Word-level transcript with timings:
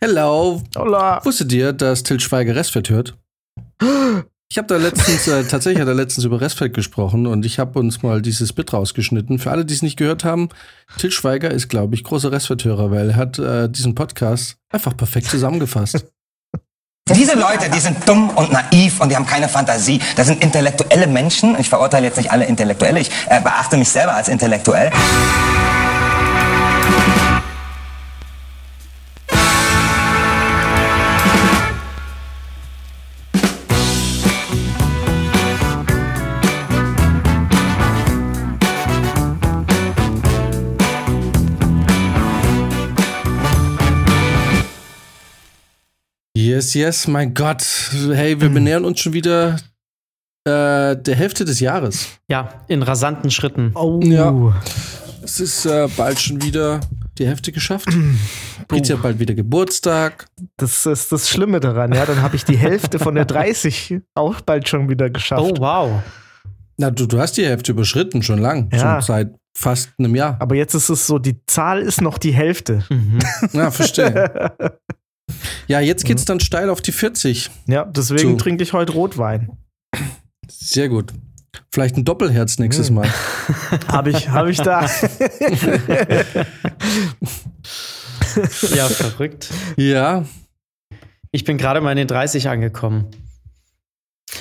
Hello. 0.00 0.62
Hola. 0.76 1.24
Wusstet 1.24 1.52
ihr, 1.52 1.72
dass 1.72 2.02
Til 2.02 2.20
Schweiger 2.20 2.54
Restfeld 2.54 2.90
hört? 2.90 3.16
Ich 4.48 4.58
habe 4.58 4.68
da 4.68 4.76
letztens, 4.76 5.26
äh, 5.26 5.44
tatsächlich 5.44 5.80
hat 5.80 5.88
er 5.88 5.94
letztens 5.94 6.24
über 6.24 6.40
Restfeld 6.40 6.74
gesprochen 6.74 7.26
und 7.26 7.46
ich 7.46 7.58
habe 7.58 7.78
uns 7.78 8.02
mal 8.02 8.20
dieses 8.20 8.52
Bit 8.52 8.72
rausgeschnitten. 8.72 9.38
Für 9.38 9.50
alle, 9.50 9.64
die 9.64 9.74
es 9.74 9.82
nicht 9.82 9.96
gehört 9.96 10.22
haben, 10.22 10.50
Til 10.98 11.10
Schweiger 11.10 11.50
ist, 11.50 11.68
glaube 11.68 11.94
ich, 11.94 12.04
großer 12.04 12.30
Restfeld-Hörer, 12.30 12.90
weil 12.90 13.10
er 13.10 13.16
hat 13.16 13.38
äh, 13.38 13.68
diesen 13.68 13.94
Podcast 13.94 14.56
einfach 14.70 14.96
perfekt 14.96 15.28
zusammengefasst. 15.28 16.06
Diese 17.14 17.38
Leute, 17.38 17.70
die 17.72 17.78
sind 17.78 17.96
dumm 18.08 18.30
und 18.30 18.50
naiv 18.50 19.00
und 19.00 19.10
die 19.10 19.16
haben 19.16 19.26
keine 19.26 19.48
Fantasie. 19.48 20.00
Das 20.16 20.26
sind 20.26 20.42
intellektuelle 20.42 21.06
Menschen. 21.06 21.56
Ich 21.58 21.68
verurteile 21.68 22.06
jetzt 22.06 22.16
nicht 22.16 22.32
alle 22.32 22.46
Intellektuelle. 22.46 22.98
Ich 22.98 23.10
äh, 23.28 23.40
beachte 23.40 23.76
mich 23.76 23.88
selber 23.88 24.14
als 24.14 24.28
intellektuell. 24.28 24.90
Yes, 46.56 46.72
yes, 46.72 47.06
mein 47.06 47.34
Gott. 47.34 47.62
Hey, 48.14 48.40
wir 48.40 48.48
benähern 48.48 48.86
uns 48.86 49.00
schon 49.00 49.12
wieder 49.12 49.56
äh, 50.44 50.96
der 50.96 51.14
Hälfte 51.14 51.44
des 51.44 51.60
Jahres. 51.60 52.08
Ja, 52.30 52.48
in 52.66 52.82
rasanten 52.82 53.30
Schritten. 53.30 53.72
Oh. 53.74 54.00
Ja. 54.02 54.54
Es 55.22 55.38
ist 55.38 55.66
äh, 55.66 55.86
bald 55.98 56.18
schon 56.18 56.40
wieder 56.40 56.80
die 57.18 57.26
Hälfte 57.26 57.52
geschafft. 57.52 57.90
Bringt 58.68 58.88
ja 58.88 58.96
bald 58.96 59.18
wieder 59.18 59.34
Geburtstag. 59.34 60.28
Das 60.56 60.86
ist 60.86 61.12
das 61.12 61.28
Schlimme 61.28 61.60
daran, 61.60 61.92
ja. 61.92 62.06
Dann 62.06 62.22
habe 62.22 62.36
ich 62.36 62.46
die 62.46 62.56
Hälfte 62.56 62.98
von 62.98 63.16
der 63.16 63.26
30 63.26 64.00
auch 64.14 64.40
bald 64.40 64.66
schon 64.66 64.88
wieder 64.88 65.10
geschafft. 65.10 65.42
Oh, 65.42 65.54
wow. 65.58 66.02
Na, 66.78 66.90
du, 66.90 67.04
du 67.04 67.18
hast 67.18 67.36
die 67.36 67.44
Hälfte 67.44 67.72
überschritten, 67.72 68.22
schon 68.22 68.38
lang. 68.38 68.70
Ja. 68.72 68.78
Schon 68.78 69.02
seit 69.02 69.34
fast 69.54 69.90
einem 69.98 70.14
Jahr. 70.14 70.38
Aber 70.40 70.54
jetzt 70.54 70.72
ist 70.72 70.88
es 70.88 71.06
so, 71.06 71.18
die 71.18 71.36
Zahl 71.44 71.82
ist 71.82 72.00
noch 72.00 72.16
die 72.16 72.32
Hälfte. 72.32 72.82
Ja, 73.52 73.70
verstehe. 73.70 74.54
ja, 75.66 75.80
jetzt 75.80 76.04
geht's 76.04 76.24
dann 76.24 76.40
steil 76.40 76.70
auf 76.70 76.80
die 76.80 76.92
40. 76.92 77.50
Ja, 77.66 77.84
deswegen 77.84 78.32
So. 78.32 78.36
trinke 78.36 78.62
ich 78.62 78.72
heute 78.72 78.92
Rotwein. 78.92 79.50
Sehr 80.48 80.88
gut. 80.88 81.12
Vielleicht 81.72 81.96
ein 81.96 82.04
Doppelherz 82.04 82.58
nächstes 82.58 82.90
Mal. 82.90 83.08
Habe 83.88 84.10
ich, 84.10 84.28
hab 84.28 84.46
ich 84.46 84.58
da. 84.58 84.86
Ja, 88.74 88.88
verrückt. 88.88 89.50
Ja. 89.76 90.24
Ich 91.32 91.44
bin 91.44 91.58
gerade 91.58 91.80
mal 91.80 91.90
in 91.92 91.96
den 91.98 92.08
30 92.08 92.48
angekommen. 92.48 93.06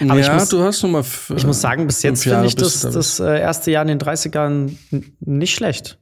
Aber 0.02 0.20
ich 0.20 0.27
ja, 0.27 0.33
muss- 0.33 0.49
du 0.49 0.61
hast 0.61 0.83
noch 0.83 0.89
mal. 0.89 0.99
f- 0.99 1.31
Ich 1.36 1.45
muss 1.45 1.61
sagen, 1.61 1.88
bis 1.88 2.02
jetzt 2.03 2.23
finde 2.23 2.45
ich 2.45 2.55
das, 2.55 2.81
da. 2.81 2.89
das 2.89 3.20
äh, 3.20 3.39
erste 3.39 3.72
Jahr 3.72 3.81
in 3.83 3.88
den 3.88 3.99
30ern 3.99 4.75
n- 4.92 5.16
nicht 5.20 5.55
schlecht. 5.55 5.99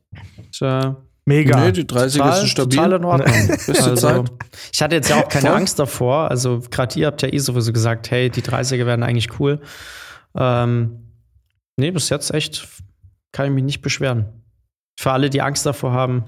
Äh, 0.62 0.92
Mega. 1.26 1.60
Nee, 1.60 1.72
die 1.72 1.88
30 1.88 2.20
total, 2.20 2.44
ist 2.44 2.50
stabil. 2.50 2.78
total 2.78 2.92
in 2.94 3.06
Ordnung. 3.06 3.48
Beste 3.48 3.94
Zeit. 3.96 4.32
Ich 4.74 4.82
hatte 4.82 4.96
jetzt 4.96 5.10
ja 5.10 5.22
auch 5.22 5.30
keine 5.30 5.48
Voll. 5.48 5.58
Angst 5.58 5.80
davor. 5.80 6.30
Also, 6.30 6.62
gerade 6.70 7.00
ihr 7.00 7.08
habt 7.08 7.22
ja 7.22 7.32
eh 7.32 7.38
sowieso 7.38 7.72
gesagt, 7.72 8.12
hey, 8.12 8.30
die 8.30 8.42
30er 8.42 8.86
werden 8.86 9.04
eigentlich 9.04 9.40
cool. 9.40 9.62
Ähm, 10.36 11.14
nee, 11.78 11.92
bis 11.92 12.10
jetzt 12.10 12.32
echt 12.34 12.68
kann 13.32 13.46
ich 13.48 13.52
mich 13.54 13.64
nicht 13.64 13.82
beschweren. 13.82 14.44
Für 15.00 15.12
alle, 15.12 15.30
die 15.30 15.42
Angst 15.42 15.66
davor 15.66 15.94
haben, 15.94 16.26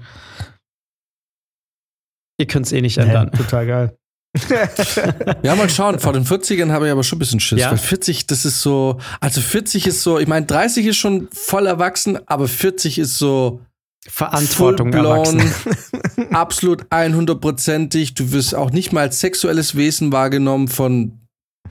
ihr 2.38 2.46
könnt 2.46 2.66
es 2.66 2.72
eh 2.72 2.80
nicht 2.80 2.98
ändern. 2.98 3.30
Ja, 3.32 3.38
total 3.38 3.66
geil. 3.66 3.96
Ja, 5.42 5.54
mal 5.54 5.70
schauen. 5.70 5.98
Vor 5.98 6.12
den 6.12 6.24
40ern 6.24 6.70
habe 6.70 6.86
ich 6.86 6.92
aber 6.92 7.02
schon 7.02 7.16
ein 7.16 7.20
bisschen 7.20 7.40
Schiss. 7.40 7.60
Ja? 7.60 7.70
Weil 7.70 7.78
40, 7.78 8.26
das 8.26 8.44
ist 8.44 8.60
so. 8.60 8.98
Also 9.20 9.40
40 9.40 9.86
ist 9.86 10.02
so. 10.02 10.18
Ich 10.18 10.26
meine, 10.26 10.46
30 10.46 10.86
ist 10.86 10.96
schon 10.96 11.28
voll 11.32 11.66
erwachsen, 11.66 12.18
aber 12.26 12.48
40 12.48 12.98
ist 12.98 13.18
so. 13.18 13.60
Verantwortung 14.08 14.92
erwachsen. 14.92 15.42
absolut 16.30 16.84
100%ig. 16.90 18.14
Du 18.14 18.32
wirst 18.32 18.54
auch 18.54 18.70
nicht 18.70 18.92
mal 18.92 19.02
als 19.02 19.20
sexuelles 19.20 19.76
Wesen 19.76 20.12
wahrgenommen 20.12 20.68
von 20.68 21.20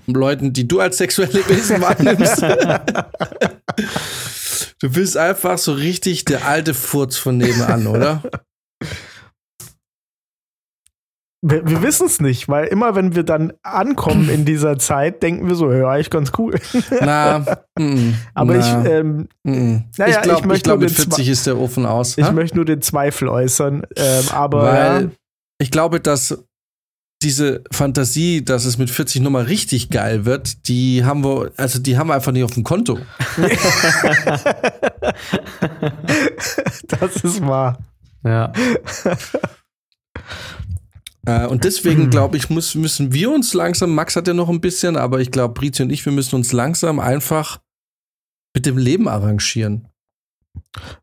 Leuten, 0.07 0.53
die 0.53 0.68
du 0.68 0.79
als 0.79 0.97
sexuelle 0.97 1.47
Wesen 1.47 1.81
wahrnimmst. 1.81 2.41
du 4.81 4.91
bist 4.91 5.18
einfach 5.18 5.57
so 5.57 5.73
richtig 5.73 6.25
der 6.25 6.46
alte 6.46 6.73
Furz 6.73 7.18
von 7.18 7.38
nebenan, 7.38 7.88
oder? 7.88 8.22
Wir, 11.47 11.63
wir 11.69 11.83
wissen 11.83 12.07
es 12.07 12.19
nicht, 12.19 12.50
weil 12.50 12.66
immer 12.66 12.95
wenn 12.95 13.13
wir 13.13 13.22
dann 13.22 13.53
ankommen 13.61 14.29
in 14.29 14.45
dieser 14.45 14.79
Zeit, 14.79 15.22
denken 15.22 15.47
wir 15.47 15.53
so, 15.53 15.72
ja, 15.72 15.88
eigentlich 15.88 16.09
ganz 16.09 16.31
cool. 16.39 16.59
Na, 17.01 17.45
mm, 17.79 18.16
Aber 18.33 18.56
na, 18.56 18.59
ich, 18.59 18.89
ähm, 18.89 19.28
mm. 19.44 19.75
naja, 19.95 20.09
ich 20.09 20.16
ich 20.16 20.22
glaube, 20.23 20.39
ich 20.39 20.45
möchte 20.47 20.63
glaub, 20.63 20.79
nur 20.79 20.89
mit 20.89 20.97
den 20.97 21.03
40 21.03 21.29
ist 21.29 21.45
der 21.45 21.59
Ofen 21.59 21.85
aus. 21.85 22.17
ich 22.17 22.25
ha? 22.25 22.31
möchte 22.31 22.55
nur 22.55 22.66
den 22.66 22.81
Zweifel 22.81 23.28
äußern. 23.28 23.84
Ähm, 23.95 24.23
aber 24.31 24.63
Weil 24.63 25.03
ja, 25.03 25.09
ich 25.59 25.69
glaube, 25.69 26.00
dass 26.00 26.44
diese 27.22 27.63
Fantasie, 27.72 28.44
dass 28.44 28.66
es 28.66 28.79
mit 28.79 28.89
40 28.89 29.22
nochmal 29.22 29.44
richtig 29.44 29.91
geil 29.91 30.25
wird, 30.25 30.67
die 30.67 31.05
haben 31.05 31.23
wir, 31.23 31.51
also 31.57 31.78
die 31.78 32.00
haben 32.00 32.07
wir 32.07 32.16
einfach 32.16 32.31
nicht 32.31 32.44
auf 32.44 32.53
dem 32.53 32.63
Konto. 32.63 32.97
das 36.88 37.17
ist 37.17 37.45
wahr. 37.45 37.78
Ja. 38.23 38.51
Äh, 41.25 41.47
und 41.47 41.63
deswegen 41.63 42.09
glaube 42.09 42.37
ich, 42.37 42.49
muss, 42.49 42.75
müssen 42.75 43.13
wir 43.13 43.31
uns 43.31 43.53
langsam, 43.53 43.93
Max 43.95 44.15
hat 44.15 44.27
ja 44.27 44.33
noch 44.33 44.49
ein 44.49 44.61
bisschen, 44.61 44.95
aber 44.97 45.19
ich 45.21 45.31
glaube, 45.31 45.53
Brizi 45.53 45.83
und 45.83 45.89
ich, 45.91 46.05
wir 46.05 46.11
müssen 46.13 46.35
uns 46.35 46.51
langsam 46.51 46.99
einfach 46.99 47.59
mit 48.55 48.65
dem 48.65 48.77
Leben 48.77 49.07
arrangieren. 49.07 49.87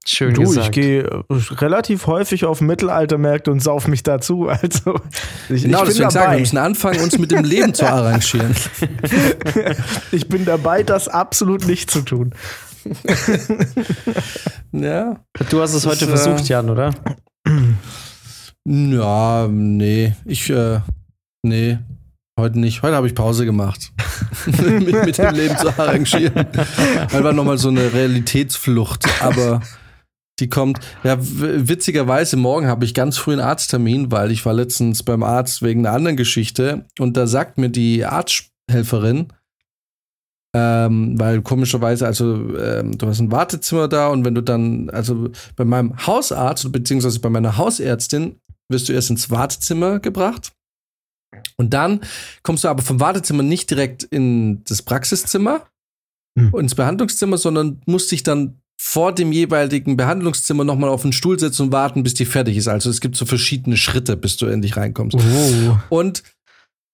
Schön 0.06 0.32
Du, 0.32 0.42
gesagt. 0.42 0.68
ich 0.68 0.72
gehe 0.72 1.02
äh, 1.02 1.22
relativ 1.28 2.06
häufig 2.06 2.44
auf 2.46 2.60
Mittelaltermärkte 2.62 3.50
und 3.50 3.60
sauf 3.60 3.86
mich 3.88 4.02
dazu. 4.02 4.48
Also 4.62 4.94
ich, 5.48 5.62
Genau, 5.64 5.78
ich 5.80 5.84
bin 5.84 5.88
deswegen 5.88 6.10
sagen 6.10 6.14
wir, 6.14 6.20
wir 6.20 6.20
dabei. 6.26 6.38
müssen 6.40 6.58
anfangen, 6.58 7.00
uns 7.00 7.18
mit 7.18 7.30
dem 7.32 7.44
Leben 7.44 7.74
zu 7.74 7.86
arrangieren. 7.86 8.54
Ich 10.12 10.28
bin 10.28 10.44
dabei, 10.44 10.82
das 10.82 11.08
absolut 11.08 11.66
nicht 11.66 11.90
zu 11.90 12.00
tun. 12.02 12.34
Ja. 14.72 15.20
Du 15.50 15.60
hast 15.60 15.74
es 15.74 15.82
Das 15.82 15.86
heute 15.92 16.04
ist, 16.06 16.10
äh, 16.10 16.16
versucht, 16.16 16.48
Jan, 16.48 16.70
oder? 16.70 16.94
Ja, 18.64 19.48
nee. 19.48 20.14
Ich, 20.24 20.50
äh, 20.50 20.80
nee. 21.42 21.78
Heute 22.38 22.58
nicht. 22.58 22.82
Heute 22.82 22.96
habe 22.96 23.06
ich 23.06 23.14
Pause 23.14 23.44
gemacht. 23.44 23.92
mit, 24.46 25.04
mit 25.04 25.18
dem 25.18 25.34
Leben 25.34 25.56
zu 25.56 25.68
arrangieren. 25.68 26.46
Weil 27.10 27.24
war 27.24 27.32
nochmal 27.32 27.58
so 27.58 27.68
eine 27.68 27.92
Realitätsflucht. 27.92 29.04
Aber 29.22 29.60
die 30.38 30.48
kommt. 30.48 30.80
Ja, 31.04 31.16
witzigerweise, 31.20 32.36
morgen 32.36 32.66
habe 32.66 32.84
ich 32.84 32.94
ganz 32.94 33.18
früh 33.18 33.32
einen 33.32 33.42
Arzttermin, 33.42 34.10
weil 34.10 34.30
ich 34.30 34.46
war 34.46 34.54
letztens 34.54 35.02
beim 35.02 35.22
Arzt 35.22 35.62
wegen 35.62 35.86
einer 35.86 35.94
anderen 35.94 36.16
Geschichte. 36.16 36.86
Und 36.98 37.16
da 37.16 37.26
sagt 37.26 37.58
mir 37.58 37.68
die 37.68 38.04
Arzthelferin, 38.04 39.28
ähm, 40.54 41.18
weil 41.18 41.42
komischerweise, 41.42 42.06
also 42.06 42.56
ähm, 42.58 42.98
du 42.98 43.06
hast 43.06 43.20
ein 43.20 43.32
Wartezimmer 43.32 43.88
da 43.88 44.08
und 44.08 44.24
wenn 44.24 44.34
du 44.34 44.42
dann, 44.42 44.90
also 44.90 45.30
bei 45.56 45.64
meinem 45.64 45.96
Hausarzt 46.06 46.70
beziehungsweise 46.72 47.20
bei 47.20 47.30
meiner 47.30 47.56
Hausärztin 47.56 48.36
wirst 48.72 48.88
du 48.88 48.92
erst 48.92 49.10
ins 49.10 49.30
Wartezimmer 49.30 50.00
gebracht 50.00 50.52
und 51.56 51.72
dann 51.74 52.00
kommst 52.42 52.64
du 52.64 52.68
aber 52.68 52.82
vom 52.82 53.00
Wartezimmer 53.00 53.42
nicht 53.42 53.70
direkt 53.70 54.02
in 54.02 54.64
das 54.64 54.82
Praxiszimmer, 54.82 55.66
Hm. 56.38 56.54
ins 56.58 56.74
Behandlungszimmer, 56.74 57.36
sondern 57.36 57.82
musst 57.86 58.10
dich 58.10 58.22
dann 58.22 58.58
vor 58.80 59.14
dem 59.14 59.32
jeweiligen 59.32 59.96
Behandlungszimmer 59.96 60.64
nochmal 60.64 60.90
auf 60.90 61.02
den 61.02 61.12
Stuhl 61.12 61.38
setzen 61.38 61.66
und 61.66 61.72
warten, 61.72 62.02
bis 62.02 62.14
die 62.14 62.24
fertig 62.24 62.56
ist. 62.56 62.68
Also 62.68 62.90
es 62.90 63.00
gibt 63.00 63.16
so 63.16 63.26
verschiedene 63.26 63.76
Schritte, 63.76 64.16
bis 64.16 64.38
du 64.38 64.46
endlich 64.46 64.76
reinkommst. 64.76 65.16
Oh. 65.16 65.78
Und 65.88 66.22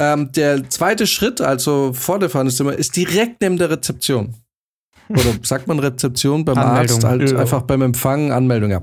ähm, 0.01 0.33
der 0.33 0.69
zweite 0.69 1.07
Schritt, 1.07 1.41
also 1.41 1.93
vor 1.93 2.19
der 2.19 2.31
Verhandlungszimmer, 2.31 2.75
ist 2.75 2.97
direkt 2.97 3.41
neben 3.41 3.57
der 3.57 3.71
Rezeption. 3.71 4.35
Oder 5.09 5.35
sagt 5.43 5.67
man 5.67 5.79
Rezeption 5.79 6.45
beim 6.45 6.59
Anmeldung, 6.59 6.97
Arzt, 6.97 7.05
halt 7.05 7.31
ja. 7.31 7.39
einfach 7.39 7.63
beim 7.63 7.83
Empfang, 7.83 8.33
Anmeldung, 8.33 8.71
ja. 8.71 8.83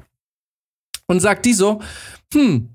Und 1.06 1.20
sagt 1.20 1.46
die 1.46 1.54
so, 1.54 1.82
hm, 2.34 2.75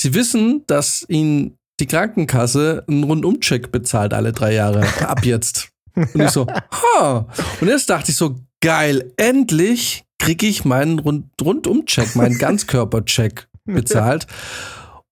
Sie 0.00 0.14
wissen, 0.14 0.62
dass 0.68 1.04
Ihnen 1.08 1.58
die 1.80 1.86
Krankenkasse 1.86 2.84
einen 2.86 3.02
Rundumcheck 3.02 3.72
bezahlt 3.72 4.14
alle 4.14 4.30
drei 4.32 4.54
Jahre, 4.54 4.86
ab 5.04 5.24
jetzt. 5.24 5.70
Und 5.96 6.20
ich 6.20 6.30
so, 6.30 6.46
ha. 6.46 7.26
Und 7.60 7.66
jetzt 7.66 7.90
dachte 7.90 8.12
ich 8.12 8.16
so, 8.16 8.36
geil, 8.60 9.12
endlich 9.16 10.04
kriege 10.20 10.46
ich 10.46 10.64
meinen 10.64 11.00
Rund 11.00 11.26
Rundumcheck, 11.42 12.14
meinen 12.14 12.38
Ganzkörpercheck 12.38 13.48
bezahlt. 13.64 14.28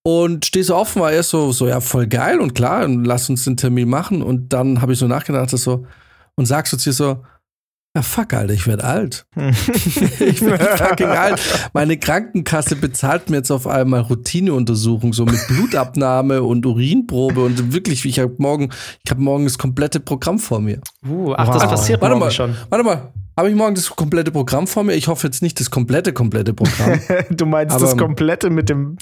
Und 0.04 0.46
stehe 0.46 0.64
so 0.64 0.76
offen, 0.76 1.02
war 1.02 1.10
erst 1.10 1.30
so, 1.30 1.50
so, 1.50 1.66
ja, 1.66 1.80
voll 1.80 2.06
geil 2.06 2.38
und 2.38 2.54
klar, 2.54 2.84
und 2.84 3.04
lass 3.04 3.28
uns 3.28 3.42
den 3.42 3.56
Termin 3.56 3.88
machen. 3.88 4.22
Und 4.22 4.52
dann 4.52 4.82
habe 4.82 4.92
ich 4.92 5.00
so 5.00 5.08
nachgedacht, 5.08 5.52
dass 5.52 5.62
so, 5.62 5.84
und 6.36 6.46
sagst 6.46 6.72
du 6.72 6.76
zu 6.76 6.90
ihr 6.90 6.92
so, 6.92 7.24
Ja, 7.96 8.02
fuck, 8.02 8.34
Alter, 8.34 8.52
ich 8.52 8.66
werde 8.66 8.84
alt. 8.84 9.26
ich 10.20 10.40
bin 10.40 10.58
fucking 10.58 11.06
alt. 11.06 11.40
Meine 11.72 11.96
Krankenkasse 11.96 12.76
bezahlt 12.76 13.30
mir 13.30 13.38
jetzt 13.38 13.50
auf 13.50 13.66
einmal 13.66 14.02
Routineuntersuchung, 14.02 15.14
so 15.14 15.24
mit 15.24 15.40
Blutabnahme 15.48 16.42
und 16.42 16.66
Urinprobe 16.66 17.40
und 17.42 17.72
wirklich, 17.72 18.04
ich 18.04 18.18
habe 18.18 18.34
morgen, 18.36 18.68
ich 19.02 19.10
habe 19.10 19.22
morgen 19.22 19.44
das 19.44 19.56
komplette 19.56 19.98
Programm 20.00 20.38
vor 20.38 20.60
mir. 20.60 20.78
Uh, 21.08 21.32
ach, 21.38 21.48
das 21.48 21.62
Wow. 21.62 21.70
passiert 21.70 22.02
Warte 22.02 22.16
morgen 22.16 22.26
mal, 22.26 22.30
schon. 22.30 22.54
warte 22.68 22.84
mal. 22.84 23.12
Habe 23.34 23.48
ich 23.48 23.54
morgen 23.56 23.74
das 23.74 23.88
komplette 23.88 24.30
Programm 24.30 24.66
vor 24.66 24.84
mir? 24.84 24.92
Ich 24.92 25.08
hoffe 25.08 25.26
jetzt 25.26 25.40
nicht 25.40 25.58
das 25.58 25.70
komplette, 25.70 26.12
komplette 26.12 26.52
Programm. 26.52 27.00
Du 27.30 27.46
meinst 27.46 27.74
Aber- 27.76 27.84
das 27.86 27.96
komplette 27.96 28.50
mit 28.50 28.68
dem. 28.68 28.98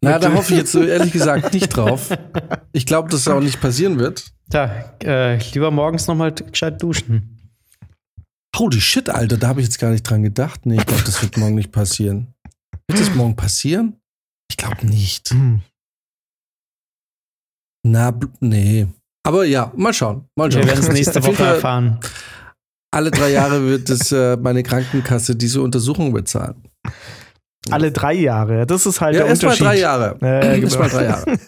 Na, 0.00 0.18
da 0.18 0.32
hoffe 0.32 0.52
ich 0.54 0.60
jetzt 0.60 0.72
so 0.72 0.82
ehrlich 0.82 1.12
gesagt 1.12 1.52
nicht 1.52 1.68
drauf. 1.76 2.08
Ich 2.72 2.86
glaube, 2.86 3.10
dass 3.10 3.24
das 3.24 3.34
auch 3.34 3.40
nicht 3.40 3.60
passieren 3.60 3.98
wird. 3.98 4.24
Ja, 4.50 4.70
äh, 5.04 5.36
lieber 5.52 5.70
morgens 5.70 6.06
nochmal 6.06 6.32
gescheit 6.32 6.82
duschen. 6.82 7.36
Holy 8.56 8.80
shit, 8.80 9.08
Alter, 9.08 9.36
da 9.36 9.48
habe 9.48 9.60
ich 9.60 9.66
jetzt 9.66 9.78
gar 9.78 9.90
nicht 9.90 10.02
dran 10.02 10.22
gedacht. 10.22 10.66
Nee, 10.66 10.76
ich 10.76 10.86
glaube, 10.86 11.04
das 11.04 11.22
wird 11.22 11.36
morgen 11.36 11.54
nicht 11.54 11.72
passieren. 11.72 12.34
Wird 12.88 13.00
das 13.00 13.14
morgen 13.14 13.36
passieren? 13.36 13.96
Ich 14.50 14.56
glaube 14.56 14.86
nicht. 14.86 15.30
Hm. 15.30 15.62
Na, 17.86 18.12
nee. 18.40 18.86
Aber 19.26 19.44
ja, 19.44 19.72
mal 19.76 19.94
schauen. 19.94 20.28
Mal 20.36 20.50
schauen. 20.50 20.62
Wir 20.62 20.68
werden 20.68 20.80
es 20.80 20.88
nächste 20.92 21.22
Woche 21.24 21.42
erfahren. 21.44 22.00
Alle 22.92 23.10
drei 23.10 23.30
Jahre 23.30 23.64
wird 23.66 23.88
es 23.88 24.10
äh, 24.10 24.36
meine 24.36 24.62
Krankenkasse 24.62 25.36
diese 25.36 25.62
Untersuchung 25.62 26.12
bezahlen. 26.12 26.62
Alle 27.70 27.92
drei 27.92 28.14
Jahre. 28.14 28.64
Das 28.66 28.86
ist 28.86 29.02
halt 29.02 29.14
Ja, 29.16 29.24
der 29.24 29.32
Unterschied. 29.32 29.60
drei 29.66 29.78
Jahre. 29.78 30.16
Äh, 30.22 30.40
genau. 30.60 30.62
Erstmal 30.64 30.88
drei 30.88 31.04
Jahre. 31.04 31.38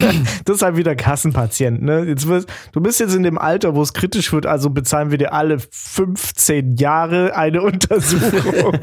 Das 0.44 0.56
ist 0.56 0.62
halt 0.62 0.76
wieder 0.76 0.94
Kassenpatient. 0.94 1.80
Ne? 1.82 2.04
Jetzt 2.04 2.28
wirst, 2.28 2.48
du 2.72 2.80
bist 2.82 3.00
jetzt 3.00 3.14
in 3.14 3.22
dem 3.22 3.38
Alter, 3.38 3.74
wo 3.74 3.80
es 3.82 3.94
kritisch 3.94 4.30
wird, 4.32 4.44
also 4.44 4.68
bezahlen 4.68 5.10
wir 5.10 5.16
dir 5.16 5.32
alle 5.32 5.56
15 5.70 6.76
Jahre 6.76 7.34
eine 7.34 7.62
Untersuchung. 7.62 8.78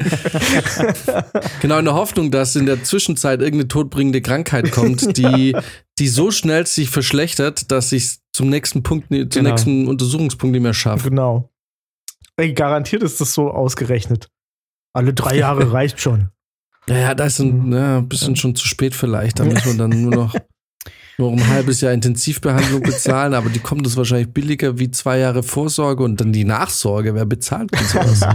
Genau, 1.60 1.78
in 1.78 1.84
der 1.84 1.94
Hoffnung, 1.94 2.30
dass 2.30 2.56
in 2.56 2.66
der 2.66 2.82
Zwischenzeit 2.82 3.40
irgendeine 3.40 3.68
todbringende 3.68 4.20
Krankheit 4.22 4.70
kommt, 4.72 5.16
die, 5.16 5.54
die 5.98 6.08
so 6.08 6.30
schnell 6.30 6.66
sich 6.66 6.90
verschlechtert, 6.90 7.70
dass 7.70 7.92
ich 7.92 8.18
zum 8.32 8.48
nächsten 8.48 8.82
Punkt, 8.82 9.08
zum 9.08 9.28
Genau. 9.28 9.50
nächsten 9.50 9.86
Untersuchungspunkt 9.88 10.52
nicht 10.52 10.62
mehr 10.62 10.74
schaffe. 10.74 11.10
genau. 11.10 11.50
Ey, 12.36 12.54
garantiert 12.54 13.02
ist 13.02 13.20
das 13.20 13.34
so 13.34 13.50
ausgerechnet. 13.50 14.28
Alle 14.94 15.12
drei 15.12 15.36
Jahre 15.36 15.72
reicht 15.72 16.00
schon. 16.00 16.30
Naja, 16.86 17.14
da 17.14 17.26
ist 17.26 17.38
ein, 17.40 17.72
ja, 17.72 17.98
ein 17.98 18.08
bisschen 18.08 18.36
schon 18.36 18.54
zu 18.54 18.66
spät 18.66 18.94
vielleicht. 18.94 19.38
Da 19.38 19.44
müssen 19.44 19.64
wir 19.72 19.76
dann 19.76 20.02
nur 20.02 20.10
noch 20.12 20.34
nur 21.18 21.32
ein 21.32 21.48
halbes 21.48 21.82
Jahr 21.82 21.92
Intensivbehandlung 21.92 22.82
bezahlen, 22.82 23.34
aber 23.34 23.50
die 23.50 23.58
kommt 23.58 23.84
uns 23.86 23.96
wahrscheinlich 23.96 24.32
billiger 24.32 24.78
wie 24.78 24.90
zwei 24.90 25.18
Jahre 25.18 25.42
Vorsorge 25.42 26.02
und 26.02 26.20
dann 26.20 26.32
die 26.32 26.44
Nachsorge. 26.44 27.14
Wer 27.14 27.26
bezahlt 27.26 27.70
denn 27.74 27.86
sowas? 27.86 28.26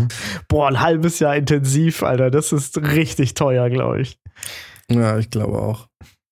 Boah, 0.47 0.68
ein 0.69 0.80
halbes 0.80 1.19
Jahr 1.19 1.36
intensiv, 1.36 2.03
Alter. 2.03 2.30
Das 2.30 2.51
ist 2.51 2.77
richtig 2.77 3.33
teuer, 3.33 3.69
glaube 3.69 4.01
ich. 4.01 4.19
ja, 4.89 5.18
ich 5.18 5.30
glaube 5.31 5.57
auch. 5.59 5.88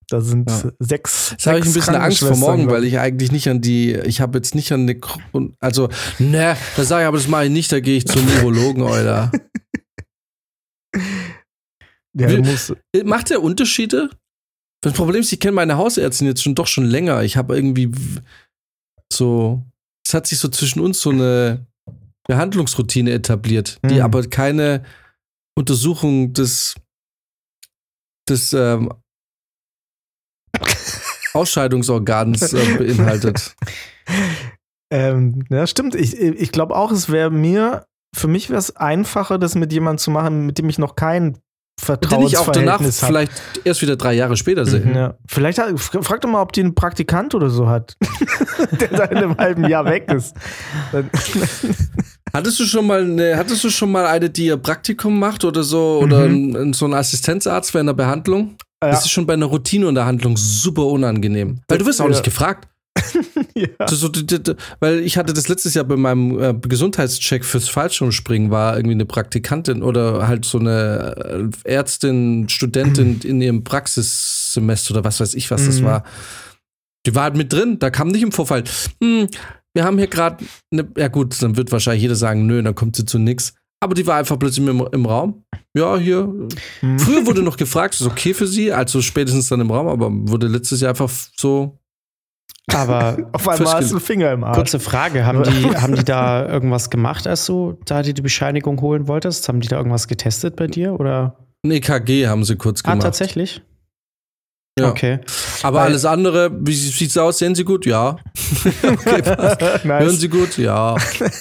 Da 0.08 0.20
sind 0.20 0.48
Ja. 0.50 0.70
sechs. 0.78 1.30
Jetzt 1.32 1.46
habe 1.46 1.58
ich 1.58 1.64
ein 1.64 1.72
bisschen 1.72 1.94
Angst 1.96 2.20
vor 2.20 2.36
morgen, 2.36 2.70
weil 2.70 2.84
ich 2.84 2.98
eigentlich 2.98 3.32
nicht 3.32 3.48
an 3.48 3.60
die, 3.60 3.94
ich 3.94 4.20
habe 4.20 4.38
jetzt 4.38 4.54
nicht 4.54 4.70
an 4.70 4.82
eine, 4.82 5.00
also, 5.60 5.88
ne, 6.18 6.56
da 6.76 6.84
sage 6.84 7.02
ich, 7.02 7.08
aber 7.08 7.16
das 7.16 7.26
mache 7.26 7.46
ich 7.46 7.50
nicht, 7.50 7.72
da 7.72 7.80
gehe 7.80 7.96
ich 7.96 8.06
zum 8.06 8.22
Urologen, 8.38 8.84
Alter. 8.84 9.32
Du 12.14 12.24
Will- 12.28 12.42
musst, 12.42 12.74
Macht 13.04 13.30
der 13.30 13.42
Unterschiede? 13.42 14.08
Das 14.82 14.92
Problem 14.92 15.20
ist, 15.22 15.32
ich 15.32 15.40
kenne 15.40 15.52
meine 15.52 15.76
Hausärztin 15.76 16.26
jetzt 16.26 16.42
schon 16.42 16.54
doch 16.54 16.66
schon 16.66 16.84
länger. 16.84 17.22
Ich 17.22 17.36
habe 17.36 17.56
irgendwie 17.56 17.90
so, 19.12 19.62
es 20.06 20.14
hat 20.14 20.26
sich 20.26 20.38
so 20.38 20.48
zwischen 20.48 20.80
uns 20.80 21.00
so 21.00 21.10
eine 21.10 21.66
Behandlungsroutine 22.28 23.12
etabliert, 23.12 23.78
die 23.84 23.96
Hm. 23.96 24.02
aber 24.02 24.22
keine 24.28 24.84
Untersuchung 25.58 26.32
des, 26.34 26.74
des 28.28 28.52
ähm, 28.52 28.92
Ausscheidungsorgans 31.32 32.52
äh, 32.52 32.76
beinhaltet. 32.78 33.56
ähm, 34.92 35.44
ja, 35.50 35.66
stimmt. 35.66 35.94
Ich, 35.94 36.14
ich 36.18 36.52
glaube 36.52 36.76
auch, 36.76 36.92
es 36.92 37.08
wäre 37.10 37.30
mir, 37.30 37.86
für 38.14 38.28
mich 38.28 38.50
wäre 38.50 38.58
es 38.58 38.76
einfacher, 38.76 39.38
das 39.38 39.54
mit 39.54 39.72
jemandem 39.72 39.98
zu 39.98 40.10
machen, 40.10 40.46
mit 40.46 40.58
dem 40.58 40.68
ich 40.68 40.78
noch 40.78 40.94
kein 41.86 41.98
Den 42.00 42.22
ich 42.26 42.38
auch 42.38 42.48
danach 42.50 42.80
Vertrauensverhältnis 42.80 43.02
habe. 43.02 43.12
vielleicht 43.12 43.32
erst 43.64 43.82
wieder 43.82 43.96
drei 43.96 44.14
Jahre 44.14 44.36
später 44.36 44.64
sehe. 44.64 44.90
Ja. 44.94 45.14
Vielleicht 45.26 45.58
hat, 45.58 45.78
frag 45.78 46.20
doch 46.20 46.28
mal, 46.30 46.40
ob 46.40 46.52
die 46.52 46.60
einen 46.60 46.74
Praktikant 46.74 47.34
oder 47.34 47.50
so 47.50 47.68
hat, 47.68 47.96
der 48.80 48.88
seit 48.96 49.10
einem 49.14 49.36
halben 49.36 49.68
Jahr 49.68 49.84
weg 49.84 50.10
ist. 50.12 50.34
Hattest 52.32 52.58
du 52.58 52.64
schon 52.64 52.86
mal 52.86 53.02
eine, 53.02 53.36
hattest 53.36 53.62
du 53.62 53.70
schon 53.70 53.92
mal 53.92 54.06
eine, 54.06 54.28
die 54.30 54.46
ihr 54.46 54.56
Praktikum 54.56 55.18
macht 55.18 55.44
oder 55.44 55.62
so 55.62 56.00
oder 56.02 56.26
Mhm. 56.28 56.72
so 56.74 56.84
ein 56.86 56.94
Assistenzarzt 56.94 57.72
während 57.74 57.88
der 57.88 57.94
Behandlung? 57.94 58.56
Ja. 58.82 58.90
Das 58.90 59.04
ist 59.04 59.10
schon 59.12 59.24
bei 59.26 59.34
einer 59.34 59.46
Routineunterhandlung 59.46 60.36
super 60.36 60.84
unangenehm. 60.86 61.60
Weil 61.68 61.78
du 61.78 61.86
wirst 61.86 62.00
auch 62.00 62.08
nicht 62.08 62.24
gefragt. 62.24 62.68
ja. 63.54 63.88
So, 63.88 64.10
weil 64.80 65.00
ich 65.00 65.16
hatte 65.16 65.32
das 65.32 65.48
letztes 65.48 65.74
Jahr 65.74 65.84
bei 65.84 65.96
meinem 65.96 66.40
äh, 66.40 66.54
Gesundheitscheck 66.54 67.44
fürs 67.44 67.68
Fallschirmspringen 67.68 68.50
war 68.50 68.76
irgendwie 68.76 68.94
eine 68.94 69.06
Praktikantin 69.06 69.82
oder 69.82 70.26
halt 70.28 70.44
so 70.44 70.58
eine 70.58 71.50
äh, 71.64 71.68
Ärztin, 71.68 72.48
Studentin 72.48 73.20
in 73.24 73.40
ihrem 73.40 73.64
Praxissemester 73.64 74.94
oder 74.94 75.04
was 75.04 75.20
weiß 75.20 75.34
ich, 75.34 75.50
was 75.50 75.66
das 75.66 75.80
Mhm. 75.80 75.84
war. 75.84 76.04
Die 77.06 77.14
war 77.14 77.24
halt 77.24 77.36
mit 77.36 77.52
drin, 77.52 77.78
da 77.78 77.90
kam 77.90 78.08
nicht 78.08 78.22
im 78.22 78.32
Vorfall. 78.32 78.64
Hm, 79.02 79.28
wir 79.74 79.84
haben 79.84 79.98
hier 79.98 80.06
gerade 80.06 80.44
eine, 80.72 80.88
ja 80.96 81.08
gut, 81.08 81.40
dann 81.42 81.56
wird 81.56 81.72
wahrscheinlich 81.72 82.02
jeder 82.02 82.14
sagen, 82.14 82.46
nö, 82.46 82.62
dann 82.62 82.74
kommt 82.74 82.96
sie 82.96 83.04
zu 83.04 83.18
nix. 83.18 83.54
Aber 83.82 83.94
die 83.94 84.06
war 84.06 84.16
einfach 84.16 84.38
plötzlich 84.38 84.66
im, 84.66 84.86
im 84.92 85.04
Raum. 85.06 85.44
Ja, 85.76 85.98
hier. 85.98 86.26
Mhm. 86.80 86.98
Früher 86.98 87.26
wurde 87.26 87.42
noch 87.42 87.56
gefragt, 87.58 87.94
ist 88.00 88.06
okay 88.06 88.32
für 88.32 88.46
sie, 88.46 88.72
also 88.72 89.02
spätestens 89.02 89.48
dann 89.48 89.60
im 89.60 89.70
Raum, 89.70 89.88
aber 89.88 90.08
wurde 90.10 90.46
letztes 90.46 90.80
Jahr 90.80 90.90
einfach 90.90 91.10
so 91.36 91.78
Aber 92.72 93.16
Auf 93.32 93.48
einmal 93.48 93.74
hast 93.74 93.90
du 93.90 93.96
einen 93.96 94.04
Finger 94.04 94.32
im 94.32 94.42
Arsch. 94.44 94.56
kurze 94.56 94.80
Frage, 94.80 95.26
haben 95.26 95.42
die, 95.42 95.76
haben 95.76 95.94
die 95.94 96.04
da 96.04 96.46
irgendwas 96.48 96.90
gemacht, 96.90 97.26
als 97.26 97.44
du 97.46 97.78
da 97.84 98.02
die, 98.02 98.14
die 98.14 98.22
Bescheinigung 98.22 98.80
holen 98.80 99.06
wolltest? 99.06 99.48
Haben 99.48 99.60
die 99.60 99.68
da 99.68 99.76
irgendwas 99.76 100.08
getestet 100.08 100.56
bei 100.56 100.66
dir? 100.66 100.98
Oder? 100.98 101.36
ein 101.64 101.70
EKG 101.70 102.26
haben 102.26 102.44
sie 102.44 102.56
kurz 102.56 102.80
Ah, 102.84 102.90
gemacht. 102.90 103.04
tatsächlich? 103.04 103.62
Ja. 104.78 104.88
Okay. 104.90 105.20
Aber 105.62 105.78
Weil- 105.78 105.86
alles 105.86 106.04
andere, 106.04 106.50
wie 106.66 106.74
sieht's 106.74 107.16
aus? 107.16 107.38
Sehen 107.38 107.54
Sie 107.54 107.64
gut? 107.64 107.86
Ja. 107.86 108.16
okay, 108.82 109.22
nice. 109.84 110.02
Hören 110.02 110.10
Sie 110.16 110.28
gut? 110.28 110.58
Ja. 110.58 110.96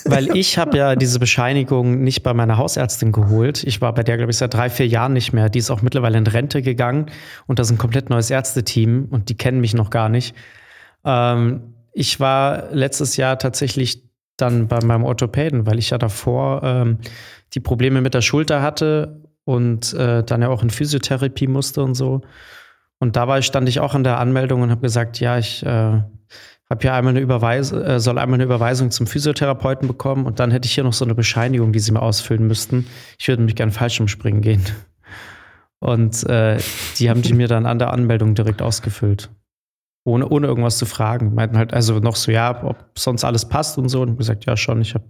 Weil 0.06 0.36
ich 0.38 0.58
habe 0.60 0.78
ja 0.78 0.96
diese 0.96 1.18
Bescheinigung 1.20 2.04
nicht 2.04 2.22
bei 2.22 2.34
meiner 2.36 2.58
Hausärztin 2.58 3.12
geholt. 3.12 3.64
Ich 3.64 3.82
war 3.82 3.92
bei 3.94 4.04
der, 4.04 4.18
glaube 4.18 4.32
ich, 4.32 4.38
seit 4.38 4.54
drei, 4.54 4.70
vier 4.70 4.88
Jahren 4.88 5.14
nicht 5.14 5.34
mehr. 5.34 5.50
Die 5.50 5.58
ist 5.60 5.72
auch 5.72 5.82
mittlerweile 5.82 6.18
in 6.20 6.28
Rente 6.28 6.62
gegangen 6.62 7.08
und 7.48 7.58
das 7.58 7.68
ist 7.68 7.72
ein 7.72 7.78
komplett 7.80 8.10
neues 8.12 8.30
Ärzteteam 8.30 9.08
und 9.10 9.30
die 9.30 9.36
kennen 9.36 9.60
mich 9.62 9.74
noch 9.74 9.90
gar 9.90 10.10
nicht. 10.10 10.36
Ähm, 11.06 11.74
ich 11.92 12.20
war 12.20 12.72
letztes 12.72 13.18
Jahr 13.18 13.38
tatsächlich 13.38 14.04
dann 14.38 14.68
bei 14.68 14.84
meinem 14.84 15.04
Orthopäden, 15.04 15.66
weil 15.66 15.80
ich 15.80 15.92
ja 15.92 15.98
davor 15.98 16.64
ähm, 16.64 16.98
die 17.54 17.60
Probleme 17.60 18.02
mit 18.02 18.14
der 18.14 18.22
Schulter 18.22 18.62
hatte 18.62 19.22
und 19.46 19.94
äh, 19.94 20.24
dann 20.24 20.42
ja 20.42 20.50
auch 20.50 20.64
in 20.64 20.70
Physiotherapie 20.70 21.48
musste 21.48 21.84
und 21.84 21.96
so. 21.96 22.22
Und 23.00 23.16
dabei 23.16 23.42
stand 23.42 23.70
ich 23.70 23.80
auch 23.80 23.96
an 23.96 24.04
der 24.04 24.20
Anmeldung 24.20 24.62
und 24.62 24.72
habe 24.72 24.82
gesagt, 24.82 25.20
ja, 25.20 25.38
ich 25.38 25.64
äh, 25.66 25.68
habe 26.70 26.82
hier 26.82 26.94
einmal 26.94 27.12
eine 27.12 27.20
Überweisung, 27.20 27.82
äh, 27.82 28.00
soll 28.00 28.18
einmal 28.18 28.36
eine 28.36 28.46
Überweisung 28.46 28.92
zum 28.92 29.08
Physiotherapeuten 29.08 29.88
bekommen 29.88 30.26
und 30.26 30.40
dann 30.40 30.52
hätte 30.52 30.66
ich 30.66 30.74
hier 30.74 30.84
noch 30.84 30.94
so 30.94 31.06
eine 31.06 31.14
Bescheinigung, 31.14 31.74
die 31.74 31.80
sie 31.80 31.92
mir 31.92 32.02
ausfüllen 32.02 32.48
müssten. 32.48 32.88
Ich 33.20 33.28
würde 33.28 33.44
mich 33.44 33.56
gerne 33.56 33.72
Fallschirmspringen 33.72 34.42
gehen. 34.42 34.64
Und 35.80 36.24
äh, 36.30 36.58
die 36.98 37.10
haben 37.10 37.22
die 37.22 37.34
mir 37.34 37.50
dann 37.50 37.66
an 37.66 37.78
der 37.78 37.92
Anmeldung 37.92 38.36
direkt 38.36 38.62
ausgefüllt. 38.62 39.30
Ohne, 40.06 40.28
ohne 40.28 40.48
irgendwas 40.48 40.78
zu 40.78 40.86
fragen. 40.86 41.34
Meinten 41.34 41.58
halt 41.58 41.74
also 41.74 42.00
noch 42.00 42.16
so, 42.16 42.32
ja, 42.32 42.64
ob 42.64 42.78
sonst 42.98 43.24
alles 43.24 43.48
passt 43.48 43.78
und 43.78 43.90
so. 43.90 44.02
Und 44.02 44.18
gesagt, 44.18 44.46
ja, 44.46 44.58
schon, 44.58 44.82
ich 44.82 44.94
habe 44.96 45.06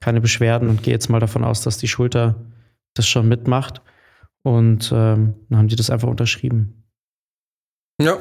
keine 0.00 0.20
Beschwerden 0.20 0.68
und 0.68 0.82
gehe 0.82 0.94
jetzt 0.94 1.08
mal 1.08 1.20
davon 1.20 1.44
aus, 1.44 1.62
dass 1.62 1.78
die 1.78 1.88
Schulter 1.88 2.36
das 2.94 3.08
schon 3.08 3.28
mitmacht. 3.28 3.82
Und 4.42 4.92
ähm, 4.92 5.34
dann 5.48 5.58
haben 5.58 5.68
die 5.68 5.76
das 5.76 5.90
einfach 5.90 6.08
unterschrieben. 6.08 6.84
Ja. 8.00 8.18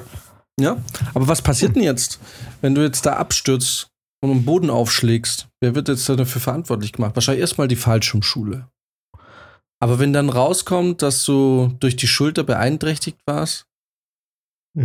Ja. 0.60 0.78
Aber 1.14 1.28
was 1.28 1.42
passiert 1.42 1.76
denn 1.76 1.84
jetzt, 1.84 2.20
wenn 2.62 2.76
du 2.76 2.82
jetzt 2.82 3.06
da 3.06 3.18
abstürzt 3.18 3.90
und 4.22 4.32
im 4.32 4.46
Boden 4.46 4.70
aufschlägst? 4.70 5.50
Wer 5.60 5.76
wird 5.76 5.90
jetzt 5.90 6.08
dafür 6.08 6.42
verantwortlich 6.42 6.94
gemacht? 6.94 7.16
Wahrscheinlich 7.16 7.42
erstmal 7.42 7.68
die 7.68 7.76
Fallschirmschule. 7.76 8.68
Aber 9.80 10.00
wenn 10.00 10.14
dann 10.14 10.30
rauskommt, 10.30 11.02
dass 11.02 11.26
du 11.26 11.76
durch 11.80 11.96
die 11.96 12.08
Schulter 12.08 12.44
beeinträchtigt 12.44 13.20
warst, 13.26 13.68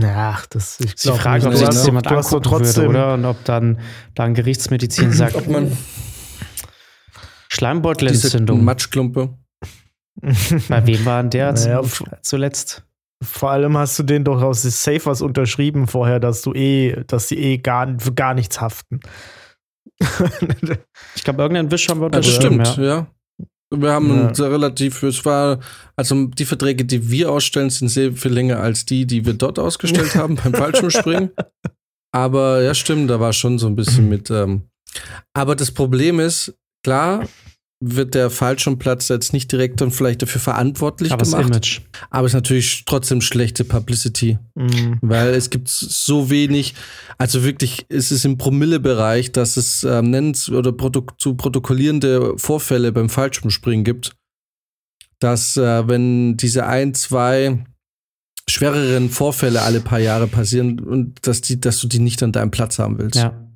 Ach, 0.04 0.46
das 0.46 0.78
ich 0.80 0.94
ist 0.94 1.04
die 1.04 1.08
Frage, 1.10 1.46
ob 1.48 1.54
sich 1.54 1.66
das 1.66 1.84
jemand 1.84 2.06
du 2.06 2.10
hast 2.10 2.30
doch 2.32 2.36
angucken 2.36 2.52
würde, 2.52 2.64
trotzdem- 2.64 2.88
oder? 2.90 3.14
Und 3.14 3.24
ob 3.24 3.44
dann, 3.44 3.80
dann 4.14 4.34
Gerichtsmedizin 4.34 5.12
sagt, 5.12 5.34
ob 5.34 5.48
man 5.48 5.76
Schleimbeutelentzündung. 7.48 8.64
Matschklumpe. 8.64 9.34
Bei 10.68 10.86
wem 10.86 11.04
war 11.04 11.22
denn 11.22 11.30
der 11.30 11.52
Naja, 11.52 11.82
zu- 11.82 12.04
zuletzt? 12.22 12.84
Vor 13.22 13.50
allem 13.50 13.76
hast 13.76 13.98
du 13.98 14.02
den 14.02 14.24
doch 14.24 14.40
aus 14.42 14.62
des 14.62 14.82
Safe 14.82 15.04
was 15.04 15.20
unterschrieben 15.20 15.86
vorher, 15.86 16.20
dass 16.20 16.40
du 16.42 16.54
eh, 16.54 17.04
dass 17.06 17.26
die 17.28 17.38
eh 17.38 17.58
gar, 17.58 17.86
für 17.98 18.14
gar 18.14 18.34
nichts 18.34 18.60
haften. 18.60 19.00
ich 21.14 21.24
glaube, 21.24 21.42
irgendein 21.42 21.70
Wisch 21.70 21.88
haben 21.88 22.00
wir 22.00 22.08
Das 22.10 22.26
unterschrieben. 22.26 22.64
stimmt, 22.64 22.86
ja. 22.86 23.06
Wir 23.72 23.92
haben 23.92 24.32
Ja. 24.34 24.46
relativ, 24.46 25.02
es 25.04 25.24
war, 25.24 25.60
also 25.96 26.26
die 26.26 26.44
Verträge, 26.44 26.84
die 26.84 27.08
wir 27.10 27.30
ausstellen, 27.30 27.70
sind 27.70 27.88
sehr 27.88 28.12
viel 28.12 28.32
länger 28.32 28.58
als 28.60 28.84
die, 28.84 29.06
die 29.06 29.24
wir 29.24 29.34
dort 29.34 29.58
ausgestellt 29.58 30.14
haben 30.16 30.34
beim 30.34 30.52
Fallschirmspringen. 30.54 31.30
Aber 32.12 32.62
ja, 32.62 32.74
stimmt, 32.74 33.08
da 33.08 33.20
war 33.20 33.32
schon 33.32 33.58
so 33.58 33.68
ein 33.68 33.76
bisschen 33.76 34.08
mit. 34.08 34.30
Ähm, 34.30 34.62
aber 35.32 35.54
das 35.54 35.70
Problem 35.70 36.18
ist, 36.18 36.52
klar, 36.82 37.24
wird 37.82 38.14
der 38.14 38.28
Fallschirmplatz 38.28 39.08
jetzt 39.08 39.32
nicht 39.32 39.50
direkt 39.50 39.80
dann 39.80 39.90
vielleicht 39.90 40.20
dafür 40.20 40.40
verantwortlich 40.40 41.12
Aber 41.12 41.20
das 41.20 41.30
gemacht. 41.30 41.48
Image. 41.48 41.80
Aber 42.10 42.26
es 42.26 42.32
ist 42.32 42.36
natürlich 42.36 42.84
trotzdem 42.84 43.22
schlechte 43.22 43.64
Publicity. 43.64 44.38
Mhm. 44.54 44.98
Weil 45.00 45.30
es 45.30 45.48
gibt 45.48 45.68
so 45.68 46.28
wenig, 46.28 46.74
also 47.16 47.42
wirklich, 47.42 47.86
es 47.88 48.12
ist 48.12 48.26
im 48.26 48.36
Promillebereich, 48.36 49.32
dass 49.32 49.56
es 49.56 49.82
ähm, 49.82 50.10
nennens 50.10 50.50
oder 50.50 50.72
protok 50.72 51.18
zu 51.18 51.34
protokollierende 51.34 52.34
Vorfälle 52.36 52.92
beim 52.92 53.08
Fallschirmspringen 53.08 53.84
gibt, 53.84 54.12
dass 55.18 55.56
äh, 55.56 55.88
wenn 55.88 56.36
diese 56.36 56.66
ein, 56.66 56.92
zwei 56.92 57.64
schwereren 58.46 59.08
Vorfälle 59.08 59.62
alle 59.62 59.80
paar 59.80 60.00
Jahre 60.00 60.26
passieren 60.26 60.80
und 60.80 61.26
dass 61.26 61.40
die, 61.40 61.60
dass 61.60 61.80
du 61.80 61.88
die 61.88 61.98
nicht 61.98 62.22
an 62.22 62.32
deinem 62.32 62.50
Platz 62.50 62.78
haben 62.78 62.98
willst. 62.98 63.16
Ja. 63.16 63.49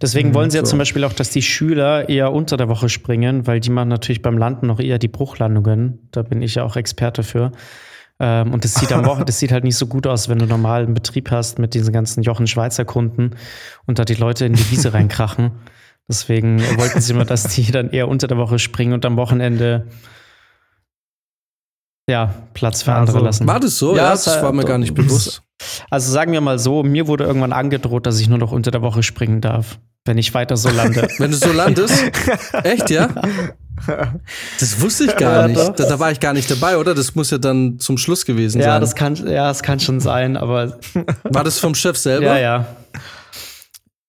Deswegen 0.00 0.30
Mhm, 0.30 0.34
wollen 0.34 0.50
sie 0.50 0.58
ja 0.58 0.64
so. 0.64 0.70
zum 0.70 0.78
Beispiel 0.78 1.04
auch, 1.04 1.12
dass 1.12 1.30
die 1.30 1.42
Schüler 1.42 2.08
eher 2.08 2.32
unter 2.32 2.56
der 2.56 2.68
Woche 2.68 2.88
springen, 2.88 3.46
weil 3.46 3.60
die 3.60 3.70
machen 3.70 3.88
natürlich 3.88 4.22
beim 4.22 4.38
Landen 4.38 4.66
noch 4.66 4.80
eher 4.80 4.98
die 4.98 5.08
Bruchlandungen. 5.08 6.08
Da 6.10 6.22
bin 6.22 6.42
ich 6.42 6.56
ja 6.56 6.64
auch 6.64 6.76
Experte 6.76 7.22
für. 7.22 7.52
Ähm, 8.20 8.52
und 8.52 8.64
das 8.64 8.74
sieht 8.74 8.92
am 8.92 9.04
Wochen, 9.06 9.24
das 9.26 9.38
sieht 9.38 9.52
halt 9.52 9.64
nicht 9.64 9.76
so 9.76 9.86
gut 9.86 10.06
aus, 10.06 10.28
wenn 10.28 10.38
du 10.38 10.46
normal 10.46 10.84
einen 10.84 10.94
Betrieb 10.94 11.30
hast 11.30 11.58
mit 11.58 11.74
diesen 11.74 11.92
ganzen 11.92 12.22
Jochen 12.22 12.46
Schweizer 12.46 12.84
Kunden 12.84 13.32
und 13.86 13.98
da 13.98 14.04
die 14.04 14.14
Leute 14.14 14.46
in 14.46 14.52
die 14.54 14.70
Wiese 14.70 14.92
reinkrachen. 14.94 15.52
Deswegen 16.08 16.60
wollten 16.76 17.00
sie 17.00 17.12
immer, 17.12 17.24
dass 17.24 17.48
die 17.54 17.70
dann 17.72 17.90
eher 17.90 18.08
unter 18.08 18.26
der 18.26 18.36
Woche 18.36 18.58
springen 18.58 18.92
und 18.92 19.04
am 19.04 19.16
Wochenende 19.16 19.86
ja, 22.08 22.34
Platz 22.52 22.82
für 22.82 22.92
andere 22.92 23.18
so. 23.18 23.24
lassen. 23.24 23.46
War 23.46 23.60
das 23.60 23.78
so? 23.78 23.96
Ja, 23.96 24.04
Ja, 24.04 24.10
das 24.10 24.42
war 24.42 24.52
mir 24.52 24.64
gar 24.64 24.78
nicht 24.78 24.94
bewusst. 24.94 25.42
Also 25.90 26.12
sagen 26.12 26.32
wir 26.32 26.40
mal 26.40 26.58
so, 26.58 26.82
mir 26.82 27.06
wurde 27.06 27.24
irgendwann 27.24 27.52
angedroht, 27.52 28.06
dass 28.06 28.20
ich 28.20 28.28
nur 28.28 28.38
noch 28.38 28.52
unter 28.52 28.70
der 28.70 28.82
Woche 28.82 29.02
springen 29.02 29.40
darf, 29.40 29.78
wenn 30.04 30.18
ich 30.18 30.34
weiter 30.34 30.56
so 30.56 30.68
lande. 30.68 31.08
Wenn 31.18 31.30
du 31.30 31.36
so 31.36 31.52
landest? 31.52 32.04
Echt, 32.64 32.90
ja? 32.90 33.08
Das 34.60 34.80
wusste 34.80 35.04
ich 35.04 35.16
gar 35.16 35.48
nicht. 35.48 35.58
Da, 35.58 35.70
da 35.70 35.98
war 35.98 36.10
ich 36.10 36.20
gar 36.20 36.32
nicht 36.32 36.50
dabei, 36.50 36.76
oder? 36.76 36.94
Das 36.94 37.14
muss 37.14 37.30
ja 37.30 37.38
dann 37.38 37.78
zum 37.78 37.98
Schluss 37.98 38.24
gewesen 38.24 38.60
ja, 38.60 38.72
sein. 38.72 38.80
das 38.80 38.94
kann, 38.94 39.16
ja, 39.16 39.48
das 39.48 39.62
kann 39.62 39.80
schon 39.80 40.00
sein, 40.00 40.36
aber 40.36 40.78
war 41.24 41.44
das 41.44 41.58
vom 41.58 41.74
Chef 41.74 41.96
selber? 41.96 42.26
ja, 42.26 42.38
ja. 42.38 42.66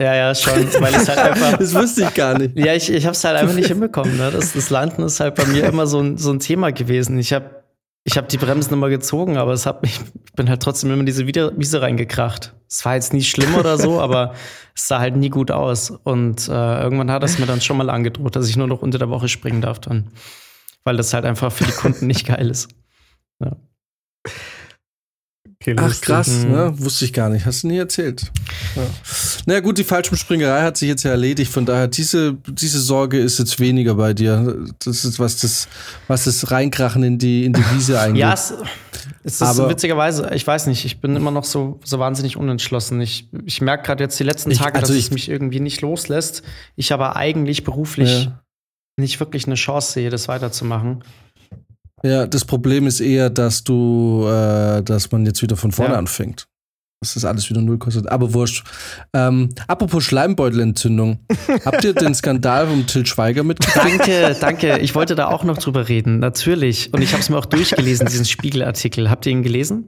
Ja, 0.01 0.13
ja, 0.13 0.35
schon, 0.35 0.53
weil 0.81 0.93
halt 0.93 1.09
einfach. 1.09 1.57
Das 1.57 1.73
wusste 1.73 2.03
ich 2.03 2.13
gar 2.13 2.37
nicht. 2.37 2.57
Ja, 2.57 2.73
ich, 2.73 2.91
ich 2.91 3.05
habe 3.05 3.13
es 3.15 3.23
halt 3.23 3.37
einfach 3.37 3.55
nicht 3.55 3.69
hinbekommen. 3.69 4.17
Ne? 4.17 4.29
Das, 4.29 4.51
das 4.51 4.69
Landen 4.69 5.03
ist 5.03 5.21
halt 5.21 5.35
bei 5.35 5.45
mir 5.45 5.63
immer 5.63 5.87
so 5.87 6.01
ein, 6.01 6.17
so 6.17 6.33
ein 6.33 6.39
Thema 6.39 6.73
gewesen. 6.73 7.17
Ich 7.17 7.31
habe 7.31 7.63
ich 8.07 8.17
hab 8.17 8.29
die 8.29 8.37
Bremsen 8.37 8.71
immer 8.71 8.89
gezogen, 8.89 9.35
aber 9.35 9.51
es 9.51 9.65
hat 9.65 9.81
mich, 9.81 9.99
ich 10.25 10.33
bin 10.33 10.47
halt 10.47 10.61
trotzdem 10.61 10.91
immer 10.91 10.99
in 10.99 11.07
diese 11.07 11.25
Wiese 11.25 11.81
reingekracht. 11.81 12.53
Es 12.69 12.85
war 12.85 12.93
jetzt 12.93 13.13
nie 13.13 13.23
schlimm 13.23 13.55
oder 13.55 13.79
so, 13.79 13.99
aber 13.99 14.35
es 14.75 14.87
sah 14.87 14.99
halt 14.99 15.15
nie 15.15 15.29
gut 15.29 15.49
aus. 15.49 15.89
Und 15.89 16.47
äh, 16.47 16.81
irgendwann 16.81 17.09
hat 17.09 17.23
es 17.23 17.39
mir 17.39 17.47
dann 17.47 17.61
schon 17.61 17.77
mal 17.77 17.89
angedroht, 17.89 18.35
dass 18.35 18.47
ich 18.47 18.57
nur 18.57 18.67
noch 18.67 18.83
unter 18.83 18.99
der 18.99 19.09
Woche 19.09 19.27
springen 19.27 19.61
darf 19.61 19.79
dann. 19.79 20.11
Weil 20.83 20.97
das 20.97 21.15
halt 21.15 21.25
einfach 21.25 21.51
für 21.51 21.63
die 21.63 21.71
Kunden 21.71 22.05
nicht 22.05 22.27
geil 22.27 22.51
ist. 22.51 22.69
Okay, 25.67 25.75
Ach 25.79 25.99
krass, 26.01 26.27
Mhm. 26.45 26.51
ne? 26.51 26.73
wusste 26.77 27.05
ich 27.05 27.13
gar 27.13 27.27
nicht. 27.29 27.45
Hast 27.47 27.63
du 27.63 27.67
nie 27.69 27.77
erzählt. 27.79 28.31
Ja. 28.75 28.81
Na 28.83 29.53
naja, 29.53 29.59
gut, 29.61 29.79
die 29.79 29.83
Fallschirmspringerei 29.83 30.61
hat 30.61 30.77
sich 30.77 30.87
jetzt 30.89 31.01
ja 31.03 31.09
erledigt. 31.11 31.51
Von 31.51 31.65
daher, 31.65 31.87
diese, 31.87 32.35
diese 32.47 32.79
Sorge 32.79 33.17
ist 33.19 33.39
jetzt 33.39 33.59
weniger 33.59 33.95
bei 33.95 34.13
dir. 34.13 34.63
Das 34.83 35.03
ist, 35.05 35.17
was 35.19 35.37
das, 35.39 35.67
was 36.07 36.25
das 36.25 36.51
Reinkrachen 36.51 37.01
in 37.01 37.17
die, 37.17 37.45
in 37.45 37.53
die 37.53 37.63
Wiese 37.73 37.99
eingeht. 37.99 38.21
Ja, 38.21 38.33
es, 38.33 38.53
es 39.23 39.35
ist 39.35 39.41
Aber- 39.41 39.69
witzigerweise, 39.69 40.29
ich 40.35 40.45
weiß 40.45 40.67
nicht, 40.67 40.85
ich 40.85 41.01
bin 41.01 41.15
immer 41.15 41.31
noch 41.31 41.43
so, 41.45 41.79
so 41.83 41.97
wahnsinnig 41.97 42.37
unentschlossen. 42.37 43.01
Ich, 43.01 43.27
ich 43.43 43.59
merke 43.61 43.87
gerade 43.87 44.03
jetzt 44.03 44.19
die 44.19 44.23
letzten 44.23 44.51
Ich- 44.51 44.59
Tage, 44.59 44.75
also 44.79 44.93
dass 44.93 44.97
ich- 44.99 45.05
es 45.05 45.11
mich 45.11 45.29
irgendwie 45.29 45.59
nicht 45.61 45.81
loslässt. 45.81 46.43
Ich 46.75 46.93
aber 46.93 47.15
eigentlich 47.15 47.63
beruflich 47.63 48.25
Ja. 48.25 48.39
nicht 48.97 49.19
wirklich 49.19 49.47
eine 49.47 49.55
Chance 49.55 49.93
sehe, 49.93 50.09
das 50.11 50.27
weiterzumachen. 50.27 51.03
Ja, 52.03 52.27
das 52.27 52.45
Problem 52.45 52.87
ist 52.87 52.99
eher, 52.99 53.29
dass 53.29 53.63
du, 53.63 54.25
äh, 54.27 54.83
dass 54.83 55.11
man 55.11 55.25
jetzt 55.25 55.41
wieder 55.41 55.55
von 55.57 55.71
vorne 55.71 55.93
Ja. 55.93 55.99
anfängt. 55.99 56.47
Dass 57.01 57.13
das 57.15 57.25
alles 57.25 57.49
wieder 57.49 57.61
null 57.61 57.77
kostet. 57.77 58.07
Aber 58.09 58.33
wurscht. 58.33 58.63
Ähm, 59.13 59.49
apropos 59.67 60.03
Schleimbeutelentzündung. 60.03 61.19
Habt 61.65 61.83
ihr 61.83 61.93
den 61.93 62.15
Skandal 62.15 62.67
um 62.69 62.85
Till 62.87 63.05
Schweiger 63.05 63.43
mitgekriegt? 63.43 63.99
Danke, 63.99 64.35
danke. 64.39 64.79
Ich 64.79 64.95
wollte 64.95 65.15
da 65.15 65.27
auch 65.27 65.43
noch 65.43 65.57
drüber 65.57 65.87
reden, 65.87 66.19
natürlich. 66.19 66.93
Und 66.93 67.01
ich 67.01 67.11
habe 67.13 67.21
es 67.21 67.29
mir 67.29 67.37
auch 67.37 67.45
durchgelesen, 67.45 68.07
diesen 68.07 68.25
Spiegelartikel. 68.25 69.09
Habt 69.09 69.25
ihr 69.25 69.33
ihn 69.33 69.43
gelesen? 69.43 69.87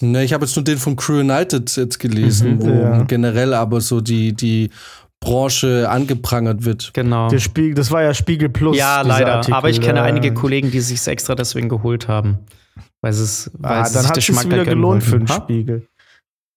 Ne, 0.00 0.24
ich 0.24 0.32
habe 0.32 0.44
jetzt 0.44 0.56
nur 0.56 0.64
den 0.64 0.78
von 0.78 0.96
Crew 0.96 1.20
United 1.20 1.76
jetzt 1.76 1.98
gelesen, 2.00 2.56
Mhm, 2.56 2.62
wo 2.62 2.68
ja. 2.70 3.02
generell 3.04 3.54
aber 3.54 3.80
so 3.80 4.00
die, 4.00 4.32
die 4.32 4.70
Branche 5.22 5.88
angeprangert 5.88 6.64
wird. 6.64 6.90
Genau. 6.92 7.28
Der 7.30 7.38
Spiegel, 7.38 7.74
das 7.74 7.90
war 7.90 8.02
ja 8.02 8.12
Spiegel 8.12 8.48
Plus. 8.50 8.76
Ja, 8.76 9.00
leider. 9.00 9.36
Artikel. 9.36 9.54
aber 9.54 9.70
ich 9.70 9.80
kenne 9.80 10.00
Ja. 10.00 10.04
einige 10.04 10.34
Kollegen, 10.34 10.70
die 10.70 10.80
sich 10.80 11.06
extra 11.06 11.34
deswegen 11.34 11.68
geholt 11.70 12.08
haben. 12.08 12.38
Weil 13.00 13.12
es, 13.12 13.50
weil 13.58 13.78
Ah, 13.80 13.84
sie 13.84 13.94
dann 13.94 14.02
sich 14.02 14.10
hat 14.10 14.18
es 14.18 14.26
Geschmack 14.26 14.46
wieder 14.46 14.56
gönnen 14.58 14.68
gelohnt 14.74 15.02
für 15.02 15.18
den? 15.18 15.28
Spiegel. 15.28 15.86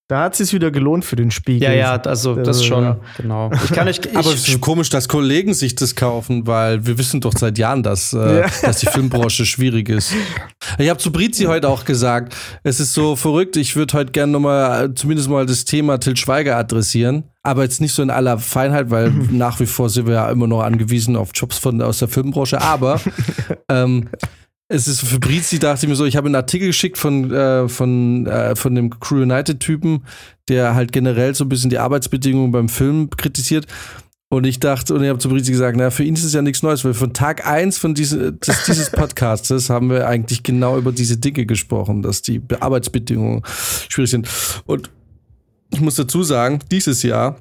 Da 0.08 0.22
hat 0.26 0.40
es 0.40 0.54
wieder 0.54 0.70
gelohnt 0.70 1.04
für 1.04 1.16
den 1.16 1.32
Spiegel. 1.32 1.64
Ja, 1.64 1.74
ja, 1.74 1.96
also 1.96 2.36
das 2.36 2.48
Also, 2.50 2.64
schon, 2.64 2.84
ja. 2.84 3.00
genau. 3.18 3.50
Ich 3.64 3.72
kann 3.72 3.88
euch, 3.88 4.00
ich, 4.06 4.16
Aber 4.16 4.32
es 4.32 4.48
ist 4.48 4.62
komisch, 4.62 4.90
dass 4.90 5.08
Kollegen 5.08 5.56
sich 5.56 5.74
das 5.74 5.96
kaufen, 5.96 6.46
weil 6.46 6.86
wir 6.86 7.00
wissen 7.00 7.22
doch 7.22 7.34
seit 7.36 7.58
Jahren, 7.58 7.82
dass, 7.82 8.14
äh, 8.14 8.42
Ja. 8.42 8.46
dass 8.62 8.78
die 8.82 8.86
Filmbranche 8.86 9.48
schwierig 9.48 9.90
ist. 9.90 10.14
Ich 10.78 10.90
habe 10.92 11.00
zu 11.00 11.12
Brizi 11.12 11.46
heute 11.46 11.70
auch 11.70 11.86
gesagt, 11.86 12.36
es 12.62 12.80
ist 12.80 12.94
so 12.94 13.16
verrückt, 13.16 13.58
ich 13.58 13.76
würde 13.76 13.98
heute 13.98 14.12
gerne 14.12 14.32
nochmal 14.32 14.94
zumindest 14.94 15.28
mal 15.28 15.48
das 15.48 15.66
Thema 15.66 16.00
Til 16.00 16.16
Schweiger 16.16 16.56
adressieren. 16.56 17.24
Aber 17.42 17.64
jetzt 17.64 17.82
nicht 17.82 17.94
so 17.94 18.04
in 18.04 18.12
aller 18.12 18.38
Feinheit, 18.38 18.92
weil 18.92 19.10
nach 19.32 19.60
wie 19.60 19.66
vor 19.66 19.90
sind 19.90 20.06
wir 20.06 20.14
ja 20.14 20.30
immer 20.30 20.46
noch 20.46 20.62
angewiesen 20.62 21.16
auf 21.16 21.32
Jobs 21.34 21.58
von, 21.58 21.82
aus 21.82 21.98
der 21.98 22.10
Filmbranche. 22.10 22.62
Aber 22.62 23.02
ähm, 23.70 24.10
es 24.68 24.88
ist 24.88 25.02
für 25.02 25.20
Brizi, 25.20 25.60
dachte 25.60 25.86
ich 25.86 25.90
mir 25.90 25.96
so, 25.96 26.06
ich 26.06 26.16
habe 26.16 26.26
einen 26.28 26.36
Artikel 26.36 26.68
geschickt 26.68 26.98
von, 26.98 27.32
äh, 27.32 27.70
von, 27.70 28.26
äh, 28.26 28.56
von 28.56 28.74
dem 28.74 29.00
Crew 29.00 29.22
United-Typen, 29.22 30.04
der 30.48 30.74
halt 30.74 30.92
generell 30.92 31.36
so 31.36 31.46
ein 31.46 31.50
bisschen 31.50 31.70
die 31.70 31.78
Arbeitsbedingungen 31.78 32.52
beim 32.52 32.70
Film 32.70 33.10
kritisiert. 33.12 33.68
Und 34.28 34.44
ich 34.46 34.60
dachte, 34.60 34.96
und 34.96 35.04
ich 35.04 35.10
habe 35.10 35.20
zu 35.20 35.30
Brizi 35.30 35.52
gesagt, 35.52 35.78
na, 35.78 35.92
für 35.92 36.04
ihn 36.04 36.16
ist 36.16 36.24
es 36.24 36.34
ja 36.34 36.42
nichts 36.42 36.64
Neues, 36.64 36.84
weil 36.84 36.96
von 36.96 37.14
Tag 37.14 37.46
eins 37.46 37.78
von 37.78 37.94
diese, 37.94 38.34
des, 38.34 38.66
dieses 38.66 38.90
Podcastes 38.90 39.70
haben 39.70 39.92
wir 39.92 40.08
eigentlich 40.08 40.42
genau 40.42 40.80
über 40.80 40.92
diese 40.92 41.18
Dinge 41.18 41.46
gesprochen, 41.46 42.02
dass 42.02 42.24
die 42.24 42.40
Be- 42.40 42.60
Arbeitsbedingungen 42.60 43.44
schwierig 43.46 44.10
sind. 44.10 44.28
Und 44.66 44.90
ich 45.72 45.80
muss 45.80 45.96
dazu 45.96 46.24
sagen, 46.24 46.60
dieses 46.72 47.04
Jahr, 47.04 47.40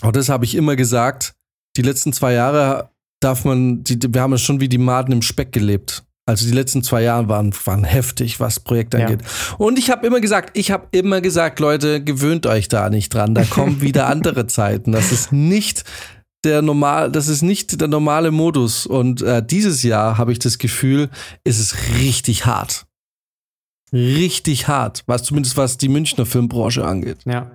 auch 0.00 0.12
das 0.12 0.28
habe 0.28 0.44
ich 0.44 0.54
immer 0.54 0.76
gesagt, 0.76 1.34
die 1.76 1.82
letzten 1.82 2.12
zwei 2.12 2.32
Jahre 2.32 2.90
darf 3.20 3.44
man, 3.44 3.84
die, 3.84 3.98
wir 4.12 4.20
haben 4.22 4.32
es 4.32 4.42
schon 4.42 4.60
wie 4.60 4.68
die 4.68 4.78
Maden 4.78 5.12
im 5.12 5.22
Speck 5.22 5.52
gelebt. 5.52 6.04
Also 6.26 6.46
die 6.46 6.52
letzten 6.54 6.82
zwei 6.82 7.02
Jahre 7.02 7.28
waren, 7.28 7.52
waren 7.64 7.82
heftig, 7.84 8.38
was 8.40 8.60
Projekte 8.60 8.98
Ja. 8.98 9.06
angeht. 9.06 9.22
Und 9.58 9.78
ich 9.78 9.90
habe 9.90 10.06
immer 10.06 10.20
gesagt, 10.20 10.56
ich 10.56 10.70
habe 10.70 10.86
immer 10.92 11.20
gesagt, 11.20 11.58
Leute, 11.60 12.02
gewöhnt 12.04 12.46
euch 12.46 12.68
da 12.68 12.88
nicht 12.88 13.12
dran. 13.12 13.34
Da 13.34 13.44
kommen 13.44 13.80
wieder 13.80 14.06
andere 14.06 14.46
Zeiten. 14.46 14.92
Das 14.92 15.10
ist 15.12 15.32
nicht 15.32 15.84
der 16.44 16.62
normal, 16.62 17.10
das 17.10 17.26
ist 17.28 17.42
nicht 17.42 17.80
der 17.80 17.88
normale 17.88 18.30
Modus. 18.30 18.86
Und 18.86 19.22
äh, 19.22 19.44
dieses 19.44 19.82
Jahr 19.82 20.18
habe 20.18 20.32
ich 20.32 20.38
das 20.38 20.58
Gefühl, 20.58 21.10
ist 21.44 21.58
es 21.58 21.74
richtig 21.98 22.46
hart. 22.46 22.86
Richtig 23.92 24.68
hart, 24.68 25.02
was 25.06 25.24
zumindest 25.24 25.56
was 25.56 25.76
die 25.78 25.88
Münchner 25.88 26.24
Filmbranche 26.26 26.84
angeht. 26.84 27.18
ja. 27.26 27.50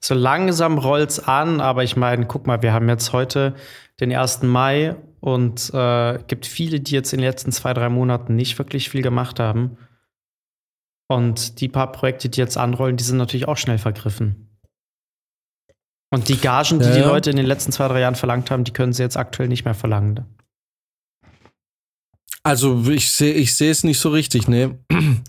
So 0.00 0.14
langsam 0.14 0.78
rollt's 0.78 1.18
an, 1.18 1.60
aber 1.60 1.84
ich 1.84 1.96
meine, 1.96 2.26
guck 2.26 2.46
mal, 2.46 2.62
wir 2.62 2.72
haben 2.72 2.88
jetzt 2.88 3.12
heute 3.12 3.54
den 4.00 4.12
1. 4.12 4.42
Mai 4.42 4.96
und 5.20 5.72
äh, 5.74 6.18
gibt 6.26 6.46
viele, 6.46 6.80
die 6.80 6.94
jetzt 6.94 7.12
in 7.12 7.20
den 7.20 7.28
letzten 7.28 7.52
zwei, 7.52 7.74
drei 7.74 7.88
Monaten 7.88 8.36
nicht 8.36 8.58
wirklich 8.58 8.90
viel 8.90 9.02
gemacht 9.02 9.40
haben. 9.40 9.76
Und 11.08 11.60
die 11.60 11.68
paar 11.68 11.92
Projekte, 11.92 12.28
die 12.28 12.40
jetzt 12.40 12.56
anrollen, 12.56 12.96
die 12.96 13.04
sind 13.04 13.18
natürlich 13.18 13.48
auch 13.48 13.56
schnell 13.56 13.78
vergriffen. 13.78 14.58
Und 16.10 16.28
die 16.28 16.36
Gagen, 16.36 16.78
die 16.78 16.86
Ja, 16.86 16.94
die. 16.94 17.00
Leute 17.00 17.30
in 17.30 17.36
den 17.36 17.46
letzten 17.46 17.72
zwei, 17.72 17.88
drei 17.88 18.00
Jahren 18.00 18.14
verlangt 18.14 18.50
haben, 18.50 18.64
die 18.64 18.72
können 18.72 18.92
sie 18.92 19.02
jetzt 19.02 19.16
aktuell 19.16 19.48
nicht 19.48 19.64
mehr 19.64 19.74
verlangen. 19.74 20.24
Also 22.42 22.88
ich 22.88 23.10
sehe 23.10 23.34
ich 23.34 23.56
sehe 23.56 23.72
es 23.72 23.82
nicht 23.82 23.98
so 23.98 24.10
richtig, 24.10 24.46
ne. 24.46 24.78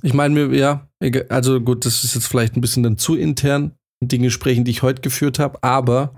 Ich 0.04 0.14
meine 0.14 0.34
mir, 0.36 0.56
ja, 0.56 0.88
also 1.30 1.60
gut, 1.60 1.86
das 1.86 2.04
ist 2.04 2.14
jetzt 2.14 2.28
vielleicht 2.28 2.56
ein 2.56 2.62
bisschen 2.62 2.84
dann 2.84 2.98
zu 2.98 3.16
intern 3.16 3.64
in 3.64 3.77
den 4.02 4.22
Gesprächen, 4.22 4.64
die 4.64 4.72
ich 4.72 4.84
heute 4.84 5.02
geführt 5.02 5.40
habe, 5.40 5.64
aber 5.64 6.14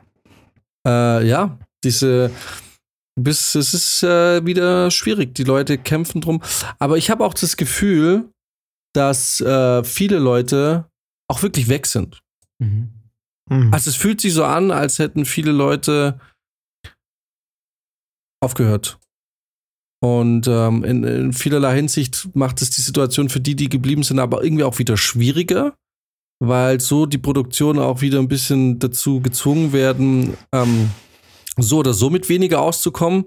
äh, 0.86 1.26
ja, 1.28 1.60
diese 1.84 2.32
bis 3.24 3.56
es 3.56 3.74
ist 3.74 4.04
äh, 4.04 4.46
wieder 4.46 4.92
schwierig. 4.92 5.36
Die 5.36 5.44
Leute 5.44 5.78
kämpfen 5.78 6.22
drum. 6.22 6.42
Aber 6.80 6.98
ich 6.98 7.10
habe 7.10 7.26
auch 7.26 7.34
das 7.34 7.58
Gefühl, 7.58 8.32
dass 8.94 9.42
äh, 9.42 9.84
viele 9.84 10.20
Leute 10.20 10.90
auch 11.30 11.42
wirklich 11.42 11.68
weg 11.68 11.86
sind. 11.86 12.22
Mhm. 12.60 12.94
Mhm. 13.50 13.74
Also 13.74 13.90
es 13.90 13.96
fühlt 13.96 14.22
sich 14.22 14.34
so 14.34 14.44
an, 14.44 14.72
als 14.72 15.00
hätten 15.00 15.26
viele 15.26 15.52
Leute 15.52 16.20
aufgehört. 18.42 19.00
Und 20.02 20.48
ähm, 20.48 20.86
in, 20.86 21.04
in, 21.04 21.34
vielerlei 21.34 21.76
Hinsicht 21.76 22.30
macht 22.34 22.62
es 22.62 22.70
die 22.70 22.82
Situation 22.82 23.28
für 23.28 23.42
die, 23.42 23.56
die 23.56 23.68
geblieben 23.68 24.04
sind, 24.04 24.20
aber 24.20 24.44
irgendwie 24.44 24.64
auch 24.64 24.80
wieder 24.80 24.96
schwieriger, 24.96 25.76
weil 26.40 26.80
so 26.80 27.06
die 27.06 27.18
Produktionen 27.18 27.80
auch 27.80 28.02
wieder 28.02 28.20
ein 28.20 28.28
bisschen 28.28 28.80
dazu 28.80 29.20
gezwungen 29.20 29.74
werden, 29.74 30.38
ähm, 30.52 30.90
so 31.58 31.80
oder 31.80 31.94
so 31.94 32.10
mit 32.10 32.30
weniger 32.30 32.62
auszukommen. 32.62 33.26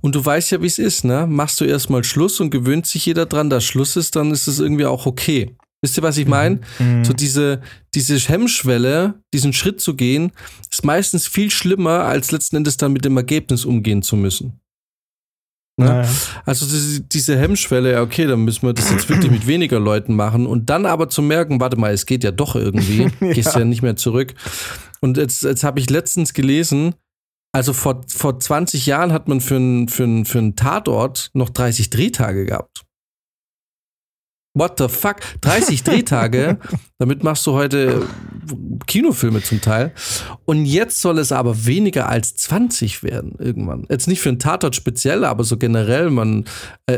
Und 0.00 0.14
du 0.14 0.24
weißt 0.24 0.50
ja, 0.52 0.62
wie 0.62 0.66
es 0.66 0.78
ist, 0.78 1.04
ne? 1.04 1.26
Machst 1.26 1.60
du 1.60 1.64
erstmal 1.64 2.04
Schluss 2.04 2.40
und 2.40 2.50
gewöhnt 2.50 2.86
sich 2.86 3.06
jeder 3.06 3.26
dran, 3.26 3.50
dass 3.50 3.64
Schluss 3.64 3.96
ist, 3.96 4.16
dann 4.16 4.30
ist 4.30 4.46
es 4.46 4.60
irgendwie 4.60 4.86
auch 4.86 5.06
okay. 5.06 5.56
Wisst 5.82 5.96
ihr, 5.96 6.02
was 6.02 6.18
ich 6.18 6.26
meine? 6.26 6.60
Mhm. 6.78 7.04
So 7.04 7.14
diese, 7.14 7.62
diese 7.94 8.18
Hemmschwelle, 8.18 9.14
diesen 9.32 9.54
Schritt 9.54 9.80
zu 9.80 9.94
gehen, 9.94 10.32
ist 10.70 10.84
meistens 10.84 11.26
viel 11.26 11.50
schlimmer, 11.50 12.00
als 12.04 12.32
letzten 12.32 12.56
Endes 12.56 12.76
dann 12.76 12.92
mit 12.92 13.04
dem 13.04 13.16
Ergebnis 13.16 13.64
umgehen 13.64 14.02
zu 14.02 14.16
müssen. 14.16 14.60
Ne? 15.80 15.86
Naja. 15.86 16.08
Also 16.44 16.66
diese, 17.12 17.38
Hemmschwelle, 17.38 17.92
ja, 17.92 18.02
okay, 18.02 18.26
dann 18.26 18.40
müssen 18.44 18.66
wir 18.66 18.72
das 18.72 18.90
jetzt 18.90 19.08
wirklich 19.08 19.30
mit 19.30 19.46
weniger 19.46 19.80
Leuten 19.80 20.14
machen 20.14 20.46
und 20.46 20.70
dann 20.70 20.86
aber 20.86 21.08
zu 21.08 21.22
merken, 21.22 21.60
warte 21.60 21.76
mal, 21.76 21.92
es 21.92 22.06
geht 22.06 22.22
ja 22.22 22.30
doch 22.30 22.54
irgendwie, 22.54 23.08
ja. 23.20 23.32
gehst 23.32 23.56
ja 23.56 23.64
nicht 23.64 23.82
mehr 23.82 23.96
zurück. 23.96 24.34
Und 25.00 25.16
jetzt, 25.16 25.42
jetzt 25.42 25.64
habe 25.64 25.80
ich 25.80 25.90
letztens 25.90 26.32
gelesen, 26.34 26.94
also 27.52 27.72
vor, 27.72 28.02
vor 28.06 28.38
20 28.38 28.86
Jahren 28.86 29.12
hat 29.12 29.26
man 29.26 29.40
für 29.40 29.56
einen 29.56 29.88
für 29.88 30.24
für 30.24 30.54
Tatort 30.54 31.30
noch 31.34 31.50
30 31.50 31.90
Drehtage 31.90 32.46
gehabt. 32.46 32.84
What 34.52 34.78
the 34.78 34.88
fuck? 34.88 35.20
30 35.42 35.82
Drehtage, 35.84 36.58
damit 36.98 37.22
machst 37.22 37.46
du 37.46 37.52
heute 37.52 38.02
Kinofilme 38.88 39.42
zum 39.42 39.60
Teil. 39.60 39.92
Und 40.44 40.64
jetzt 40.64 41.00
soll 41.00 41.18
es 41.18 41.30
aber 41.30 41.66
weniger 41.66 42.08
als 42.08 42.34
20 42.34 43.04
werden 43.04 43.36
irgendwann. 43.38 43.86
Jetzt 43.88 44.08
nicht 44.08 44.20
für 44.20 44.30
einen 44.30 44.40
Tatort 44.40 44.74
speziell, 44.74 45.24
aber 45.24 45.44
so 45.44 45.56
generell, 45.56 46.10
man, 46.10 46.46
äh, 46.86 46.94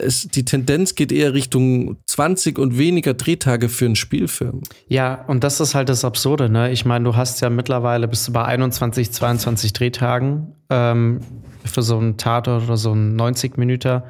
es, 0.00 0.28
die 0.28 0.44
Tendenz 0.44 0.94
geht 0.94 1.10
eher 1.10 1.34
Richtung 1.34 1.96
20 2.06 2.60
und 2.60 2.78
weniger 2.78 3.14
Drehtage 3.14 3.68
für 3.68 3.86
einen 3.86 3.96
Spielfilm. 3.96 4.62
Ja, 4.86 5.24
und 5.26 5.42
das 5.42 5.58
ist 5.58 5.74
halt 5.74 5.88
das 5.88 6.04
Absurde, 6.04 6.48
ne? 6.48 6.70
Ich 6.70 6.84
meine, 6.84 7.04
du 7.04 7.16
hast 7.16 7.40
ja 7.40 7.50
mittlerweile 7.50 8.06
bist 8.06 8.28
du 8.28 8.32
bei 8.32 8.44
21, 8.44 9.10
22 9.10 9.72
Drehtagen 9.72 10.54
ähm, 10.70 11.20
für 11.64 11.82
so 11.82 11.98
einen 11.98 12.16
Tatort 12.16 12.62
oder 12.62 12.76
so 12.76 12.92
einen 12.92 13.16
90 13.16 13.56
Minüter 13.56 14.06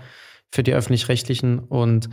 für 0.51 0.63
die 0.63 0.75
öffentlich-rechtlichen 0.75 1.59
und 1.59 2.11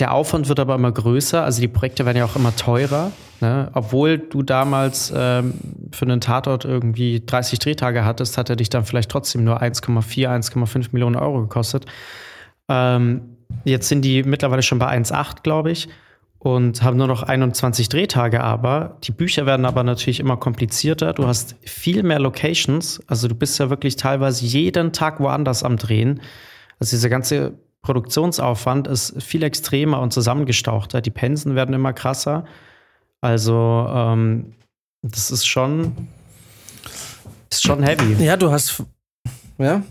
der 0.00 0.12
Aufwand 0.12 0.48
wird 0.48 0.60
aber 0.60 0.74
immer 0.74 0.92
größer, 0.92 1.42
also 1.42 1.60
die 1.60 1.68
Projekte 1.68 2.06
werden 2.06 2.16
ja 2.16 2.24
auch 2.24 2.36
immer 2.36 2.54
teurer. 2.54 3.12
Ne? 3.40 3.70
Obwohl 3.72 4.18
du 4.18 4.42
damals 4.42 5.12
ähm, 5.14 5.54
für 5.92 6.04
einen 6.04 6.20
Tatort 6.20 6.64
irgendwie 6.64 7.22
30 7.24 7.58
Drehtage 7.58 8.04
hattest, 8.04 8.36
hat 8.36 8.50
er 8.50 8.56
dich 8.56 8.68
dann 8.68 8.84
vielleicht 8.84 9.10
trotzdem 9.10 9.44
nur 9.44 9.62
1,4, 9.62 10.28
1,5 10.28 10.88
Millionen 10.92 11.16
Euro 11.16 11.42
gekostet. 11.42 11.86
Ähm, 12.68 13.36
jetzt 13.64 13.88
sind 13.88 14.02
die 14.02 14.22
mittlerweile 14.24 14.62
schon 14.62 14.78
bei 14.78 14.88
1,8, 14.88 15.42
glaube 15.42 15.70
ich, 15.70 15.88
und 16.38 16.82
haben 16.82 16.96
nur 16.96 17.06
noch 17.06 17.22
21 17.22 17.88
Drehtage 17.88 18.42
aber. 18.42 18.98
Die 19.04 19.12
Bücher 19.12 19.46
werden 19.46 19.66
aber 19.66 19.84
natürlich 19.84 20.20
immer 20.20 20.36
komplizierter. 20.36 21.12
Du 21.12 21.26
hast 21.26 21.56
viel 21.62 22.02
mehr 22.02 22.18
Locations, 22.18 23.00
also 23.06 23.28
du 23.28 23.34
bist 23.34 23.58
ja 23.58 23.70
wirklich 23.70 23.96
teilweise 23.96 24.44
jeden 24.44 24.92
Tag 24.92 25.20
woanders 25.20 25.62
am 25.62 25.76
Drehen. 25.76 26.20
Also 26.80 26.96
diese 26.96 27.10
ganze 27.10 27.54
Produktionsaufwand 27.82 28.88
ist 28.88 29.22
viel 29.22 29.42
extremer 29.42 30.00
und 30.00 30.12
zusammengestauchter. 30.12 31.00
Die 31.00 31.10
Pensen 31.10 31.54
werden 31.54 31.74
immer 31.74 31.92
krasser. 31.92 32.44
Also, 33.20 33.86
ähm, 33.88 34.54
das 35.02 35.30
ist 35.30 35.46
schon, 35.46 36.08
ist 37.50 37.62
schon 37.62 37.82
heavy. 37.82 38.22
Ja, 38.22 38.36
du 38.36 38.50
hast, 38.50 38.82
ja. 39.58 39.82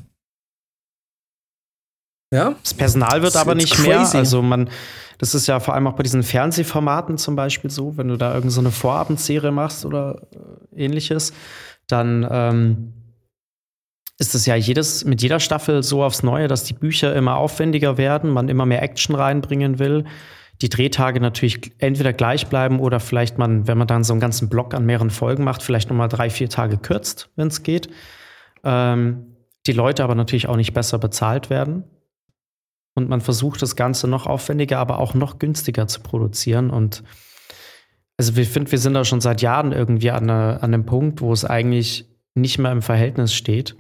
Ja. 2.34 2.56
Das 2.62 2.74
Personal 2.74 3.22
wird 3.22 3.38
aber 3.38 3.56
nicht 3.56 3.74
crazy. 3.74 3.88
mehr. 3.88 4.14
Also 4.16 4.42
man, 4.42 4.70
das 5.18 5.34
ist 5.34 5.48
ja 5.48 5.60
vor 5.60 5.74
allem 5.74 5.88
auch 5.88 5.94
bei 5.94 6.04
diesen 6.04 6.24
Fernsehformaten 6.24 7.18
zum 7.18 7.36
Beispiel 7.36 7.70
so, 7.70 7.98
wenn 7.98 8.10
du 8.10 8.18
da 8.18 8.34
irgendeine 8.34 8.70
so 8.70 8.72
Vorabendserie 8.72 9.52
machst 9.52 9.86
oder 9.86 10.22
äh, 10.76 10.86
ähnliches, 10.86 11.34
dann 11.88 12.28
ähm, 12.30 12.94
ist 14.20 14.34
es 14.34 14.46
ja 14.46 14.56
jedes, 14.56 15.06
mit 15.06 15.22
jeder 15.22 15.40
Staffel 15.40 15.84
so 15.84 16.04
aufs 16.04 16.24
Neue, 16.24 16.48
dass 16.48 16.64
die 16.64 16.74
Bücher 16.74 17.16
immer 17.16 17.38
aufwendiger 17.38 17.98
werden, 17.98 18.32
man 18.32 18.50
immer 18.50 18.66
mehr 18.66 18.82
Action 18.82 19.16
reinbringen 19.16 19.80
will. 19.80 20.06
Die 20.62 20.70
Drehtage 20.70 21.20
natürlich 21.20 21.72
entweder 21.78 22.14
gleich 22.14 22.48
bleiben 22.48 22.80
oder 22.80 23.00
vielleicht 23.00 23.38
man, 23.38 23.68
wenn 23.68 23.78
man 23.78 23.88
dann 23.88 24.04
so 24.04 24.14
einen 24.14 24.20
ganzen 24.20 24.50
Block 24.50 24.74
an 24.74 24.86
mehreren 24.86 25.12
Folgen 25.12 25.44
macht, 25.44 25.62
vielleicht 25.62 25.90
nochmal 25.90 26.10
drei, 26.10 26.32
vier 26.32 26.50
Tage 26.50 26.78
kürzt, 26.78 27.30
wenn 27.36 27.48
es 27.48 27.62
geht. 27.62 27.90
Ähm, 28.64 29.38
die 29.68 29.74
Leute 29.74 30.04
aber 30.04 30.16
natürlich 30.16 30.48
auch 30.48 30.56
nicht 30.56 30.74
besser 30.74 30.98
bezahlt 30.98 31.52
werden. 31.52 31.84
Und 32.96 33.10
man 33.10 33.22
versucht 33.22 33.62
das 33.62 33.76
Ganze 33.76 34.08
noch 34.08 34.26
aufwendiger, 34.26 34.80
aber 34.80 34.98
auch 34.98 35.14
noch 35.14 35.38
günstiger 35.38 35.88
zu 35.88 36.02
produzieren. 36.02 36.72
Und 36.72 37.04
also 38.18 38.36
wir 38.36 38.46
finden, 38.46 38.72
wir 38.72 38.80
sind 38.80 38.96
da 38.96 39.06
schon 39.06 39.22
seit 39.22 39.44
Jahren 39.44 39.72
irgendwie 39.72 40.10
an, 40.10 40.28
eine, 40.28 40.64
an 40.64 40.74
einem 40.74 40.88
Punkt, 40.88 41.22
wo 41.22 41.32
es 41.32 41.46
eigentlich 41.46 42.10
nicht 42.34 42.58
mehr 42.58 42.72
im 42.72 42.82
Verhältnis 42.82 43.36
steht. 43.36 43.76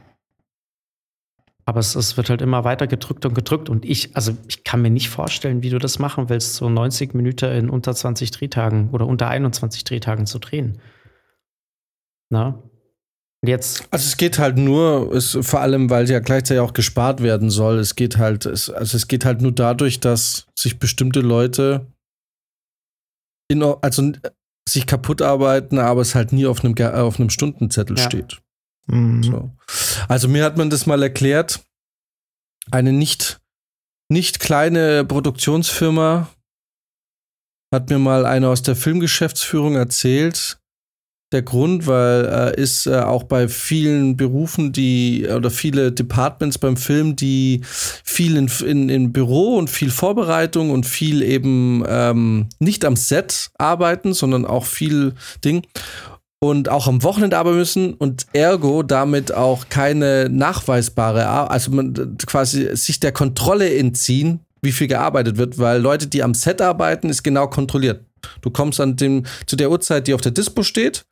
Aber 1.67 1.81
es, 1.81 1.95
es, 1.95 2.15
wird 2.15 2.29
halt 2.29 2.41
immer 2.41 2.63
weiter 2.63 2.87
gedrückt 2.87 3.25
und 3.25 3.33
gedrückt. 3.35 3.67
Und 3.67 3.83
ich, 3.83 4.15
also 4.15 4.37
ich 4.47 4.63
kann 4.63 4.81
mir 4.81 4.89
nicht 4.89 5.09
vorstellen, 5.09 5.63
wie 5.63 5.69
du 5.69 5.79
das 5.79 5.99
machen 5.99 6.29
willst, 6.29 6.55
so 6.55 6.69
90 6.69 7.13
Minuten 7.13 7.51
in 7.51 7.69
unter 7.69 7.93
20 7.93 8.31
Drehtagen 8.31 8.89
oder 8.91 9.05
unter 9.05 9.27
21 9.27 9.83
Drehtagen 9.83 10.25
zu 10.25 10.39
drehen. 10.39 10.79
Na? 12.29 12.63
Und 13.41 13.49
jetzt. 13.49 13.85
Also 13.91 14.05
es 14.07 14.15
geht 14.15 14.39
halt 14.39 14.57
nur, 14.57 15.11
es, 15.13 15.37
vor 15.41 15.59
allem, 15.59 15.89
weil 15.89 16.09
ja 16.09 16.19
gleichzeitig 16.19 16.61
auch 16.61 16.71
gespart 16.71 17.21
werden 17.21 17.49
soll. 17.49 17.79
Es 17.79 17.95
geht 17.95 18.17
halt, 18.17 18.45
es, 18.45 18.69
also 18.69 18.95
es 18.95 19.09
geht 19.09 19.25
halt 19.25 19.41
nur 19.41 19.51
dadurch, 19.51 19.99
dass 19.99 20.47
sich 20.57 20.79
bestimmte 20.79 21.19
Leute 21.19 21.85
in, 23.49 23.61
also 23.61 24.13
sich 24.69 24.87
kaputt 24.87 25.21
arbeiten, 25.21 25.79
aber 25.79 25.99
es 25.99 26.15
halt 26.15 26.31
nie 26.31 26.45
auf 26.45 26.63
einem, 26.63 26.77
auf 26.77 27.19
einem 27.19 27.29
Stundenzettel 27.29 27.97
ja. 27.97 28.03
steht. 28.03 28.41
Mhm. 28.87 29.23
So. 29.23 29.51
Also 30.07 30.27
mir 30.27 30.43
hat 30.43 30.57
man 30.57 30.69
das 30.69 30.85
mal 30.85 31.01
erklärt. 31.03 31.61
Eine 32.71 32.91
nicht, 32.91 33.39
nicht 34.09 34.39
kleine 34.39 35.05
Produktionsfirma 35.05 36.29
hat 37.73 37.89
mir 37.89 37.99
mal 37.99 38.25
eine 38.25 38.49
aus 38.49 38.61
der 38.61 38.75
Filmgeschäftsführung 38.75 39.75
erzählt. 39.75 40.59
Der 41.33 41.41
Grund, 41.41 41.87
weil 41.87 42.25
äh, 42.25 42.61
ist 42.61 42.87
äh, 42.87 43.01
auch 43.01 43.23
bei 43.23 43.49
vielen 43.49 44.15
Berufen, 44.15 44.71
die 44.71 45.27
oder 45.27 45.51
viele 45.51 45.91
Departments 45.91 46.57
beim 46.57 46.77
Film, 46.77 47.17
die 47.17 47.59
viel 47.65 48.37
in, 48.37 48.49
in, 48.65 48.87
in 48.87 49.11
Büro 49.11 49.57
und 49.57 49.69
viel 49.69 49.91
Vorbereitung 49.91 50.69
und 50.69 50.85
viel 50.85 51.21
eben 51.21 51.83
ähm, 51.85 52.47
nicht 52.59 52.85
am 52.85 52.95
Set 52.95 53.51
arbeiten, 53.57 54.13
sondern 54.13 54.45
auch 54.45 54.63
viel 54.63 55.15
Ding 55.43 55.67
und 56.39 56.69
auch 56.69 56.87
am 56.87 57.03
Wochenende 57.03 57.37
arbeiten 57.37 57.57
müssen 57.57 57.93
und 57.93 58.27
ergo 58.33 58.83
damit 58.83 59.33
auch 59.33 59.69
keine 59.69 60.29
nachweisbare, 60.29 61.49
also 61.49 61.71
man 61.71 62.17
quasi 62.25 62.75
sich 62.75 62.99
der 62.99 63.11
Kontrolle 63.11 63.75
entziehen, 63.75 64.41
wie 64.61 64.71
viel 64.71 64.87
gearbeitet 64.87 65.37
wird, 65.37 65.57
weil 65.57 65.81
Leute, 65.81 66.07
die 66.07 66.23
am 66.23 66.33
Set 66.33 66.61
arbeiten, 66.61 67.09
ist 67.09 67.23
genau 67.23 67.47
kontrolliert. 67.47 68.03
Du 68.41 68.49
kommst 68.49 68.79
an 68.79 68.95
dem, 68.95 69.25
zu 69.45 69.55
der 69.55 69.71
Uhrzeit, 69.71 70.07
die 70.07 70.13
auf 70.13 70.21
der 70.21 70.31
Dispo 70.31 70.63
steht 70.63 71.05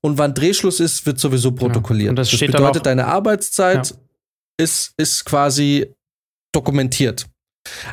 und 0.00 0.18
wann 0.18 0.34
Drehschluss 0.34 0.80
ist, 0.80 1.04
wird 1.06 1.18
sowieso 1.18 1.50
genau. 1.52 1.66
protokolliert. 1.66 2.06
Ja. 2.06 2.10
Und 2.10 2.16
das, 2.16 2.30
das 2.30 2.40
bedeutet, 2.40 2.86
deine 2.86 3.06
Arbeitszeit 3.06 3.90
ja. 3.90 3.96
ist, 4.58 4.94
ist 4.96 5.24
quasi 5.24 5.92
dokumentiert. 6.52 7.26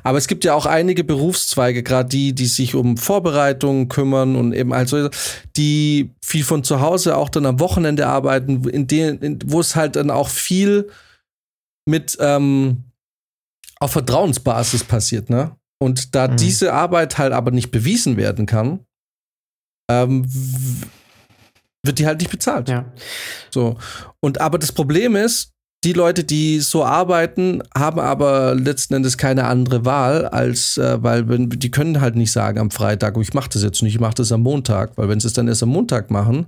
Aber 0.04 0.18
es 0.18 0.28
gibt 0.28 0.46
ja 0.46 0.54
auch 0.54 0.66
einige 0.66 1.04
Berufszweige, 1.04 1.84
gerade 1.84 2.10
die, 2.10 2.34
die 2.34 2.46
sich 2.46 2.74
um 2.74 2.98
Vorbereitungen 2.98 3.90
kümmern 3.90 4.36
und 4.36 4.54
eben 4.54 4.74
also 4.74 5.10
die 5.56 6.12
viel 6.24 6.44
von 6.44 6.64
zu 6.64 6.80
Hause 6.80 7.18
auch 7.18 7.30
dann 7.30 7.46
am 7.46 7.60
Wochenende 7.60 8.08
arbeiten, 8.08 8.68
in 8.70 8.88
denen, 8.88 9.40
wo 9.46 9.60
es 9.60 9.76
halt 9.76 9.96
dann 9.96 10.10
auch 10.10 10.30
viel 10.30 10.90
mit 11.86 12.18
ähm, 12.20 12.84
auf 13.80 13.92
Vertrauensbasis 13.92 14.84
passiert, 14.84 15.30
ne? 15.30 15.56
Und 15.80 16.16
da 16.16 16.28
mhm. 16.28 16.38
diese 16.38 16.74
Arbeit 16.74 17.18
halt 17.18 17.34
aber 17.34 17.52
nicht 17.52 17.70
bewiesen 17.70 18.18
werden 18.18 18.46
kann, 18.46 18.86
ähm, 19.90 20.26
wird 21.84 22.00
die 22.00 22.08
halt 22.08 22.20
nicht 22.20 22.32
bezahlt. 22.32 22.68
Ja. 22.68 22.92
So. 23.52 23.78
Und 24.20 24.42
aber 24.42 24.58
das 24.58 24.72
Problem 24.72 25.16
ist, 25.16 25.54
die 25.88 25.94
Leute, 25.94 26.26
die 26.26 26.60
so 26.60 26.84
arbeiten, 26.84 27.64
haben 27.74 28.02
aber 28.02 28.56
letzten 28.56 28.96
Endes 28.96 29.18
keine 29.18 29.46
andere 29.46 29.86
Wahl, 29.86 30.26
als 30.26 30.78
äh, 30.78 31.02
weil 31.02 31.24
die 31.24 31.72
können 31.72 32.02
halt 32.02 32.18
nicht 32.18 32.34
sagen 32.34 32.60
am 32.60 32.72
Freitag, 32.72 33.16
oh, 33.16 33.22
ich 33.22 33.34
mache 33.34 33.50
das 33.54 33.64
jetzt 33.64 33.82
nicht, 33.82 33.96
ich 33.96 34.02
mache 34.02 34.16
das 34.16 34.34
am 34.34 34.42
Montag, 34.42 34.98
weil 34.98 35.08
wenn 35.08 35.22
sie 35.22 35.28
es 35.28 35.34
dann 35.34 35.48
erst 35.48 35.64
am 35.64 35.70
Montag 35.70 36.12
machen, 36.12 36.48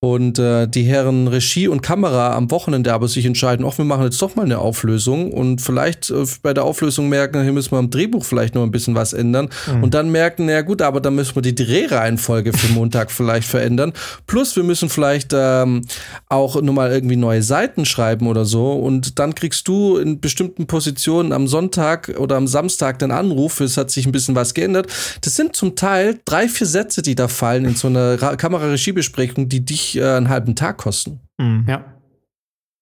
und 0.00 0.38
äh, 0.38 0.68
die 0.68 0.82
Herren 0.82 1.26
Regie 1.26 1.68
und 1.68 1.80
Kamera 1.80 2.34
am 2.34 2.50
Wochenende 2.50 2.92
aber 2.92 3.08
sich 3.08 3.24
entscheiden, 3.24 3.64
ach, 3.66 3.78
wir 3.78 3.84
machen 3.86 4.04
jetzt 4.04 4.20
doch 4.20 4.36
mal 4.36 4.44
eine 4.44 4.58
Auflösung 4.58 5.32
und 5.32 5.62
vielleicht 5.62 6.10
äh, 6.10 6.26
bei 6.42 6.52
der 6.52 6.64
Auflösung 6.64 7.08
merken, 7.08 7.42
hier 7.42 7.52
müssen 7.52 7.70
wir 7.70 7.78
am 7.78 7.88
Drehbuch 7.88 8.22
vielleicht 8.22 8.54
noch 8.54 8.62
ein 8.62 8.70
bisschen 8.70 8.94
was 8.94 9.14
ändern 9.14 9.48
mhm. 9.72 9.84
und 9.84 9.94
dann 9.94 10.10
merken, 10.10 10.46
na 10.46 10.60
gut, 10.60 10.82
aber 10.82 11.00
dann 11.00 11.14
müssen 11.14 11.34
wir 11.34 11.40
die 11.40 11.54
Drehreihenfolge 11.54 12.52
für 12.52 12.72
Montag 12.74 13.10
vielleicht 13.16 13.48
verändern. 13.48 13.94
Plus 14.26 14.54
wir 14.54 14.64
müssen 14.64 14.90
vielleicht 14.90 15.30
ähm, 15.32 15.82
auch 16.28 16.60
nochmal 16.60 16.92
irgendwie 16.92 17.16
neue 17.16 17.42
Seiten 17.42 17.86
schreiben 17.86 18.26
oder 18.26 18.44
so 18.44 18.74
und 18.74 19.18
dann 19.18 19.34
kriegst 19.34 19.66
du 19.66 19.96
in 19.96 20.20
bestimmten 20.20 20.66
Positionen 20.66 21.32
am 21.32 21.48
Sonntag 21.48 22.14
oder 22.18 22.36
am 22.36 22.46
Samstag 22.46 22.98
den 22.98 23.12
Anruf, 23.12 23.60
es 23.60 23.78
hat 23.78 23.90
sich 23.90 24.04
ein 24.04 24.12
bisschen 24.12 24.34
was 24.34 24.52
geändert. 24.52 24.92
Das 25.22 25.36
sind 25.36 25.56
zum 25.56 25.74
Teil 25.74 26.20
drei, 26.26 26.48
vier 26.48 26.66
Sätze, 26.66 27.00
die 27.00 27.14
da 27.14 27.28
fallen 27.28 27.64
in 27.64 27.76
so 27.76 27.88
einer 27.88 28.18
Kameraregiebesprechung, 28.18 29.48
die 29.48 29.64
dich 29.64 29.85
äh, 29.94 30.16
einen 30.16 30.28
halben 30.28 30.56
Tag 30.56 30.78
kosten. 30.78 31.20
Mhm. 31.38 31.66
Ja. 31.68 31.84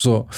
So. 0.01 0.29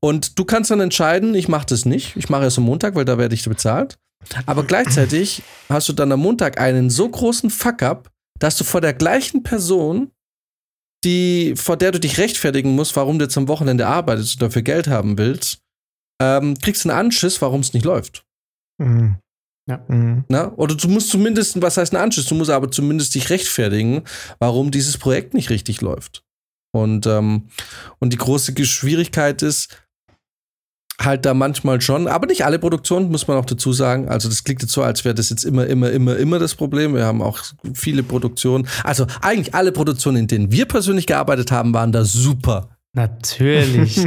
Und 0.00 0.38
du 0.38 0.44
kannst 0.44 0.70
dann 0.70 0.80
entscheiden, 0.80 1.34
ich 1.34 1.48
mache 1.48 1.66
das 1.66 1.84
nicht. 1.84 2.16
Ich 2.16 2.28
mache 2.28 2.44
es 2.44 2.58
am 2.58 2.64
Montag, 2.64 2.94
weil 2.94 3.04
da 3.04 3.18
werde 3.18 3.34
ich 3.34 3.44
bezahlt. 3.44 3.98
Aber 4.46 4.64
gleichzeitig 4.64 5.42
hast 5.68 5.88
du 5.88 5.92
dann 5.92 6.12
am 6.12 6.20
Montag 6.20 6.60
einen 6.60 6.90
so 6.90 7.08
großen 7.08 7.50
Fuck-up, 7.50 8.10
dass 8.38 8.56
du 8.56 8.64
vor 8.64 8.80
der 8.80 8.94
gleichen 8.94 9.42
Person, 9.42 10.10
die, 11.04 11.54
vor 11.56 11.76
der 11.76 11.92
du 11.92 12.00
dich 12.00 12.18
rechtfertigen 12.18 12.74
musst, 12.74 12.94
warum 12.96 13.18
du 13.18 13.24
jetzt 13.24 13.36
am 13.36 13.48
Wochenende 13.48 13.86
arbeitest 13.86 14.34
und 14.34 14.42
dafür 14.42 14.62
Geld 14.62 14.86
haben 14.86 15.18
willst, 15.18 15.58
ähm, 16.20 16.56
kriegst 16.58 16.86
einen 16.86 16.96
Anschiss, 16.96 17.42
warum 17.42 17.60
es 17.60 17.72
nicht 17.72 17.84
läuft. 17.84 18.24
Mhm. 18.78 19.16
Ja. 19.68 19.84
Mhm. 19.88 20.24
Na? 20.28 20.52
Oder 20.56 20.74
du 20.74 20.88
musst 20.88 21.10
zumindest, 21.10 21.60
was 21.62 21.76
heißt 21.76 21.94
ein 21.94 22.00
Anschluss? 22.02 22.26
Du 22.26 22.34
musst 22.34 22.50
aber 22.50 22.70
zumindest 22.70 23.14
dich 23.14 23.30
rechtfertigen, 23.30 24.02
warum 24.38 24.70
dieses 24.70 24.98
Projekt 24.98 25.34
nicht 25.34 25.50
richtig 25.50 25.80
läuft. 25.80 26.24
Und, 26.74 27.06
ähm, 27.06 27.48
und 27.98 28.12
die 28.12 28.18
große 28.18 28.52
Schwierigkeit 28.64 29.42
ist 29.42 29.82
halt 31.00 31.24
da 31.24 31.34
manchmal 31.34 31.80
schon, 31.80 32.06
aber 32.06 32.26
nicht 32.26 32.44
alle 32.44 32.58
Produktionen, 32.58 33.10
muss 33.10 33.26
man 33.26 33.36
auch 33.36 33.44
dazu 33.44 33.72
sagen. 33.72 34.08
Also 34.08 34.28
das 34.28 34.44
klingt 34.44 34.62
jetzt 34.62 34.72
so, 34.72 34.82
als 34.82 35.04
wäre 35.04 35.14
das 35.14 35.30
jetzt 35.30 35.44
immer, 35.44 35.66
immer, 35.66 35.90
immer, 35.90 36.16
immer 36.16 36.38
das 36.38 36.54
Problem. 36.54 36.94
Wir 36.94 37.04
haben 37.04 37.22
auch 37.22 37.40
viele 37.74 38.02
Produktionen. 38.02 38.68
Also 38.84 39.06
eigentlich 39.20 39.54
alle 39.54 39.72
Produktionen, 39.72 40.18
in 40.18 40.26
denen 40.28 40.52
wir 40.52 40.66
persönlich 40.66 41.06
gearbeitet 41.06 41.50
haben, 41.50 41.74
waren 41.74 41.92
da 41.92 42.04
super. 42.04 42.76
Natürlich. 42.94 44.06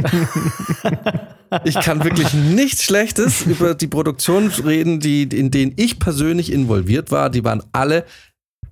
Ich 1.64 1.74
kann 1.80 2.02
wirklich 2.04 2.32
nichts 2.34 2.84
Schlechtes 2.84 3.42
über 3.42 3.74
die 3.74 3.86
Produktion 3.86 4.48
reden, 4.48 5.00
die, 5.00 5.22
in 5.22 5.50
denen 5.50 5.72
ich 5.76 5.98
persönlich 5.98 6.52
involviert 6.52 7.10
war. 7.10 7.30
Die 7.30 7.44
waren 7.44 7.62
alle 7.72 8.04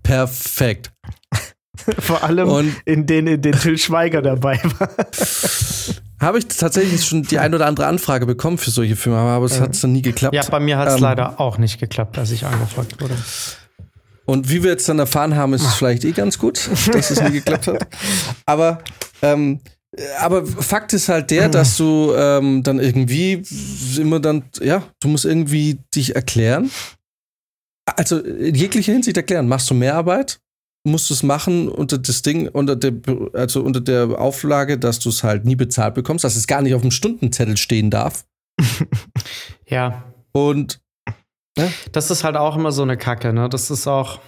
perfekt. 0.02 0.92
Vor 1.98 2.22
allem 2.22 2.48
Und 2.48 2.76
in 2.84 3.06
denen 3.06 3.28
in 3.28 3.42
den 3.42 3.54
Till 3.54 3.78
Schweiger 3.78 4.22
dabei 4.22 4.60
war. 4.78 4.90
Habe 6.20 6.38
ich 6.38 6.46
tatsächlich 6.46 7.04
schon 7.04 7.22
die 7.24 7.38
ein 7.38 7.54
oder 7.54 7.66
andere 7.66 7.87
Anfrage 7.87 8.26
bekommen 8.26 8.58
für 8.58 8.70
solche 8.70 8.96
Filme, 8.96 9.18
aber 9.18 9.44
es 9.44 9.60
hat 9.60 9.82
dann 9.82 9.92
nie 9.92 10.02
geklappt. 10.02 10.34
Ja, 10.34 10.44
bei 10.48 10.60
mir 10.60 10.78
hat 10.78 10.88
es 10.88 10.94
ähm, 10.94 11.00
leider 11.00 11.40
auch 11.40 11.58
nicht 11.58 11.80
geklappt, 11.80 12.16
als 12.16 12.30
ich 12.30 12.46
angefragt 12.46 13.00
wurde. 13.00 13.14
Und 14.24 14.48
wie 14.48 14.62
wir 14.62 14.70
jetzt 14.70 14.88
dann 14.88 14.98
erfahren 14.98 15.37
haben, 15.37 15.52
ist 15.52 15.66
es 15.66 15.74
vielleicht 15.74 16.04
eh 16.04 16.12
ganz 16.12 16.38
gut, 16.38 16.70
dass 16.92 17.10
es 17.10 17.20
nie 17.20 17.32
geklappt 17.32 17.66
hat. 17.66 17.87
Aber 18.46 18.78
ähm, 19.20 19.60
aber 20.20 20.46
Fakt 20.46 20.92
ist 20.92 21.09
halt 21.09 21.30
der, 21.30 21.48
dass 21.48 21.76
du 21.76 22.12
ähm, 22.16 22.62
dann 22.62 22.78
irgendwie 22.78 23.42
immer 23.98 24.20
dann, 24.20 24.44
ja, 24.61 24.83
du 25.00 25.09
musst 25.09 25.24
irgendwie 25.24 25.78
dich 25.94 26.16
erklären. 26.16 26.70
Also 27.96 28.18
in 28.18 28.54
jeglicher 28.54 28.92
Hinsicht 28.92 29.16
erklären. 29.16 29.48
Machst 29.48 29.70
du 29.70 29.74
mehr 29.74 29.94
Arbeit? 29.94 30.40
Musst 30.87 31.09
du 31.11 31.14
es 31.14 31.22
machen 31.22 31.68
unter 31.68 31.98
das 31.98 32.22
Ding, 32.22 32.48
unter 32.48 32.76
der, 32.76 32.92
also 33.33 33.62
unter 33.62 33.80
der 33.80 34.18
Auflage, 34.18 34.78
dass 34.78 34.98
du 34.98 35.09
es 35.09 35.22
halt 35.22 35.44
nie 35.44 35.57
bezahlt 35.57 35.94
bekommst, 35.94 36.24
dass 36.24 36.37
es 36.37 36.46
gar 36.46 36.61
nicht 36.62 36.74
auf 36.74 36.83
dem 36.83 36.90
Stundenzettel 36.90 37.57
stehen 37.57 37.90
darf. 37.90 38.24
ja. 39.66 40.04
Und 40.33 40.80
ja? 41.57 41.68
das 41.92 42.11
ist 42.11 42.24
halt 42.24 42.37
auch 42.37 42.57
immer 42.57 42.72
so 42.72 42.83
eine 42.83 42.96
Kacke, 42.96 43.33
ne? 43.33 43.48
Das 43.48 43.70
ist 43.70 43.87
auch. 43.87 44.20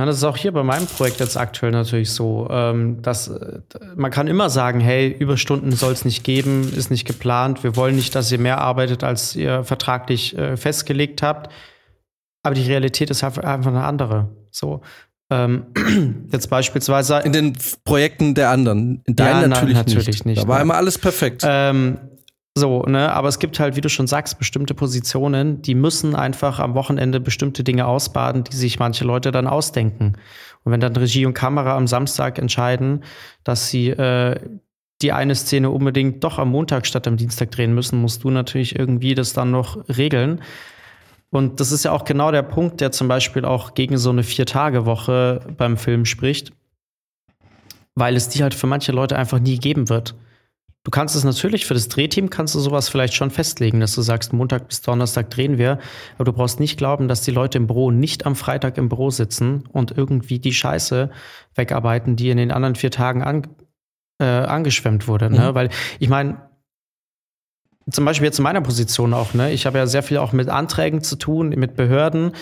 Ja, 0.00 0.06
das 0.06 0.16
ist 0.16 0.24
auch 0.24 0.38
hier 0.38 0.52
bei 0.52 0.62
meinem 0.62 0.86
Projekt 0.86 1.20
jetzt 1.20 1.36
aktuell 1.36 1.72
natürlich 1.72 2.10
so, 2.12 2.48
ähm, 2.50 3.02
dass 3.02 3.28
äh, 3.28 3.60
man 3.96 4.10
kann 4.10 4.28
immer 4.28 4.48
sagen, 4.48 4.80
hey, 4.80 5.10
Überstunden 5.10 5.72
soll 5.72 5.92
es 5.92 6.06
nicht 6.06 6.24
geben, 6.24 6.72
ist 6.74 6.90
nicht 6.90 7.06
geplant, 7.06 7.62
wir 7.64 7.76
wollen 7.76 7.96
nicht, 7.96 8.14
dass 8.14 8.32
ihr 8.32 8.38
mehr 8.38 8.62
arbeitet, 8.62 9.04
als 9.04 9.36
ihr 9.36 9.62
vertraglich 9.62 10.38
äh, 10.38 10.56
festgelegt 10.56 11.22
habt. 11.22 11.52
Aber 12.42 12.54
die 12.54 12.62
Realität 12.62 13.10
ist 13.10 13.22
einfach 13.22 13.42
eine 13.44 13.84
andere. 13.84 14.30
So. 14.50 14.80
Ähm, 15.28 15.66
jetzt 16.32 16.48
beispielsweise. 16.48 17.18
In 17.18 17.34
den 17.34 17.58
Projekten 17.84 18.34
der 18.34 18.48
anderen. 18.48 19.02
In 19.04 19.16
deinen 19.16 19.42
ja, 19.42 19.48
natürlich, 19.48 19.74
nein, 19.74 19.84
natürlich 19.84 20.06
nicht. 20.06 20.24
nicht. 20.24 20.42
Da 20.44 20.48
war 20.48 20.56
ne? 20.56 20.62
immer 20.62 20.76
alles 20.76 20.96
perfekt. 20.96 21.42
Ähm, 21.44 21.98
so, 22.60 22.82
ne, 22.82 23.12
aber 23.12 23.28
es 23.28 23.40
gibt 23.40 23.58
halt, 23.58 23.74
wie 23.74 23.80
du 23.80 23.88
schon 23.88 24.06
sagst, 24.06 24.38
bestimmte 24.38 24.74
Positionen, 24.74 25.62
die 25.62 25.74
müssen 25.74 26.14
einfach 26.14 26.60
am 26.60 26.74
Wochenende 26.74 27.18
bestimmte 27.18 27.64
Dinge 27.64 27.86
ausbaden, 27.86 28.44
die 28.44 28.56
sich 28.56 28.78
manche 28.78 29.04
Leute 29.04 29.32
dann 29.32 29.48
ausdenken. 29.48 30.12
Und 30.62 30.72
wenn 30.72 30.80
dann 30.80 30.94
Regie 30.94 31.26
und 31.26 31.34
Kamera 31.34 31.76
am 31.76 31.86
Samstag 31.86 32.38
entscheiden, 32.38 33.02
dass 33.42 33.68
sie 33.68 33.88
äh, 33.88 34.38
die 35.02 35.12
eine 35.12 35.34
Szene 35.34 35.70
unbedingt 35.70 36.22
doch 36.22 36.38
am 36.38 36.50
Montag 36.50 36.86
statt 36.86 37.08
am 37.08 37.16
Dienstag 37.16 37.50
drehen 37.50 37.74
müssen, 37.74 38.00
musst 38.00 38.22
du 38.22 38.30
natürlich 38.30 38.78
irgendwie 38.78 39.14
das 39.14 39.32
dann 39.32 39.50
noch 39.50 39.88
regeln. 39.88 40.42
Und 41.30 41.60
das 41.60 41.72
ist 41.72 41.84
ja 41.84 41.92
auch 41.92 42.04
genau 42.04 42.30
der 42.30 42.42
Punkt, 42.42 42.80
der 42.80 42.92
zum 42.92 43.08
Beispiel 43.08 43.44
auch 43.44 43.74
gegen 43.74 43.96
so 43.98 44.10
eine 44.10 44.22
Vier-Tage-Woche 44.22 45.40
beim 45.56 45.76
Film 45.76 46.04
spricht, 46.04 46.52
weil 47.94 48.16
es 48.16 48.28
die 48.28 48.42
halt 48.42 48.54
für 48.54 48.66
manche 48.66 48.92
Leute 48.92 49.16
einfach 49.16 49.38
nie 49.38 49.58
geben 49.58 49.88
wird. 49.88 50.14
Du 50.82 50.90
kannst 50.90 51.14
es 51.14 51.24
natürlich 51.24 51.66
für 51.66 51.74
das 51.74 51.88
Drehteam 51.88 52.30
kannst 52.30 52.54
du 52.54 52.60
sowas 52.60 52.88
vielleicht 52.88 53.12
schon 53.12 53.30
festlegen, 53.30 53.80
dass 53.80 53.94
du 53.94 54.00
sagst, 54.00 54.32
Montag 54.32 54.68
bis 54.68 54.80
Donnerstag 54.80 55.28
drehen 55.28 55.58
wir, 55.58 55.78
aber 56.14 56.24
du 56.24 56.32
brauchst 56.32 56.58
nicht 56.58 56.78
glauben, 56.78 57.06
dass 57.06 57.20
die 57.20 57.32
Leute 57.32 57.58
im 57.58 57.66
Büro 57.66 57.90
nicht 57.90 58.24
am 58.24 58.34
Freitag 58.34 58.78
im 58.78 58.88
Büro 58.88 59.10
sitzen 59.10 59.68
und 59.72 59.96
irgendwie 59.96 60.38
die 60.38 60.54
Scheiße 60.54 61.10
wegarbeiten, 61.54 62.16
die 62.16 62.30
in 62.30 62.38
den 62.38 62.50
anderen 62.50 62.76
vier 62.76 62.90
Tagen 62.90 63.22
an, 63.22 63.48
äh, 64.18 64.24
angeschwemmt 64.24 65.06
wurde. 65.06 65.28
Ne? 65.28 65.38
Mhm. 65.38 65.44
Ne? 65.44 65.54
Weil 65.54 65.70
ich 65.98 66.08
meine, 66.08 66.48
zum 67.90 68.06
Beispiel 68.06 68.26
jetzt 68.26 68.38
in 68.38 68.44
meiner 68.44 68.62
Position 68.62 69.12
auch, 69.12 69.34
ne? 69.34 69.52
Ich 69.52 69.66
habe 69.66 69.78
ja 69.78 69.86
sehr 69.86 70.02
viel 70.02 70.18
auch 70.18 70.32
mit 70.32 70.48
Anträgen 70.48 71.02
zu 71.02 71.16
tun, 71.16 71.50
mit 71.50 71.76
Behörden. 71.76 72.32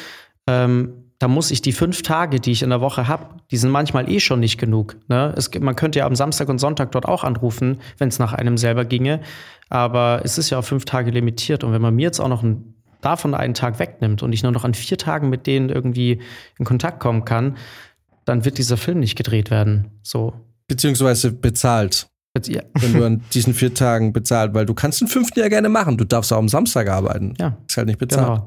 Ähm, 0.47 1.08
da 1.19 1.27
muss 1.27 1.51
ich 1.51 1.63
die 1.63 1.73
fünf 1.73 2.03
Tage, 2.03 2.39
die 2.39 2.53
ich 2.53 2.63
in 2.63 2.71
der 2.71 2.81
Woche 2.81 3.09
habe, 3.09 3.27
die 3.51 3.57
sind 3.57 3.71
manchmal 3.71 4.09
eh 4.11 4.21
schon 4.21 4.39
nicht 4.41 4.57
genug. 4.57 4.97
Ne? 5.09 5.35
Es, 5.37 5.51
man 5.59 5.75
könnte 5.75 5.99
ja 5.99 6.07
am 6.07 6.15
Samstag 6.15 6.49
und 6.49 6.59
Sonntag 6.59 6.93
dort 6.93 7.07
auch 7.07 7.25
anrufen, 7.25 7.81
wenn 7.99 8.09
es 8.09 8.21
nach 8.21 8.33
einem 8.33 8.57
selber 8.57 8.85
ginge. 8.85 9.21
Aber 9.69 10.21
es 10.25 10.39
ist 10.39 10.51
ja 10.51 10.59
auf 10.61 10.67
fünf 10.67 10.85
Tage 10.85 11.11
limitiert. 11.11 11.65
Und 11.65 11.73
wenn 11.73 11.83
man 11.83 11.95
mir 11.95 12.03
jetzt 12.03 12.21
auch 12.21 12.29
noch 12.29 12.45
ein, 12.45 12.75
davon 13.01 13.35
einen 13.35 13.55
Tag 13.55 13.81
wegnimmt 13.81 14.23
und 14.23 14.33
ich 14.33 14.45
nur 14.45 14.53
noch 14.53 14.65
an 14.65 14.75
vier 14.75 14.97
Tagen 14.97 15.29
mit 15.29 15.47
denen 15.49 15.71
irgendwie 15.71 16.21
in 16.57 16.65
Kontakt 16.65 17.01
kommen 17.01 17.25
kann, 17.25 17.57
dann 18.25 18.45
wird 18.45 18.59
dieser 18.59 18.77
Film 18.77 19.01
nicht 19.01 19.17
gedreht 19.17 19.51
werden. 19.51 19.99
So. 20.03 20.35
Beziehungsweise 20.69 21.33
bezahlt. 21.33 22.07
Ja. 22.47 22.63
Wenn 22.75 22.93
du 22.93 23.05
an 23.05 23.23
diesen 23.35 23.55
vier 23.55 23.75
Tagen 23.75 24.13
bezahlt, 24.13 24.55
weil 24.55 24.67
du 24.67 24.75
kannst 24.75 25.01
den 25.01 25.09
fünften 25.09 25.41
ja 25.41 25.49
gerne 25.49 25.69
machen. 25.69 25.97
Du 25.97 26.05
darfst 26.05 26.33
auch 26.33 26.39
am 26.39 26.49
Samstag 26.49 26.89
arbeiten. 26.89 27.35
Ja. 27.41 27.59
Ist 27.67 27.77
halt 27.77 27.89
nicht 27.89 27.99
bezahlt. 27.99 28.43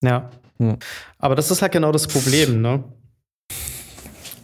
Genau. 0.00 0.10
Ja. 0.10 0.30
Hm. 0.58 0.78
Aber 1.18 1.34
das 1.34 1.50
ist 1.50 1.62
halt 1.62 1.72
genau 1.72 1.92
das 1.92 2.06
Problem, 2.06 2.60
ne? 2.60 2.84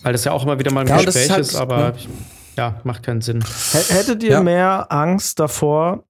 Weil 0.03 0.13
das 0.13 0.25
ja 0.25 0.33
auch 0.33 0.45
immer 0.45 0.59
wieder 0.59 0.73
mal 0.73 0.81
ein 0.81 0.87
ja, 0.87 0.97
Gespräch 0.97 1.25
ist, 1.25 1.31
halt, 1.31 1.41
ist, 1.41 1.57
aber 1.57 1.91
ne? 1.91 1.95
ja, 2.57 2.81
macht 2.85 3.03
keinen 3.03 3.21
Sinn. 3.21 3.45
Hättet 3.89 4.23
ihr 4.23 4.31
ja. 4.31 4.43
mehr 4.43 4.91
Angst 4.91 5.39
davor, 5.39 6.05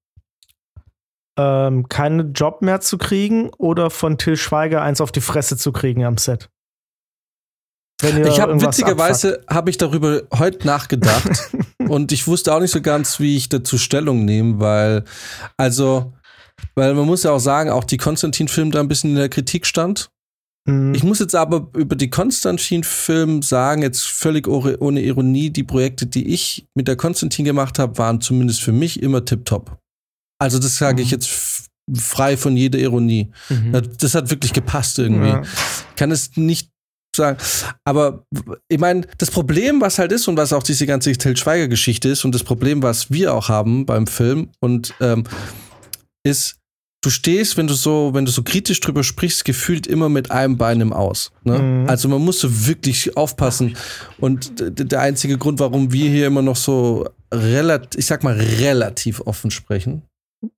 ähm, 1.36 1.88
keinen 1.88 2.32
Job 2.32 2.62
mehr 2.62 2.80
zu 2.80 2.98
kriegen 2.98 3.50
oder 3.58 3.90
von 3.90 4.18
Till 4.18 4.36
Schweiger 4.36 4.82
eins 4.82 5.00
auf 5.00 5.12
die 5.12 5.20
Fresse 5.20 5.56
zu 5.56 5.72
kriegen 5.72 6.04
am 6.04 6.18
Set? 6.18 6.48
ich 8.02 8.40
habe 8.40 8.58
witzigerweise 8.60 9.44
habe 9.48 9.68
ich 9.68 9.76
darüber 9.76 10.22
heute 10.32 10.66
nachgedacht 10.66 11.50
und 11.78 12.12
ich 12.12 12.26
wusste 12.26 12.54
auch 12.54 12.60
nicht 12.60 12.70
so 12.70 12.80
ganz, 12.80 13.20
wie 13.20 13.36
ich 13.36 13.50
dazu 13.50 13.76
Stellung 13.76 14.24
nehme, 14.24 14.58
weil 14.58 15.04
also 15.58 16.14
weil 16.74 16.94
man 16.94 17.06
muss 17.06 17.22
ja 17.22 17.32
auch 17.32 17.40
sagen, 17.40 17.70
auch 17.70 17.84
die 17.84 17.96
Konstantin-Film 17.96 18.70
da 18.70 18.80
ein 18.80 18.88
bisschen 18.88 19.10
in 19.10 19.16
der 19.16 19.28
Kritik 19.28 19.66
stand. 19.66 20.10
Mhm. 20.66 20.94
Ich 20.94 21.02
muss 21.02 21.18
jetzt 21.18 21.34
aber 21.34 21.68
über 21.76 21.96
die 21.96 22.10
Konstantin-Film 22.10 23.42
sagen, 23.42 23.82
jetzt 23.82 24.06
völlig 24.06 24.46
ohne 24.48 25.00
Ironie, 25.00 25.50
die 25.50 25.64
Projekte, 25.64 26.06
die 26.06 26.28
ich 26.28 26.66
mit 26.74 26.88
der 26.88 26.96
Konstantin 26.96 27.44
gemacht 27.44 27.78
habe, 27.78 27.98
waren 27.98 28.20
zumindest 28.20 28.62
für 28.62 28.72
mich 28.72 29.02
immer 29.02 29.24
tipptopp. 29.24 29.78
Also 30.38 30.58
das 30.58 30.76
sage 30.76 31.02
mhm. 31.02 31.04
ich 31.04 31.10
jetzt 31.10 31.68
frei 31.96 32.36
von 32.36 32.56
jeder 32.56 32.78
Ironie. 32.78 33.30
Mhm. 33.48 33.82
Das 33.98 34.14
hat 34.14 34.30
wirklich 34.30 34.52
gepasst 34.52 34.98
irgendwie. 34.98 35.28
Ja. 35.28 35.42
Ich 35.42 35.96
kann 35.96 36.10
es 36.10 36.36
nicht 36.36 36.70
sagen. 37.16 37.38
Aber 37.84 38.24
ich 38.68 38.78
meine, 38.78 39.06
das 39.18 39.30
Problem, 39.30 39.80
was 39.80 39.98
halt 39.98 40.12
ist 40.12 40.28
und 40.28 40.36
was 40.36 40.52
auch 40.52 40.62
diese 40.62 40.86
ganze 40.86 41.12
Til 41.12 41.36
Schweiger-Geschichte 41.36 42.08
ist 42.08 42.24
und 42.24 42.34
das 42.34 42.44
Problem, 42.44 42.82
was 42.82 43.10
wir 43.10 43.34
auch 43.34 43.48
haben 43.48 43.86
beim 43.86 44.06
Film 44.06 44.50
und 44.60 44.94
ähm, 45.00 45.24
ist, 46.22 46.59
du 47.00 47.10
stehst, 47.10 47.56
wenn 47.56 47.66
du 47.66 47.74
so, 47.74 48.10
wenn 48.12 48.24
du 48.24 48.30
so 48.30 48.42
kritisch 48.42 48.80
drüber 48.80 49.02
sprichst, 49.02 49.44
gefühlt 49.44 49.86
immer 49.86 50.08
mit 50.08 50.30
einem 50.30 50.58
Bein 50.58 50.80
im 50.80 50.92
Aus. 50.92 51.32
Ne? 51.44 51.58
Mhm. 51.58 51.88
Also 51.88 52.08
man 52.08 52.22
muss 52.22 52.40
so 52.40 52.66
wirklich 52.66 53.16
aufpassen. 53.16 53.76
Und 54.18 54.52
der 54.58 55.00
einzige 55.00 55.38
Grund, 55.38 55.60
warum 55.60 55.92
wir 55.92 56.10
hier 56.10 56.26
immer 56.26 56.42
noch 56.42 56.56
so 56.56 57.08
relativ, 57.32 57.98
ich 57.98 58.06
sag 58.06 58.22
mal, 58.22 58.34
relativ 58.34 59.20
offen 59.22 59.50
sprechen, 59.50 60.02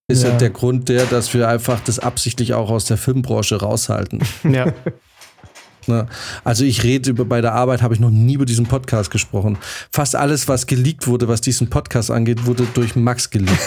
ist 0.08 0.22
ja. 0.22 0.30
halt 0.30 0.40
der 0.40 0.50
Grund 0.50 0.88
der, 0.88 1.06
dass 1.06 1.32
wir 1.34 1.48
einfach 1.48 1.80
das 1.80 1.98
absichtlich 1.98 2.54
auch 2.54 2.70
aus 2.70 2.84
der 2.84 2.96
Filmbranche 2.96 3.56
raushalten. 3.56 4.20
Ja. 4.44 4.72
Ne? 5.88 6.06
Also 6.44 6.64
ich 6.64 6.84
rede 6.84 7.10
über 7.10 7.24
bei 7.24 7.40
der 7.40 7.54
Arbeit, 7.54 7.82
habe 7.82 7.92
ich 7.92 7.98
noch 7.98 8.10
nie 8.10 8.34
über 8.34 8.44
diesen 8.44 8.66
Podcast 8.66 9.10
gesprochen. 9.10 9.58
Fast 9.90 10.14
alles, 10.14 10.46
was 10.46 10.68
geleakt 10.68 11.08
wurde, 11.08 11.26
was 11.26 11.40
diesen 11.40 11.70
Podcast 11.70 12.12
angeht, 12.12 12.46
wurde 12.46 12.68
durch 12.74 12.94
Max 12.94 13.30
geleakt. 13.30 13.58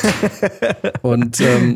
und 1.02 1.42
ähm, 1.42 1.76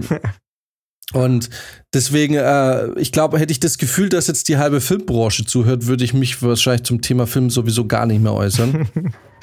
und 1.13 1.49
deswegen, 1.93 2.35
äh, 2.35 2.91
ich 2.99 3.11
glaube, 3.11 3.39
hätte 3.39 3.51
ich 3.51 3.59
das 3.59 3.77
Gefühl, 3.77 4.09
dass 4.09 4.27
jetzt 4.27 4.47
die 4.47 4.57
halbe 4.57 4.79
Filmbranche 4.79 5.45
zuhört, 5.45 5.87
würde 5.87 6.03
ich 6.03 6.13
mich 6.13 6.41
wahrscheinlich 6.43 6.83
zum 6.83 7.01
Thema 7.01 7.25
Film 7.25 7.49
sowieso 7.49 7.87
gar 7.87 8.05
nicht 8.05 8.21
mehr 8.21 8.33
äußern. 8.33 8.87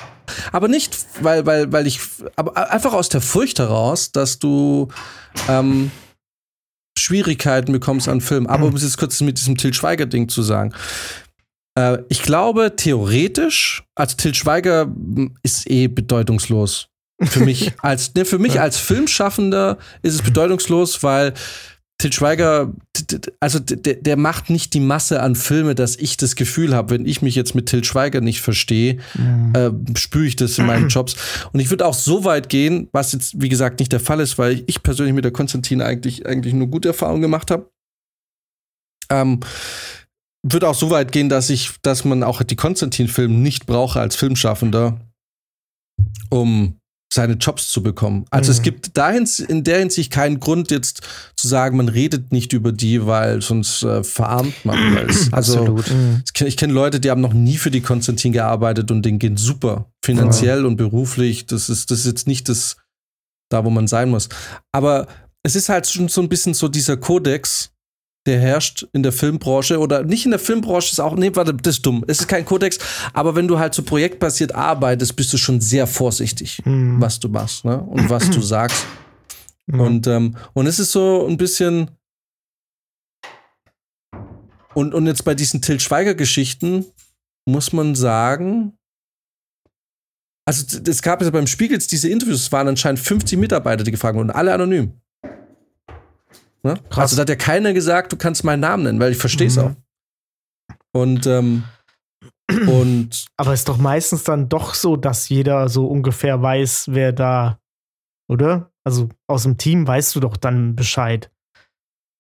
aber 0.53 0.69
nicht, 0.69 0.97
weil, 1.21 1.45
weil, 1.45 1.73
weil 1.73 1.87
ich, 1.87 2.01
aber 2.37 2.71
einfach 2.71 2.93
aus 2.93 3.09
der 3.09 3.21
Furcht 3.21 3.59
heraus, 3.59 4.13
dass 4.13 4.39
du 4.39 4.89
ähm, 5.49 5.91
Schwierigkeiten 6.97 7.73
bekommst 7.73 8.09
an 8.09 8.21
Filmen. 8.21 8.47
Aber 8.47 8.67
um 8.67 8.77
es 8.77 8.83
jetzt 8.83 8.99
kurz 8.99 9.21
mit 9.21 9.39
diesem 9.39 9.57
Til 9.57 9.75
Schweiger-Ding 9.75 10.29
zu 10.29 10.43
sagen. 10.43 10.73
Äh, 11.77 11.99
ich 12.09 12.23
glaube, 12.23 12.75
theoretisch, 12.77 13.83
also 13.95 14.17
Til 14.17 14.35
Schweiger 14.35 14.93
ist 15.43 15.69
eh 15.69 15.89
bedeutungslos. 15.89 16.89
Für 17.23 17.41
mich 17.41 17.73
als, 17.83 18.15
ne, 18.15 18.25
für 18.25 18.39
mich 18.39 18.61
als 18.61 18.79
Filmschaffender 18.79 19.79
ist 20.03 20.15
es 20.15 20.23
bedeutungslos, 20.23 21.03
weil 21.03 21.35
Til 21.99 22.13
Schweiger, 22.13 22.75
also 23.41 23.59
der, 23.59 23.95
der 23.95 24.17
macht 24.19 24.51
nicht 24.51 24.75
die 24.75 24.81
Masse 24.81 25.23
an 25.23 25.35
Filme, 25.35 25.75
dass 25.75 25.97
ich 25.97 26.19
das 26.19 26.37
Gefühl 26.37 26.75
habe, 26.75 26.91
wenn 26.91 27.07
ich 27.07 27.23
mich 27.23 27.35
jetzt 27.35 27.55
mit 27.55 27.67
Til 27.67 27.85
Schweiger 27.85 28.21
nicht 28.21 28.43
verstehe, 28.43 28.99
mhm. 29.15 29.53
äh, 29.55 29.99
spüre 29.99 30.27
ich 30.27 30.37
das 30.37 30.59
in 30.59 30.67
meinen 30.67 30.89
Jobs. 30.91 31.17
Und 31.55 31.61
ich 31.61 31.71
würde 31.71 31.87
auch 31.87 31.95
so 31.95 32.25
weit 32.25 32.51
gehen, 32.51 32.89
was 32.93 33.13
jetzt, 33.13 33.41
wie 33.41 33.49
gesagt, 33.49 33.79
nicht 33.81 33.93
der 33.93 34.01
Fall 34.01 34.21
ist, 34.21 34.37
weil 34.37 34.63
ich 34.67 34.83
persönlich 34.83 35.15
mit 35.15 35.25
der 35.25 35.33
Konstantin 35.33 35.81
eigentlich, 35.81 36.27
eigentlich 36.27 36.53
nur 36.53 36.67
gute 36.67 36.89
Erfahrungen 36.89 37.23
gemacht 37.23 37.51
habe. 37.51 37.71
Ähm, 39.09 39.41
würde 40.43 40.69
auch 40.69 40.75
so 40.75 40.91
weit 40.91 41.13
gehen, 41.13 41.31
dass 41.31 41.49
ich, 41.49 41.73
dass 41.81 42.05
man 42.05 42.23
auch 42.23 42.43
die 42.43 42.57
Konstantin-Filme 42.57 43.35
nicht 43.35 43.65
brauche 43.65 44.01
als 44.01 44.17
Filmschaffender, 44.17 45.01
um 46.29 46.79
seine 47.13 47.35
Jobs 47.35 47.71
zu 47.71 47.83
bekommen. 47.83 48.27
Also 48.31 48.51
mhm. 48.51 48.57
es 48.57 48.63
gibt 48.63 48.97
dahin 48.97 49.29
in 49.49 49.65
der 49.65 49.79
Hinsicht 49.79 50.13
keinen 50.13 50.41
Grund 50.41 50.71
jetzt 50.71 51.01
zu 51.37 51.49
sagen, 51.49 51.77
man 51.77 51.89
redet 51.89 52.33
nicht 52.33 52.53
über 52.53 52.73
die, 52.73 53.07
weil 53.07 53.43
sonst 53.43 53.83
äh, 53.83 54.03
verarmt 54.03 54.65
man. 54.65 54.77
Es, 55.09 55.33
also 55.33 55.61
Absolut. 55.61 55.91
Mhm. 55.91 56.23
ich 56.47 56.57
kenne 56.57 56.73
Leute, 56.73 57.01
die 57.01 57.11
haben 57.11 57.21
noch 57.21 57.33
nie 57.33 57.57
für 57.59 57.71
die 57.71 57.81
Konstantin 57.81 58.33
gearbeitet 58.33 58.91
und 58.91 59.03
denen 59.05 59.19
geht 59.19 59.39
super 59.39 59.91
finanziell 60.05 60.61
ja. 60.61 60.67
und 60.67 60.77
beruflich. 60.77 61.47
Das 61.47 61.69
ist 61.69 61.91
das 61.91 62.01
ist 62.01 62.07
jetzt 62.07 62.27
nicht 62.27 62.49
das 62.49 62.77
da, 63.51 63.65
wo 63.65 63.71
man 63.71 63.87
sein 63.87 64.11
muss. 64.11 64.29
Aber 64.73 65.07
es 65.43 65.55
ist 65.55 65.69
halt 65.69 65.87
schon 65.87 66.09
so 66.09 66.21
ein 66.21 66.29
bisschen 66.29 66.55
so 66.55 66.69
dieser 66.69 66.97
Kodex, 66.97 67.71
der 68.27 68.41
herrscht 68.41 68.87
in 68.93 69.03
der 69.03 69.13
Filmbranche 69.13 69.79
oder 69.79 70.03
nicht 70.03 70.25
in 70.25 70.33
der 70.33 70.41
Filmbranche 70.41 70.93
ist 70.93 71.01
auch, 71.01 71.15
nee, 71.17 71.31
warte, 71.35 71.55
das 71.55 71.77
ist 71.77 71.87
dumm. 71.87 72.05
Es 72.07 72.21
ist 72.21 72.29
kein 72.29 72.45
Kodex, 72.45 72.79
aber 73.13 73.37
wenn 73.37 73.47
du 73.47 73.59
halt 73.59 73.75
so 73.75 73.83
projektbasiert 73.83 74.55
arbeitest, 74.55 75.15
bist 75.15 75.33
du 75.33 75.39
schon 75.39 75.61
sehr 75.61 75.87
vorsichtig, 75.87 76.61
mhm. 76.65 77.01
was 77.01 77.21
du 77.21 77.29
machst 77.29 77.65
ne? 77.65 77.81
und 77.81 78.11
was 78.11 78.29
du 78.31 78.41
sagst. 78.43 78.85
Mhm. 79.67 79.81
Und, 79.81 80.07
ähm, 80.09 80.37
und 80.53 80.67
es 80.67 80.79
ist 80.79 80.93
so 80.93 81.27
ein 81.27 81.37
bisschen. 81.37 81.91
Und, 84.75 84.93
und 84.93 85.07
jetzt 85.07 85.25
bei 85.25 85.35
diesen 85.35 85.63
Til 85.63 85.81
Schweiger-Geschichten 85.81 86.85
muss 87.49 87.73
man 87.73 87.95
sagen, 87.95 88.77
also 90.45 90.79
es 90.87 91.03
gab 91.03 91.23
ja 91.23 91.31
beim 91.31 91.47
Spiegels 91.47 91.87
diese 91.87 92.09
Interviews, 92.09 92.43
es 92.43 92.53
waren 92.53 92.69
anscheinend 92.69 93.01
50 93.01 93.39
Mitarbeiter, 93.39 93.85
die 93.85 93.91
gefragt 93.91 94.17
wurden, 94.17 94.31
alle 94.31 94.53
anonym. 94.53 94.93
Ne? 96.67 96.81
Also 96.97 97.15
da 97.15 97.23
hat 97.23 97.29
ja 97.29 97.37
keiner 97.37 97.73
gesagt, 97.73 98.13
du 98.13 98.17
kannst 98.17 98.43
meinen 98.43 98.61
Namen 98.61 98.83
nennen, 98.83 99.01
weil 99.01 99.13
ich 99.13 99.19
verstehe 99.19 99.47
es 99.47 99.57
mhm. 99.57 99.63
auch. 99.63 99.73
Und, 100.93 101.27
ähm, 101.27 101.63
und. 102.67 103.27
Aber 103.37 103.53
es 103.53 103.61
ist 103.61 103.69
doch 103.69 103.79
meistens 103.79 104.25
dann 104.25 104.49
doch 104.49 104.75
so, 104.75 104.97
dass 104.97 105.29
jeder 105.29 105.69
so 105.69 105.87
ungefähr 105.87 106.43
weiß, 106.43 106.89
wer 106.91 107.13
da, 107.13 107.61
oder? 108.29 108.73
Also 108.85 109.09
aus 109.29 109.45
dem 109.45 109.59
Team 109.59 109.87
weißt 109.87 110.17
du 110.17 110.21
doch 110.21 110.37
dann 110.37 110.75
Bescheid. 110.75 111.31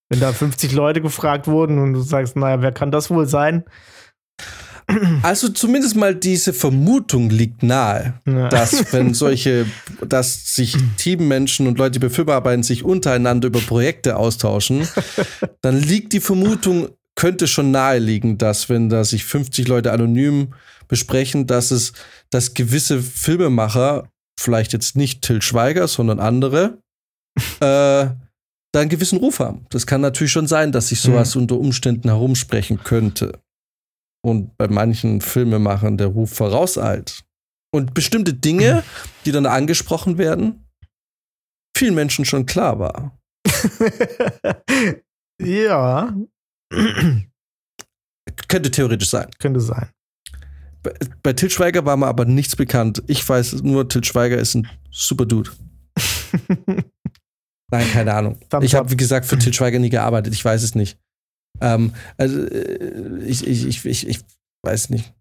Wenn 0.09 0.21
da 0.21 0.33
50 0.33 0.73
Leute 0.73 1.01
gefragt 1.01 1.49
wurden 1.49 1.81
und 1.81 1.93
du 1.93 2.01
sagst, 2.01 2.37
naja, 2.37 2.63
wer 2.63 2.71
kann 2.71 2.93
das 2.93 3.11
wohl 3.11 3.27
sein? 3.27 3.65
Also 5.23 5.49
zumindest 5.49 5.97
mal 5.97 6.15
diese 6.15 6.53
Vermutung 6.53 7.31
liegt 7.31 7.63
nahe, 7.63 8.21
ja. 8.25 8.49
dass 8.49 8.85
wenn 8.93 9.15
solche, 9.15 9.67
dass 10.07 10.55
sich 10.55 10.77
Teammenschen 10.97 11.67
und 11.67 11.79
Leute, 11.79 11.93
die 11.93 12.07
bei 12.07 12.11
Firma 12.11 12.37
arbeiten, 12.37 12.63
sich 12.63 12.85
untereinander 12.85 13.49
über 13.49 13.61
Projekte 13.61 14.17
austauschen, 14.17 14.87
dann 15.61 15.81
liegt 15.81 16.13
die 16.13 16.21
Vermutung, 16.21 16.89
könnte 17.17 17.49
schon 17.49 17.71
nahe 17.71 17.99
liegen, 17.99 18.39
dass 18.39 18.69
wenn 18.69 18.89
da 18.89 19.03
sich 19.03 19.25
50 19.25 19.67
Leute 19.67 19.93
anonym 19.93 20.55
besprechen, 20.87 21.47
dass 21.47 21.73
es, 21.73 21.93
dass 22.31 22.55
gewisse 22.55 23.03
Filmemacher, 23.03 24.09
vielleicht 24.39 24.73
jetzt 24.73 24.97
nicht 24.97 25.23
Till 25.23 25.43
Schweiger, 25.43 25.89
sondern 25.89 26.21
andere, 26.21 26.79
äh, 27.61 28.07
da 28.73 28.81
einen 28.81 28.91
gewissen 28.91 29.19
Ruf 29.19 29.41
haben. 29.41 29.67
Das 29.71 29.87
kann 29.87 30.01
natürlich 30.01 30.33
schon 30.33 30.47
sein, 30.47 30.71
dass 30.71 30.89
sich 30.89 31.01
sowas 31.01 31.35
mhm. 31.35 31.43
unter 31.43 31.57
Umständen 31.57 32.09
herumsprechen 32.09 32.85
könnte 32.85 33.41
und 34.27 34.57
bei 34.59 34.67
manchen 34.67 35.21
Filmemachern 35.21 35.99
der 35.99 36.09
Ruf 36.09 36.33
vorauseilt. 36.33 37.25
Und 37.73 37.95
bestimmte 37.95 38.35
Dinge, 38.35 38.83
die 39.25 39.31
dann 39.31 39.47
angesprochen 39.47 40.19
werden, 40.19 40.67
vielen 41.77 41.95
Menschen 41.95 42.25
schon 42.25 42.45
klar 42.45 42.81
war. 42.81 43.17
ja. 45.41 46.13
Könnte 48.49 48.71
theoretisch 48.73 49.11
sein. 49.11 49.29
Könnte 49.39 49.61
sein. 49.61 49.91
Bei, 50.83 50.93
bei 51.23 51.33
Til 51.33 51.49
Schweiger 51.49 51.85
war 51.85 51.97
mir 51.97 52.09
aber 52.09 52.25
nichts 52.25 52.57
bekannt. 52.57 53.05
Ich 53.07 53.27
weiß 53.29 53.63
nur, 53.63 53.89
Til 53.89 54.03
Schweiger 54.03 54.39
ist 54.39 54.57
ein 54.57 54.69
super 54.91 55.25
Dude. 55.25 55.53
Nein, 57.71 57.91
keine 57.93 58.13
Ahnung. 58.13 58.41
ich 58.61 58.75
habe, 58.75 58.91
wie 58.91 58.97
gesagt, 58.97 59.27
für 59.27 59.39
Til 59.39 59.53
Schweiger 59.53 59.79
nie 59.79 59.91
gearbeitet. 59.91 60.35
Ich 60.35 60.45
weiß 60.45 60.65
es 60.65 60.75
nicht. 60.75 60.99
Ähm, 61.61 61.93
also 62.17 62.43
äh, 62.43 63.25
ich, 63.25 63.47
ich, 63.47 63.67
ich, 63.67 63.85
ich, 63.85 64.09
ich 64.09 64.21
weiß 64.63 64.91
nicht. 64.91 65.13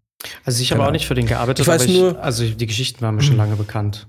Also 0.44 0.62
ich 0.62 0.72
habe 0.72 0.84
auch 0.84 0.90
nicht 0.90 1.06
für 1.06 1.14
den 1.14 1.26
gearbeitet, 1.26 1.60
ich 1.60 1.68
weiß 1.68 1.88
nur, 1.88 2.22
also 2.22 2.48
die 2.48 2.66
Geschichten 2.66 3.00
waren 3.02 3.14
mir 3.14 3.22
schon 3.22 3.36
lange 3.36 3.56
bekannt. 3.56 4.08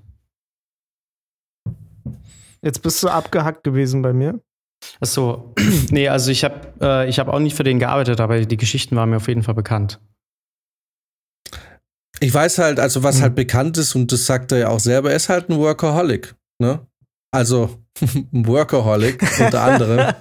Jetzt 2.61 2.81
bist 2.81 3.03
du 3.03 3.09
abgehackt 3.09 3.63
gewesen 3.63 4.01
bei 4.01 4.13
mir. 4.13 4.41
Ach 4.99 5.07
so, 5.07 5.53
nee, 5.89 6.07
also 6.07 6.31
ich 6.31 6.43
habe 6.43 6.73
äh, 6.81 7.09
ich 7.09 7.19
auch 7.21 7.39
nicht 7.39 7.55
für 7.55 7.63
den 7.63 7.79
gearbeitet, 7.79 8.19
aber 8.19 8.45
die 8.45 8.57
Geschichten 8.57 8.95
waren 8.95 9.09
mir 9.09 9.17
auf 9.17 9.27
jeden 9.27 9.43
Fall 9.43 9.55
bekannt. 9.55 9.99
Ich 12.19 12.33
weiß 12.33 12.57
halt, 12.59 12.79
also 12.79 13.03
was 13.03 13.17
mhm. 13.17 13.21
halt 13.23 13.35
bekannt 13.35 13.77
ist 13.77 13.95
und 13.95 14.11
das 14.11 14.25
sagt 14.25 14.51
er 14.51 14.57
ja 14.57 14.67
auch 14.69 14.79
selber, 14.79 15.11
er 15.11 15.17
ist 15.17 15.29
halt 15.29 15.49
ein 15.49 15.57
Workaholic, 15.57 16.35
ne? 16.59 16.85
Also 17.37 17.69
Workaholic 18.31 19.21
unter 19.39 19.61
anderem. 19.61 19.99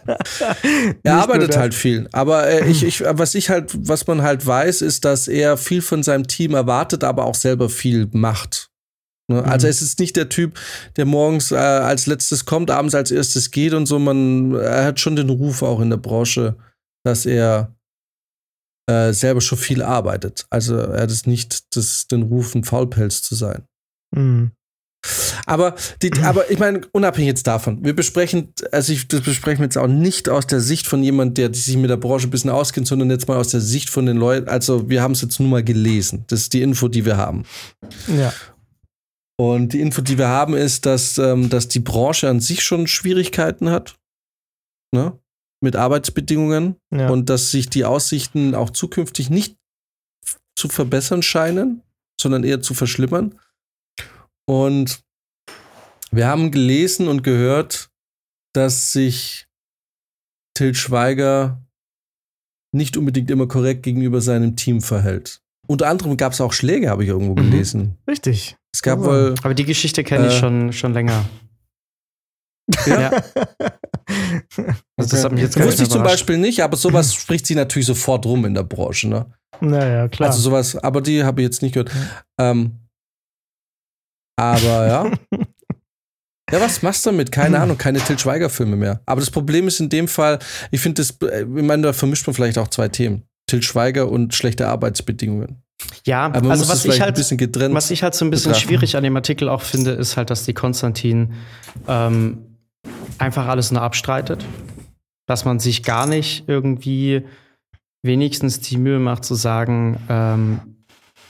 er 1.02 1.14
arbeitet 1.14 1.56
halt 1.56 1.72
viel. 1.72 2.10
Aber 2.12 2.46
äh, 2.46 2.68
ich, 2.68 2.84
ich, 2.84 3.00
was 3.00 3.34
ich 3.34 3.48
halt, 3.48 3.72
was 3.88 4.06
man 4.06 4.20
halt 4.20 4.46
weiß, 4.46 4.82
ist, 4.82 5.06
dass 5.06 5.26
er 5.26 5.56
viel 5.56 5.80
von 5.80 6.02
seinem 6.02 6.26
Team 6.26 6.52
erwartet, 6.52 7.04
aber 7.04 7.24
auch 7.24 7.34
selber 7.34 7.70
viel 7.70 8.06
macht. 8.12 8.70
Ne? 9.28 9.40
Mhm. 9.40 9.48
Also 9.48 9.66
es 9.66 9.80
ist 9.80 9.98
nicht 9.98 10.16
der 10.16 10.28
Typ, 10.28 10.60
der 10.96 11.06
morgens 11.06 11.52
äh, 11.52 11.56
als 11.56 12.06
letztes 12.06 12.44
kommt, 12.44 12.70
abends 12.70 12.94
als 12.94 13.10
erstes 13.10 13.50
geht 13.50 13.72
und 13.72 13.86
so. 13.86 13.98
Man, 13.98 14.54
er 14.54 14.84
hat 14.84 15.00
schon 15.00 15.16
den 15.16 15.30
Ruf 15.30 15.62
auch 15.62 15.80
in 15.80 15.88
der 15.88 15.96
Branche, 15.96 16.56
dass 17.02 17.24
er 17.24 17.74
äh, 18.90 19.14
selber 19.14 19.40
schon 19.40 19.56
viel 19.56 19.82
arbeitet. 19.82 20.46
Also 20.50 20.76
er 20.76 21.00
hat 21.00 21.10
es 21.10 21.24
nicht 21.24 21.74
das, 21.74 22.08
den 22.08 22.24
Ruf, 22.24 22.54
ein 22.54 22.64
Faulpelz 22.64 23.22
zu 23.22 23.34
sein. 23.34 23.64
Mhm. 24.14 24.52
Aber, 25.46 25.74
die, 26.02 26.12
aber 26.22 26.50
ich 26.50 26.58
meine, 26.58 26.82
unabhängig 26.92 27.28
jetzt 27.28 27.46
davon, 27.46 27.84
wir 27.84 27.94
besprechen, 27.94 28.52
also 28.72 28.92
ich, 28.92 29.08
das 29.08 29.20
besprechen 29.20 29.60
wir 29.60 29.66
jetzt 29.66 29.78
auch 29.78 29.86
nicht 29.86 30.28
aus 30.28 30.46
der 30.46 30.60
Sicht 30.60 30.86
von 30.86 31.02
jemand, 31.02 31.38
der 31.38 31.52
sich 31.54 31.76
mit 31.76 31.90
der 31.90 31.96
Branche 31.96 32.26
ein 32.26 32.30
bisschen 32.30 32.50
auskennt, 32.50 32.86
sondern 32.86 33.10
jetzt 33.10 33.28
mal 33.28 33.36
aus 33.36 33.48
der 33.48 33.60
Sicht 33.60 33.90
von 33.90 34.06
den 34.06 34.16
Leuten. 34.16 34.48
Also, 34.48 34.88
wir 34.88 35.02
haben 35.02 35.12
es 35.12 35.22
jetzt 35.22 35.40
nur 35.40 35.48
mal 35.48 35.64
gelesen. 35.64 36.24
Das 36.28 36.40
ist 36.40 36.52
die 36.52 36.62
Info, 36.62 36.88
die 36.88 37.04
wir 37.04 37.16
haben. 37.16 37.44
Ja. 38.08 38.32
Und 39.38 39.74
die 39.74 39.80
Info, 39.80 40.00
die 40.00 40.18
wir 40.18 40.28
haben, 40.28 40.54
ist, 40.54 40.86
dass, 40.86 41.18
ähm, 41.18 41.50
dass 41.50 41.68
die 41.68 41.80
Branche 41.80 42.28
an 42.28 42.40
sich 42.40 42.64
schon 42.64 42.86
Schwierigkeiten 42.86 43.70
hat. 43.70 43.96
Ne? 44.92 45.18
Mit 45.60 45.76
Arbeitsbedingungen. 45.76 46.76
Ja. 46.90 47.10
Und 47.10 47.28
dass 47.28 47.50
sich 47.50 47.68
die 47.68 47.84
Aussichten 47.84 48.54
auch 48.54 48.70
zukünftig 48.70 49.28
nicht 49.28 49.56
zu 50.58 50.68
verbessern 50.68 51.22
scheinen, 51.22 51.82
sondern 52.20 52.44
eher 52.44 52.62
zu 52.62 52.72
verschlimmern. 52.72 53.38
Und 54.48 55.00
wir 56.10 56.26
haben 56.28 56.50
gelesen 56.50 57.08
und 57.08 57.22
gehört, 57.22 57.90
dass 58.54 58.92
sich 58.92 59.46
Till 60.54 60.74
Schweiger 60.74 61.62
nicht 62.72 62.96
unbedingt 62.96 63.30
immer 63.30 63.46
korrekt 63.48 63.82
gegenüber 63.82 64.20
seinem 64.20 64.56
Team 64.56 64.80
verhält. 64.80 65.40
Unter 65.66 65.88
anderem 65.88 66.16
gab 66.16 66.32
es 66.32 66.40
auch 66.40 66.52
Schläge, 66.52 66.90
habe 66.90 67.02
ich 67.02 67.08
irgendwo 67.08 67.32
Mhm. 67.32 67.50
gelesen. 67.50 67.98
Richtig. 68.08 68.56
Es 68.72 68.82
gab 68.82 69.00
wohl. 69.00 69.34
Aber 69.42 69.54
die 69.54 69.64
Geschichte 69.64 70.04
kenne 70.04 70.28
ich 70.28 70.34
Äh, 70.34 70.38
schon, 70.38 70.72
schon 70.72 70.92
länger. 70.92 71.24
Ja. 72.86 73.10
Also 74.96 75.10
das 75.10 75.24
hat 75.24 75.32
mich 75.32 75.42
jetzt 75.42 75.58
Wusste 75.60 75.82
ich 75.82 75.90
zum. 75.90 76.02
Beispiel 76.04 76.38
nicht, 76.38 76.62
aber 76.62 76.76
sowas 76.76 77.12
spricht 77.20 77.44
sich 77.46 77.56
natürlich 77.56 77.86
sofort 77.86 78.24
rum 78.24 78.44
in 78.44 78.54
der 78.54 78.62
Branche. 78.62 79.08
Ne? 79.08 79.26
naja, 79.60 80.06
klar. 80.08 80.28
Also 80.30 80.40
sowas, 80.40 80.76
aber 80.76 81.00
die 81.02 81.24
habe 81.24 81.40
ich 81.42 81.46
jetzt 81.46 81.60
nicht 81.62 81.72
gehört. 81.74 81.90
Ähm, 82.38 82.78
aber 84.36 84.86
ja. 84.86 85.10
Ja, 86.52 86.60
was 86.60 86.80
machst 86.82 87.04
du 87.04 87.10
damit? 87.10 87.32
Keine 87.32 87.58
Ahnung, 87.58 87.76
keine 87.76 87.98
Til 87.98 88.16
Schweiger-Filme 88.16 88.76
mehr. 88.76 89.00
Aber 89.04 89.20
das 89.20 89.32
Problem 89.32 89.66
ist 89.66 89.80
in 89.80 89.88
dem 89.88 90.06
Fall, 90.06 90.38
ich 90.70 90.80
finde 90.80 91.02
das, 91.02 91.16
äh, 91.28 91.42
ich 91.42 91.62
meine, 91.62 91.82
da 91.82 91.92
vermischt 91.92 92.24
man 92.26 92.34
vielleicht 92.34 92.56
auch 92.58 92.68
zwei 92.68 92.88
Themen. 92.88 93.24
Til 93.48 93.62
Schweiger 93.62 94.08
und 94.08 94.32
schlechte 94.32 94.68
Arbeitsbedingungen. 94.68 95.62
Ja, 96.04 96.26
Aber 96.26 96.50
also 96.50 96.68
was 96.68 96.84
ich 96.84 97.00
halt 97.00 97.16
bisschen 97.16 97.36
getrennt. 97.36 97.74
Was 97.74 97.90
ich 97.90 98.02
halt 98.02 98.14
so 98.14 98.24
ein 98.24 98.30
bisschen 98.30 98.52
betrachten. 98.52 98.68
schwierig 98.68 98.96
an 98.96 99.02
dem 99.02 99.16
Artikel 99.16 99.48
auch 99.48 99.62
finde, 99.62 99.90
ist 99.92 100.16
halt, 100.16 100.30
dass 100.30 100.44
die 100.44 100.54
Konstantin 100.54 101.34
ähm, 101.88 102.58
einfach 103.18 103.46
alles 103.46 103.72
nur 103.72 103.82
abstreitet. 103.82 104.44
Dass 105.26 105.44
man 105.44 105.58
sich 105.58 105.82
gar 105.82 106.06
nicht 106.06 106.44
irgendwie 106.46 107.24
wenigstens 108.02 108.60
die 108.60 108.76
Mühe 108.76 109.00
macht 109.00 109.24
zu 109.24 109.34
sagen, 109.34 109.98
ähm, 110.08 110.60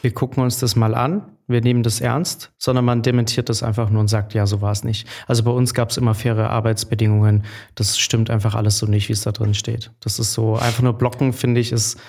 wir 0.02 0.12
gucken 0.12 0.42
uns 0.42 0.58
das 0.58 0.76
mal 0.76 0.94
an, 0.94 1.22
wir 1.48 1.60
nehmen 1.60 1.82
das 1.82 2.00
ernst, 2.00 2.52
sondern 2.58 2.84
man 2.84 3.02
dementiert 3.02 3.48
das 3.48 3.62
einfach 3.62 3.90
nur 3.90 4.00
und 4.00 4.08
sagt, 4.08 4.34
ja, 4.34 4.46
so 4.46 4.60
war 4.60 4.72
es 4.72 4.84
nicht. 4.84 5.08
Also 5.26 5.44
bei 5.44 5.50
uns 5.50 5.74
gab 5.74 5.90
es 5.90 5.96
immer 5.96 6.14
faire 6.14 6.50
Arbeitsbedingungen. 6.50 7.44
Das 7.74 7.98
stimmt 7.98 8.30
einfach 8.30 8.54
alles 8.54 8.78
so 8.78 8.86
nicht, 8.86 9.08
wie 9.08 9.12
es 9.12 9.22
da 9.22 9.32
drin 9.32 9.54
steht. 9.54 9.92
Das 10.00 10.18
ist 10.18 10.32
so, 10.32 10.56
einfach 10.56 10.82
nur 10.82 10.94
blocken, 10.94 11.32
finde 11.32 11.60
ich, 11.60 11.72
ist 11.72 12.00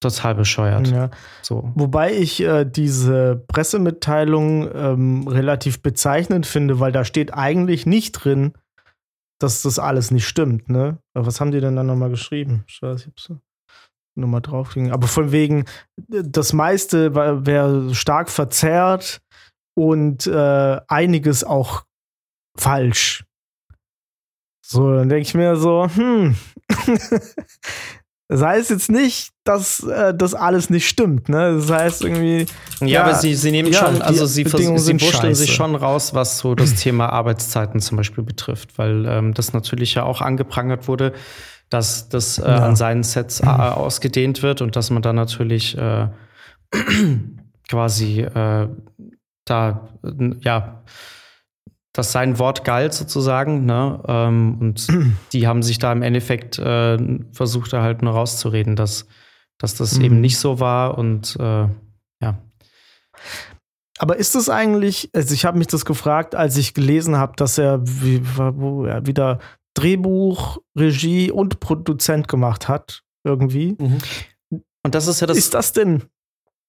total 0.00 0.34
bescheuert. 0.34 0.88
ja. 0.88 1.10
So. 1.42 1.72
Wobei 1.74 2.14
ich 2.14 2.40
äh, 2.42 2.64
diese 2.64 3.44
Pressemitteilung 3.48 4.70
ähm, 4.74 5.28
relativ 5.28 5.82
bezeichnend 5.82 6.46
finde, 6.46 6.80
weil 6.80 6.92
da 6.92 7.04
steht 7.04 7.34
eigentlich 7.34 7.86
nicht 7.86 8.12
drin, 8.12 8.54
dass 9.38 9.62
das 9.62 9.78
alles 9.78 10.10
nicht 10.10 10.26
stimmt. 10.26 10.68
Ne? 10.68 10.98
Aber 11.14 11.26
was 11.26 11.40
haben 11.40 11.50
die 11.50 11.60
denn 11.60 11.76
dann 11.76 11.86
nochmal 11.86 12.10
geschrieben? 12.10 12.64
Scheiße, 12.66 13.02
ich 13.02 13.06
hab's 13.08 13.40
nochmal 14.16 14.40
draufgegangen. 14.40 14.92
Aber 14.92 15.06
von 15.06 15.32
wegen, 15.32 15.64
das 16.08 16.52
meiste 16.52 17.14
wäre 17.14 17.94
stark 17.94 18.30
verzerrt 18.30 19.20
und 19.74 20.26
äh, 20.26 20.80
einiges 20.88 21.44
auch 21.44 21.84
falsch. 22.56 23.24
So, 24.64 24.92
dann 24.94 25.08
denke 25.08 25.22
ich 25.22 25.34
mir 25.34 25.56
so, 25.56 25.88
hm. 25.88 26.36
Das 28.30 28.42
heißt 28.42 28.70
jetzt 28.70 28.92
nicht, 28.92 29.30
dass 29.42 29.80
äh, 29.80 30.14
das 30.14 30.34
alles 30.34 30.70
nicht 30.70 30.88
stimmt, 30.88 31.28
ne? 31.28 31.56
Das 31.56 31.68
heißt 31.68 32.04
irgendwie. 32.04 32.46
Ja, 32.80 33.02
aber 33.02 33.16
sie, 33.16 33.34
sie 33.34 33.50
nehmen 33.50 33.72
ja, 33.72 33.80
schon, 33.80 34.00
also 34.02 34.24
sie, 34.24 34.44
sie 34.44 35.00
wurschteln 35.00 35.34
sich 35.34 35.52
schon 35.52 35.74
raus, 35.74 36.14
was 36.14 36.38
so 36.38 36.54
das 36.54 36.76
Thema 36.76 37.08
Arbeitszeiten 37.08 37.80
zum 37.80 37.96
Beispiel 37.96 38.22
betrifft, 38.22 38.78
weil 38.78 39.04
ähm, 39.06 39.34
das 39.34 39.52
natürlich 39.52 39.94
ja 39.94 40.04
auch 40.04 40.20
angeprangert 40.20 40.86
wurde, 40.86 41.12
dass 41.70 42.08
das 42.08 42.38
äh, 42.38 42.42
Ja. 42.48 42.58
an 42.66 42.76
seinen 42.76 43.02
Sets 43.02 43.40
äh, 43.40 43.46
ausgedehnt 43.46 44.42
wird 44.42 44.60
und 44.60 44.76
dass 44.76 44.90
man 44.90 45.02
dann 45.02 45.16
natürlich 45.16 45.76
äh, 45.78 46.08
quasi 47.68 48.20
äh, 48.20 48.68
da, 49.44 49.88
äh, 50.04 50.30
ja, 50.40 50.82
dass 51.92 52.12
sein 52.12 52.38
Wort 52.38 52.64
galt 52.64 52.92
sozusagen, 52.94 53.64
ne? 53.64 54.00
Ähm, 54.06 54.58
und 54.60 54.86
die 55.32 55.46
haben 55.46 55.62
sich 55.62 55.78
da 55.78 55.90
im 55.92 56.02
Endeffekt 56.02 56.58
äh, 56.58 56.98
versucht, 57.32 57.72
da 57.72 57.82
halt 57.82 58.02
nur 58.02 58.12
rauszureden, 58.12 58.76
dass, 58.76 59.06
dass 59.58 59.74
das 59.74 59.98
Mhm. 59.98 60.04
eben 60.04 60.20
nicht 60.20 60.38
so 60.38 60.60
war 60.60 60.98
und 60.98 61.36
ja. 62.22 62.38
Aber 63.98 64.16
ist 64.16 64.34
es 64.34 64.48
eigentlich, 64.48 65.10
also 65.14 65.34
ich 65.34 65.44
habe 65.44 65.58
mich 65.58 65.66
das 65.66 65.84
gefragt, 65.84 66.34
als 66.34 66.56
ich 66.56 66.72
gelesen 66.74 67.16
habe, 67.16 67.34
dass 67.36 67.58
er, 67.58 67.80
wie, 67.84 68.22
er 68.38 69.04
wieder 69.06 69.40
Drehbuch, 69.80 70.58
Regie 70.76 71.30
und 71.30 71.60
Produzent 71.60 72.28
gemacht 72.28 72.68
hat, 72.68 73.02
irgendwie. 73.24 73.76
Und 74.82 74.94
das 74.94 75.06
ist 75.06 75.20
ja 75.20 75.26
das. 75.26 75.36
ist 75.38 75.54
das 75.54 75.72
denn, 75.72 76.04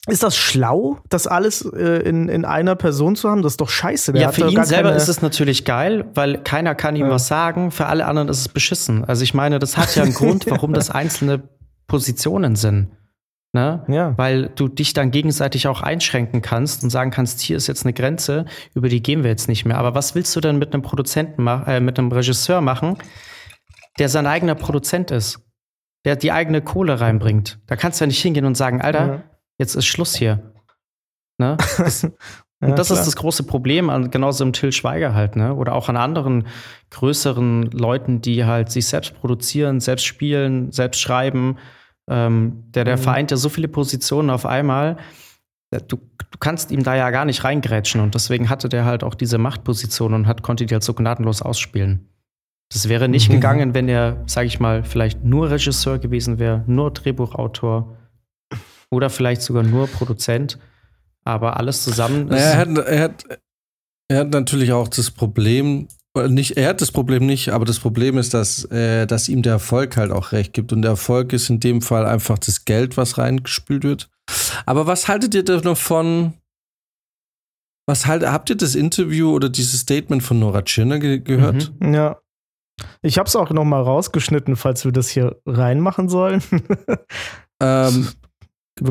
ist 0.07 0.23
das 0.23 0.35
schlau, 0.35 0.99
das 1.09 1.27
alles 1.27 1.61
äh, 1.61 1.99
in, 2.07 2.27
in 2.27 2.43
einer 2.43 2.75
Person 2.75 3.15
zu 3.15 3.29
haben? 3.29 3.41
Das 3.43 3.53
ist 3.53 3.61
doch 3.61 3.69
scheiße. 3.69 4.13
Der 4.13 4.21
ja, 4.23 4.31
für 4.31 4.49
ihn 4.49 4.63
selber 4.65 4.95
ist 4.95 5.07
es 5.07 5.21
natürlich 5.21 5.63
geil, 5.63 6.05
weil 6.15 6.39
keiner 6.39 6.73
kann 6.73 6.95
ihm 6.95 7.05
Ja. 7.05 7.11
was 7.11 7.27
sagen. 7.27 7.69
Für 7.71 7.85
alle 7.85 8.05
anderen 8.07 8.27
ist 8.29 8.39
es 8.39 8.49
beschissen. 8.49 9.05
Also 9.05 9.23
ich 9.23 9.33
meine, 9.33 9.59
das 9.59 9.77
hat 9.77 9.95
ja 9.95 10.03
einen 10.03 10.13
Grund, 10.13 10.45
warum 10.49 10.73
das 10.73 10.89
einzelne 10.89 11.43
Positionen 11.87 12.55
sind. 12.55 12.89
Ne? 13.53 13.83
Ja. 13.89 14.17
Weil 14.17 14.49
du 14.55 14.69
dich 14.69 14.93
dann 14.93 15.11
gegenseitig 15.11 15.67
auch 15.67 15.81
einschränken 15.81 16.41
kannst 16.41 16.83
und 16.83 16.89
sagen 16.89 17.11
kannst, 17.11 17.41
hier 17.41 17.57
ist 17.57 17.67
jetzt 17.67 17.83
eine 17.85 17.91
Grenze, 17.93 18.45
über 18.73 18.87
die 18.87 19.03
gehen 19.03 19.23
wir 19.23 19.29
jetzt 19.29 19.49
nicht 19.49 19.65
mehr. 19.65 19.77
Aber 19.77 19.93
was 19.93 20.15
willst 20.15 20.33
du 20.35 20.39
denn 20.39 20.57
mit 20.57 20.73
einem 20.73 20.83
Produzenten 20.83 21.43
machen, 21.43 21.67
äh, 21.67 21.79
mit 21.81 21.99
einem 21.99 22.11
Regisseur 22.11 22.61
machen, 22.61 22.97
der 23.99 24.07
sein 24.07 24.25
eigener 24.25 24.55
Produzent 24.55 25.11
ist, 25.11 25.41
der 26.05 26.15
die 26.15 26.31
eigene 26.31 26.61
Kohle 26.61 27.01
reinbringt? 27.01 27.59
Da 27.67 27.75
kannst 27.75 27.99
du 27.99 28.05
ja 28.05 28.07
nicht 28.07 28.21
hingehen 28.21 28.45
und 28.45 28.55
sagen, 28.55 28.81
Alter, 28.81 29.05
Ja. 29.07 29.23
jetzt 29.57 29.75
ist 29.75 29.85
Schluss 29.85 30.15
hier. 30.15 30.53
Ne? 31.37 31.57
Das, 31.77 32.03
Ja, 32.03 32.67
und 32.67 32.77
das 32.77 32.87
klar. 32.87 32.99
ist 32.99 33.05
das 33.07 33.15
große 33.15 33.41
Problem, 33.43 33.89
an, 33.89 34.11
genauso 34.11 34.43
im 34.45 34.53
Till 34.53 34.71
Schweiger 34.71 35.15
halt, 35.15 35.35
ne? 35.35 35.55
Oder 35.55 35.73
auch 35.73 35.89
an 35.89 35.97
anderen 35.97 36.45
größeren 36.91 37.63
Leuten, 37.71 38.21
die 38.21 38.45
halt 38.45 38.71
sich 38.71 38.85
selbst 38.85 39.15
produzieren, 39.15 39.79
selbst 39.79 40.05
spielen, 40.05 40.71
selbst 40.71 41.01
schreiben. 41.01 41.57
Ähm, 42.11 42.63
der, 42.75 42.83
der 42.83 42.97
Mhm. 42.97 43.01
vereint 43.01 43.31
ja 43.31 43.37
so 43.37 43.47
viele 43.49 43.67
Positionen 43.69 44.29
auf 44.29 44.45
einmal. 44.45 44.97
Du, 45.87 45.95
du 45.95 46.37
kannst 46.39 46.71
ihm 46.71 46.83
da 46.83 46.95
ja 46.95 47.09
gar 47.11 47.23
nicht 47.23 47.45
reingrätschen 47.45 48.01
und 48.01 48.13
deswegen 48.13 48.49
hatte 48.49 48.67
der 48.67 48.83
halt 48.83 49.05
auch 49.05 49.15
diese 49.15 49.37
Machtposition 49.37 50.13
und 50.13 50.27
hat, 50.27 50.43
konnte 50.43 50.65
die 50.65 50.73
halt 50.73 50.83
so 50.83 50.93
gnadenlos 50.93 51.41
ausspielen. 51.41 52.09
Das 52.73 52.89
wäre 52.89 53.07
nicht 53.07 53.29
Mhm. 53.29 53.33
gegangen, 53.35 53.73
wenn 53.73 53.87
er, 53.87 54.21
sag 54.25 54.45
ich 54.45 54.59
mal, 54.59 54.83
vielleicht 54.83 55.23
nur 55.23 55.49
Regisseur 55.49 55.97
gewesen 55.99 56.39
wäre, 56.39 56.63
nur 56.67 56.91
Drehbuchautor 56.91 57.95
oder 58.89 59.09
vielleicht 59.09 59.41
sogar 59.41 59.63
nur 59.63 59.87
Produzent. 59.87 60.59
Aber 61.23 61.57
alles 61.57 61.83
zusammen 61.83 62.25
Naja, 62.25 62.51
er 62.51 62.57
hat, 62.57 62.77
er, 62.87 63.01
hat, 63.01 63.25
er 64.09 64.19
hat 64.19 64.29
natürlich 64.31 64.73
auch 64.73 64.87
das 64.89 65.11
Problem, 65.11 65.87
nicht, 66.27 66.57
er 66.57 66.69
hat 66.69 66.81
das 66.81 66.91
Problem 66.91 67.25
nicht, 67.25 67.49
aber 67.49 67.63
das 67.65 67.79
Problem 67.79 68.17
ist, 68.17 68.33
dass, 68.33 68.65
äh, 68.65 69.07
dass 69.07 69.29
ihm 69.29 69.41
der 69.41 69.53
Erfolg 69.53 69.95
halt 69.95 70.11
auch 70.11 70.33
recht 70.33 70.53
gibt. 70.53 70.73
Und 70.73 70.81
der 70.81 70.91
Erfolg 70.91 71.31
ist 71.31 71.49
in 71.49 71.59
dem 71.59 71.81
Fall 71.81 72.05
einfach 72.05 72.37
das 72.37 72.65
Geld, 72.65 72.97
was 72.97 73.17
reingespült 73.17 73.83
wird. 73.83 74.09
Aber 74.65 74.87
was 74.87 75.07
haltet 75.07 75.33
ihr 75.35 75.43
denn 75.43 75.61
davon? 75.61 76.33
Was 77.87 78.05
halt, 78.07 78.23
habt 78.23 78.49
ihr 78.49 78.57
das 78.57 78.75
Interview 78.75 79.33
oder 79.33 79.49
dieses 79.49 79.81
Statement 79.81 80.21
von 80.21 80.39
Nora 80.39 80.61
Tschirner 80.61 80.99
ge 80.99 81.19
gehört? 81.19 81.71
Ja. 81.81 82.17
Ich 83.01 83.17
habe 83.17 83.27
es 83.27 83.35
auch 83.35 83.49
noch 83.51 83.63
mal 83.63 83.81
rausgeschnitten, 83.81 84.55
falls 84.55 84.85
wir 84.85 84.91
das 84.91 85.09
hier 85.09 85.39
reinmachen 85.45 86.09
sollen. 86.09 86.43
Ähm, 87.63 88.07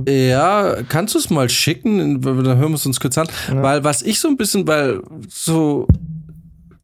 ja, 0.07 0.77
kannst 0.89 1.15
du 1.15 1.19
es 1.19 1.29
mal 1.29 1.49
schicken? 1.49 2.21
Dann 2.23 2.59
hören 2.59 2.71
wir 2.71 2.75
es 2.77 2.87
uns 2.87 3.01
kurz 3.01 3.19
an. 3.19 3.27
Ja. 3.49 3.63
Weil 3.63 3.83
was 3.83 4.03
ich 4.03 4.21
so 4.21 4.29
ein 4.29 4.37
bisschen, 4.37 4.69
weil 4.69 5.03
so 5.29 5.89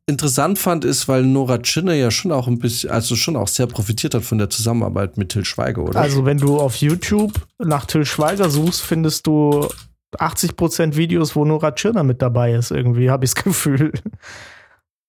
interessant 0.07 0.59
fand, 0.59 0.85
ist, 0.85 1.09
weil 1.09 1.25
Nora 1.25 1.59
Tschirner 1.59 1.95
ja 1.95 2.11
schon 2.11 2.33
auch 2.33 2.47
ein 2.47 2.59
bisschen, 2.59 2.91
also 2.91 3.17
schon 3.17 3.37
auch 3.37 3.49
sehr 3.49 3.67
profitiert 3.67 4.15
hat 4.15 4.23
von 4.23 4.39
der 4.39 4.49
Zusammenarbeit 4.51 5.19
mit 5.19 5.31
Till 5.31 5.45
Schweiger, 5.45 5.83
oder? 5.83 6.01
Also, 6.01 6.25
wenn 6.25 6.39
du 6.39 6.59
auf 6.59 6.77
YouTube 6.77 7.33
nach 7.59 7.87
Till 7.87 8.05
Schweiger 8.05 8.49
suchst, 8.49 8.83
findest 8.83 9.27
du 9.27 9.69
80% 10.17 10.97
Videos, 10.97 11.35
wo 11.35 11.45
Nora 11.45 11.73
Tschirner 11.73 12.05
mit 12.05 12.23
dabei 12.23 12.55
ist, 12.55 12.71
irgendwie, 12.71 13.11
habe 13.11 13.25
ich 13.25 13.35
das 13.35 13.45
Gefühl. 13.45 13.93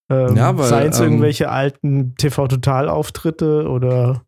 Ähm, 0.09 0.35
Ja, 0.35 0.57
weil, 0.57 0.67
Seien 0.67 0.89
es 0.89 0.99
ähm, 0.99 1.05
irgendwelche 1.05 1.49
alten 1.49 2.15
TV-Total-Auftritte 2.15 3.67
oder. 3.69 4.23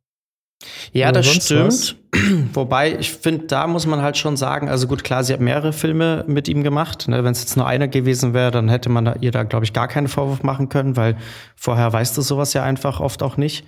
Ja, 0.91 1.11
das 1.11 1.27
stimmt. 1.27 1.95
Wobei, 2.53 2.97
ich 2.99 3.11
finde, 3.11 3.45
da 3.45 3.67
muss 3.67 3.85
man 3.85 4.01
halt 4.01 4.17
schon 4.17 4.35
sagen, 4.35 4.67
also 4.67 4.87
gut, 4.87 5.03
klar, 5.03 5.23
sie 5.23 5.33
hat 5.33 5.39
mehrere 5.39 5.73
Filme 5.73 6.25
mit 6.27 6.47
ihm 6.47 6.63
gemacht. 6.63 7.07
Ne? 7.07 7.23
Wenn 7.23 7.31
es 7.31 7.41
jetzt 7.41 7.55
nur 7.55 7.67
einer 7.67 7.87
gewesen 7.87 8.33
wäre, 8.33 8.51
dann 8.51 8.67
hätte 8.67 8.89
man 8.89 9.05
da, 9.05 9.15
ihr 9.21 9.31
da, 9.31 9.43
glaube 9.43 9.65
ich, 9.65 9.73
gar 9.73 9.87
keinen 9.87 10.07
Vorwurf 10.07 10.43
machen 10.43 10.69
können, 10.69 10.97
weil 10.97 11.17
vorher 11.55 11.93
weißt 11.93 12.17
du 12.17 12.21
sowas 12.21 12.53
ja 12.53 12.63
einfach 12.63 12.99
oft 12.99 13.23
auch 13.23 13.37
nicht. 13.37 13.65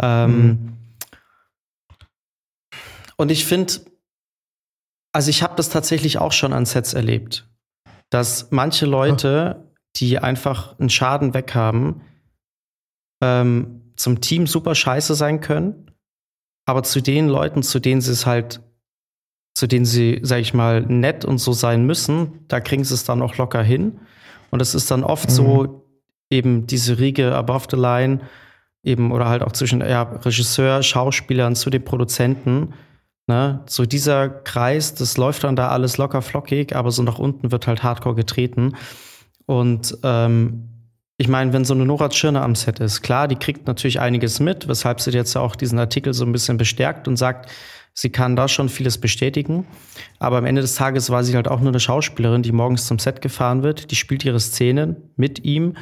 Ähm, 0.00 0.78
Und 3.16 3.30
ich 3.30 3.44
finde, 3.44 3.74
also 5.12 5.30
ich 5.30 5.42
habe 5.42 5.54
das 5.56 5.68
tatsächlich 5.68 6.18
auch 6.18 6.32
schon 6.32 6.52
an 6.52 6.66
Sets 6.66 6.94
erlebt, 6.94 7.48
dass 8.10 8.50
manche 8.50 8.86
Leute, 8.86 9.72
die 9.96 10.18
einfach 10.18 10.78
einen 10.78 10.90
Schaden 10.90 11.34
weghaben, 11.34 12.00
ähm, 13.22 13.92
zum 13.96 14.20
Team 14.20 14.46
super 14.46 14.74
scheiße 14.74 15.14
sein 15.14 15.40
können, 15.40 15.83
aber 16.66 16.82
zu 16.82 17.00
den 17.00 17.28
Leuten, 17.28 17.62
zu 17.62 17.80
denen 17.80 18.00
sie 18.00 18.12
es 18.12 18.26
halt, 18.26 18.60
zu 19.54 19.66
denen 19.66 19.84
sie, 19.84 20.20
sag 20.22 20.40
ich 20.40 20.54
mal, 20.54 20.82
nett 20.82 21.24
und 21.24 21.38
so 21.38 21.52
sein 21.52 21.86
müssen, 21.86 22.44
da 22.48 22.60
kriegen 22.60 22.84
sie 22.84 22.94
es 22.94 23.04
dann 23.04 23.22
auch 23.22 23.36
locker 23.36 23.62
hin. 23.62 24.00
Und 24.50 24.60
es 24.60 24.74
ist 24.74 24.90
dann 24.90 25.04
oft 25.04 25.30
so 25.30 25.84
eben 26.30 26.66
diese 26.66 26.98
Riege 26.98 27.34
above 27.34 27.66
the 27.70 27.76
line, 27.76 28.20
eben 28.82 29.12
oder 29.12 29.28
halt 29.28 29.42
auch 29.42 29.52
zwischen 29.52 29.80
ja, 29.80 30.02
Regisseur, 30.02 30.82
Schauspielern 30.82 31.56
zu 31.56 31.70
den 31.70 31.84
Produzenten. 31.84 32.74
Ne? 33.26 33.62
So 33.66 33.86
dieser 33.86 34.28
Kreis, 34.28 34.94
das 34.94 35.16
läuft 35.16 35.44
dann 35.44 35.56
da 35.56 35.68
alles 35.68 35.96
locker 35.96 36.22
flockig, 36.22 36.76
aber 36.76 36.90
so 36.90 37.02
nach 37.02 37.18
unten 37.18 37.50
wird 37.50 37.66
halt 37.66 37.82
hardcore 37.82 38.14
getreten. 38.14 38.76
Und 39.46 39.98
ähm, 40.02 40.73
ich 41.16 41.28
meine, 41.28 41.52
wenn 41.52 41.64
so 41.64 41.74
eine 41.74 41.84
Nora 41.86 42.08
Tschirner 42.08 42.42
am 42.42 42.54
Set 42.54 42.80
ist, 42.80 43.02
klar, 43.02 43.28
die 43.28 43.36
kriegt 43.36 43.66
natürlich 43.66 44.00
einiges 44.00 44.40
mit, 44.40 44.66
weshalb 44.66 45.00
sie 45.00 45.10
jetzt 45.12 45.36
auch 45.36 45.54
diesen 45.56 45.78
Artikel 45.78 46.12
so 46.12 46.24
ein 46.24 46.32
bisschen 46.32 46.56
bestärkt 46.56 47.06
und 47.06 47.16
sagt, 47.16 47.50
sie 47.92 48.10
kann 48.10 48.34
da 48.34 48.48
schon 48.48 48.68
vieles 48.68 48.98
bestätigen. 48.98 49.66
Aber 50.18 50.38
am 50.38 50.46
Ende 50.46 50.60
des 50.62 50.74
Tages 50.74 51.10
war 51.10 51.22
sie 51.22 51.36
halt 51.36 51.46
auch 51.46 51.60
nur 51.60 51.68
eine 51.68 51.78
Schauspielerin, 51.80 52.42
die 52.42 52.50
morgens 52.52 52.86
zum 52.86 52.98
Set 52.98 53.20
gefahren 53.20 53.62
wird, 53.62 53.92
die 53.92 53.96
spielt 53.96 54.24
ihre 54.24 54.40
Szenen 54.40 54.96
mit 55.16 55.44
ihm 55.44 55.74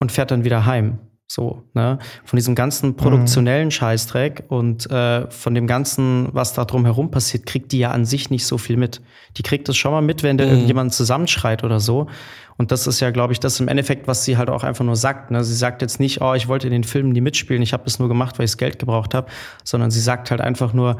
und 0.00 0.10
fährt 0.12 0.30
dann 0.30 0.44
wieder 0.44 0.64
heim. 0.64 0.98
So, 1.26 1.64
ne? 1.72 1.98
Von 2.24 2.36
diesem 2.36 2.54
ganzen 2.54 2.96
produktionellen 2.96 3.70
Scheißdreck 3.70 4.44
und 4.48 4.88
äh, 4.90 5.28
von 5.30 5.54
dem 5.54 5.66
ganzen, 5.66 6.28
was 6.32 6.52
da 6.52 6.64
drumherum 6.66 7.10
passiert, 7.10 7.46
kriegt 7.46 7.72
die 7.72 7.78
ja 7.78 7.90
an 7.90 8.04
sich 8.04 8.28
nicht 8.30 8.46
so 8.46 8.58
viel 8.58 8.76
mit. 8.76 9.00
Die 9.38 9.42
kriegt 9.42 9.66
das 9.68 9.76
schon 9.76 9.92
mal 9.92 10.02
mit, 10.02 10.22
wenn 10.22 10.36
da 10.36 10.44
Mhm. 10.44 10.50
irgendjemand 10.50 10.92
zusammenschreit 10.92 11.64
oder 11.64 11.80
so. 11.80 12.08
Und 12.56 12.70
das 12.70 12.86
ist 12.86 13.00
ja, 13.00 13.10
glaube 13.10 13.32
ich, 13.32 13.40
das 13.40 13.58
im 13.60 13.68
Endeffekt, 13.68 14.06
was 14.06 14.24
sie 14.24 14.36
halt 14.36 14.48
auch 14.48 14.62
einfach 14.62 14.84
nur 14.84 14.96
sagt. 14.96 15.30
Ne? 15.30 15.42
Sie 15.42 15.54
sagt 15.54 15.82
jetzt 15.82 15.98
nicht, 15.98 16.20
oh, 16.20 16.34
ich 16.34 16.46
wollte 16.48 16.68
in 16.68 16.72
den 16.72 16.84
Filmen 16.84 17.10
nie 17.10 17.20
mitspielen, 17.20 17.62
ich 17.62 17.72
habe 17.72 17.84
das 17.84 17.98
nur 17.98 18.08
gemacht, 18.08 18.38
weil 18.38 18.44
ich 18.44 18.52
das 18.52 18.58
Geld 18.58 18.78
gebraucht 18.78 19.14
habe, 19.14 19.28
sondern 19.64 19.90
sie 19.90 20.00
sagt 20.00 20.30
halt 20.30 20.40
einfach 20.40 20.72
nur, 20.72 20.98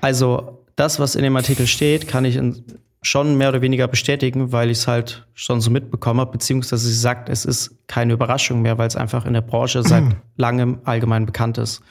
also 0.00 0.64
das, 0.76 1.00
was 1.00 1.14
in 1.16 1.22
dem 1.22 1.36
Artikel 1.36 1.66
steht, 1.66 2.06
kann 2.06 2.24
ich 2.24 2.36
in, 2.36 2.64
schon 3.02 3.36
mehr 3.36 3.48
oder 3.48 3.62
weniger 3.62 3.88
bestätigen, 3.88 4.52
weil 4.52 4.70
ich 4.70 4.78
es 4.78 4.88
halt 4.88 5.26
schon 5.34 5.60
so 5.60 5.70
mitbekommen 5.70 6.20
habe, 6.20 6.32
beziehungsweise 6.32 6.86
sie 6.86 6.94
sagt, 6.94 7.28
es 7.28 7.44
ist 7.44 7.76
keine 7.86 8.12
Überraschung 8.12 8.62
mehr, 8.62 8.78
weil 8.78 8.88
es 8.88 8.96
einfach 8.96 9.24
in 9.26 9.32
der 9.32 9.40
Branche 9.40 9.82
seit 9.82 10.04
langem 10.36 10.80
allgemein 10.84 11.26
bekannt 11.26 11.58
ist. 11.58 11.82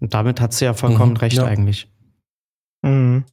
Und 0.00 0.14
damit 0.14 0.40
hat 0.40 0.52
sie 0.52 0.66
ja 0.66 0.74
vollkommen 0.74 1.12
Mhm, 1.12 1.18
recht 1.18 1.36
ja. 1.36 1.44
eigentlich. 1.44 1.90
Mhm. 2.82 3.24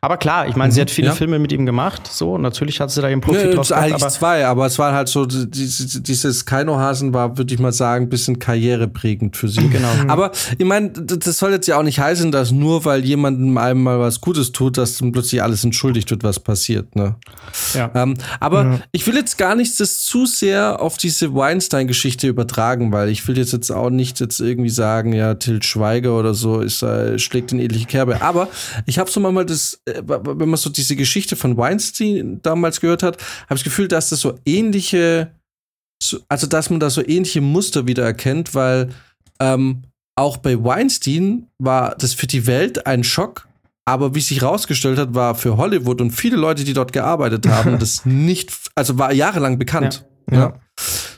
Aber 0.00 0.16
klar, 0.16 0.46
ich 0.46 0.56
meine, 0.56 0.72
sie 0.72 0.80
Mhm, 0.80 0.82
hat 0.82 0.90
viele 0.90 1.08
ja. 1.08 1.14
Filme 1.14 1.38
mit 1.38 1.52
ihm 1.52 1.66
gemacht, 1.66 2.08
so, 2.10 2.38
natürlich 2.38 2.80
hat 2.80 2.90
sie 2.90 3.00
da 3.00 3.08
ihren 3.08 3.20
Profit 3.20 3.46
Ja, 3.46 3.54
draus 3.54 3.66
es 3.66 3.72
eigentlich 3.72 3.88
gehabt, 3.88 4.02
aber 4.02 4.10
zwei, 4.12 4.46
aber 4.46 4.66
es 4.66 4.78
war 4.78 4.92
halt 4.92 5.08
so, 5.08 5.26
dieses, 5.26 6.02
dieses 6.02 6.44
Kainohasen 6.46 7.12
war, 7.14 7.36
würde 7.38 7.52
ich 7.52 7.60
mal 7.60 7.72
sagen, 7.72 8.06
ein 8.06 8.08
bisschen 8.08 8.38
karriereprägend 8.38 9.36
für 9.36 9.48
sie. 9.48 9.68
Genau. 9.68 9.88
Aber 10.08 10.32
ich 10.58 10.64
meine, 10.64 10.90
das 10.90 11.38
soll 11.38 11.52
jetzt 11.52 11.66
ja 11.66 11.78
auch 11.78 11.82
nicht 11.82 11.98
heißen, 11.98 12.32
dass 12.32 12.50
nur 12.52 12.84
weil 12.84 13.04
jemandem 13.04 13.56
einem 13.58 13.82
mal 13.82 13.98
was 14.00 14.20
Gutes 14.20 14.52
tut, 14.52 14.78
dass 14.78 14.98
dann 14.98 15.12
plötzlich 15.12 15.42
alles 15.42 15.64
entschuldigt 15.64 16.10
wird, 16.10 16.24
was 16.24 16.40
passiert. 16.40 16.94
Ne? 16.96 17.16
ja. 17.74 17.90
Ähm, 17.94 18.14
aber 18.40 18.80
ich 18.92 19.06
will 19.06 19.14
jetzt 19.16 19.38
gar 19.38 19.54
nicht 19.54 19.78
das 19.80 20.00
zu 20.00 20.26
sehr 20.26 20.80
auf 20.80 20.96
diese 20.96 21.34
Weinstein-Geschichte 21.34 22.26
übertragen, 22.28 22.92
weil 22.92 23.08
ich 23.08 23.26
will 23.28 23.38
jetzt, 23.38 23.52
jetzt 23.52 23.70
auch 23.70 23.90
nicht 23.90 24.20
jetzt 24.20 24.40
irgendwie 24.40 24.70
sagen, 24.70 25.12
ja, 25.12 25.34
Til 25.34 25.62
Schweiger 25.62 26.18
oder 26.18 26.34
so 26.34 26.60
ist, 26.60 26.82
äh, 26.82 27.18
schlägt 27.18 27.52
in 27.52 27.58
ähnliche 27.58 27.86
Kerbe. 27.86 28.22
Aber 28.22 28.48
ich 28.86 28.98
habe 28.98 29.10
so 29.10 29.20
mal 29.20 29.44
das, 29.44 29.71
äh, 29.86 30.02
wenn 30.04 30.48
man 30.48 30.56
so 30.56 30.70
diese 30.70 30.96
Geschichte 30.96 31.36
von 31.36 31.56
Weinstein 31.56 32.40
damals 32.42 32.80
gehört 32.80 33.02
hat, 33.02 33.16
habe 33.16 33.54
ich 33.54 33.60
das 33.60 33.64
Gefühl, 33.64 33.88
dass 33.88 34.10
das 34.10 34.20
so 34.20 34.38
ähnliche, 34.44 35.32
so, 36.02 36.18
also 36.28 36.46
dass 36.46 36.70
man 36.70 36.80
da 36.80 36.90
so 36.90 37.02
ähnliche 37.06 37.40
Muster 37.40 37.86
wieder 37.86 38.04
erkennt, 38.04 38.54
weil 38.54 38.90
ähm, 39.40 39.82
auch 40.16 40.36
bei 40.36 40.62
Weinstein 40.62 41.48
war 41.58 41.94
das 41.96 42.14
für 42.14 42.26
die 42.26 42.46
Welt 42.46 42.86
ein 42.86 43.04
Schock, 43.04 43.48
aber 43.84 44.14
wie 44.14 44.20
sich 44.20 44.42
rausgestellt 44.42 44.98
hat, 44.98 45.14
war 45.14 45.34
für 45.34 45.56
Hollywood 45.56 46.00
und 46.00 46.10
viele 46.12 46.36
Leute, 46.36 46.64
die 46.64 46.74
dort 46.74 46.92
gearbeitet 46.92 47.48
haben, 47.48 47.78
das 47.80 48.04
nicht, 48.04 48.52
also 48.74 48.98
war 48.98 49.12
jahrelang 49.12 49.58
bekannt. 49.58 50.04
Ja. 50.30 50.38
Ja. 50.38 50.60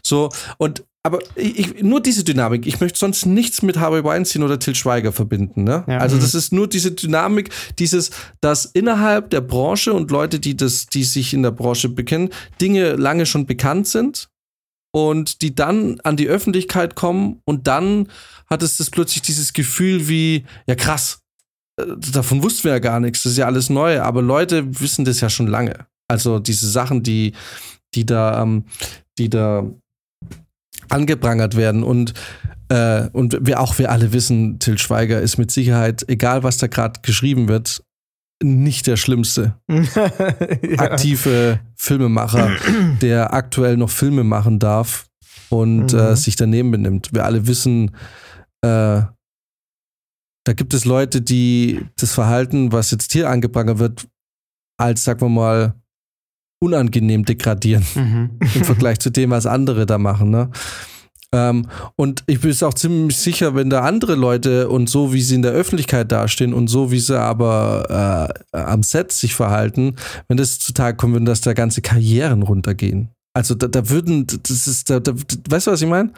So, 0.02 0.30
und 0.58 0.84
aber 1.06 1.18
ich, 1.36 1.82
nur 1.82 2.00
diese 2.00 2.24
Dynamik. 2.24 2.66
Ich 2.66 2.80
möchte 2.80 2.98
sonst 2.98 3.26
nichts 3.26 3.60
mit 3.60 3.78
Harvey 3.78 4.02
Weinstein 4.02 4.42
oder 4.42 4.58
Till 4.58 4.74
Schweiger 4.74 5.12
verbinden. 5.12 5.62
Ne? 5.62 5.84
Ja. 5.86 5.98
Also 5.98 6.16
das 6.16 6.34
ist 6.34 6.50
nur 6.50 6.66
diese 6.66 6.92
Dynamik, 6.92 7.50
dieses, 7.78 8.10
dass 8.40 8.64
innerhalb 8.64 9.28
der 9.28 9.42
Branche 9.42 9.92
und 9.92 10.10
Leute, 10.10 10.40
die 10.40 10.56
das, 10.56 10.86
die 10.86 11.04
sich 11.04 11.34
in 11.34 11.42
der 11.42 11.50
Branche 11.50 11.90
bekennen, 11.90 12.30
Dinge 12.58 12.94
lange 12.94 13.26
schon 13.26 13.44
bekannt 13.44 13.86
sind 13.86 14.30
und 14.94 15.42
die 15.42 15.54
dann 15.54 16.00
an 16.04 16.16
die 16.16 16.26
Öffentlichkeit 16.26 16.94
kommen 16.94 17.42
und 17.44 17.66
dann 17.66 18.08
hat 18.46 18.62
es 18.62 18.78
das 18.78 18.88
plötzlich 18.88 19.20
dieses 19.20 19.52
Gefühl 19.52 20.08
wie, 20.08 20.46
ja 20.66 20.74
krass, 20.74 21.20
äh, 21.78 21.84
davon 22.12 22.42
wussten 22.42 22.64
wir 22.64 22.72
ja 22.72 22.78
gar 22.78 23.00
nichts, 23.00 23.24
das 23.24 23.32
ist 23.32 23.38
ja 23.38 23.46
alles 23.46 23.68
neu, 23.68 24.00
aber 24.00 24.22
Leute 24.22 24.80
wissen 24.80 25.04
das 25.04 25.20
ja 25.20 25.28
schon 25.28 25.48
lange. 25.48 25.86
Also 26.08 26.38
diese 26.38 26.68
Sachen, 26.68 27.02
die, 27.02 27.32
die 27.94 28.06
da, 28.06 28.42
ähm, 28.42 28.64
die 29.18 29.28
da 29.28 29.66
angeprangert 30.94 31.56
werden 31.56 31.82
und 31.82 32.14
äh, 32.70 33.08
und 33.12 33.36
wir 33.42 33.60
auch 33.60 33.78
wir 33.78 33.90
alle 33.90 34.12
wissen, 34.14 34.58
Till 34.58 34.78
Schweiger 34.78 35.20
ist 35.20 35.36
mit 35.36 35.50
Sicherheit, 35.50 36.04
egal 36.08 36.42
was 36.42 36.56
da 36.56 36.66
gerade 36.66 37.00
geschrieben 37.02 37.46
wird, 37.48 37.82
nicht 38.42 38.86
der 38.86 38.96
schlimmste 38.96 39.54
ja. 39.68 40.78
aktive 40.78 41.60
Filmemacher, 41.76 42.50
der 43.02 43.34
aktuell 43.34 43.76
noch 43.76 43.90
Filme 43.90 44.24
machen 44.24 44.58
darf 44.58 45.06
und 45.50 45.92
Mhm. 45.92 45.98
äh, 45.98 46.16
sich 46.16 46.36
daneben 46.36 46.70
benimmt. 46.70 47.10
Wir 47.12 47.24
alle 47.24 47.46
wissen, 47.46 47.90
äh, 48.62 49.02
da 50.46 50.52
gibt 50.54 50.74
es 50.74 50.84
Leute, 50.84 51.20
die 51.22 51.86
das 51.96 52.12
Verhalten, 52.12 52.72
was 52.72 52.90
jetzt 52.90 53.12
hier 53.12 53.28
angeprangert 53.30 53.78
wird, 53.78 54.08
als, 54.78 55.04
sagen 55.04 55.20
wir 55.20 55.28
mal, 55.28 55.74
unangenehm 56.60 57.24
degradieren 57.24 57.84
Mhm. 57.94 58.30
im 58.54 58.64
Vergleich 58.64 58.98
zu 58.98 59.10
dem, 59.10 59.30
was 59.30 59.46
andere 59.46 59.86
da 59.86 59.98
machen. 59.98 60.30
Ne? 60.30 60.50
Ähm, 61.32 61.66
und 61.96 62.22
ich 62.26 62.40
bin 62.40 62.54
auch 62.62 62.74
ziemlich 62.74 63.16
sicher, 63.16 63.54
wenn 63.54 63.68
da 63.68 63.80
andere 63.80 64.14
Leute 64.14 64.68
und 64.68 64.88
so, 64.88 65.12
wie 65.12 65.20
sie 65.20 65.34
in 65.34 65.42
der 65.42 65.52
Öffentlichkeit 65.52 66.12
dastehen 66.12 66.54
und 66.54 66.68
so, 66.68 66.92
wie 66.92 67.00
sie 67.00 67.18
aber 67.18 68.32
äh, 68.52 68.56
am 68.56 68.82
Set 68.84 69.10
sich 69.10 69.34
verhalten, 69.34 69.96
wenn 70.28 70.36
das 70.36 70.58
zutage 70.60 70.96
kommen 70.96 71.14
würde, 71.14 71.26
dass 71.26 71.40
da 71.40 71.52
ganze 71.52 71.82
Karrieren 71.82 72.42
runtergehen. 72.42 73.10
Also 73.36 73.56
da, 73.56 73.66
da 73.66 73.90
würden, 73.90 74.28
das 74.28 74.68
ist, 74.68 74.90
da, 74.90 75.00
da, 75.00 75.12
weißt 75.48 75.66
du, 75.66 75.72
was 75.72 75.82
ich 75.82 75.88
meine? 75.88 76.12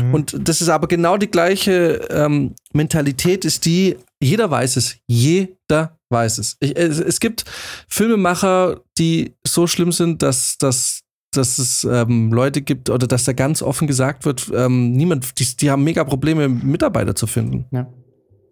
Mhm. 0.00 0.14
Und 0.14 0.48
das 0.48 0.60
ist 0.62 0.68
aber 0.68 0.86
genau 0.86 1.16
die 1.16 1.26
gleiche 1.30 2.06
ähm, 2.10 2.54
Mentalität, 2.72 3.44
ist 3.44 3.64
die, 3.66 3.96
jeder 4.22 4.48
weiß 4.48 4.76
es, 4.76 4.96
jeder 5.08 5.98
weiß 6.12 6.38
es. 6.38 6.56
Ich, 6.60 6.76
es. 6.76 7.00
Es 7.00 7.18
gibt 7.18 7.44
Filmemacher, 7.88 8.80
die 8.98 9.34
so 9.44 9.66
schlimm 9.66 9.90
sind, 9.90 10.22
dass, 10.22 10.58
dass, 10.58 11.02
dass 11.32 11.58
es 11.58 11.84
ähm, 11.84 12.32
Leute 12.32 12.62
gibt 12.62 12.90
oder 12.90 13.06
dass 13.06 13.24
da 13.24 13.32
ganz 13.32 13.62
offen 13.62 13.88
gesagt 13.88 14.24
wird, 14.24 14.50
ähm, 14.54 14.92
niemand, 14.92 15.40
die, 15.40 15.56
die 15.56 15.70
haben 15.70 15.82
mega 15.82 16.04
Probleme, 16.04 16.48
Mitarbeiter 16.48 17.14
zu 17.14 17.26
finden. 17.26 17.66
Ja. 17.72 17.92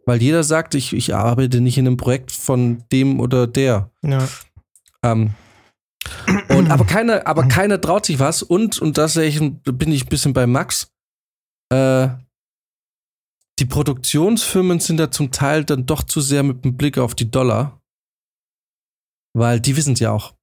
Weil 0.07 0.21
jeder 0.21 0.43
sagt, 0.43 0.75
ich, 0.75 0.93
ich 0.93 1.15
arbeite 1.15 1.61
nicht 1.61 1.79
in 1.79 1.87
einem 1.87 1.97
Projekt 1.97 2.33
von 2.33 2.83
dem 2.91 3.21
oder 3.21 3.47
der. 3.47 3.91
ja. 4.03 4.27
Ähm, 5.03 5.35
und, 6.49 6.71
aber 6.71 6.85
keiner, 6.85 7.27
aber 7.27 7.47
keiner 7.47 7.81
traut 7.81 8.07
sich 8.07 8.19
was 8.19 8.43
und, 8.43 8.81
und 8.81 8.99
da 8.99 9.07
bin 9.07 9.93
ich 9.93 10.05
ein 10.05 10.09
bisschen 10.09 10.33
bei 10.33 10.47
Max. 10.47 10.91
Äh, 11.73 12.09
die 13.61 13.67
Produktionsfirmen 13.67 14.81
sind 14.81 14.97
da 14.97 15.11
zum 15.11 15.31
Teil 15.31 15.65
dann 15.65 15.85
doch 15.85 16.03
zu 16.03 16.23
sehr 16.23 16.43
mit 16.43 16.65
dem 16.65 16.77
Blick 16.79 16.97
auf 16.97 17.15
die 17.15 17.31
Dollar. 17.31 17.79
Weil 19.35 19.61
die 19.61 19.77
wissen 19.77 19.93
es 19.93 20.01
ja 20.01 20.13
auch. 20.13 20.35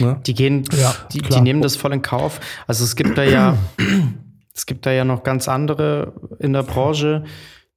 Ne? 0.00 0.18
Die 0.26 0.34
gehen, 0.34 0.64
Ja, 0.72 0.94
die, 1.12 1.18
die 1.20 1.40
nehmen 1.42 1.60
das 1.60 1.76
voll 1.76 1.92
in 1.92 2.00
Kauf. 2.00 2.40
Also 2.66 2.84
es 2.84 2.96
gibt 2.96 3.18
da 3.18 3.22
ja, 3.22 3.58
es 4.54 4.64
gibt 4.64 4.86
da 4.86 4.92
ja 4.92 5.04
noch 5.04 5.22
ganz 5.22 5.46
andere 5.46 6.14
in 6.38 6.54
der 6.54 6.62
Branche, 6.62 7.24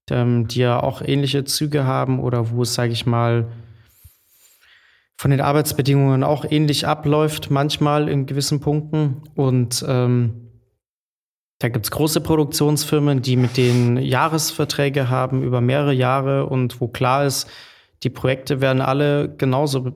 ähm, 0.09 0.47
die 0.47 0.59
ja 0.59 0.81
auch 0.81 1.01
ähnliche 1.01 1.43
Züge 1.43 1.83
haben 1.83 2.19
oder 2.19 2.51
wo 2.51 2.63
es, 2.63 2.73
sage 2.73 2.93
ich 2.93 3.05
mal, 3.05 3.51
von 5.17 5.31
den 5.31 5.41
Arbeitsbedingungen 5.41 6.23
auch 6.23 6.45
ähnlich 6.49 6.87
abläuft, 6.87 7.51
manchmal 7.51 8.07
in 8.07 8.25
gewissen 8.25 8.61
Punkten. 8.61 9.23
Und 9.35 9.83
ähm, 9.85 10.46
da 11.59 11.69
gibt 11.69 11.85
es 11.85 11.91
große 11.91 12.21
Produktionsfirmen, 12.21 13.21
die 13.21 13.35
mit 13.35 13.57
denen 13.57 13.97
Jahresverträge 13.97 15.09
haben 15.09 15.43
über 15.43 15.59
mehrere 15.61 15.93
Jahre 15.93 16.45
und 16.45 16.79
wo 16.79 16.87
klar 16.87 17.25
ist, 17.25 17.47
die 18.03 18.09
Projekte 18.09 18.61
werden 18.61 18.81
alle 18.81 19.33
genauso 19.37 19.95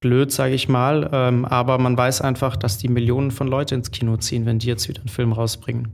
blöd, 0.00 0.32
sage 0.32 0.54
ich 0.54 0.68
mal. 0.68 1.10
Ähm, 1.12 1.44
aber 1.44 1.78
man 1.78 1.96
weiß 1.96 2.22
einfach, 2.22 2.56
dass 2.56 2.78
die 2.78 2.88
Millionen 2.88 3.30
von 3.30 3.48
Leute 3.48 3.74
ins 3.74 3.90
Kino 3.90 4.16
ziehen, 4.16 4.46
wenn 4.46 4.58
die 4.58 4.66
jetzt 4.66 4.88
wieder 4.88 5.00
einen 5.00 5.10
Film 5.10 5.32
rausbringen. 5.32 5.88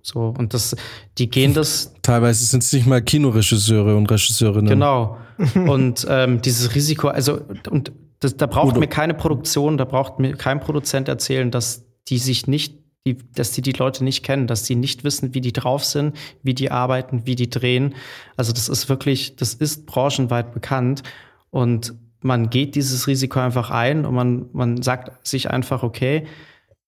So, 0.00 0.32
und 0.38 0.54
das, 0.54 0.76
die 1.18 1.28
gehen 1.28 1.52
das 1.52 1.92
Teilweise 2.02 2.44
sind 2.44 2.62
es 2.62 2.72
nicht 2.72 2.86
mal 2.86 3.02
Kinoregisseure 3.02 3.96
und 3.96 4.08
Regisseurinnen. 4.08 4.68
Genau. 4.68 5.18
Und 5.54 6.06
ähm, 6.08 6.40
dieses 6.40 6.74
Risiko, 6.74 7.08
also 7.08 7.38
und 7.68 7.92
das, 8.20 8.38
da 8.38 8.46
braucht 8.46 8.70
Udo. 8.70 8.80
mir 8.80 8.86
keine 8.86 9.12
Produktion, 9.12 9.76
da 9.76 9.84
braucht 9.84 10.18
mir 10.18 10.34
kein 10.34 10.60
Produzent 10.60 11.08
erzählen, 11.08 11.50
dass 11.50 11.84
die 12.08 12.16
sich 12.16 12.46
nicht, 12.46 12.78
die, 13.06 13.16
dass 13.34 13.52
die 13.52 13.62
die 13.62 13.72
Leute 13.72 14.04
nicht 14.04 14.24
kennen, 14.24 14.46
dass 14.46 14.64
die 14.64 14.74
nicht 14.74 15.04
wissen, 15.04 15.32
wie 15.32 15.40
die 15.40 15.52
drauf 15.52 15.84
sind, 15.84 16.16
wie 16.42 16.54
die 16.54 16.70
arbeiten, 16.70 17.24
wie 17.24 17.36
die 17.36 17.48
drehen. 17.48 17.94
Also 18.36 18.52
das 18.52 18.68
ist 18.68 18.88
wirklich, 18.88 19.36
das 19.36 19.54
ist 19.54 19.86
branchenweit 19.86 20.52
bekannt 20.52 21.02
und 21.50 21.94
man 22.20 22.50
geht 22.50 22.74
dieses 22.74 23.06
Risiko 23.06 23.38
einfach 23.40 23.70
ein 23.70 24.04
und 24.04 24.14
man, 24.14 24.46
man 24.52 24.82
sagt 24.82 25.26
sich 25.26 25.50
einfach, 25.50 25.82
okay, 25.82 26.26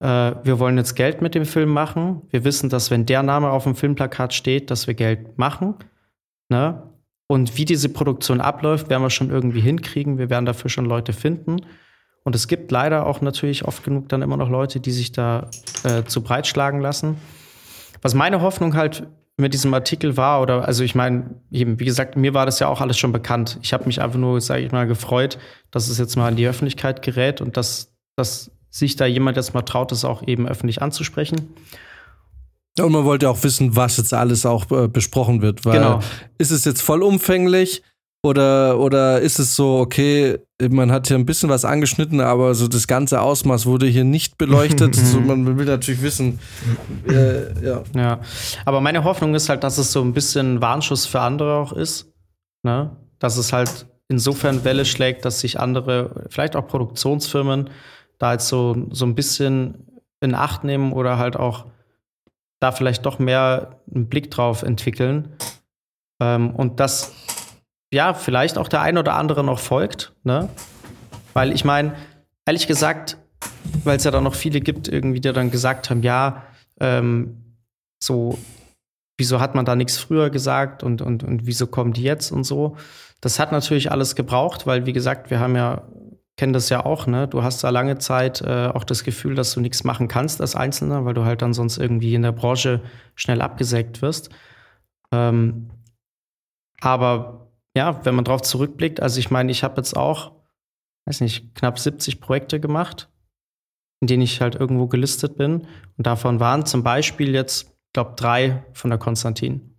äh, 0.01 0.07
wir 0.43 0.59
wollen 0.59 0.77
jetzt 0.77 0.95
Geld 0.95 1.23
mit 1.23 1.35
dem 1.35 1.45
Film 1.45 1.71
machen. 1.71 2.23
Wir 2.31 2.45
wissen, 2.45 2.69
dass 2.69 2.91
wenn 2.91 3.07
der 3.07 3.23
Name 3.23 3.51
auf 3.51 3.64
dem 3.64 3.77
Filmplakat 3.77 4.35
steht, 4.35 4.71
dass 4.71 4.87
wir 4.87 4.95
Geld 4.95 5.39
machen. 5.39 5.75
Ne? 6.49 6.83
Und 7.29 7.57
wie 7.57 7.64
diese 7.64 7.89
Produktion 7.89 8.41
abläuft, 8.41 8.89
werden 8.89 9.03
wir 9.03 9.11
schon 9.11 9.31
irgendwie 9.31 9.61
hinkriegen. 9.61 10.19
Wir 10.19 10.31
werden 10.31 10.47
dafür 10.47 10.71
schon 10.71 10.87
Leute 10.87 11.12
finden. 11.12 11.59
Und 12.25 12.35
es 12.35 12.47
gibt 12.49 12.71
leider 12.71 13.07
auch 13.07 13.21
natürlich 13.21 13.64
oft 13.64 13.85
genug 13.85 14.09
dann 14.09 14.23
immer 14.23 14.37
noch 14.37 14.51
Leute, 14.51 14.81
die 14.81 14.91
sich 14.93 15.12
da 15.12 15.49
äh, 15.85 16.05
zu 16.05 16.23
breit 16.23 16.47
schlagen 16.47 16.81
lassen. 16.81 17.16
Was 18.03 18.14
meine 18.14 18.43
Hoffnung 18.43 18.75
halt 18.75 19.07
mit 19.37 19.55
diesem 19.55 19.73
Artikel 19.73 20.16
war, 20.16 20.43
oder 20.43 20.66
also 20.66 20.83
ich 20.83 20.95
meine, 20.95 21.37
eben, 21.51 21.79
wie 21.79 21.85
gesagt, 21.85 22.16
mir 22.16 22.35
war 22.35 22.45
das 22.45 22.59
ja 22.59 22.69
auch 22.69 22.81
alles 22.81 22.99
schon 22.99 23.12
bekannt. 23.12 23.59
Ich 23.62 23.73
habe 23.73 23.87
mich 23.87 24.01
einfach 24.03 24.19
nur, 24.19 24.41
sage 24.41 24.62
ich 24.62 24.73
mal, 24.73 24.87
gefreut, 24.87 25.39
dass 25.71 25.89
es 25.89 25.99
jetzt 25.99 26.16
mal 26.16 26.29
in 26.29 26.37
die 26.37 26.47
Öffentlichkeit 26.47 27.03
gerät 27.03 27.41
und 27.41 27.57
dass, 27.57 27.95
dass 28.16 28.51
sich 28.71 28.97
da 28.97 29.07
jemand 29.07 29.37
jetzt 29.37 29.55
mal 29.55 29.62
traut, 29.62 29.93
das 29.93 30.05
auch 30.05 30.27
eben 30.27 30.47
öffentlich 30.49 30.83
anzusprechen. 30.83 31.55
Und 32.79 32.93
man 32.93 33.05
wollte 33.05 33.29
auch 33.29 33.43
wissen, 33.43 33.75
was 33.75 33.97
jetzt 33.97 34.14
alles 34.14 34.47
auch 34.47 34.71
äh, 34.71 34.89
besprochen 34.89 35.43
wird, 35.43 35.64
weil 35.64 35.79
Genau. 35.79 36.01
ist 36.39 36.51
es 36.51 36.64
jetzt 36.64 36.83
vollumfänglich 36.83 37.83
oder, 38.23 38.79
oder 38.81 39.21
ist 39.21 39.39
es 39.39 39.55
so, 39.55 39.79
okay, 39.79 40.39
man 40.61 40.91
hat 40.91 41.07
hier 41.07 41.16
ein 41.16 41.27
bisschen 41.27 41.49
was 41.49 41.64
angeschnitten, 41.64 42.21
aber 42.21 42.55
so 42.55 42.66
das 42.66 42.89
ganze 42.89 43.21
Ausmaß 43.21 43.66
wurde 43.66 43.87
hier 43.87 44.05
nicht 44.05 44.39
beleuchtet. 44.39 44.95
so, 44.97 45.21
man 45.21 45.57
will 45.57 45.66
natürlich 45.66 46.03
wissen, 46.03 46.41
äh, 47.09 47.64
ja. 47.64 47.83
Ja, 47.95 48.21
aber 48.64 48.81
meine 48.81 49.05
Hoffnung 49.05 49.35
ist 49.35 49.49
halt, 49.49 49.62
dass 49.62 49.79
es 49.79 49.93
so 49.93 50.03
ein 50.03 50.12
bisschen 50.12 50.61
Warnschuss 50.61 51.07
für 51.07 51.21
andere 51.21 51.55
auch 51.55 51.73
ist. 51.73 52.12
Ne? 52.64 52.91
Dass 53.21 53.37
es 53.37 53.53
halt 53.53 53.87
insofern 54.09 54.64
Welle 54.64 54.85
schlägt, 54.85 55.25
dass 55.25 55.41
sich 55.41 55.61
andere, 55.61 56.25
vielleicht 56.29 56.57
auch 56.57 56.66
Produktionsfirmen, 56.66 57.71
da 58.19 58.33
jetzt 58.33 58.49
so, 58.49 58.77
so 58.91 59.05
ein 59.05 59.14
bisschen 59.14 59.87
in 60.21 60.35
Acht 60.35 60.64
nehmen 60.64 60.93
oder 60.93 61.19
halt 61.19 61.37
auch 61.37 61.66
da 62.59 62.73
vielleicht 62.73 63.07
doch 63.07 63.21
mehr 63.21 63.81
einen 63.95 64.09
Blick 64.09 64.33
drauf 64.33 64.62
entwickeln. 64.62 65.37
Ähm, 66.21 66.51
und 66.51 66.81
dass 66.81 67.12
ja, 67.93 68.14
vielleicht 68.14 68.59
auch 68.59 68.68
der 68.68 68.82
ein 68.82 68.99
oder 68.99 69.14
andere 69.14 69.45
noch 69.45 69.59
folgt, 69.59 70.12
ne? 70.24 70.49
Weil 71.32 71.53
ich 71.53 71.64
meine, 71.64 71.95
ehrlich 72.47 72.66
gesagt, 72.66 73.16
weil 73.84 73.97
es 73.97 74.05
ja 74.05 74.11
dann 74.11 74.24
noch 74.24 74.34
viele 74.34 74.61
gibt, 74.61 74.89
irgendwie, 74.89 75.20
die 75.20 75.32
dann 75.32 75.51
gesagt 75.51 75.91
haben, 75.91 76.03
ja, 76.03 76.45
ähm, 76.80 77.57
so, 78.03 78.39
wieso 79.16 79.41
hat 79.41 79.55
man 79.55 79.64
da 79.64 79.74
nichts 79.74 79.99
früher 79.99 80.30
gesagt 80.30 80.82
und, 80.82 81.03
und, 81.03 81.24
und 81.24 81.47
wieso 81.47 81.66
kommen 81.66 81.93
die 81.93 82.03
jetzt 82.03 82.30
und 82.30 82.45
so. 82.45 82.76
Das 83.20 83.39
hat 83.39 83.53
natürlich 83.53 83.91
alles 83.91 84.14
gebraucht, 84.14 84.66
weil, 84.66 84.86
wie 84.86 84.93
gesagt, 84.93 85.30
wir 85.30 85.41
haben 85.41 85.57
ja, 85.57 85.82
kennen 86.36 86.53
das 86.53 86.68
ja 86.68 86.84
auch, 86.84 87.07
ne? 87.07 87.26
Du 87.26 87.43
hast 87.43 87.64
da 87.64 87.70
lange 87.70 87.99
Zeit 87.99 88.43
äh, 88.43 88.68
auch 88.72 88.84
das 88.84 89.03
Gefühl, 89.03 89.34
dass 89.34 89.53
du 89.55 89.61
nichts 89.61 89.82
machen 89.82 90.07
kannst 90.07 90.41
als 90.41 90.55
Einzelner, 90.55 91.05
weil 91.05 91.14
du 91.14 91.24
halt 91.24 91.43
dann 91.43 91.53
sonst 91.53 91.78
irgendwie 91.78 92.14
in 92.14 92.22
der 92.22 92.32
Branche 92.32 92.80
schnell 93.16 93.41
abgesägt 93.41 94.03
wirst. 94.03 94.30
Ähm, 95.11 95.70
aber 96.80 97.47
ja, 97.77 98.05
wenn 98.05 98.14
man 98.14 98.25
drauf 98.25 98.43
zurückblickt, 98.43 99.01
also 99.01 99.19
ich 99.21 99.31
meine, 99.31 99.51
ich 99.51 99.62
habe 99.62 99.77
jetzt 99.77 99.97
auch, 99.97 100.33
weiß 101.07 101.21
nicht, 101.21 101.55
knapp 101.55 101.79
70 101.79 102.21
Projekte 102.21 102.61
gemacht, 102.61 103.11
in 104.01 104.09
denen 104.09 104.23
ich 104.23 104.41
halt 104.41 104.55
irgendwo 104.55 104.87
gelistet 104.87 105.37
bin. 105.37 105.66
Und 105.97 106.07
davon 106.07 106.41
waren 106.41 106.66
zum 106.66 106.83
Beispiel 106.83 107.35
jetzt, 107.35 107.69
ich 107.69 107.93
glaube, 107.93 108.14
drei 108.16 108.64
von 108.73 108.91
der 108.91 108.99
Konstantin. 108.99 109.77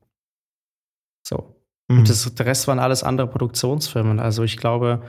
So. 1.26 1.62
Mhm. 1.88 2.00
Und 2.00 2.10
das, 2.10 2.34
der 2.34 2.46
Rest 2.46 2.68
waren 2.68 2.80
alles 2.80 3.04
andere 3.04 3.28
Produktionsfirmen. 3.28 4.20
Also 4.20 4.44
ich 4.44 4.58
glaube, 4.58 5.04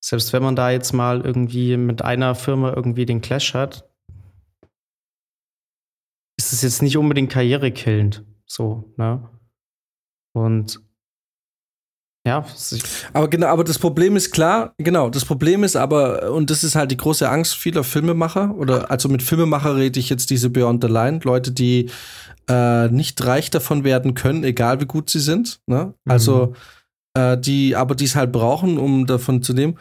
selbst 0.00 0.32
wenn 0.32 0.42
man 0.42 0.56
da 0.56 0.70
jetzt 0.70 0.92
mal 0.92 1.20
irgendwie 1.22 1.76
mit 1.76 2.02
einer 2.02 2.34
Firma 2.34 2.72
irgendwie 2.74 3.06
den 3.06 3.20
Clash 3.20 3.54
hat, 3.54 3.88
ist 6.38 6.52
es 6.52 6.62
jetzt 6.62 6.82
nicht 6.82 6.96
unbedingt 6.96 7.32
karrierekillend. 7.32 8.24
So, 8.44 8.92
ne? 8.96 9.28
Und 10.32 10.85
ja, 12.26 12.44
Aber 13.12 13.30
genau, 13.30 13.46
aber 13.46 13.62
das 13.62 13.78
Problem 13.78 14.16
ist 14.16 14.32
klar, 14.32 14.74
genau, 14.78 15.10
das 15.10 15.24
Problem 15.24 15.62
ist 15.62 15.76
aber, 15.76 16.32
und 16.32 16.50
das 16.50 16.64
ist 16.64 16.74
halt 16.74 16.90
die 16.90 16.96
große 16.96 17.28
Angst 17.28 17.54
vieler 17.54 17.84
Filmemacher, 17.84 18.52
oder 18.56 18.90
also 18.90 19.08
mit 19.08 19.22
Filmemacher 19.22 19.76
rede 19.76 20.00
ich 20.00 20.10
jetzt 20.10 20.30
diese 20.30 20.50
Beyond 20.50 20.82
the 20.82 20.90
Line, 20.90 21.20
Leute, 21.22 21.52
die 21.52 21.88
äh, 22.48 22.88
nicht 22.88 23.24
reich 23.24 23.50
davon 23.50 23.84
werden 23.84 24.14
können, 24.14 24.42
egal 24.42 24.80
wie 24.80 24.86
gut 24.86 25.08
sie 25.08 25.20
sind. 25.20 25.60
Ne? 25.66 25.94
Also 26.04 26.54
äh, 27.16 27.38
die, 27.38 27.76
aber 27.76 27.94
die 27.94 28.06
es 28.06 28.16
halt 28.16 28.32
brauchen, 28.32 28.76
um 28.76 29.06
davon 29.06 29.42
zu 29.42 29.52
nehmen. 29.52 29.78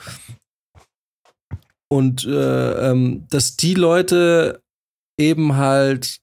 Und 1.89 2.25
äh, 2.25 2.91
ähm, 2.91 3.25
dass 3.31 3.57
die 3.57 3.73
Leute 3.73 4.61
eben 5.19 5.55
halt 5.55 6.19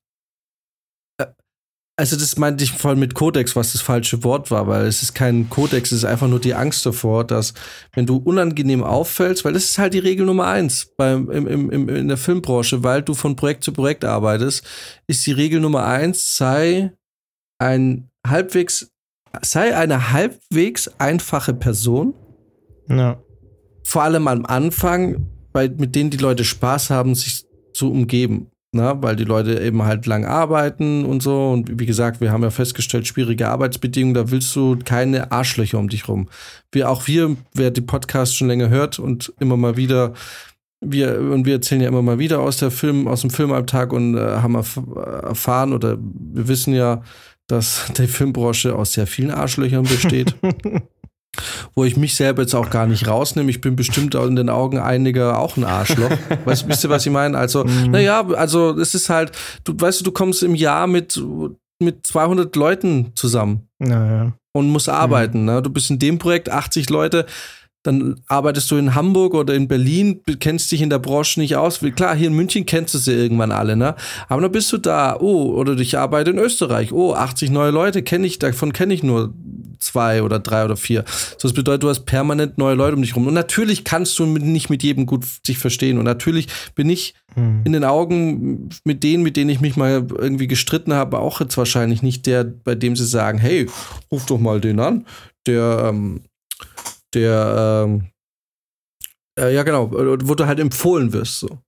also 2.02 2.16
das 2.16 2.36
meinte 2.36 2.64
ich 2.64 2.72
voll 2.72 2.96
mit 2.96 3.14
Kodex, 3.14 3.54
was 3.54 3.70
das 3.74 3.80
falsche 3.80 4.24
Wort 4.24 4.50
war, 4.50 4.66
weil 4.66 4.86
es 4.86 5.04
ist 5.04 5.14
kein 5.14 5.48
Kodex, 5.48 5.92
es 5.92 5.98
ist 5.98 6.04
einfach 6.04 6.26
nur 6.26 6.40
die 6.40 6.52
Angst 6.52 6.84
davor, 6.84 7.22
dass 7.24 7.54
wenn 7.92 8.06
du 8.06 8.16
unangenehm 8.16 8.82
auffällst, 8.82 9.44
weil 9.44 9.52
das 9.52 9.66
ist 9.66 9.78
halt 9.78 9.94
die 9.94 10.00
Regel 10.00 10.26
Nummer 10.26 10.48
eins 10.48 10.92
beim, 10.96 11.30
im, 11.30 11.46
im, 11.46 11.70
im, 11.70 11.88
in 11.88 12.08
der 12.08 12.16
Filmbranche, 12.16 12.82
weil 12.82 13.02
du 13.02 13.14
von 13.14 13.36
Projekt 13.36 13.62
zu 13.62 13.72
Projekt 13.72 14.04
arbeitest, 14.04 14.64
ist 15.06 15.24
die 15.26 15.30
Regel 15.32 15.60
Nummer 15.60 15.84
eins, 15.86 16.36
sei 16.36 16.92
ein 17.60 18.10
halbwegs, 18.26 18.90
sei 19.40 19.76
eine 19.76 20.10
halbwegs 20.10 20.90
einfache 20.98 21.54
Person, 21.54 22.14
Ja. 22.88 23.22
vor 23.84 24.02
allem 24.02 24.26
am 24.26 24.44
Anfang, 24.44 25.28
bei, 25.52 25.68
mit 25.68 25.94
denen 25.94 26.10
die 26.10 26.16
Leute 26.16 26.42
Spaß 26.42 26.90
haben, 26.90 27.14
sich 27.14 27.44
zu 27.74 27.92
umgeben. 27.92 28.48
Na, 28.74 29.02
weil 29.02 29.16
die 29.16 29.24
Leute 29.24 29.60
eben 29.60 29.82
halt 29.82 30.06
lang 30.06 30.24
arbeiten 30.24 31.04
und 31.04 31.22
so. 31.22 31.50
Und 31.50 31.78
wie 31.78 31.84
gesagt, 31.84 32.22
wir 32.22 32.32
haben 32.32 32.42
ja 32.42 32.48
festgestellt, 32.48 33.06
schwierige 33.06 33.48
Arbeitsbedingungen, 33.48 34.14
da 34.14 34.30
willst 34.30 34.56
du 34.56 34.78
keine 34.82 35.30
Arschlöcher 35.30 35.78
um 35.78 35.90
dich 35.90 36.08
rum. 36.08 36.30
Wir, 36.70 36.88
auch 36.88 37.06
wir, 37.06 37.36
wer 37.52 37.70
die 37.70 37.82
Podcasts 37.82 38.34
schon 38.34 38.48
länger 38.48 38.70
hört 38.70 38.98
und 38.98 39.30
immer 39.40 39.58
mal 39.58 39.76
wieder, 39.76 40.14
wir, 40.80 41.20
und 41.20 41.44
wir 41.44 41.54
erzählen 41.54 41.82
ja 41.82 41.88
immer 41.88 42.00
mal 42.00 42.18
wieder 42.18 42.40
aus 42.40 42.56
der 42.56 42.70
Film, 42.70 43.08
aus 43.08 43.20
dem 43.20 43.28
Filmalltag 43.28 43.92
und 43.92 44.16
äh, 44.16 44.20
haben 44.20 44.54
erf 44.54 44.80
erfahren 45.22 45.74
oder 45.74 45.98
wir 46.00 46.48
wissen 46.48 46.72
ja, 46.72 47.02
dass 47.48 47.92
die 47.98 48.06
Filmbranche 48.06 48.74
aus 48.74 48.94
sehr 48.94 49.06
vielen 49.06 49.32
Arschlöchern 49.32 49.82
besteht 49.82 50.34
wo 51.74 51.84
ich 51.84 51.96
mich 51.96 52.14
selber 52.14 52.42
jetzt 52.42 52.54
auch 52.54 52.70
gar 52.70 52.86
nicht 52.86 53.06
rausnehme. 53.06 53.50
Ich 53.50 53.60
bin 53.60 53.76
bestimmt 53.76 54.14
in 54.14 54.36
den 54.36 54.48
Augen 54.48 54.78
einiger 54.78 55.38
auch 55.38 55.56
ein 55.56 55.64
Arschloch. 55.64 56.10
weißt, 56.44 56.68
wisst 56.68 56.84
ihr, 56.84 56.90
was 56.90 57.06
ich 57.06 57.12
meine? 57.12 57.38
Also, 57.38 57.64
naja, 57.64 58.26
also 58.28 58.78
es 58.78 58.94
ist 58.94 59.08
halt, 59.08 59.32
du 59.64 59.74
weißt 59.76 60.00
du, 60.00 60.04
du 60.04 60.12
kommst 60.12 60.42
im 60.42 60.54
Jahr 60.54 60.86
mit, 60.86 61.20
mit 61.80 62.06
200 62.06 62.54
Leuten 62.56 63.12
zusammen 63.14 63.68
Naja. 63.78 64.32
und 64.52 64.68
musst 64.68 64.88
arbeiten. 64.88 65.44
Ne? 65.44 65.62
Du 65.62 65.70
bist 65.70 65.90
in 65.90 65.98
dem 65.98 66.18
Projekt 66.18 66.50
80 66.50 66.90
Leute, 66.90 67.26
dann 67.82 68.20
arbeitest 68.26 68.70
du 68.70 68.76
in 68.76 68.94
Hamburg 68.94 69.34
oder 69.34 69.54
in 69.54 69.68
Berlin, 69.68 70.20
kennst 70.40 70.70
dich 70.70 70.82
in 70.82 70.90
der 70.90 70.98
Branche 70.98 71.40
nicht 71.40 71.56
aus. 71.56 71.80
Klar, 71.96 72.14
hier 72.14 72.28
in 72.28 72.34
München 72.34 72.66
kennst 72.66 72.94
du 72.94 72.98
sie 72.98 73.12
irgendwann 73.12 73.52
alle, 73.52 73.76
ne? 73.76 73.96
Aber 74.28 74.40
dann 74.40 74.52
bist 74.52 74.72
du 74.72 74.78
da, 74.78 75.16
oh, 75.18 75.52
oder 75.54 75.76
ich 75.78 75.98
arbeite 75.98 76.30
in 76.30 76.38
Österreich, 76.38 76.92
oh, 76.92 77.14
80 77.14 77.50
neue 77.50 77.70
Leute 77.70 78.02
kenne 78.02 78.26
ich, 78.26 78.38
davon 78.38 78.72
kenne 78.72 78.94
ich 78.94 79.02
nur 79.02 79.34
zwei 79.78 80.22
oder 80.22 80.38
drei 80.38 80.64
oder 80.64 80.76
vier. 80.76 81.04
So, 81.38 81.48
das 81.48 81.54
bedeutet, 81.54 81.82
du 81.82 81.88
hast 81.88 82.04
permanent 82.04 82.56
neue 82.56 82.76
Leute 82.76 82.94
um 82.94 83.02
dich 83.02 83.16
rum. 83.16 83.26
Und 83.26 83.34
natürlich 83.34 83.82
kannst 83.82 84.16
du 84.18 84.26
mit, 84.26 84.44
nicht 84.44 84.70
mit 84.70 84.84
jedem 84.84 85.06
gut 85.06 85.24
sich 85.44 85.58
verstehen. 85.58 85.98
Und 85.98 86.04
natürlich 86.04 86.46
bin 86.76 86.88
ich 86.88 87.14
Hm. 87.34 87.62
in 87.64 87.72
den 87.72 87.84
Augen 87.84 88.68
mit 88.84 89.02
denen, 89.02 89.22
mit 89.22 89.36
denen 89.36 89.50
ich 89.50 89.60
mich 89.60 89.76
mal 89.76 90.06
irgendwie 90.18 90.46
gestritten 90.46 90.92
habe, 90.92 91.18
auch 91.18 91.40
jetzt 91.40 91.56
wahrscheinlich 91.56 92.02
nicht 92.02 92.26
der, 92.26 92.44
bei 92.44 92.74
dem 92.74 92.96
sie 92.96 93.06
sagen, 93.06 93.38
hey, 93.38 93.68
ruf 94.10 94.26
doch 94.26 94.38
mal 94.38 94.60
den 94.60 94.80
an, 94.80 95.06
der, 95.46 95.86
ähm, 95.88 96.20
der, 97.14 97.84
ähm, 97.86 98.10
äh, 99.38 99.54
ja 99.54 99.62
genau, 99.62 99.86
äh, 99.96 100.18
wo 100.22 100.34
du 100.34 100.46
halt 100.46 100.60
empfohlen 100.60 101.12
wirst. 101.12 101.40
So. 101.40 101.58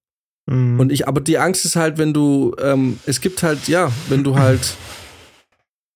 Mhm. 0.47 0.80
Und 0.80 0.92
ich, 0.92 1.09
aber 1.09 1.20
die 1.20 1.38
Angst 1.38 1.64
ist 1.64 1.76
halt, 1.76 1.99
wenn 1.99 2.12
du, 2.12 2.55
ähm, 2.59 2.99
es 3.07 3.20
gibt 3.20 3.42
halt, 3.42 3.68
ja, 3.68 3.90
wenn 4.09 4.24
du 4.24 4.36
halt, 4.36 4.76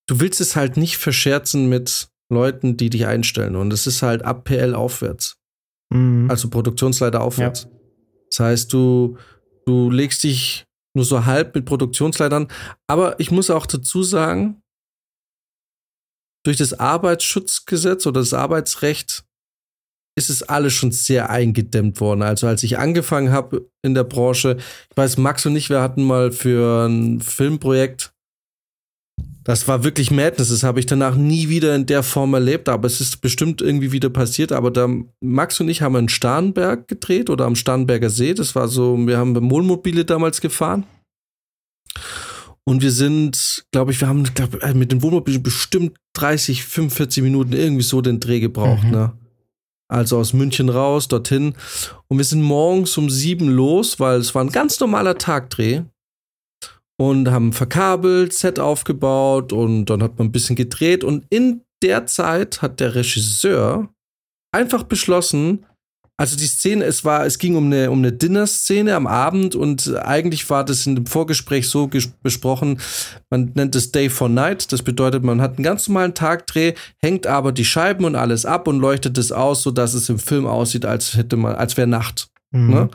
du 0.07 0.19
willst 0.19 0.41
es 0.41 0.55
halt 0.55 0.77
nicht 0.77 0.97
verscherzen 0.97 1.69
mit 1.69 2.09
Leuten, 2.31 2.77
die 2.77 2.89
dich 2.89 3.05
einstellen. 3.05 3.55
Und 3.55 3.73
es 3.73 3.87
ist 3.87 4.01
halt 4.01 4.23
ab 4.23 4.45
PL 4.45 4.75
aufwärts. 4.75 5.37
Mhm. 5.91 6.29
Also 6.29 6.49
Produktionsleiter 6.49 7.21
aufwärts. 7.21 7.67
Das 8.29 8.39
heißt, 8.39 8.73
du, 8.73 9.17
du 9.65 9.89
legst 9.89 10.23
dich 10.23 10.65
nur 10.95 11.05
so 11.05 11.25
halb 11.25 11.55
mit 11.55 11.65
Produktionsleitern. 11.65 12.47
Aber 12.87 13.19
ich 13.19 13.31
muss 13.31 13.49
auch 13.49 13.65
dazu 13.65 14.03
sagen, 14.03 14.61
durch 16.43 16.57
das 16.57 16.73
Arbeitsschutzgesetz 16.73 18.05
oder 18.05 18.21
das 18.21 18.33
Arbeitsrecht 18.33 19.25
ist 20.15 20.29
es 20.29 20.43
alles 20.43 20.73
schon 20.73 20.91
sehr 20.91 21.29
eingedämmt 21.29 21.99
worden. 22.01 22.21
Also 22.21 22.47
als 22.47 22.63
ich 22.63 22.77
angefangen 22.77 23.31
habe 23.31 23.69
in 23.81 23.93
der 23.93 24.03
Branche, 24.03 24.57
ich 24.89 24.97
weiß, 24.97 25.17
Max 25.17 25.45
und 25.45 25.55
ich, 25.55 25.69
wir 25.69 25.81
hatten 25.81 26.03
mal 26.03 26.31
für 26.31 26.87
ein 26.87 27.21
Filmprojekt, 27.21 28.11
Das 29.43 29.67
war 29.67 29.83
wirklich 29.83 30.11
Madness. 30.11 30.49
Das 30.49 30.63
habe 30.63 30.79
ich 30.79 30.85
danach 30.85 31.15
nie 31.15 31.49
wieder 31.49 31.75
in 31.75 31.85
der 31.85 32.03
Form 32.03 32.33
erlebt, 32.33 32.69
aber 32.69 32.85
es 32.85 33.01
ist 33.01 33.21
bestimmt 33.21 33.61
irgendwie 33.61 33.91
wieder 33.91 34.09
passiert. 34.09 34.51
Aber 34.51 34.69
da, 34.69 34.87
Max 35.21 35.59
und 35.59 35.69
ich 35.69 35.81
haben 35.81 35.95
in 35.95 36.09
Starnberg 36.09 36.87
gedreht 36.87 37.29
oder 37.29 37.45
am 37.45 37.55
Starnberger 37.55 38.09
See. 38.09 38.33
Das 38.33 38.53
war 38.53 38.67
so, 38.67 38.95
wir 39.07 39.17
haben 39.17 39.49
Wohnmobile 39.49 40.05
damals 40.05 40.41
gefahren. 40.41 40.85
Und 42.63 42.83
wir 42.83 42.91
sind, 42.91 43.65
glaube 43.71 43.91
ich, 43.91 43.99
wir 43.99 44.07
haben 44.07 44.23
glaub, 44.35 44.61
äh, 44.61 44.75
mit 44.75 44.91
den 44.91 45.01
Wohnmobilen 45.01 45.41
bestimmt 45.41 45.97
30, 46.13 46.63
45 46.63 47.23
Minuten 47.23 47.53
irgendwie 47.53 47.81
so 47.81 48.01
den 48.01 48.19
Dreh 48.19 48.39
gebraucht, 48.39 48.83
mhm. 48.83 48.91
ne? 48.91 49.13
Also 49.91 50.19
aus 50.19 50.33
München 50.33 50.69
raus, 50.69 51.07
dorthin. 51.07 51.55
Und 52.07 52.17
wir 52.17 52.25
sind 52.25 52.43
morgens 52.43 52.97
um 52.97 53.09
sieben 53.09 53.49
los, 53.49 53.99
weil 53.99 54.19
es 54.19 54.35
war 54.35 54.43
ein 54.43 54.51
ganz 54.51 54.79
normaler 54.79 55.17
Tagdreh 55.17 55.81
und 56.99 57.31
haben 57.31 57.53
verkabelt, 57.53 58.33
Set 58.33 58.59
aufgebaut 58.59 59.51
und 59.53 59.85
dann 59.85 60.03
hat 60.03 60.17
man 60.17 60.27
ein 60.27 60.31
bisschen 60.31 60.55
gedreht 60.55 61.03
und 61.03 61.25
in 61.29 61.61
der 61.81 62.05
Zeit 62.05 62.61
hat 62.61 62.79
der 62.79 62.93
Regisseur 62.93 63.89
einfach 64.51 64.83
beschlossen, 64.83 65.65
also 66.19 66.35
die 66.35 66.47
Szene, 66.47 66.83
es 66.83 67.05
war, 67.05 67.25
es 67.25 67.39
ging 67.39 67.55
um 67.55 67.67
eine, 67.67 67.89
um 67.89 67.99
eine 67.99 68.11
Dinner-Szene 68.11 68.93
am 68.93 69.07
Abend 69.07 69.55
und 69.55 69.95
eigentlich 69.95 70.49
war 70.49 70.65
das 70.65 70.85
in 70.85 70.97
dem 70.97 71.05
Vorgespräch 71.05 71.69
so 71.69 71.89
besprochen, 72.21 72.81
man 73.29 73.53
nennt 73.55 73.73
es 73.73 73.93
Day 73.93 74.09
for 74.09 74.27
Night. 74.27 74.73
Das 74.73 74.83
bedeutet, 74.83 75.23
man 75.23 75.39
hat 75.39 75.55
einen 75.55 75.63
ganz 75.63 75.87
normalen 75.87 76.13
Tagdreh, 76.15 76.73
hängt 76.97 77.25
aber 77.25 77.53
die 77.53 77.63
Scheiben 77.63 78.03
und 78.03 78.17
alles 78.17 78.45
ab 78.45 78.67
und 78.67 78.79
leuchtet 78.79 79.17
es 79.17 79.31
aus, 79.31 79.63
sodass 79.63 79.93
es 79.93 80.09
im 80.09 80.19
Film 80.19 80.45
aussieht, 80.45 80.85
als 80.85 81.15
hätte 81.15 81.37
man, 81.37 81.55
als 81.55 81.77
wäre 81.77 81.87
Nacht. 81.87 82.27
Mhm. 82.51 82.69
Ne? 82.69 82.89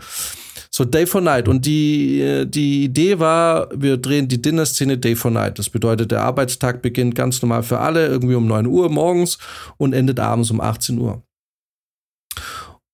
So 0.70 0.84
Day 0.84 1.06
for 1.06 1.22
Night. 1.22 1.48
Und 1.48 1.64
die, 1.64 2.44
die 2.46 2.84
Idee 2.84 3.18
war, 3.20 3.70
wir 3.74 3.96
drehen 3.96 4.28
die 4.28 4.42
Dinner-Szene 4.42 4.98
Day 4.98 5.16
for 5.16 5.30
Night. 5.30 5.58
Das 5.58 5.70
bedeutet, 5.70 6.10
der 6.10 6.20
Arbeitstag 6.20 6.82
beginnt 6.82 7.14
ganz 7.14 7.40
normal 7.40 7.62
für 7.62 7.78
alle, 7.78 8.06
irgendwie 8.06 8.34
um 8.34 8.46
9 8.46 8.66
Uhr 8.66 8.90
morgens 8.90 9.38
und 9.78 9.94
endet 9.94 10.20
abends 10.20 10.50
um 10.50 10.60
18 10.60 10.98
Uhr. 10.98 11.22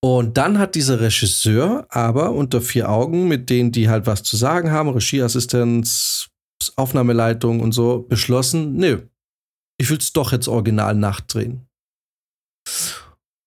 Und 0.02 0.38
dann 0.38 0.58
hat 0.58 0.74
dieser 0.74 1.00
Regisseur 1.00 1.86
aber 1.90 2.32
unter 2.32 2.62
vier 2.62 2.88
Augen, 2.88 3.28
mit 3.28 3.50
denen 3.50 3.70
die 3.70 3.88
halt 3.88 4.06
was 4.06 4.22
zu 4.22 4.36
sagen 4.36 4.70
haben, 4.70 4.88
Regieassistenz, 4.88 6.30
Aufnahmeleitung 6.76 7.60
und 7.60 7.72
so, 7.72 8.00
beschlossen, 8.08 8.76
nö, 8.76 9.02
ich 9.78 9.90
will 9.90 9.98
es 9.98 10.12
doch 10.12 10.32
jetzt 10.32 10.48
original 10.48 10.94
nachdrehen. 10.94 11.66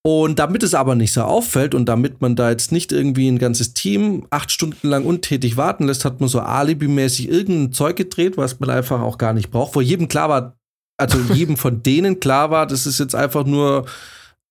Und 0.06 0.38
damit 0.38 0.64
es 0.64 0.74
aber 0.74 0.96
nicht 0.96 1.14
so 1.14 1.22
auffällt 1.22 1.74
und 1.74 1.86
damit 1.86 2.22
man 2.22 2.36
da 2.36 2.50
jetzt 2.50 2.74
nicht 2.74 2.92
irgendwie 2.92 3.30
ein 3.30 3.40
ganzes 3.40 3.74
Team 3.74 4.28
acht 4.32 4.52
Stunden 4.52 4.90
lang 4.90 5.06
untätig 5.06 5.56
warten 5.56 5.86
lässt, 5.86 6.04
hat 6.04 6.20
man 6.20 6.28
so 6.28 6.42
alibimäßig 6.42 7.30
irgendein 7.30 7.72
Zeug 7.72 7.96
gedreht, 7.96 8.36
was 8.36 8.60
man 8.60 8.70
einfach 8.70 9.00
auch 9.00 9.18
gar 9.18 9.34
nicht 9.34 9.50
braucht. 9.50 9.76
Wo 9.76 9.82
jedem 9.82 10.10
klar 10.10 10.28
war, 10.28 10.58
also 10.98 11.20
jedem 11.34 11.56
von 11.56 11.84
denen 11.84 12.20
klar 12.20 12.52
war, 12.52 12.68
das 12.68 12.86
ist 12.86 13.00
jetzt 13.00 13.16
einfach 13.16 13.46
nur 13.46 13.86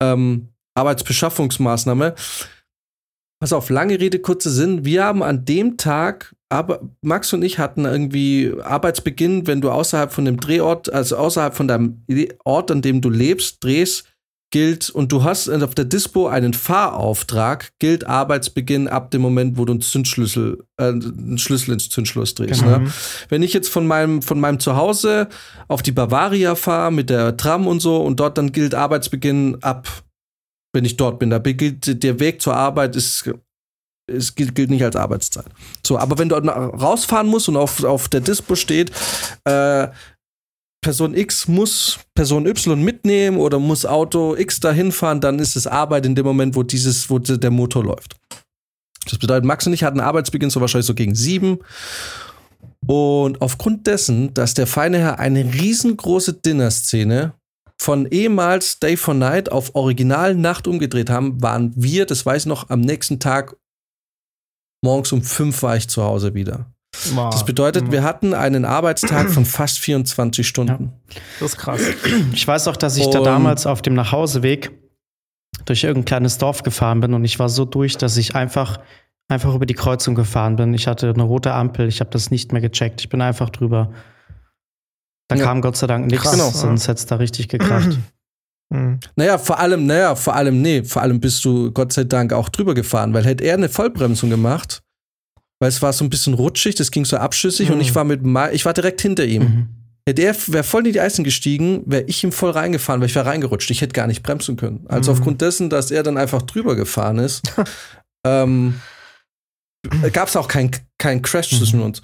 ähm, 0.01 0.52
Arbeitsbeschaffungsmaßnahme. 0.75 2.15
Pass 3.41 3.53
auf, 3.53 3.71
lange 3.71 3.99
Rede, 3.99 4.21
kurzer 4.21 4.51
Sinn. 4.51 4.85
Wir 4.85 5.05
haben 5.05 5.23
an 5.23 5.45
dem 5.45 5.77
Tag, 5.77 6.35
aber 6.49 6.81
Max 7.01 7.33
und 7.33 7.43
ich 7.43 7.59
hatten 7.59 7.85
irgendwie 7.85 8.55
Arbeitsbeginn, 8.63 9.49
wenn 9.49 9.61
du 9.61 9.71
außerhalb 9.71 10.13
von 10.13 10.25
dem 10.25 10.39
Drehort, 10.39 10.93
also 10.93 11.17
außerhalb 11.17 11.55
von 11.55 11.67
deinem 11.67 12.05
Ort, 12.45 12.71
an 12.71 12.83
dem 12.83 13.01
du 13.01 13.11
lebst, 13.11 13.65
drehst, 13.65 14.05
gilt, 14.53 14.91
und 14.91 15.11
du 15.11 15.25
hast 15.25 15.49
auf 15.49 15.75
der 15.75 15.87
Dispo 15.87 16.29
einen 16.29 16.55
Fahrauftrag, 16.55 17.73
gilt 17.81 18.07
Arbeitsbeginn 18.07 18.87
ab 18.87 19.11
dem 19.11 19.23
Moment, 19.23 19.59
wo 19.59 19.65
du 19.65 19.73
einen 19.73 19.81
Zündschlüssel, 19.81 20.63
äh, 20.77 20.85
einen 20.85 21.39
Schlüssel 21.39 21.73
ins 21.73 21.89
Zündschloss 21.89 22.35
drehst. 22.35 22.63
Genau. 22.63 22.79
Ne? 22.79 22.93
Wenn 23.29 23.43
ich 23.43 23.53
jetzt 23.53 23.71
von 23.71 23.87
meinem, 23.87 24.23
von 24.23 24.39
meinem 24.39 24.61
Zuhause 24.61 25.29
auf 25.67 25.83
die 25.83 25.91
Bavaria 25.91 26.55
fahre 26.55 26.93
mit 26.93 27.11
der 27.11 27.37
Tram 27.37 27.67
und 27.67 27.81
so 27.81 27.97
und 27.97 28.21
dort 28.21 28.39
dann 28.39 28.53
gilt 28.53 28.75
Arbeitsbeginn 28.75 29.59
ab, 29.63 29.89
wenn 30.73 30.85
ich 30.85 30.97
dort 30.97 31.19
bin. 31.19 31.31
Da 31.31 31.39
gilt 31.39 32.03
der 32.03 32.21
Weg 32.21 32.41
zur 32.43 32.57
Arbeit 32.57 32.97
ist 32.97 33.27
es 34.07 34.35
gilt, 34.35 34.55
gilt, 34.55 34.71
nicht 34.71 34.85
als 34.85 34.97
Arbeitszeit. 34.97 35.47
So, 35.87 35.99
aber 35.99 36.19
wenn 36.19 36.29
du 36.29 36.35
rausfahren 36.35 37.29
musst 37.29 37.49
und 37.49 37.57
auf, 37.57 37.83
auf 37.85 38.09
der 38.09 38.21
Dispo 38.21 38.57
steht, 38.57 38.91
äh, 39.45 39.89
Person 40.83 41.15
X 41.15 41.47
muss 41.47 42.01
Person 42.15 42.45
Y 42.47 42.83
mitnehmen 42.83 43.37
oder 43.37 43.61
muss 43.61 43.87
Auto 43.87 44.35
X 44.35 44.59
dahin 44.59 44.91
fahren, 44.91 45.21
dann 45.21 45.39
ist 45.39 45.55
es 45.55 45.69
Arbeit 45.69 46.05
in 46.07 46.17
dem 46.17 46.27
Moment, 46.27 46.57
wo 46.57 46.65
dieses, 46.65 47.09
wo 47.09 47.21
der 47.21 47.51
Motor 47.51 47.85
läuft. 47.85 48.17
Das 49.05 49.19
bedeutet, 49.19 49.45
Max 49.45 49.67
und 49.67 49.73
ich 49.73 49.85
hatten 49.85 50.01
Arbeitsbeginn 50.01 50.51
so 50.51 50.61
wahrscheinlich 50.61 50.87
so 50.87 50.95
gegen 50.95 51.15
sieben. 51.15 51.59
Und 52.87 53.41
aufgrund 53.41 53.87
dessen, 53.87 54.35
dass 54.35 54.55
der 54.55 54.67
feine 54.67 54.99
Herr 54.99 55.21
eine 55.21 55.55
riesengroße 55.55 56.35
Dinner-Szene 56.35 57.33
von 57.83 58.07
ehemals 58.07 58.79
Day 58.79 58.97
for 58.97 59.13
Night 59.13 59.51
auf 59.51 59.75
Original 59.75 60.35
Nacht 60.37 60.69
umgedreht 60.69 61.11
haben, 61.11 61.43
waren 61.43 61.73
wir, 61.75 62.07
das 62.07 62.25
weiß 62.25 62.43
ich 62.43 62.47
noch, 62.47 62.71
am 62.71 62.81
nächsten 62.81 63.19
Tag 63.19 63.57
morgens 64.85 65.13
um 65.13 65.23
fünf 65.23 65.63
war 65.63 65.77
ich 65.77 65.89
zu 65.89 66.03
Hause 66.03 66.35
wieder. 66.35 66.67
Das 67.15 67.45
bedeutet, 67.45 67.91
wir 67.91 68.05
hatten 68.05 68.35
einen 68.35 68.65
Arbeitstag 68.65 69.31
von 69.31 69.45
fast 69.47 69.81
24 69.81 70.47
Stunden. 70.47 70.93
Ja, 71.11 71.21
das 71.41 71.53
ist 71.53 71.59
krass. 71.59 71.81
Ich 72.33 72.47
weiß 72.47 72.69
auch, 72.69 72.77
dass 72.77 72.97
ich 72.97 73.07
und 73.07 73.15
da 73.15 73.21
damals 73.21 73.67
auf 73.67 73.83
dem 73.83 73.95
Nachhauseweg 73.95 74.71
durch 75.65 75.85
irgendein 75.85 76.05
kleines 76.05 76.39
Dorf 76.39 76.63
gefahren 76.63 77.01
bin 77.01 77.15
und 77.15 77.25
ich 77.25 77.39
war 77.39 77.49
so 77.49 77.65
durch, 77.65 77.97
dass 77.97 78.17
ich 78.17 78.37
einfach 78.37 78.79
einfach 79.29 79.55
über 79.55 79.67
die 79.67 79.75
Kreuzung 79.75 80.15
gefahren 80.15 80.57
bin. 80.57 80.75
Ich 80.75 80.87
hatte 80.87 81.09
eine 81.11 81.23
rote 81.23 81.53
Ampel, 81.53 81.89
ich 81.89 82.01
habe 82.01 82.11
das 82.11 82.31
nicht 82.31 82.53
mehr 82.53 82.61
gecheckt. 82.61 83.01
Ich 83.01 83.09
bin 83.09 83.23
einfach 83.23 83.51
drüber. 83.51 83.91
Da 85.33 85.39
ja. 85.39 85.45
kam 85.45 85.61
Gott 85.61 85.77
sei 85.77 85.87
Dank 85.87 86.07
nichts, 86.07 86.31
genau. 86.31 86.51
sonst 86.51 86.89
hätte 86.89 86.99
es 86.99 87.07
da 87.07 87.17
richtig 87.17 87.49
gekracht. 87.49 87.99
Mhm. 88.71 89.01
Naja, 89.17 89.37
vor 89.39 89.59
allem, 89.59 89.87
naja, 89.87 90.15
vor 90.15 90.35
allem, 90.35 90.63
nee, 90.63 90.83
vor 90.83 91.03
allem 91.03 91.21
bist 91.21 91.45
du 91.45 91.71
Gott 91.73 91.93
sei 91.93 92.05
Dank 92.05 92.33
auch 92.33 92.49
drüber 92.49 92.75
gefahren, 92.75 93.13
weil 93.13 93.25
hätte 93.25 93.45
er 93.45 93.55
eine 93.55 93.69
Vollbremsung 93.69 94.31
gemacht, 94.31 94.83
weil 95.61 95.69
es 95.69 95.83
war 95.83 95.93
so 95.93 96.05
ein 96.05 96.11
bisschen 96.11 96.35
rutschig, 96.35 96.75
das 96.75 96.91
ging 96.91 97.05
so 97.05 97.19
abschüssig 97.19 97.69
mhm. 97.69 97.75
und 97.75 97.81
ich 97.83 97.95
war 97.95 98.05
mit 98.05 98.23
ich 98.53 98.65
war 98.65 98.73
direkt 98.73 99.03
hinter 99.03 99.25
ihm. 99.25 99.43
Mhm. 99.43 99.69
Hätte 100.09 100.23
er 100.23 100.35
wäre 100.49 100.65
voll 100.65 100.87
in 100.87 100.93
die 100.93 101.01
Eisen 101.01 101.23
gestiegen, 101.23 101.83
wäre 101.87 102.03
ich 102.05 102.25
ihm 102.25 102.33
voll 102.33 102.51
reingefahren, 102.51 103.01
weil 103.01 103.09
ich 103.09 103.15
wäre 103.15 103.27
reingerutscht. 103.27 103.71
Ich 103.71 103.83
hätte 103.83 103.93
gar 103.93 104.09
nicht 104.09 104.23
bremsen 104.23 104.57
können. 104.57 104.85
Also 104.89 105.13
mhm. 105.13 105.19
aufgrund 105.19 105.41
dessen, 105.43 105.71
dass 105.71 105.91
er 105.91 106.03
dann 106.03 106.17
einfach 106.17 106.43
drüber 106.43 106.75
gefahren 106.75 107.19
ist, 107.19 107.43
ähm, 108.27 108.81
gab 110.13 110.29
es 110.29 110.37
auch 110.37 110.49
keinen 110.49 110.73
kein 110.99 111.23
Crash 111.23 111.53
mhm. 111.53 111.57
zwischen 111.57 111.83
uns. 111.83 112.03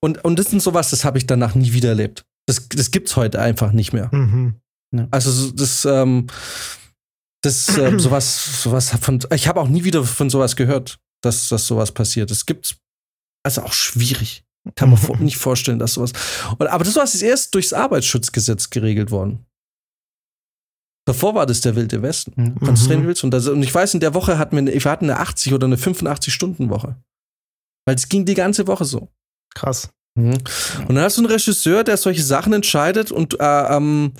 Und, 0.00 0.24
und 0.24 0.38
das 0.38 0.52
ist 0.52 0.64
sowas, 0.64 0.90
das 0.90 1.04
habe 1.04 1.18
ich 1.18 1.26
danach 1.26 1.54
nie 1.54 1.72
wieder 1.72 1.90
erlebt. 1.90 2.24
Das, 2.48 2.66
das 2.70 2.90
gibt's 2.90 3.14
heute 3.14 3.40
einfach 3.40 3.72
nicht 3.72 3.92
mehr. 3.92 4.08
Mhm. 4.10 4.54
Ja. 4.96 5.06
Also 5.10 5.50
das, 5.50 5.84
ähm, 5.84 6.28
das 7.42 7.76
äh, 7.76 7.92
sowas, 7.98 8.62
sowas 8.62 8.90
von. 9.02 9.18
Ich 9.34 9.46
habe 9.46 9.60
auch 9.60 9.68
nie 9.68 9.84
wieder 9.84 10.02
von 10.02 10.30
sowas 10.30 10.56
gehört, 10.56 10.98
dass, 11.22 11.50
dass 11.50 11.66
sowas 11.66 11.92
passiert. 11.92 12.30
Es 12.30 12.46
gibt 12.46 12.78
also 13.44 13.62
auch 13.62 13.74
schwierig. 13.74 14.44
Kann 14.76 14.88
man 14.88 14.98
nicht 15.22 15.36
vorstellen, 15.36 15.78
dass 15.78 15.92
sowas. 15.92 16.12
Und, 16.58 16.68
aber 16.68 16.84
das 16.84 16.96
war 16.96 17.06
erst 17.22 17.54
durchs 17.54 17.74
Arbeitsschutzgesetz 17.74 18.70
geregelt 18.70 19.10
worden. 19.10 19.44
Davor 21.06 21.34
war 21.34 21.44
das 21.44 21.60
der 21.60 21.76
Wilde 21.76 22.00
Westen. 22.00 22.32
Mhm. 22.34 22.60
Kannst 22.64 22.84
du 22.84 22.88
drehen 22.88 23.06
willst. 23.06 23.24
Und, 23.24 23.30
das, 23.32 23.46
und 23.46 23.62
ich 23.62 23.74
weiß, 23.74 23.92
in 23.92 24.00
der 24.00 24.14
Woche 24.14 24.38
hatten 24.38 24.56
wir, 24.56 24.72
wir 24.72 24.90
hatten 24.90 25.10
eine 25.10 25.20
80 25.20 25.52
oder 25.52 25.66
eine 25.66 25.76
85-Stunden-Woche. 25.76 26.96
Weil 27.86 27.94
es 27.94 28.08
ging 28.08 28.24
die 28.24 28.34
ganze 28.34 28.66
Woche 28.66 28.86
so. 28.86 29.08
Krass. 29.54 29.90
Mhm. 30.18 30.38
Und 30.88 30.94
dann 30.94 31.04
hast 31.04 31.16
du 31.16 31.22
einen 31.22 31.30
Regisseur, 31.30 31.84
der 31.84 31.96
solche 31.96 32.22
Sachen 32.22 32.52
entscheidet 32.52 33.12
und 33.12 33.38
äh, 33.40 33.76
ähm, 33.76 34.12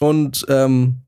und 0.00 0.44
ähm, 0.48 1.00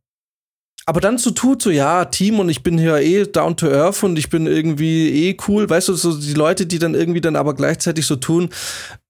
aber 0.88 1.00
dann 1.00 1.18
so 1.18 1.32
tut, 1.32 1.62
so 1.62 1.70
ja, 1.70 2.04
Team 2.04 2.38
und 2.38 2.48
ich 2.48 2.62
bin 2.62 2.78
hier 2.78 2.98
eh 2.98 3.24
down 3.24 3.56
to 3.56 3.68
earth 3.68 4.04
und 4.04 4.16
ich 4.16 4.30
bin 4.30 4.46
irgendwie 4.46 5.08
eh 5.08 5.36
cool, 5.48 5.68
weißt 5.68 5.88
du, 5.88 5.94
so 5.94 6.16
die 6.16 6.32
Leute, 6.32 6.64
die 6.64 6.78
dann 6.78 6.94
irgendwie 6.94 7.20
dann 7.20 7.34
aber 7.34 7.54
gleichzeitig 7.54 8.06
so 8.06 8.14
tun, 8.14 8.50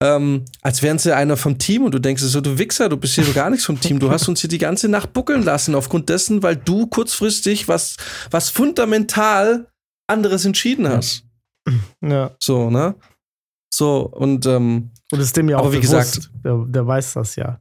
ähm, 0.02 0.46
als 0.62 0.82
wären 0.82 0.98
sie 0.98 1.14
einer 1.14 1.36
vom 1.36 1.58
Team 1.58 1.84
und 1.84 1.92
du 1.92 1.98
denkst 1.98 2.22
so, 2.22 2.40
du 2.40 2.58
Wichser, 2.58 2.88
du 2.88 2.96
bist 2.96 3.14
hier 3.14 3.24
gar 3.34 3.50
nichts 3.50 3.66
vom 3.66 3.78
Team, 3.78 3.98
du 3.98 4.10
hast 4.10 4.26
uns 4.26 4.40
hier 4.40 4.48
die 4.48 4.56
ganze 4.56 4.88
Nacht 4.88 5.12
buckeln 5.12 5.42
lassen 5.42 5.74
aufgrund 5.74 6.08
dessen, 6.08 6.42
weil 6.42 6.56
du 6.56 6.86
kurzfristig 6.86 7.68
was, 7.68 7.96
was 8.30 8.48
fundamental 8.48 9.66
anderes 10.06 10.46
entschieden 10.46 10.88
hast. 10.88 11.24
Ja. 12.00 12.30
So, 12.40 12.70
ne? 12.70 12.94
So, 13.70 14.00
und, 14.00 14.46
ähm, 14.46 14.92
und 15.12 15.20
ist 15.20 15.36
dem 15.36 15.48
ja 15.48 15.58
auch 15.58 15.72
wie 15.72 15.80
bewusst. 15.80 16.16
gesagt, 16.16 16.30
der, 16.44 16.64
der 16.66 16.86
weiß 16.86 17.14
das 17.14 17.36
ja. 17.36 17.60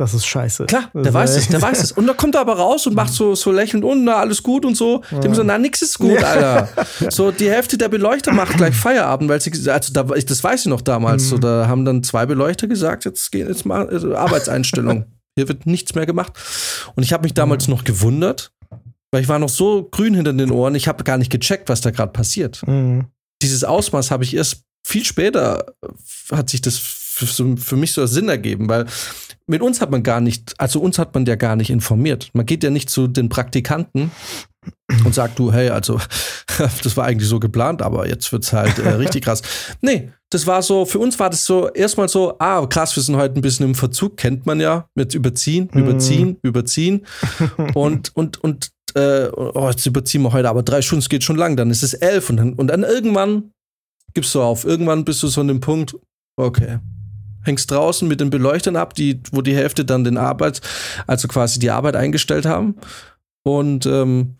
Das 0.00 0.14
ist 0.14 0.24
scheiße. 0.24 0.64
Klar, 0.64 0.90
der 0.94 1.02
das 1.02 1.12
weiß 1.12 1.36
es, 1.36 1.48
der 1.48 1.60
weiß 1.68 1.82
es. 1.82 1.92
Und 1.92 2.06
da 2.06 2.14
kommt 2.14 2.34
er 2.34 2.40
aber 2.40 2.56
raus 2.56 2.86
und 2.86 2.94
macht 2.94 3.12
so, 3.12 3.34
so 3.34 3.52
lächelnd 3.52 3.84
und 3.84 4.04
na, 4.04 4.16
alles 4.16 4.42
gut 4.42 4.64
und 4.64 4.74
so. 4.74 5.02
Ja. 5.10 5.18
Dem 5.18 5.34
so, 5.34 5.42
na, 5.42 5.58
nix 5.58 5.82
ist 5.82 5.98
gut, 5.98 6.16
Alter. 6.24 6.70
So, 7.10 7.30
die 7.30 7.50
Hälfte 7.50 7.76
der 7.76 7.90
Beleuchter 7.90 8.32
macht 8.32 8.56
gleich 8.56 8.74
Feierabend, 8.74 9.28
weil 9.28 9.42
sie, 9.42 9.52
also 9.70 9.92
da, 9.92 10.04
das 10.04 10.42
weiß 10.42 10.60
ich 10.60 10.66
noch 10.68 10.80
damals, 10.80 11.24
mhm. 11.24 11.28
so, 11.28 11.38
da 11.38 11.68
haben 11.68 11.84
dann 11.84 12.02
zwei 12.02 12.24
Beleuchter 12.24 12.66
gesagt, 12.66 13.04
jetzt 13.04 13.30
gehen 13.30 13.46
jetzt 13.46 13.66
mal 13.66 13.86
also 13.90 14.16
Arbeitseinstellung. 14.16 15.04
Hier 15.36 15.48
wird 15.48 15.66
nichts 15.66 15.94
mehr 15.94 16.06
gemacht. 16.06 16.32
Und 16.96 17.02
ich 17.02 17.12
habe 17.12 17.24
mich 17.24 17.34
damals 17.34 17.68
mhm. 17.68 17.74
noch 17.74 17.84
gewundert, 17.84 18.52
weil 19.12 19.20
ich 19.20 19.28
war 19.28 19.38
noch 19.38 19.50
so 19.50 19.86
grün 19.90 20.14
hinter 20.14 20.32
den 20.32 20.50
Ohren, 20.50 20.74
ich 20.76 20.88
habe 20.88 21.04
gar 21.04 21.18
nicht 21.18 21.30
gecheckt, 21.30 21.68
was 21.68 21.82
da 21.82 21.90
gerade 21.90 22.12
passiert. 22.12 22.66
Mhm. 22.66 23.08
Dieses 23.42 23.64
Ausmaß 23.64 24.10
habe 24.10 24.24
ich 24.24 24.34
erst 24.34 24.62
viel 24.84 25.04
später, 25.04 25.66
hat 26.30 26.50
sich 26.50 26.60
das 26.60 26.78
für, 26.78 27.76
mich 27.76 27.92
so 27.92 28.06
Sinn 28.06 28.28
ergeben, 28.28 28.68
weil 28.68 28.86
mit 29.46 29.62
uns 29.62 29.80
hat 29.80 29.90
man 29.90 30.02
gar 30.02 30.20
nicht, 30.20 30.54
also 30.58 30.80
uns 30.80 30.98
hat 30.98 31.14
man 31.14 31.26
ja 31.26 31.34
gar 31.34 31.56
nicht 31.56 31.70
informiert. 31.70 32.30
Man 32.32 32.46
geht 32.46 32.62
ja 32.62 32.70
nicht 32.70 32.88
zu 32.88 33.08
den 33.08 33.28
Praktikanten 33.28 34.10
und 35.04 35.14
sagt 35.14 35.38
du, 35.38 35.52
hey, 35.52 35.70
also 35.70 36.00
das 36.82 36.96
war 36.96 37.06
eigentlich 37.06 37.28
so 37.28 37.40
geplant, 37.40 37.82
aber 37.82 38.08
jetzt 38.08 38.30
wird's 38.32 38.52
halt 38.52 38.78
äh, 38.78 38.90
richtig 38.90 39.24
krass. 39.24 39.42
Nee, 39.80 40.10
das 40.30 40.46
war 40.46 40.62
so, 40.62 40.84
für 40.84 40.98
uns 40.98 41.18
war 41.18 41.30
das 41.30 41.44
so 41.44 41.68
erstmal 41.70 42.08
so, 42.08 42.36
ah, 42.38 42.64
krass, 42.66 42.94
wir 42.94 43.02
sind 43.02 43.16
heute 43.16 43.34
ein 43.34 43.40
bisschen 43.40 43.66
im 43.66 43.74
Verzug, 43.74 44.16
kennt 44.16 44.46
man 44.46 44.60
ja, 44.60 44.86
mit 44.94 45.14
überziehen, 45.14 45.68
überziehen, 45.74 46.38
überziehen 46.42 47.06
und, 47.74 48.14
und, 48.14 48.42
und, 48.42 48.70
äh, 48.94 49.28
oh, 49.28 49.68
jetzt 49.70 49.86
überziehen 49.86 50.22
wir 50.22 50.32
heute 50.32 50.48
aber 50.48 50.62
drei 50.62 50.82
Stunden, 50.82 51.00
es 51.00 51.08
geht 51.08 51.24
schon 51.24 51.36
lang, 51.36 51.56
dann 51.56 51.70
ist 51.70 51.82
es 51.82 51.94
elf 51.94 52.30
und 52.30 52.36
dann, 52.36 52.52
und 52.54 52.68
dann 52.68 52.82
irgendwann 52.82 53.52
gibst 54.14 54.34
du 54.34 54.42
auf, 54.42 54.64
irgendwann 54.64 55.04
bist 55.04 55.22
du 55.22 55.28
so 55.28 55.40
an 55.40 55.48
dem 55.48 55.60
Punkt, 55.60 55.96
okay, 56.36 56.78
hängst 57.42 57.70
draußen 57.70 58.06
mit 58.06 58.20
den 58.20 58.30
Beleuchtern 58.30 58.76
ab, 58.76 58.94
die, 58.94 59.20
wo 59.32 59.42
die 59.42 59.54
Hälfte 59.54 59.84
dann 59.84 60.04
den 60.04 60.18
Arbeit, 60.18 60.60
also 61.06 61.28
quasi 61.28 61.58
die 61.58 61.70
Arbeit 61.70 61.96
eingestellt 61.96 62.46
haben 62.46 62.76
und, 63.44 63.86
ähm, 63.86 64.36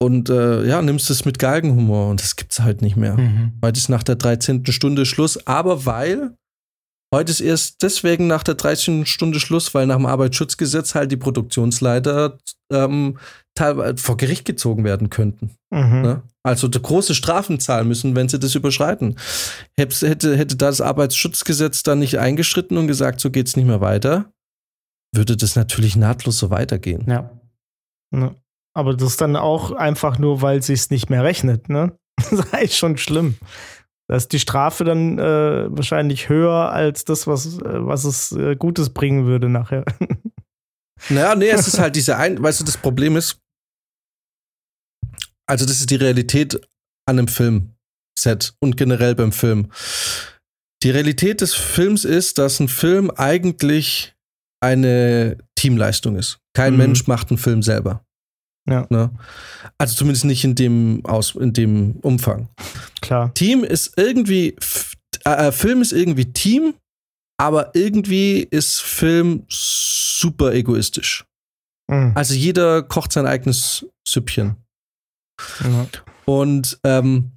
und 0.00 0.28
äh, 0.28 0.66
ja, 0.66 0.82
nimmst 0.82 1.10
es 1.10 1.24
mit 1.24 1.38
Galgenhumor 1.38 2.10
und 2.10 2.20
das 2.20 2.36
gibt's 2.36 2.60
halt 2.60 2.82
nicht 2.82 2.96
mehr. 2.96 3.16
Mhm. 3.16 3.52
Heute 3.64 3.78
ist 3.78 3.88
nach 3.88 4.02
der 4.02 4.16
13. 4.16 4.66
Stunde 4.66 5.06
Schluss, 5.06 5.46
aber 5.46 5.86
weil 5.86 6.36
heute 7.12 7.30
ist 7.30 7.40
erst 7.40 7.82
deswegen 7.82 8.26
nach 8.26 8.42
der 8.42 8.54
13. 8.54 9.06
Stunde 9.06 9.40
Schluss, 9.40 9.72
weil 9.74 9.86
nach 9.86 9.96
dem 9.96 10.06
Arbeitsschutzgesetz 10.06 10.94
halt 10.94 11.10
die 11.10 11.16
Produktionsleiter 11.16 12.38
ähm, 12.70 13.18
teilweise 13.54 14.02
vor 14.02 14.16
Gericht 14.16 14.44
gezogen 14.44 14.84
werden 14.84 15.10
könnten. 15.10 15.50
Mhm. 15.70 16.02
Ne? 16.02 16.22
Also 16.42 16.68
große 16.68 17.14
Strafen 17.14 17.60
zahlen 17.60 17.88
müssen, 17.88 18.14
wenn 18.16 18.28
sie 18.28 18.38
das 18.38 18.54
überschreiten. 18.54 19.16
Hätte, 19.76 20.36
hätte, 20.36 20.56
das 20.56 20.80
Arbeitsschutzgesetz 20.80 21.82
dann 21.82 22.00
nicht 22.00 22.18
eingeschritten 22.18 22.76
und 22.76 22.86
gesagt, 22.86 23.20
so 23.20 23.30
geht's 23.30 23.56
nicht 23.56 23.66
mehr 23.66 23.80
weiter, 23.80 24.32
würde 25.14 25.36
das 25.36 25.56
natürlich 25.56 25.96
nahtlos 25.96 26.38
so 26.38 26.50
weitergehen. 26.50 27.04
Ja. 27.08 27.30
Ne. 28.10 28.34
Aber 28.76 28.94
das 28.94 29.16
dann 29.16 29.36
auch 29.36 29.72
einfach 29.72 30.18
nur, 30.18 30.42
weil 30.42 30.62
sich's 30.62 30.90
nicht 30.90 31.08
mehr 31.08 31.24
rechnet, 31.24 31.68
ne? 31.68 31.96
Das 32.30 32.62
ist 32.62 32.76
schon 32.76 32.96
schlimm. 32.96 33.36
Da 34.08 34.16
ist 34.16 34.32
die 34.32 34.38
Strafe 34.38 34.84
dann 34.84 35.18
äh, 35.18 35.66
wahrscheinlich 35.70 36.28
höher 36.28 36.70
als 36.70 37.04
das, 37.04 37.26
was, 37.26 37.58
äh, 37.58 37.86
was 37.86 38.04
es 38.04 38.32
äh, 38.32 38.54
Gutes 38.56 38.90
bringen 38.90 39.26
würde 39.26 39.48
nachher. 39.48 39.84
Naja, 41.10 41.34
nee, 41.34 41.50
es 41.50 41.68
ist 41.68 41.78
halt 41.78 41.96
diese 41.96 42.16
ein, 42.16 42.42
weißt 42.42 42.60
du, 42.60 42.64
das 42.64 42.78
Problem 42.78 43.16
ist, 43.16 43.38
also 45.46 45.66
das 45.66 45.80
ist 45.80 45.90
die 45.90 45.96
Realität 45.96 46.54
an 47.06 47.18
einem 47.18 47.28
Filmset 47.28 48.54
und 48.60 48.76
generell 48.76 49.14
beim 49.14 49.32
Film. 49.32 49.70
Die 50.82 50.90
Realität 50.90 51.40
des 51.40 51.54
Films 51.54 52.04
ist, 52.04 52.38
dass 52.38 52.60
ein 52.60 52.68
Film 52.68 53.10
eigentlich 53.10 54.14
eine 54.62 55.38
Teamleistung 55.56 56.16
ist. 56.16 56.38
Kein 56.54 56.72
Mhm. 56.74 56.78
Mensch 56.78 57.06
macht 57.06 57.30
einen 57.30 57.38
Film 57.38 57.62
selber. 57.62 58.04
Ja. 58.68 58.86
Ne? 58.88 59.10
Also 59.78 59.94
zumindest 59.96 60.24
nicht 60.24 60.44
in 60.44 60.54
dem, 60.54 61.04
Aus, 61.04 61.34
in 61.34 61.52
dem 61.52 61.96
Umfang. 62.02 62.48
Klar. 63.02 63.32
Team 63.34 63.62
ist 63.64 63.92
irgendwie, 63.98 64.54
F- 64.56 64.94
äh, 65.24 65.52
Film 65.52 65.82
ist 65.82 65.92
irgendwie 65.92 66.32
Team, 66.32 66.74
aber 67.38 67.74
irgendwie 67.74 68.38
ist 68.40 68.80
Film 68.80 69.44
super 69.50 70.54
egoistisch. 70.54 71.24
Mhm. 71.90 72.12
Also 72.14 72.34
jeder 72.34 72.82
kocht 72.82 73.12
sein 73.12 73.26
eigenes 73.26 73.86
Süppchen. 74.08 74.56
Ja. 75.62 75.86
Und, 76.24 76.78
ähm, 76.84 77.32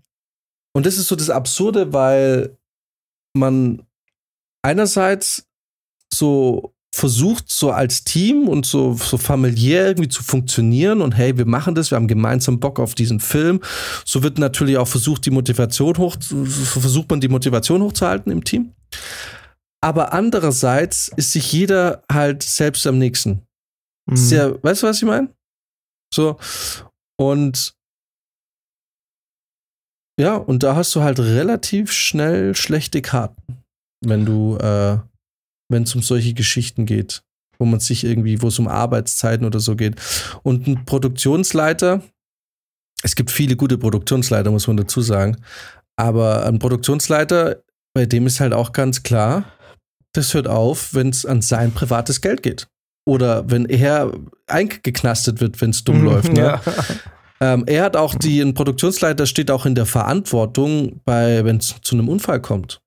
und 0.74 0.86
das 0.86 0.98
ist 0.98 1.08
so 1.08 1.16
das 1.16 1.30
Absurde, 1.30 1.93
weil 1.93 2.58
man 3.34 3.86
einerseits 4.64 5.48
so 6.14 6.74
versucht, 6.93 7.50
so 7.50 7.72
als 7.72 8.04
Team 8.04 8.48
und 8.48 8.66
so, 8.66 8.93
so 8.93 9.18
familiär 9.18 9.88
irgendwie 9.88 10.10
zu 10.10 10.24
funktionieren 10.24 11.02
und 11.02 11.12
hey, 11.16 11.38
wir 11.38 11.45
machen 11.45 11.76
das, 11.76 11.91
wir 11.91 11.95
haben 11.95 12.08
gemeinsam 12.08 12.60
Bock 12.60 12.80
auf 12.80 12.95
diesen 12.95 13.20
Film. 13.20 13.62
So 14.04 14.24
wird 14.24 14.39
natürlich 14.39 14.78
auch 14.78 14.88
versucht, 14.88 15.26
die 15.26 15.32
Motivation 15.32 15.98
hoch, 15.98 16.16
so 16.20 16.45
versucht 16.80 17.10
man 17.10 17.22
die 17.22 17.28
Motivation 17.28 17.84
hochzuhalten 17.84 18.32
im 18.32 18.43
Team. 18.43 18.74
Aber 19.82 20.12
andererseits 20.12 21.12
ist 21.16 21.34
sich 21.34 21.52
jeder 21.54 22.04
halt 22.12 22.41
selbst 22.41 22.88
am 22.88 22.98
nächsten. 22.98 23.43
Mhm. 24.10 24.30
Ja, 24.30 24.64
weißt 24.64 24.84
du, 24.84 24.88
was 24.88 24.98
ich 24.98 25.08
meine? 25.08 25.30
So. 26.12 26.38
Und 27.20 27.76
ja, 30.20 30.36
und 30.36 30.63
da 30.63 30.76
hast 30.76 30.95
du 30.95 31.01
halt 31.01 31.20
relativ 31.20 31.91
schnell 31.91 32.55
schlechte 32.55 33.01
Karten, 33.01 33.63
wenn 34.03 34.26
du, 34.26 34.57
äh, 34.57 34.97
wenn 35.70 35.84
es 35.84 35.93
um 35.95 36.01
solche 36.01 36.34
Geschichten 36.34 36.86
geht, 36.86 37.22
wo 37.59 37.65
man 37.65 37.80
sich 37.80 38.03
irgendwie, 38.03 38.41
wo 38.41 38.47
es 38.47 38.59
um 38.59 38.68
Arbeitszeiten 38.68 39.45
oder 39.45 39.59
so 39.59 39.76
geht. 39.76 39.95
Und 40.43 40.68
ein 40.68 40.86
Produktionsleiter, 40.86 42.01
es 43.03 43.15
gibt 43.15 43.30
viele 43.30 43.55
gute 43.55 43.78
Produktionsleiter, 43.78 44.49
muss 44.49 44.68
man 44.68 44.78
dazu 44.78 45.01
sagen, 45.01 45.38
aber 45.95 46.45
ein 46.45 46.59
Produktionsleiter, 46.59 47.63
bei 47.93 48.05
dem 48.05 48.28
ist 48.28 48.39
halt 48.39 48.53
auch 48.53 48.72
ganz 48.72 49.03
klar, 49.03 49.45
das 50.13 50.34
hört 50.34 50.47
auf, 50.47 50.93
wenn 50.93 51.09
es 51.09 51.26
an 51.26 51.41
sein 51.41 51.72
privates 51.72 52.22
Geld 52.22 52.41
geht. 52.41 52.68
Oder 53.07 53.49
wenn 53.49 53.65
er 53.65 54.11
eingeknastet 54.47 55.39
wird, 55.39 55.61
wenn 55.61 55.70
es 55.70 55.84
dumm 55.84 56.03
läuft. 56.03 56.34
Ne? 56.34 56.41
Ja. 56.41 56.61
Ähm, 57.40 57.64
er 57.68 57.84
hat 57.84 57.96
auch 57.96 58.16
die, 58.16 58.42
ein 58.42 58.54
Produktionsleiter 58.54 59.26
steht 59.26 59.52
auch 59.52 59.66
in 59.66 59.76
der 59.76 59.86
Verantwortung, 59.86 61.02
bei, 61.06 61.46
wenn 61.46 61.58
es 61.58 61.76
zu 61.82 61.96
einem 61.96 62.10
Unfall 62.10 62.42
kommt. 62.42 62.82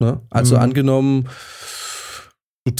Ne? 0.00 0.20
Also 0.30 0.56
Mhm. 0.56 0.62
angenommen, 0.62 1.28
du, 2.64 2.72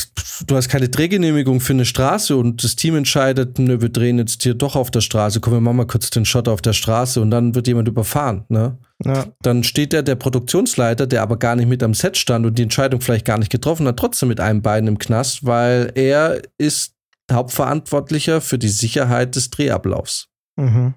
du 0.47 0.57
hast 0.57 0.69
keine 0.69 0.89
Drehgenehmigung 0.89 1.61
für 1.61 1.73
eine 1.75 1.85
Straße 1.85 2.37
und 2.37 2.65
das 2.65 2.75
Team 2.75 2.97
entscheidet, 2.97 3.59
nö, 3.59 3.81
wir 3.81 3.91
drehen 3.91 4.19
jetzt 4.19 4.43
hier 4.43 4.55
doch 4.55 4.75
auf 4.75 4.91
der 4.91 5.03
Straße, 5.03 5.41
komm, 5.41 5.53
wir 5.53 5.61
machen 5.61 5.77
mal 5.77 5.87
kurz 5.87 6.11
den 6.11 6.25
Shot 6.25 6.49
auf 6.49 6.63
der 6.63 6.73
Straße 6.73 7.21
und 7.21 7.31
dann 7.31 7.55
wird 7.55 7.69
jemand 7.69 7.87
überfahren. 7.87 8.45
Ne? 8.49 8.79
Ja. 9.05 9.27
Dann 9.43 9.63
steht 9.63 9.93
der, 9.93 10.03
der 10.03 10.17
Produktionsleiter, 10.17 11.07
der 11.07 11.23
aber 11.23 11.39
gar 11.39 11.55
nicht 11.55 11.69
mit 11.69 11.83
am 11.83 11.95
Set 11.95 12.17
stand 12.17 12.47
und 12.47 12.59
die 12.59 12.63
Entscheidung 12.65 13.01
vielleicht 13.01 13.27
gar 13.27 13.39
nicht 13.39 13.53
getroffen 13.53 13.87
hat, 13.87 13.99
trotzdem 13.99 14.29
mit 14.31 14.41
einem 14.41 14.63
Bein 14.63 14.87
im 14.87 14.99
Knast, 14.99 15.47
weil 15.47 15.93
er 15.95 16.43
ist 16.59 16.95
Hauptverantwortlicher 17.31 18.41
für 18.41 18.59
die 18.59 18.69
Sicherheit 18.69 19.37
des 19.37 19.51
Drehablaufs. 19.51 20.29
Mhm. 20.57 20.95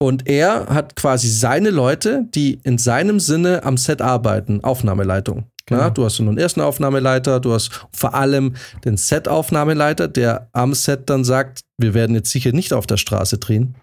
Und 0.00 0.28
er 0.28 0.66
hat 0.68 0.94
quasi 0.94 1.28
seine 1.28 1.70
Leute, 1.70 2.26
die 2.34 2.60
in 2.62 2.78
seinem 2.78 3.18
Sinne 3.18 3.64
am 3.64 3.76
Set 3.76 4.00
arbeiten, 4.00 4.62
Aufnahmeleitung. 4.62 5.50
Genau. 5.66 5.82
Na, 5.82 5.90
du 5.90 6.04
hast 6.04 6.18
einen 6.18 6.38
ersten 6.38 6.62
Aufnahmeleiter, 6.62 7.40
du 7.40 7.52
hast 7.52 7.86
vor 7.92 8.14
allem 8.14 8.54
den 8.86 8.96
Set-Aufnahmeleiter, 8.96 10.08
der 10.08 10.48
am 10.52 10.72
Set 10.72 11.10
dann 11.10 11.24
sagt, 11.24 11.60
wir 11.78 11.92
werden 11.92 12.14
jetzt 12.14 12.30
sicher 12.30 12.52
nicht 12.52 12.72
auf 12.72 12.86
der 12.86 12.96
Straße 12.96 13.36
drehen, 13.36 13.74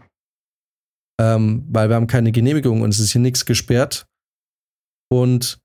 ähm, 1.21 1.63
weil 1.69 1.89
wir 1.89 1.95
haben 1.95 2.07
keine 2.07 2.31
Genehmigung 2.31 2.81
und 2.81 2.89
es 2.89 2.99
ist 2.99 3.11
hier 3.11 3.21
nichts 3.21 3.45
gesperrt. 3.45 4.07
Und 5.11 5.59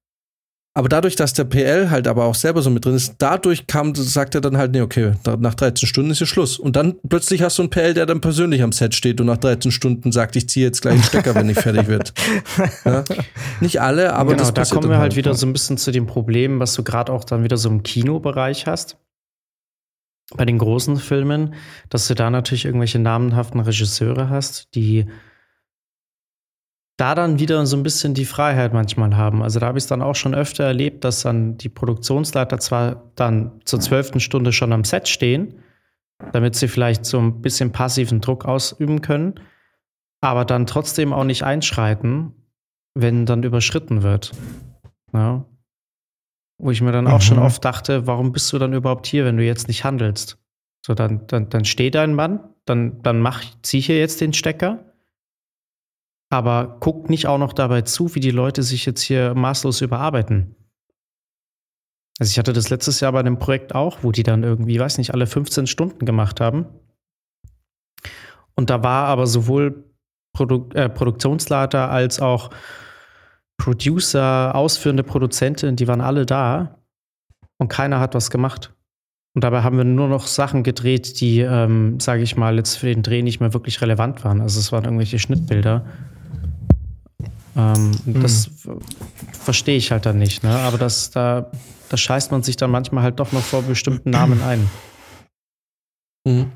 aber 0.73 0.89
dadurch, 0.89 1.16
dass 1.16 1.33
der 1.33 1.45
PL 1.45 1.91
halt 1.91 2.07
aber 2.07 2.27
auch 2.27 2.37
selber 2.37 2.62
so 2.62 2.71
mit 2.71 2.85
drin 2.85 2.95
ist, 2.95 3.16
dadurch 3.18 3.66
kam, 3.66 3.93
sagt 3.97 4.37
er 4.37 4.41
dann 4.41 4.57
halt, 4.57 4.71
nee, 4.71 4.81
okay, 4.81 5.12
nach 5.39 5.55
13 5.55 5.89
Stunden 5.89 6.12
ist 6.12 6.18
hier 6.18 6.29
Schluss. 6.29 6.61
Und 6.61 6.77
dann 6.77 6.95
plötzlich 7.09 7.43
hast 7.43 7.59
du 7.59 7.62
einen 7.62 7.71
PL, 7.71 7.95
der 7.95 8.07
dann 8.07 8.21
persönlich 8.21 8.62
am 8.62 8.71
Set 8.71 8.95
steht 8.95 9.21
und 9.21 9.27
nach 9.27 9.39
13 9.39 9.73
Stunden 9.73 10.12
sagt, 10.12 10.37
ich 10.37 10.49
ziehe 10.49 10.64
jetzt 10.64 10.81
gleich 10.81 10.95
einen 10.95 11.03
Stecker, 11.03 11.35
wenn 11.35 11.49
ich 11.49 11.59
fertig 11.59 11.89
wird. 11.89 12.12
Ja? 12.85 13.05
Nicht 13.61 13.81
alle, 13.81 14.14
aber 14.14 14.33
genau, 14.33 14.51
das 14.51 14.68
da 14.71 14.75
kommen 14.75 14.91
wir 14.91 14.99
halt 14.99 15.16
wieder 15.16 15.33
ne? 15.33 15.37
so 15.37 15.47
ein 15.47 15.53
bisschen 15.53 15.77
zu 15.77 15.91
dem 15.91 16.07
Problem, 16.07 16.61
was 16.61 16.75
du 16.75 16.83
gerade 16.83 17.12
auch 17.12 17.25
dann 17.25 17.43
wieder 17.43 17.57
so 17.57 17.68
im 17.68 17.83
Kinobereich 17.83 18.66
hast. 18.66 18.97
Bei 20.37 20.45
den 20.45 20.59
großen 20.59 20.97
Filmen, 20.97 21.55
dass 21.89 22.07
du 22.07 22.14
da 22.14 22.31
natürlich 22.31 22.64
irgendwelche 22.64 22.99
namenhaften 22.99 23.61
Regisseure 23.61 24.29
hast, 24.31 24.68
die 24.75 25.07
da 27.01 27.14
dann 27.14 27.38
wieder 27.38 27.64
so 27.66 27.76
ein 27.76 27.82
bisschen 27.82 28.14
die 28.14 28.24
Freiheit 28.26 28.72
manchmal 28.72 29.16
haben. 29.16 29.42
Also 29.42 29.59
da 29.59 29.66
habe 29.66 29.78
ich 29.78 29.84
es 29.84 29.88
dann 29.88 30.03
auch 30.03 30.14
schon 30.14 30.34
öfter 30.34 30.64
erlebt, 30.64 31.05
dass 31.05 31.22
dann 31.22 31.57
die 31.57 31.68
Produktionsleiter 31.68 32.59
zwar 32.59 33.11
dann 33.16 33.53
zur 33.64 33.80
zwölften 33.80 34.20
Stunde 34.20 34.53
schon 34.53 34.72
am 34.72 34.84
Set 34.84 35.09
stehen, 35.09 35.55
damit 36.32 36.57
sie 36.57 36.68
vielleicht 36.68 37.07
so 37.07 37.18
ein 37.18 37.40
bisschen 37.40 37.72
passiven 37.72 38.20
Druck 38.20 38.44
ausüben 38.44 39.01
können, 39.01 39.34
aber 40.20 40.44
dann 40.44 40.66
trotzdem 40.66 41.12
auch 41.14 41.24
nicht 41.24 41.42
einschreiten, 41.44 42.34
wenn 42.94 43.24
dann 43.24 43.42
überschritten 43.44 44.03
wird. 44.03 44.32
Ja. 45.14 45.46
Wo 46.59 46.70
ich 46.70 46.82
mir 46.82 46.92
dann 46.92 47.07
auch 47.07 47.14
Mhm. 47.20 47.22
schon 47.22 47.38
oft 47.38 47.64
dachte, 47.64 48.07
warum 48.07 48.32
bist 48.32 48.53
du 48.53 48.59
dann 48.59 48.74
überhaupt 48.74 49.07
hier, 49.07 49.24
wenn 49.24 49.38
du 49.38 49.44
jetzt 49.44 49.68
nicht 49.68 49.84
handelst? 49.84 50.36
So, 50.84 50.92
dann, 50.94 51.26
dann, 51.26 51.48
dann 51.48 51.64
steht 51.64 51.94
dein 51.94 52.14
Mann, 52.14 52.40
dann, 52.66 53.01
dann 53.03 53.20
mach, 53.20 53.42
zieh 53.62 53.80
hier 53.80 53.98
jetzt 53.98 54.20
den 54.20 54.32
Stecker. 54.34 54.89
Aber 56.31 56.76
guck 56.81 57.11
nicht 57.11 57.26
auch 57.26 57.39
noch 57.39 57.53
dabei 57.53 57.83
zu, 57.83 58.14
wie 58.14 58.20
die 58.20 58.31
Leute 58.31 58.62
sich 58.62 58.87
jetzt 58.87 59.03
hier 59.03 59.35
maßlos 59.35 59.81
überarbeiten. 59.81 60.55
Also 62.20 62.31
ich 62.31 62.39
hatte 62.39 62.53
das 62.53 62.70
letztes 62.70 63.01
Jahr 63.01 63.12
bei 63.12 63.20
einem 63.20 63.39
Projekt 63.39 63.74
auch, 63.74 63.99
wo 64.03 64.12
die 64.12 64.22
dann 64.22 64.43
irgendwie, 64.43 64.78
weiß 64.78 64.99
nicht, 64.99 65.12
alle 65.12 65.26
15 65.26 65.66
Stunden 65.66 66.07
gemacht 66.07 66.41
haben. 66.41 66.66
Und 68.55 68.70
da 68.70 68.83
war 68.83 69.07
aber 69.07 69.26
sowohl 69.26 69.85
Produ 70.33 70.68
äh, 70.74 70.89
Produktionsleiter 70.89 71.91
als 71.91 72.20
auch 72.20 72.51
Producer, 73.57 74.55
ausführende 74.55 75.03
Produzentin, 75.03 75.76
die 75.76 75.89
waren 75.89 76.01
alle 76.01 76.26
da 76.26 76.78
und 77.59 77.68
keiner 77.68 78.01
hat 78.01 78.14
was 78.14 78.31
gemacht. 78.31 78.74
Und 79.35 79.45
dabei 79.45 79.62
haben 79.62 79.76
wir 79.76 79.85
nur 79.85 80.09
noch 80.09 80.26
Sachen 80.26 80.62
gedreht, 80.62 81.20
die, 81.20 81.41
ähm, 81.41 82.01
sage 82.01 82.22
ich 82.22 82.37
mal, 82.37 82.57
jetzt 82.57 82.76
für 82.76 82.87
den 82.87 83.03
Dreh 83.03 83.22
nicht 83.22 83.41
mehr 83.41 83.55
wirklich 83.55 83.81
relevant 83.81 84.24
waren. 84.24 84.41
Also 84.41 84.61
es 84.61 84.72
waren 84.72 84.85
irgendwelche 84.85 85.18
Schnittbilder. 85.18 85.87
Ähm, 87.57 87.92
mhm. 88.05 88.22
Das 88.22 88.51
verstehe 89.32 89.76
ich 89.76 89.90
halt 89.90 90.07
dann 90.07 90.18
nicht. 90.18 90.42
Ne? 90.42 90.51
Aber 90.51 90.78
das, 90.78 91.11
da, 91.11 91.51
da 91.88 91.96
scheißt 91.96 92.30
man 92.30 92.42
sich 92.42 92.57
dann 92.57 92.70
manchmal 92.70 93.05
halt 93.05 93.20
doch 93.20 93.32
noch 93.32 93.42
vor 93.42 93.62
bestimmten 93.62 94.11
Namen 94.11 94.42
ein. 94.42 94.70
Mhm. 96.26 96.53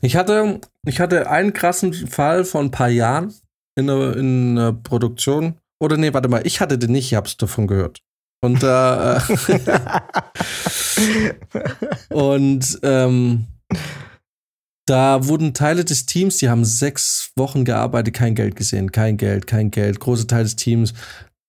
Ich 0.00 0.16
hatte, 0.16 0.60
ich 0.86 1.00
hatte 1.00 1.28
einen 1.28 1.52
krassen 1.52 1.92
Fall 1.92 2.44
vor 2.44 2.60
ein 2.60 2.70
paar 2.70 2.88
Jahren 2.88 3.34
in 3.76 3.86
der, 3.86 4.16
in 4.16 4.80
Produktion. 4.82 5.56
Oder 5.80 5.96
nee, 5.96 6.12
warte 6.12 6.28
mal, 6.28 6.46
ich 6.46 6.60
hatte 6.60 6.78
den 6.78 6.92
nicht, 6.92 7.12
ich 7.12 7.14
hab's 7.14 7.36
davon 7.36 7.66
gehört. 7.66 8.00
Und 8.40 8.62
äh, 8.62 9.20
und 12.14 12.78
ähm, 12.82 13.46
da 14.88 15.26
wurden 15.26 15.54
Teile 15.54 15.84
des 15.84 16.06
Teams, 16.06 16.38
die 16.38 16.48
haben 16.48 16.64
sechs 16.64 17.32
Wochen 17.36 17.64
gearbeitet, 17.64 18.14
kein 18.14 18.34
Geld 18.34 18.56
gesehen, 18.56 18.92
kein 18.92 19.16
Geld, 19.16 19.46
kein 19.46 19.70
Geld. 19.70 20.00
Große 20.00 20.26
Teil 20.26 20.44
des 20.44 20.56
Teams. 20.56 20.94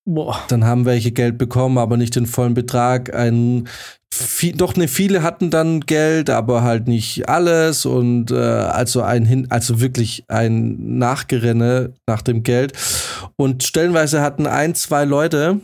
Boah. 0.06 0.44
Dann 0.48 0.66
haben 0.66 0.86
welche 0.86 1.12
Geld 1.12 1.38
bekommen, 1.38 1.78
aber 1.78 1.96
nicht 1.96 2.16
den 2.16 2.26
vollen 2.26 2.54
Betrag. 2.54 3.14
Ein, 3.14 3.68
viel, 4.12 4.56
doch 4.56 4.76
ne, 4.76 4.88
viele 4.88 5.22
hatten 5.22 5.52
dann 5.52 5.82
Geld, 5.82 6.30
aber 6.30 6.64
halt 6.64 6.88
nicht 6.88 7.30
alles 7.30 7.86
und 7.86 8.32
äh, 8.32 8.36
also 8.36 9.04
ein 9.04 9.26
hin, 9.26 9.48
also 9.50 9.80
wirklich 9.80 10.26
ein 10.28 10.98
Nachgerenne 10.98 11.94
nach 12.08 12.24
dem 12.24 12.44
Geld. 12.44 12.74
Und 13.36 13.64
stellenweise 13.64 14.22
hatten 14.22 14.48
ein, 14.48 14.74
zwei 14.74 15.06
Leute, 15.06 15.60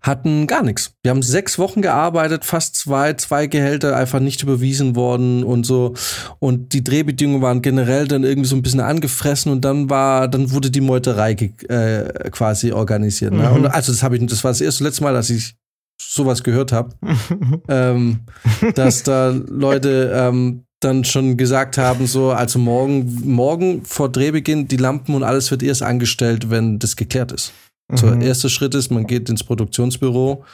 hatten 0.00 0.46
gar 0.46 0.62
nichts. 0.62 0.92
Wir 1.02 1.10
haben 1.10 1.22
sechs 1.22 1.58
Wochen 1.58 1.82
gearbeitet, 1.82 2.44
fast 2.44 2.76
zwei, 2.76 3.14
zwei 3.14 3.46
Gehälter 3.46 3.96
einfach 3.96 4.20
nicht 4.20 4.42
überwiesen 4.42 4.96
worden 4.96 5.44
und 5.44 5.64
so. 5.64 5.94
Und 6.38 6.72
die 6.72 6.84
Drehbedingungen 6.84 7.42
waren 7.42 7.62
generell 7.62 8.06
dann 8.06 8.24
irgendwie 8.24 8.48
so 8.48 8.56
ein 8.56 8.62
bisschen 8.62 8.80
angefressen 8.80 9.50
und 9.50 9.64
dann 9.64 9.90
war, 9.90 10.28
dann 10.28 10.50
wurde 10.52 10.70
die 10.70 10.80
Meuterei 10.80 11.32
äh, 11.32 12.30
quasi 12.30 12.72
organisiert. 12.72 13.32
Ne? 13.32 13.48
Mhm. 13.48 13.56
Und 13.56 13.66
also 13.66 13.92
das 13.92 14.02
habe 14.02 14.16
ich, 14.16 14.26
das 14.26 14.44
war 14.44 14.50
das 14.50 14.60
erste 14.60 14.84
letzte 14.84 15.02
Mal, 15.02 15.14
dass 15.14 15.30
ich 15.30 15.56
sowas 16.00 16.42
gehört 16.42 16.72
habe, 16.72 16.94
ähm, 17.68 18.20
dass 18.74 19.02
da 19.02 19.30
Leute 19.30 20.12
ähm, 20.14 20.64
dann 20.80 21.04
schon 21.04 21.36
gesagt 21.36 21.76
haben, 21.76 22.06
so, 22.06 22.30
also 22.30 22.58
morgen, 22.58 23.20
morgen 23.24 23.84
vor 23.84 24.08
Drehbeginn, 24.08 24.68
die 24.68 24.76
Lampen 24.76 25.14
und 25.14 25.24
alles 25.24 25.50
wird 25.50 25.62
erst 25.62 25.82
angestellt, 25.82 26.50
wenn 26.50 26.78
das 26.78 26.94
geklärt 26.94 27.32
ist. 27.32 27.52
So, 27.94 28.06
mhm. 28.06 28.20
der 28.20 28.28
erste 28.28 28.50
Schritt 28.50 28.74
ist, 28.74 28.90
man 28.90 29.06
geht 29.06 29.28
ins 29.30 29.44
Produktionsbüro 29.44 30.44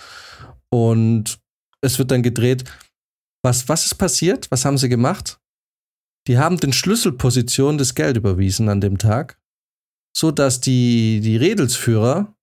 und 0.70 1.38
es 1.80 1.98
wird 1.98 2.10
dann 2.10 2.22
gedreht. 2.22 2.64
Was, 3.42 3.68
was 3.68 3.86
ist 3.86 3.96
passiert? 3.96 4.50
Was 4.50 4.64
haben 4.64 4.78
sie 4.78 4.88
gemacht? 4.88 5.38
Die 6.26 6.38
haben 6.38 6.58
den 6.58 6.72
Schlüsselposition 6.72 7.76
des 7.76 7.94
Geld 7.94 8.16
überwiesen 8.16 8.68
an 8.68 8.80
dem 8.80 8.98
Tag, 8.98 9.38
so 10.16 10.30
dass 10.30 10.60
die, 10.60 11.20
die 11.20 11.36
Redelsführer 11.36 12.34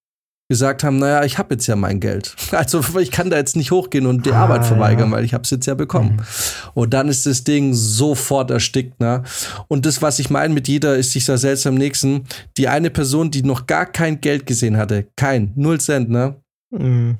gesagt 0.52 0.84
haben, 0.84 0.97
naja, 0.97 1.24
ich 1.24 1.38
habe 1.38 1.54
jetzt 1.54 1.66
ja 1.68 1.78
mein 1.78 2.02
Geld. 2.02 2.36
Also 2.52 2.84
ich 2.99 3.10
kann 3.10 3.30
da 3.30 3.38
jetzt 3.38 3.56
nicht 3.56 3.72
hochgehen 3.72 4.06
und 4.06 4.26
die 4.26 4.34
ah, 4.34 4.43
Arbeit 4.43 4.66
verweigern, 4.66 5.10
ja. 5.10 5.16
weil 5.16 5.24
ich 5.24 5.34
habe 5.34 5.43
es 5.43 5.49
jetzt 5.49 5.66
ja 5.66 5.76
bekommen. 5.76 6.18
Mhm. 6.18 6.72
Und 6.74 6.93
dann 6.93 7.08
ist 7.08 7.26
das 7.26 7.45
Ding 7.45 7.74
sofort 7.74 8.52
erstickt. 8.52 8.99
Ne? 8.99 9.24
Und 9.70 9.86
das, 9.86 10.02
was 10.02 10.20
ich 10.20 10.30
meine 10.30 10.54
mit 10.54 10.68
jeder, 10.68 10.97
ist 10.97 11.14
sich 11.14 11.26
da 11.26 11.38
selbst 11.38 11.66
am 11.66 11.76
nächsten. 11.76 12.26
Die 12.58 12.68
eine 12.68 12.89
Person, 12.89 13.32
die 13.32 13.43
noch 13.43 13.66
gar 13.66 13.86
kein 13.86 14.20
Geld 14.20 14.45
gesehen 14.45 14.76
hatte, 14.76 15.08
kein, 15.16 15.54
null 15.56 15.80
Cent, 15.80 16.10
ne? 16.10 16.36
Mhm. 16.70 17.18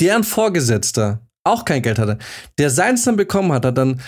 Deren 0.00 0.22
Vorgesetzter 0.22 1.20
auch 1.44 1.64
kein 1.64 1.82
Geld 1.82 1.98
hatte, 1.98 2.18
der 2.58 2.70
seins 2.70 3.04
dann 3.04 3.16
bekommen 3.16 3.52
hat, 3.52 3.64
hat 3.64 3.76
dann 3.76 4.00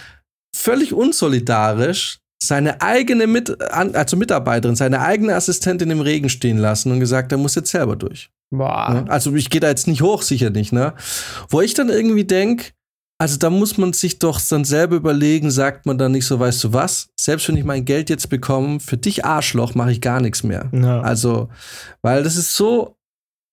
völlig 0.55 0.95
unsolidarisch 0.95 2.23
seine 2.43 2.81
eigene 2.83 3.27
Mit 3.27 3.61
also 3.73 4.17
Mitarbeiterin, 4.17 4.75
seine 4.75 5.01
eigene 5.01 5.35
Assistentin 5.35 5.91
im 5.91 6.01
Regen 6.01 6.29
stehen 6.29 6.59
lassen 6.59 6.91
und 6.91 7.01
gesagt, 7.01 7.33
er 7.33 7.39
muss 7.39 7.55
jetzt 7.55 7.71
selber 7.71 7.97
durch. 7.97 8.31
Boah. 8.53 9.03
Ne? 9.05 9.11
Also 9.11 9.35
ich 9.35 9.51
gehe 9.51 9.61
da 9.61 9.69
jetzt 9.69 9.89
nicht 9.89 10.03
hoch, 10.03 10.23
sicher 10.23 10.51
nicht, 10.51 10.73
ne? 10.73 10.95
Wo 11.49 11.61
ich 11.61 11.75
dann 11.75 11.89
irgendwie 11.89 12.25
denke, 12.25 12.67
also 13.19 13.39
da 13.39 13.51
muss 13.51 13.79
man 13.79 13.93
sich 13.93 14.19
doch 14.19 14.41
dann 14.41 14.65
selber 14.65 14.97
überlegen, 14.97 15.51
sagt 15.51 15.87
man 15.87 15.97
dann 15.97 16.13
nicht 16.13 16.27
so, 16.27 16.39
weißt 16.39 16.65
du 16.65 16.73
was, 16.73 17.09
selbst 17.19 17.49
wenn 17.49 17.57
ich 17.57 17.65
mein 17.65 17.85
Geld 17.85 18.11
jetzt 18.11 18.29
bekomme, 18.29 18.81
für 18.81 18.97
dich 18.97 19.25
Arschloch 19.25 19.75
mache 19.75 19.93
ich 19.93 20.01
gar 20.01 20.21
nichts 20.21 20.43
mehr. 20.43 20.69
Ja. 20.73 21.01
Also, 21.01 21.49
weil 22.03 22.25
das 22.25 22.37
ist 22.37 22.55
so, 22.55 22.97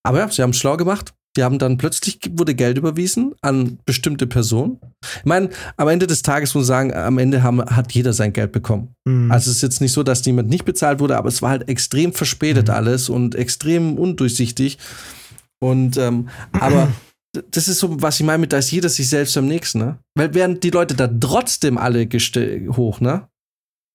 aber 0.03 0.19
ja, 0.19 0.27
sie 0.29 0.41
haben 0.41 0.49
es 0.51 0.57
schlau 0.57 0.75
gemacht. 0.75 1.13
Die 1.37 1.43
haben 1.43 1.59
dann 1.59 1.77
plötzlich 1.77 2.19
wurde 2.31 2.55
Geld 2.55 2.77
überwiesen 2.77 3.35
an 3.41 3.77
bestimmte 3.85 4.25
Personen. 4.25 4.79
Ich 5.19 5.25
meine, 5.25 5.49
am 5.77 5.87
Ende 5.87 6.07
des 6.07 6.23
Tages 6.23 6.55
muss 6.55 6.63
man 6.63 6.67
sagen, 6.67 6.93
am 6.93 7.17
Ende 7.19 7.43
haben, 7.43 7.63
hat 7.63 7.91
jeder 7.91 8.13
sein 8.13 8.33
Geld 8.33 8.51
bekommen. 8.51 8.95
Mhm. 9.05 9.31
Also 9.31 9.51
es 9.51 9.57
ist 9.57 9.61
jetzt 9.61 9.81
nicht 9.81 9.93
so, 9.93 10.01
dass 10.03 10.25
niemand 10.25 10.49
nicht 10.49 10.65
bezahlt 10.65 10.99
wurde, 10.99 11.17
aber 11.17 11.29
es 11.29 11.41
war 11.41 11.51
halt 11.51 11.69
extrem 11.69 12.13
verspätet 12.13 12.67
mhm. 12.67 12.73
alles 12.73 13.09
und 13.09 13.35
extrem 13.35 13.97
undurchsichtig. 13.97 14.79
Und 15.61 15.97
ähm, 15.97 16.29
aber 16.51 16.91
das 17.51 17.67
ist 17.67 17.79
so, 17.79 18.01
was 18.01 18.19
ich 18.19 18.25
meine 18.25 18.39
mit, 18.39 18.53
da 18.53 18.57
ist 18.57 18.71
jeder 18.71 18.89
sich 18.89 19.07
selbst 19.07 19.37
am 19.37 19.47
nächsten, 19.47 19.79
ne? 19.79 19.99
Weil 20.15 20.33
während 20.33 20.63
die 20.63 20.71
Leute 20.71 20.95
da 20.95 21.07
trotzdem 21.07 21.77
alle 21.77 22.07
hoch, 22.75 22.99
ne? 23.01 23.27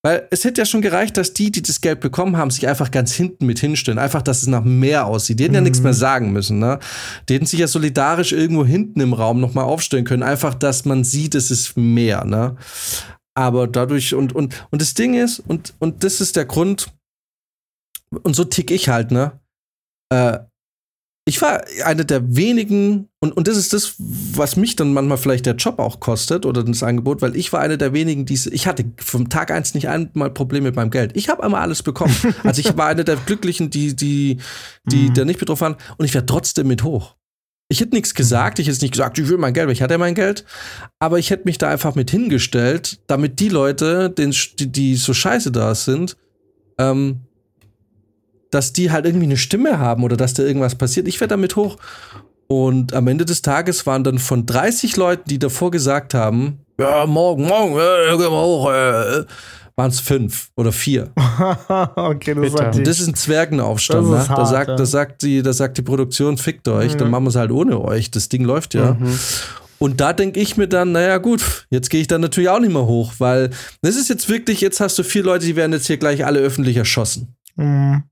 Weil 0.05 0.29
es 0.31 0.45
hätte 0.45 0.61
ja 0.61 0.67
schon 0.67 0.83
gereicht, 0.83 1.17
dass 1.17 1.33
die, 1.33 1.51
die 1.51 1.63
das 1.63 1.81
Geld 1.81 2.01
bekommen 2.01 2.37
haben, 2.37 2.51
sich 2.51 2.69
einfach 2.69 2.91
ganz 2.91 3.15
hinten 3.15 3.47
mit 3.47 3.59
hinstellen. 3.59 3.99
Einfach, 3.99 4.21
dass 4.21 4.43
es 4.43 4.49
nach 4.49 4.63
mehr 4.63 5.07
aussieht. 5.07 5.41
Die 5.41 5.45
hätten 5.45 5.53
mhm. 5.53 5.57
ja 5.57 5.61
nichts 5.63 5.81
mehr 5.81 5.95
sagen 5.95 6.31
müssen. 6.31 6.59
Ne? 6.59 6.79
Die 7.27 7.35
hätten 7.35 7.47
sich 7.47 7.61
ja 7.61 7.67
solidarisch 7.67 8.33
irgendwo 8.33 8.67
hinten 8.67 9.01
im 9.01 9.15
Raum 9.15 9.41
nochmal 9.41 9.65
aufstellen 9.65 10.05
können. 10.05 10.23
Einfach, 10.23 10.53
dass 10.53 10.85
man 10.85 11.05
sieht, 11.05 11.35
es 11.35 11.51
ist 11.51 11.79
mehr. 11.79 12.27
Ne? 12.27 12.57
Aber 13.35 13.67
dadurch, 13.67 14.15
und, 14.15 14.35
und, 14.35 14.67
und 14.71 14.83
das 14.83 14.93
Ding 14.93 15.15
ist, 15.15 15.39
und, 15.41 15.73
und 15.79 16.05
das 16.05 16.21
ist 16.21 16.37
der 16.37 16.45
Grund, 16.45 16.93
und 18.11 18.37
so 18.37 18.45
tick 18.45 18.71
ich 18.71 18.91
halt, 18.91 19.11
ne? 19.11 19.41
Äh, 20.13 20.39
ich 21.27 21.41
war 21.41 21.64
einer 21.85 22.05
der 22.05 22.37
wenigen, 22.37 23.09
und, 23.20 23.33
und 23.33 23.49
das 23.49 23.57
ist 23.57 23.72
das, 23.72 23.95
was 23.99 24.57
mich 24.57 24.77
dann 24.77 24.93
manchmal 24.93 25.16
vielleicht 25.16 25.47
der 25.47 25.55
Job 25.55 25.79
auch 25.79 25.99
kostet 25.99 26.45
oder 26.45 26.62
das 26.62 26.83
Angebot, 26.83 27.22
weil 27.22 27.35
ich 27.35 27.51
war 27.51 27.61
einer 27.61 27.79
der 27.79 27.95
wenigen, 27.95 28.27
die 28.27 28.39
ich 28.53 28.66
hatte 28.66 28.85
vom 28.99 29.31
Tag 29.31 29.51
eins 29.51 29.72
nicht 29.72 29.89
einmal 29.89 30.31
Probleme 30.31 30.66
mit 30.66 30.77
meinem 30.77 30.91
Geld. 30.91 31.12
Ich 31.16 31.31
habe 31.31 31.43
einmal 31.43 31.62
alles 31.62 31.83
bekommen. 31.83 32.14
also 32.43 32.61
ich 32.61 32.77
war 32.77 32.89
einer 32.89 33.05
der 33.05 33.16
Glücklichen, 33.16 33.70
die, 33.70 33.97
die, 33.97 34.39
die 34.85 35.09
mhm. 35.09 35.14
da 35.14 35.25
nicht 35.25 35.41
betroffen 35.41 35.62
waren, 35.62 35.77
und 35.97 36.05
ich 36.05 36.12
wäre 36.12 36.27
trotzdem 36.27 36.66
mit 36.66 36.83
hoch. 36.83 37.14
Ich 37.68 37.81
hätte 37.81 37.95
nichts 37.95 38.14
gesagt, 38.14 38.59
ich 38.59 38.68
hätte 38.68 38.83
nicht 38.83 38.93
gesagt, 38.93 39.18
ich 39.18 39.27
will 39.27 39.39
mein 39.39 39.55
Geld, 39.55 39.66
weil 39.66 39.72
ich 39.72 39.81
hatte 39.81 39.95
ja 39.95 39.99
mein 39.99 40.14
Geld, 40.14 40.45
aber 40.99 41.18
ich 41.18 41.31
hätte 41.31 41.45
mich 41.47 41.57
da 41.57 41.70
einfach 41.70 41.95
mit 41.95 42.11
hingestellt, 42.11 43.01
damit 43.07 43.41
die 43.41 43.49
Leute, 43.49 44.11
die, 44.11 44.70
die 44.70 44.95
so 44.97 45.14
scheiße 45.14 45.51
da 45.51 45.75
sind, 45.75 46.18
ähm, 46.79 47.20
dass 48.55 48.73
die 48.73 48.93
halt 48.93 49.05
irgendwie 49.05 49.27
eine 49.27 49.37
Stimme 49.37 49.79
haben 49.79 50.05
oder 50.05 50.17
dass 50.17 50.35
da 50.35 50.45
irgendwas 50.45 50.77
passiert. 50.77 51.09
Ich 51.09 51.21
werde 51.21 51.33
damit 51.33 51.57
hoch. 51.57 51.77
Und 52.47 52.95
am 52.95 53.09
Ende 53.09 53.25
des 53.25 53.43
Tages 53.43 53.87
waren 53.87 54.05
dann 54.05 54.19
von 54.19 54.47
30 54.47 54.97
Leuten, 54.97 55.29
die 55.29 55.39
davor 55.39 55.71
gesagt 55.71 56.15
haben, 56.15 56.61
ja, 56.79 57.07
morgen, 57.07 57.47
morgen, 57.47 57.75
äh, 57.75 58.11
gehen 58.11 58.21
wir 58.21 58.31
hoch, 58.31 58.71
äh, 58.71 59.25
waren 59.77 59.91
es 59.91 60.01
fünf 60.01 60.51
oder 60.57 60.71
vier. 60.71 61.11
okay, 61.97 62.35
das, 62.35 62.77
und 62.77 62.87
das 62.87 63.01
ist 63.01 63.09
ein 63.09 63.15
Zwergenaufstand. 63.15 64.09
Ne? 64.09 64.29
Hart, 64.29 64.39
da, 64.39 64.45
sagt, 64.45 64.69
ja. 64.69 64.77
da, 64.77 64.87
sagt 64.87 65.23
die, 65.23 65.43
da 65.43 65.53
sagt 65.53 65.79
die 65.79 65.83
Produktion, 65.83 66.37
fickt 66.37 66.69
euch, 66.69 66.95
mhm. 66.95 66.99
dann 66.99 67.11
machen 67.11 67.25
wir 67.25 67.31
es 67.31 67.37
halt 67.37 67.51
ohne 67.51 67.81
euch. 67.81 68.11
Das 68.11 68.29
Ding 68.29 68.45
läuft 68.45 68.75
ja. 68.75 68.95
Mhm. 68.95 69.19
Und 69.79 70.01
da 70.01 70.13
denke 70.13 70.39
ich 70.39 70.57
mir 70.57 70.69
dann, 70.69 70.93
naja, 70.93 71.19
gut, 71.19 71.67
jetzt 71.71 71.91
gehe 71.91 72.01
ich 72.01 72.07
dann 72.07 72.21
natürlich 72.21 72.49
auch 72.49 72.61
nicht 72.61 72.73
mehr 72.73 72.87
hoch, 72.87 73.15
weil 73.19 73.51
das 73.83 73.97
ist 73.97 74.09
jetzt 74.09 74.29
wirklich, 74.29 74.61
jetzt 74.61 74.81
hast 74.81 74.99
du 74.99 75.03
vier 75.03 75.25
Leute, 75.25 75.47
die 75.47 75.57
werden 75.57 75.73
jetzt 75.73 75.87
hier 75.87 75.97
gleich 75.97 76.25
alle 76.25 76.41
öffentlich 76.41 76.77
erschossen. 76.77 77.37
Mhm. 77.57 78.05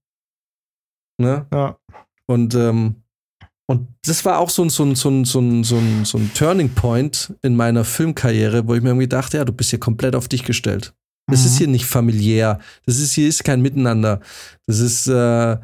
Ne? 1.22 1.46
Ja. 1.52 1.78
Und, 2.26 2.54
ähm, 2.54 2.96
und 3.66 3.88
das 4.04 4.24
war 4.24 4.38
auch 4.38 4.50
so 4.50 4.62
ein, 4.62 4.70
so 4.70 4.84
ein, 4.84 4.94
so 4.94 5.08
ein, 5.08 5.24
so 5.24 5.38
ein, 5.40 5.64
so 5.64 5.76
ein, 5.76 6.04
so 6.04 6.18
ein 6.18 6.30
Turning 6.34 6.70
Point 6.70 7.34
in 7.42 7.56
meiner 7.56 7.84
Filmkarriere, 7.84 8.66
wo 8.66 8.74
ich 8.74 8.82
mir 8.82 8.90
irgendwie 8.90 9.08
dachte, 9.08 9.38
ja, 9.38 9.44
du 9.44 9.52
bist 9.52 9.70
hier 9.70 9.80
komplett 9.80 10.14
auf 10.14 10.28
dich 10.28 10.44
gestellt. 10.44 10.92
Das 11.28 11.40
mhm. 11.40 11.46
ist 11.46 11.58
hier 11.58 11.68
nicht 11.68 11.86
familiär. 11.86 12.58
Das 12.84 12.98
ist 12.98 13.12
hier 13.12 13.28
ist 13.28 13.44
kein 13.44 13.62
Miteinander. 13.62 14.20
Das 14.66 14.80
ist, 14.80 15.06
äh, 15.06 15.56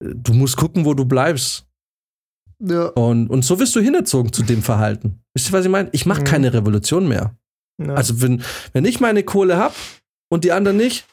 du 0.00 0.32
musst 0.32 0.56
gucken, 0.56 0.84
wo 0.84 0.94
du 0.94 1.04
bleibst. 1.04 1.66
Ja. 2.58 2.86
Und, 2.86 3.28
und 3.28 3.44
so 3.44 3.58
wirst 3.58 3.76
du 3.76 3.80
hinerzogen 3.80 4.32
zu 4.32 4.42
dem 4.42 4.62
Verhalten. 4.62 5.20
Wisst 5.34 5.50
ihr, 5.50 5.52
was 5.52 5.64
ich 5.64 5.70
meine? 5.70 5.88
Ich 5.92 6.06
mache 6.06 6.20
mhm. 6.20 6.24
keine 6.24 6.52
Revolution 6.52 7.08
mehr. 7.08 7.36
Ja. 7.78 7.94
Also, 7.94 8.20
wenn, 8.20 8.42
wenn 8.72 8.84
ich 8.84 9.00
meine 9.00 9.22
Kohle 9.22 9.56
habe 9.56 9.74
und 10.30 10.44
die 10.44 10.52
anderen 10.52 10.76
nicht, 10.76 11.06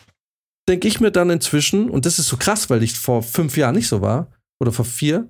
denke 0.70 0.88
ich 0.88 1.00
mir 1.02 1.12
dann 1.12 1.30
inzwischen, 1.30 1.90
und 1.90 2.06
das 2.06 2.20
ist 2.20 2.28
so 2.28 2.38
krass, 2.38 2.70
weil 2.70 2.84
ich 2.84 2.94
vor 2.94 3.24
fünf 3.24 3.58
Jahren 3.58 3.76
nicht 3.76 3.88
so 3.88 4.02
war, 4.02 4.32
oder 4.62 4.72
vor 4.72 4.86
vier, 4.86 5.28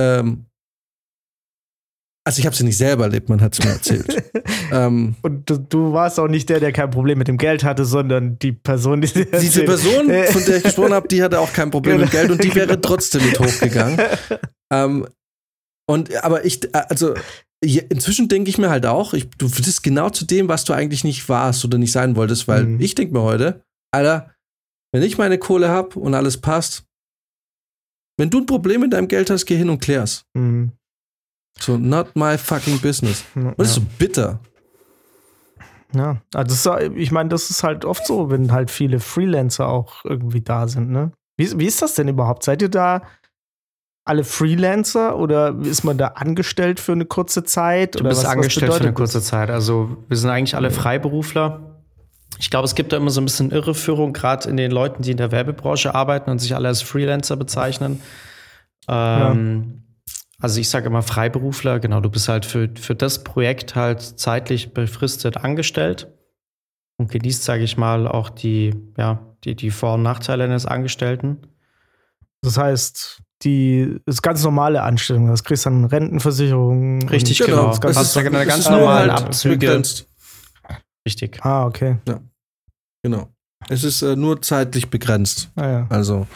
ähm, 0.00 0.46
Also 2.26 2.40
ich 2.40 2.46
habe 2.46 2.56
sie 2.56 2.64
nicht 2.64 2.78
selber 2.78 3.04
erlebt, 3.04 3.28
man 3.28 3.40
hat 3.42 3.52
es 3.52 3.62
mir 3.64 3.72
erzählt. 3.72 4.32
ähm, 4.72 5.14
Und 5.22 5.48
du, 5.50 5.58
du 5.58 5.92
warst 5.92 6.18
auch 6.18 6.26
nicht 6.28 6.48
der, 6.48 6.58
der 6.58 6.72
kein 6.72 6.90
Problem 6.90 7.18
mit 7.18 7.28
dem 7.28 7.36
Geld 7.36 7.62
hatte, 7.64 7.84
sondern 7.84 8.38
die 8.38 8.52
Person, 8.52 9.02
die 9.02 9.08
dir 9.12 9.26
diese 9.26 9.64
Person, 9.64 10.06
von 10.32 10.44
der 10.46 10.56
ich 10.56 10.62
gesprochen 10.62 10.94
habe, 10.94 11.06
die 11.06 11.22
hatte 11.22 11.38
auch 11.38 11.52
kein 11.52 11.70
Problem 11.70 12.00
mit 12.00 12.10
Genau. 12.10 12.20
Geld 12.22 12.30
und 12.32 12.42
die 12.42 12.54
wäre 12.54 12.80
trotzdem 12.80 13.24
mit 13.26 13.38
hochgegangen. 13.38 14.00
ähm, 14.72 15.06
und 15.86 16.24
aber 16.24 16.46
ich, 16.46 16.60
also 16.74 17.14
inzwischen 17.62 18.28
denke 18.28 18.48
ich 18.48 18.56
mir 18.56 18.70
halt 18.70 18.86
auch, 18.86 19.12
ich, 19.12 19.28
du 19.30 19.50
bist 19.50 19.82
genau 19.82 20.08
zu 20.08 20.24
dem, 20.24 20.48
was 20.48 20.64
du 20.64 20.72
eigentlich 20.72 21.04
nicht 21.04 21.28
warst 21.28 21.62
oder 21.66 21.76
nicht 21.76 21.92
sein 21.92 22.16
wolltest, 22.16 22.48
weil 22.48 22.64
Mhm. 22.64 22.80
ich 22.80 22.94
denke 22.94 23.12
mir 23.12 23.22
heute, 23.22 23.62
Alter, 23.94 24.30
wenn 24.92 25.02
ich 25.02 25.18
meine 25.18 25.38
Kohle 25.38 25.68
hab 25.68 25.96
und 25.96 26.14
alles 26.14 26.40
passt, 26.40 26.84
wenn 28.16 28.30
du 28.30 28.38
ein 28.38 28.46
Problem 28.46 28.82
mit 28.82 28.92
deinem 28.92 29.08
Geld 29.08 29.30
hast, 29.30 29.44
geh 29.46 29.56
hin 29.56 29.70
und 29.70 29.80
klär's. 29.80 30.24
Mhm. 30.34 30.72
So, 31.58 31.76
not 31.76 32.14
my 32.14 32.36
fucking 32.36 32.80
business. 32.80 33.24
Und 33.34 33.58
das 33.58 33.68
ist 33.68 33.74
so 33.74 33.82
bitter. 33.98 34.40
Ja, 35.94 36.20
also 36.34 36.72
das 36.72 36.82
ist, 36.90 36.96
ich 36.96 37.12
meine, 37.12 37.28
das 37.28 37.50
ist 37.50 37.62
halt 37.62 37.84
oft 37.84 38.06
so, 38.06 38.30
wenn 38.30 38.50
halt 38.50 38.70
viele 38.70 38.98
Freelancer 38.98 39.68
auch 39.68 40.04
irgendwie 40.04 40.40
da 40.40 40.66
sind, 40.66 40.90
ne? 40.90 41.12
Wie, 41.36 41.58
wie 41.58 41.66
ist 41.66 41.82
das 41.82 41.94
denn 41.94 42.08
überhaupt? 42.08 42.44
Seid 42.44 42.62
ihr 42.62 42.68
da 42.68 43.02
alle 44.04 44.24
Freelancer 44.24 45.16
oder 45.16 45.56
ist 45.62 45.82
man 45.84 45.98
da 45.98 46.08
angestellt 46.08 46.78
für 46.78 46.92
eine 46.92 47.06
kurze 47.06 47.42
Zeit? 47.44 47.94
Du 47.94 48.00
oder 48.00 48.10
bist 48.10 48.22
was, 48.22 48.26
was 48.26 48.32
angestellt 48.32 48.74
für 48.74 48.80
eine 48.80 48.92
kurze? 48.92 49.22
Zeit. 49.22 49.50
Also 49.50 49.96
wir 50.08 50.16
sind 50.16 50.30
eigentlich 50.30 50.54
alle 50.54 50.70
Freiberufler. 50.70 51.73
Ich 52.38 52.50
glaube, 52.50 52.64
es 52.66 52.74
gibt 52.74 52.92
da 52.92 52.96
immer 52.96 53.10
so 53.10 53.20
ein 53.20 53.24
bisschen 53.24 53.50
Irreführung, 53.50 54.12
gerade 54.12 54.48
in 54.48 54.56
den 54.56 54.70
Leuten, 54.70 55.02
die 55.02 55.12
in 55.12 55.16
der 55.16 55.30
Werbebranche 55.32 55.94
arbeiten 55.94 56.30
und 56.30 56.38
sich 56.40 56.54
alle 56.54 56.68
als 56.68 56.82
Freelancer 56.82 57.36
bezeichnen. 57.36 58.00
Ähm, 58.88 59.80
Also 60.40 60.60
ich 60.60 60.68
sage 60.68 60.86
immer 60.88 61.00
Freiberufler, 61.02 61.78
genau, 61.80 62.00
du 62.00 62.10
bist 62.10 62.28
halt 62.28 62.44
für, 62.44 62.68
für 62.78 62.94
das 62.94 63.24
Projekt 63.24 63.76
halt 63.76 64.02
zeitlich 64.02 64.74
befristet 64.74 65.38
angestellt 65.38 66.08
und 66.98 67.10
genießt, 67.10 67.44
sage 67.44 67.62
ich 67.62 67.78
mal, 67.78 68.06
auch 68.06 68.28
die, 68.28 68.74
ja, 68.98 69.24
die, 69.44 69.54
die 69.54 69.70
Vor- 69.70 69.94
und 69.94 70.02
Nachteile 70.02 70.44
eines 70.44 70.66
Angestellten. 70.66 71.38
Das 72.42 72.58
heißt, 72.58 73.22
die 73.42 73.96
ist 74.04 74.22
ganz 74.22 74.42
normale 74.44 74.82
Anstellung. 74.82 75.28
Das 75.28 75.44
kriegst 75.44 75.64
dann 75.64 75.84
Rentenversicherung. 75.86 77.08
Richtig, 77.08 77.38
Genau. 77.38 77.56
genau. 77.56 77.70
Es 77.70 77.80
Das 77.80 77.96
ist- 78.02 78.16
ist 78.16 78.16
eine 78.18 78.38
es 78.42 78.48
ganz 78.48 78.58
ist 78.64 78.70
nur 78.70 78.80
normalen 78.80 79.12
halt 79.12 79.22
Abzüge. 79.24 79.56
begrenzt. 79.56 80.06
Richtig. 81.06 81.38
Ah, 81.44 81.66
okay. 81.66 81.96
Genau. 83.02 83.28
Es 83.68 83.82
ist 83.84 84.02
äh, 84.02 84.14
nur 84.16 84.42
zeitlich 84.42 84.90
begrenzt. 84.90 85.50
Ah, 85.56 85.68
ja. 85.70 85.86
Also, 85.88 86.26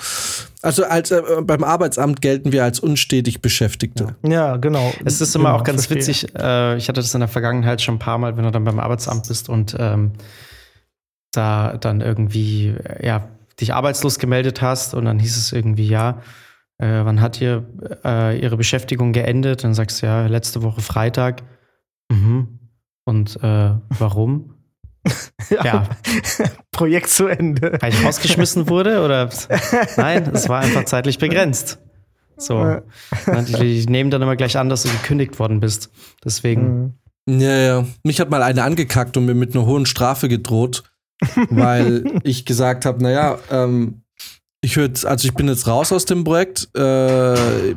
also 0.62 0.85
als, 0.85 1.11
äh, 1.11 1.23
beim 1.43 1.62
Arbeitsamt 1.62 2.21
gelten 2.23 2.53
wir 2.53 2.64
als 2.64 2.81
unstetig 2.81 3.43
Beschäftigte. 3.43 4.16
ja, 4.23 4.57
genau. 4.57 4.93
Es 5.05 5.21
ist 5.21 5.35
immer 5.37 5.51
Genau, 5.51 5.59
auch 5.59 5.64
ganz 5.64 5.87
verstehe. 5.87 6.14
witzig. 6.14 6.35
Äh, 6.35 6.77
ich 6.79 6.89
hatte 6.89 7.01
das 7.01 7.12
in 7.14 7.21
der 7.21 7.29
Vergangenheit 7.29 7.83
schon 7.83 7.97
ein 7.97 7.99
paar 7.99 8.16
Mal, 8.19 8.37
wenn 8.37 8.45
du 8.45 8.51
dann 8.51 8.64
beim 8.64 8.79
Arbeitsamt 8.79 9.29
bist 9.29 9.49
und 9.51 9.77
ähm, 9.79 10.12
da 11.33 11.77
dann 11.77 12.01
irgendwie, 12.01 12.75
ja, 13.03 13.29
dich 13.61 13.75
arbeitslos 13.75 14.19
gemeldet 14.19 14.62
hast 14.62 14.95
und 14.95 15.05
dann 15.05 15.19
hieß 15.19 15.37
es 15.37 15.53
irgendwie, 15.53 15.87
ja, 15.89 16.23
äh, 16.79 17.05
wann 17.05 17.21
hat 17.21 17.41
ihr 17.41 17.66
äh, 18.05 18.39
ihre 18.41 18.57
Beschäftigung 18.57 19.12
geendet? 19.12 19.64
Dann 19.64 19.75
sagst 19.75 20.01
du, 20.01 20.07
ja, 20.07 20.27
letzte 20.27 20.62
Woche 20.62 20.81
Freitag. 20.81 21.43
Mhm. 22.11 22.59
Und 23.05 23.37
äh, 23.43 23.75
warum? 23.99 24.55
Ja, 25.51 25.89
Projekt 26.73 27.11
zu 27.11 27.27
Ende. 27.27 27.79
weil 27.81 27.93
ich 27.93 28.05
rausgeschmissen 28.05 28.69
wurde 28.69 29.05
oder? 29.05 29.31
Nein, 29.97 30.31
es 30.33 30.49
war 30.49 30.61
einfach 30.61 30.85
zeitlich 30.85 31.19
begrenzt. 31.19 31.79
So. 32.37 32.81
Die, 33.27 33.53
die 33.53 33.87
nehmen 33.87 34.11
dann 34.11 34.23
immer 34.23 34.37
gleich 34.37 34.57
an, 34.57 34.69
dass 34.69 34.85
du 34.85 34.89
gekündigt 34.89 35.39
worden 35.39 35.61
bist. 35.61 35.91
Deswegen. 36.25 36.95
Mhm. 37.27 37.41
Ja, 37.41 37.57
ja. 37.57 37.87
Mich 38.05 38.21
hat 38.21 38.31
mal 38.31 38.43
eine 38.43 38.63
angekackt 38.63 39.17
und 39.17 39.27
mir 39.27 39.35
mit 39.35 39.55
einer 39.55 39.67
hohen 39.67 39.87
Strafe 39.87 40.29
gedroht, 40.29 40.85
weil 41.51 42.05
ich 42.23 42.47
gesagt 42.47 42.87
habe, 42.87 43.03
naja, 43.03 43.39
ähm, 43.51 44.03
ich 44.61 44.77
höre 44.77 44.87
jetzt, 44.87 45.07
also 45.07 45.29
ich 45.29 45.35
bin 45.35 45.47
jetzt 45.49 45.67
raus 45.69 45.93
aus 45.93 46.05
dem 46.05 46.25
Projekt, 46.25 46.69
äh, 46.77 47.75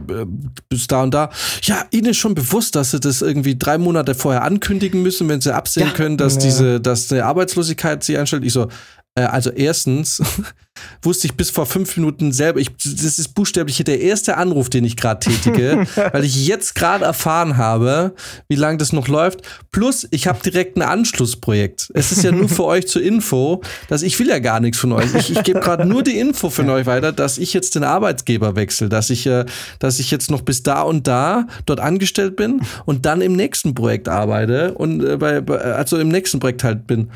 bis 0.68 0.88
da 0.88 1.04
und 1.04 1.14
da. 1.14 1.30
Ja, 1.64 1.86
Ihnen 1.92 2.08
ist 2.08 2.18
schon 2.18 2.34
bewusst, 2.34 2.76
dass 2.76 2.92
Sie 2.92 3.00
das 3.00 3.22
irgendwie 3.22 3.56
drei 3.56 3.78
Monate 3.78 4.16
vorher 4.16 4.44
ankündigen 4.44 5.04
müssen, 5.04 5.30
wenn 5.30 5.42
Sie 5.42 5.54
absehen 5.54 5.88
Ja. 5.88 5.94
können, 5.94 6.18
dass 6.18 6.36
Ja. 6.36 6.42
diese, 6.42 6.82
dass 6.82 7.12
eine 7.12 7.26
Arbeitslosigkeit 7.26 8.04
Sie 8.04 8.18
einstellt. 8.18 8.44
Ich 8.46 8.54
so, 8.54 8.68
also 9.16 9.50
erstens 9.50 10.22
wusste 11.02 11.28
ich 11.28 11.36
bis 11.36 11.50
vor 11.50 11.66
fünf 11.66 11.98
Minuten 11.98 12.32
selber, 12.32 12.62
ich, 12.62 12.70
das 12.78 13.20
ist 13.20 13.36
buchstäblich 13.36 13.84
der 13.84 14.00
erste 14.00 14.38
Anruf, 14.38 14.70
den 14.70 14.86
ich 14.86 14.96
gerade 14.96 15.20
tätige, 15.20 15.86
weil 16.14 16.24
ich 16.24 16.48
jetzt 16.48 16.76
gerade 16.76 17.04
erfahren 17.04 17.58
habe, 17.58 18.16
wie 18.48 18.56
lange 18.56 18.78
das 18.78 18.94
noch 18.94 19.10
läuft. 19.10 19.42
Plus, 19.72 20.08
ich 20.12 20.28
habe 20.28 20.40
direkt 20.42 20.78
ein 20.78 20.82
Anschlussprojekt. 20.82 21.92
Es 21.94 22.14
ist 22.14 22.24
ja 22.24 22.32
nur 22.32 22.48
für 22.48 22.64
euch 22.64 22.88
zur 22.88 23.02
Info, 23.02 23.62
dass 23.90 24.02
ich 24.02 24.18
will 24.18 24.30
ja 24.30 24.40
gar 24.40 24.62
nichts 24.62 24.78
von 24.78 24.94
euch. 24.94 25.14
Ich, 25.14 25.30
ich 25.30 25.44
gebe 25.44 25.60
gerade 25.60 25.86
nur 25.86 26.04
die 26.04 26.18
Info 26.18 26.50
von 26.50 26.70
euch 26.70 26.86
weiter, 26.86 27.12
dass 27.12 27.38
ich 27.38 27.54
jetzt 27.54 27.76
den 27.76 27.84
Arbeitsgeber 27.84 28.56
wechsle, 28.56 28.88
dass 28.88 29.10
ich, 29.10 29.28
äh, 29.28 29.46
dass 29.80 30.00
ich 30.00 30.10
jetzt 30.10 30.32
noch 30.32 30.42
bis 30.42 30.64
da 30.64 30.84
und 30.84 31.08
da 31.08 31.48
dort 31.66 31.82
angestellt 31.82 32.38
bin 32.38 32.62
und 32.86 33.06
dann 33.06 33.20
im 33.20 33.34
nächsten 33.34 33.76
Projekt 33.76 34.08
arbeite 34.08 34.74
und 34.74 35.04
äh, 35.04 35.18
bei, 35.18 35.42
bei, 35.42 35.58
also 35.58 35.98
im 35.98 36.08
nächsten 36.08 36.40
Projekt 36.40 36.64
halt 36.64 36.88
bin. 36.88 37.12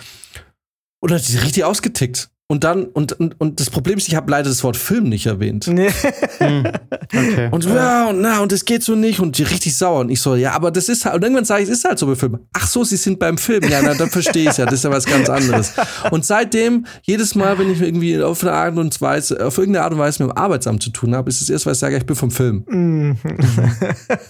Dann 1.08 1.18
hat 1.20 1.26
sie 1.26 1.38
richtig 1.38 1.64
ausgetickt. 1.64 2.30
Und 2.48 2.64
dann, 2.64 2.86
und, 2.86 3.14
und, 3.14 3.40
und 3.42 3.60
das 3.60 3.72
Problem 3.72 3.98
ist, 3.98 4.08
ich 4.08 4.16
habe 4.16 4.30
leider 4.30 4.50
das 4.50 4.64
Wort 4.64 4.78
Film 4.78 5.10
nicht 5.10 5.26
erwähnt. 5.26 5.66
Nee. 5.68 5.90
Hm, 6.38 6.64
okay. 7.08 7.50
Und 7.50 7.66
ja, 7.66 8.10
und 8.10 8.22
na, 8.22 8.40
und 8.42 8.52
das 8.52 8.66
geht 8.66 8.84
so 8.84 8.94
nicht. 8.94 9.20
Und 9.20 9.40
die 9.40 9.44
richtig 9.44 9.76
sauer. 9.76 10.02
Und 10.02 10.10
ich 10.10 10.22
so, 10.22 10.36
ja, 10.36 10.52
aber 10.52 10.70
das 10.70 10.88
ist 10.88 11.06
halt, 11.06 11.16
und 11.16 11.24
irgendwann 11.24 11.46
sage 11.46 11.64
ich, 11.64 11.70
es 11.70 11.80
ist 11.80 11.86
halt 11.86 11.98
so 11.98 12.06
bei 12.06 12.16
Filmen. 12.16 12.42
Ach 12.54 12.68
so, 12.68 12.84
sie 12.84 12.98
sind 12.98 13.18
beim 13.18 13.40
Film. 13.40 13.64
Ja, 13.68 13.82
na, 13.82 13.96
dann 13.96 14.12
verstehe 14.12 14.48
ich 14.52 14.58
ja. 14.58 14.66
Das 14.66 14.76
ist 14.76 14.84
ja 14.84 14.92
was 14.92 15.06
ganz 15.06 15.28
anderes. 15.28 15.74
Und 16.12 16.24
seitdem, 16.24 16.86
jedes 17.02 17.34
Mal, 17.34 17.58
wenn 17.58 17.72
ich 17.72 17.82
irgendwie 17.82 18.22
auf 18.22 18.44
eine 18.44 18.52
Art 18.54 18.78
und 18.78 19.02
Weise, 19.02 19.44
auf 19.44 19.58
irgendeine 19.58 19.86
Art 19.86 19.94
und 19.94 20.00
Weise 20.00 20.24
mit 20.24 20.32
dem 20.32 20.38
Arbeitsamt 20.38 20.84
zu 20.84 20.92
tun 20.92 21.16
habe, 21.16 21.30
ist 21.30 21.42
es 21.42 21.50
erst, 21.50 21.66
weil 21.66 21.74
ich 21.74 21.80
sage, 21.80 21.98
ich 21.98 22.06
bin 22.06 22.16
vom 22.16 22.30
Film. 22.30 22.64
Mhm. 22.68 23.18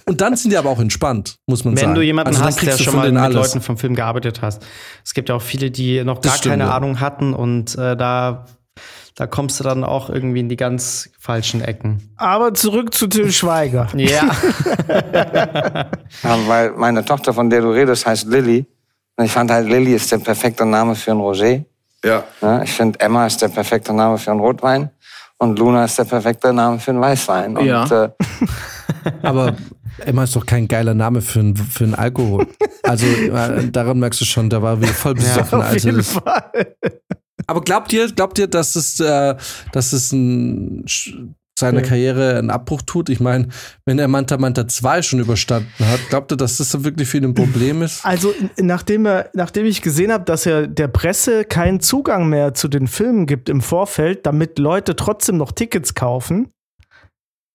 Und 0.06 0.20
dann 0.22 0.36
sind 0.36 0.52
die 0.52 0.56
aber 0.56 0.70
auch 0.70 0.80
entspannt, 0.80 1.36
muss 1.46 1.64
man 1.64 1.76
Wenn 1.76 1.82
sagen. 1.82 1.94
du 1.94 2.00
jemanden 2.00 2.28
Also 2.28 2.44
hast, 2.44 2.56
der 2.62 2.64
kriegst 2.64 2.80
du 2.80 2.84
schon 2.84 2.96
mal 2.96 3.12
mit 3.12 3.20
alles. 3.20 3.34
Leuten 3.36 3.60
vom 3.60 3.76
Film 3.76 3.94
gearbeitet 3.94 4.40
hast. 4.40 4.64
Es 5.04 5.12
gibt 5.12 5.28
ja 5.28 5.34
auch 5.34 5.42
viele, 5.42 5.70
die 5.70 6.02
noch 6.02 6.18
Das 6.18 6.32
gar 6.32 6.38
stimmt, 6.38 6.52
keine 6.54 6.64
ja. 6.64 6.70
Ahnung 6.74 7.00
hatten 7.00 7.34
und 7.34 7.76
äh, 7.76 7.94
da, 7.96 8.05
da 9.14 9.26
kommst 9.26 9.58
du 9.58 9.64
dann 9.64 9.82
auch 9.84 10.10
irgendwie 10.10 10.40
in 10.40 10.48
die 10.48 10.56
ganz 10.56 11.08
falschen 11.18 11.62
Ecken. 11.62 12.10
Aber 12.16 12.52
zurück 12.54 12.92
zu 12.92 13.06
Till 13.06 13.32
Schweiger. 13.32 13.88
Ja. 13.96 14.30
Ja, 16.22 16.38
weil 16.46 16.72
meine 16.72 17.04
Tochter, 17.04 17.32
von 17.32 17.50
der 17.50 17.60
du 17.62 17.70
redest, 17.70 18.06
heißt 18.06 18.26
Lilly. 18.28 18.66
Und 19.16 19.24
ich 19.24 19.32
fand 19.32 19.50
halt, 19.50 19.68
Lilly 19.68 19.94
ist 19.94 20.12
der 20.12 20.18
perfekte 20.18 20.66
Name 20.66 20.94
für 20.94 21.12
ein 21.12 21.18
Rosé. 21.18 21.64
Ja. 22.04 22.24
Ja, 22.42 22.62
ich 22.62 22.70
finde, 22.72 23.00
Emma 23.00 23.26
ist 23.26 23.40
der 23.40 23.48
perfekte 23.48 23.92
Name 23.94 24.18
für 24.18 24.30
einen 24.30 24.40
Rotwein. 24.40 24.90
Und 25.38 25.58
Luna 25.58 25.84
ist 25.84 25.98
der 25.98 26.04
perfekte 26.04 26.52
Name 26.52 26.78
für 26.78 26.90
einen 26.90 27.00
Weißwein. 27.00 27.56
Und, 27.56 27.66
Ja. 27.66 28.04
äh, 28.04 28.10
Aber 29.22 29.56
Emma 29.98 30.24
ist 30.24 30.36
doch 30.36 30.44
kein 30.44 30.68
geiler 30.68 30.94
Name 30.94 31.22
für 31.22 31.40
einen 31.40 31.56
für 31.56 31.84
einen 31.84 31.94
Alkohol. 31.94 32.46
Also 32.82 33.06
äh, 33.06 33.70
daran 33.70 33.98
merkst 33.98 34.20
du 34.20 34.24
schon, 34.24 34.50
da 34.50 34.60
war 34.62 34.80
wieder 34.80 34.92
voll 34.92 35.14
besoffen. 35.14 35.58
Auf 35.60 35.66
also 35.70 35.88
jeden 35.88 35.98
das, 35.98 36.12
Fall. 36.12 36.76
Aber 37.46 37.60
glaubt 37.60 37.92
ihr, 37.92 38.10
glaubt 38.12 38.38
ihr, 38.38 38.46
dass 38.46 38.76
es, 38.76 39.00
äh, 39.00 39.36
dass 39.72 39.92
es 39.92 40.12
ein, 40.12 40.84
seiner 41.58 41.80
Ja. 41.80 41.88
Karriere 41.88 42.38
einen 42.38 42.50
Abbruch 42.50 42.82
tut? 42.82 43.08
Ich 43.08 43.20
meine, 43.20 43.48
wenn 43.84 43.98
er 43.98 44.08
Manta 44.08 44.36
Manta 44.36 44.68
2 44.68 45.02
schon 45.02 45.20
überstanden 45.20 45.70
hat, 45.78 46.00
glaubt 46.08 46.32
ihr, 46.32 46.36
dass 46.36 46.58
das 46.58 46.70
so 46.70 46.84
wirklich 46.84 47.08
für 47.08 47.18
ihn 47.18 47.24
ein 47.24 47.34
Problem 47.34 47.82
ist? 47.82 48.04
Also, 48.04 48.34
nachdem, 48.58 49.06
er, 49.06 49.30
nachdem 49.32 49.66
ich 49.66 49.82
gesehen 49.82 50.12
habe, 50.12 50.24
dass 50.24 50.46
er 50.46 50.66
der 50.66 50.88
Presse 50.88 51.44
keinen 51.44 51.80
Zugang 51.80 52.28
mehr 52.28 52.54
zu 52.54 52.68
den 52.68 52.88
Filmen 52.88 53.26
gibt 53.26 53.48
im 53.48 53.62
Vorfeld, 53.62 54.26
damit 54.26 54.58
Leute 54.58 54.96
trotzdem 54.96 55.38
noch 55.38 55.52
Tickets 55.52 55.94
kaufen, 55.94 56.50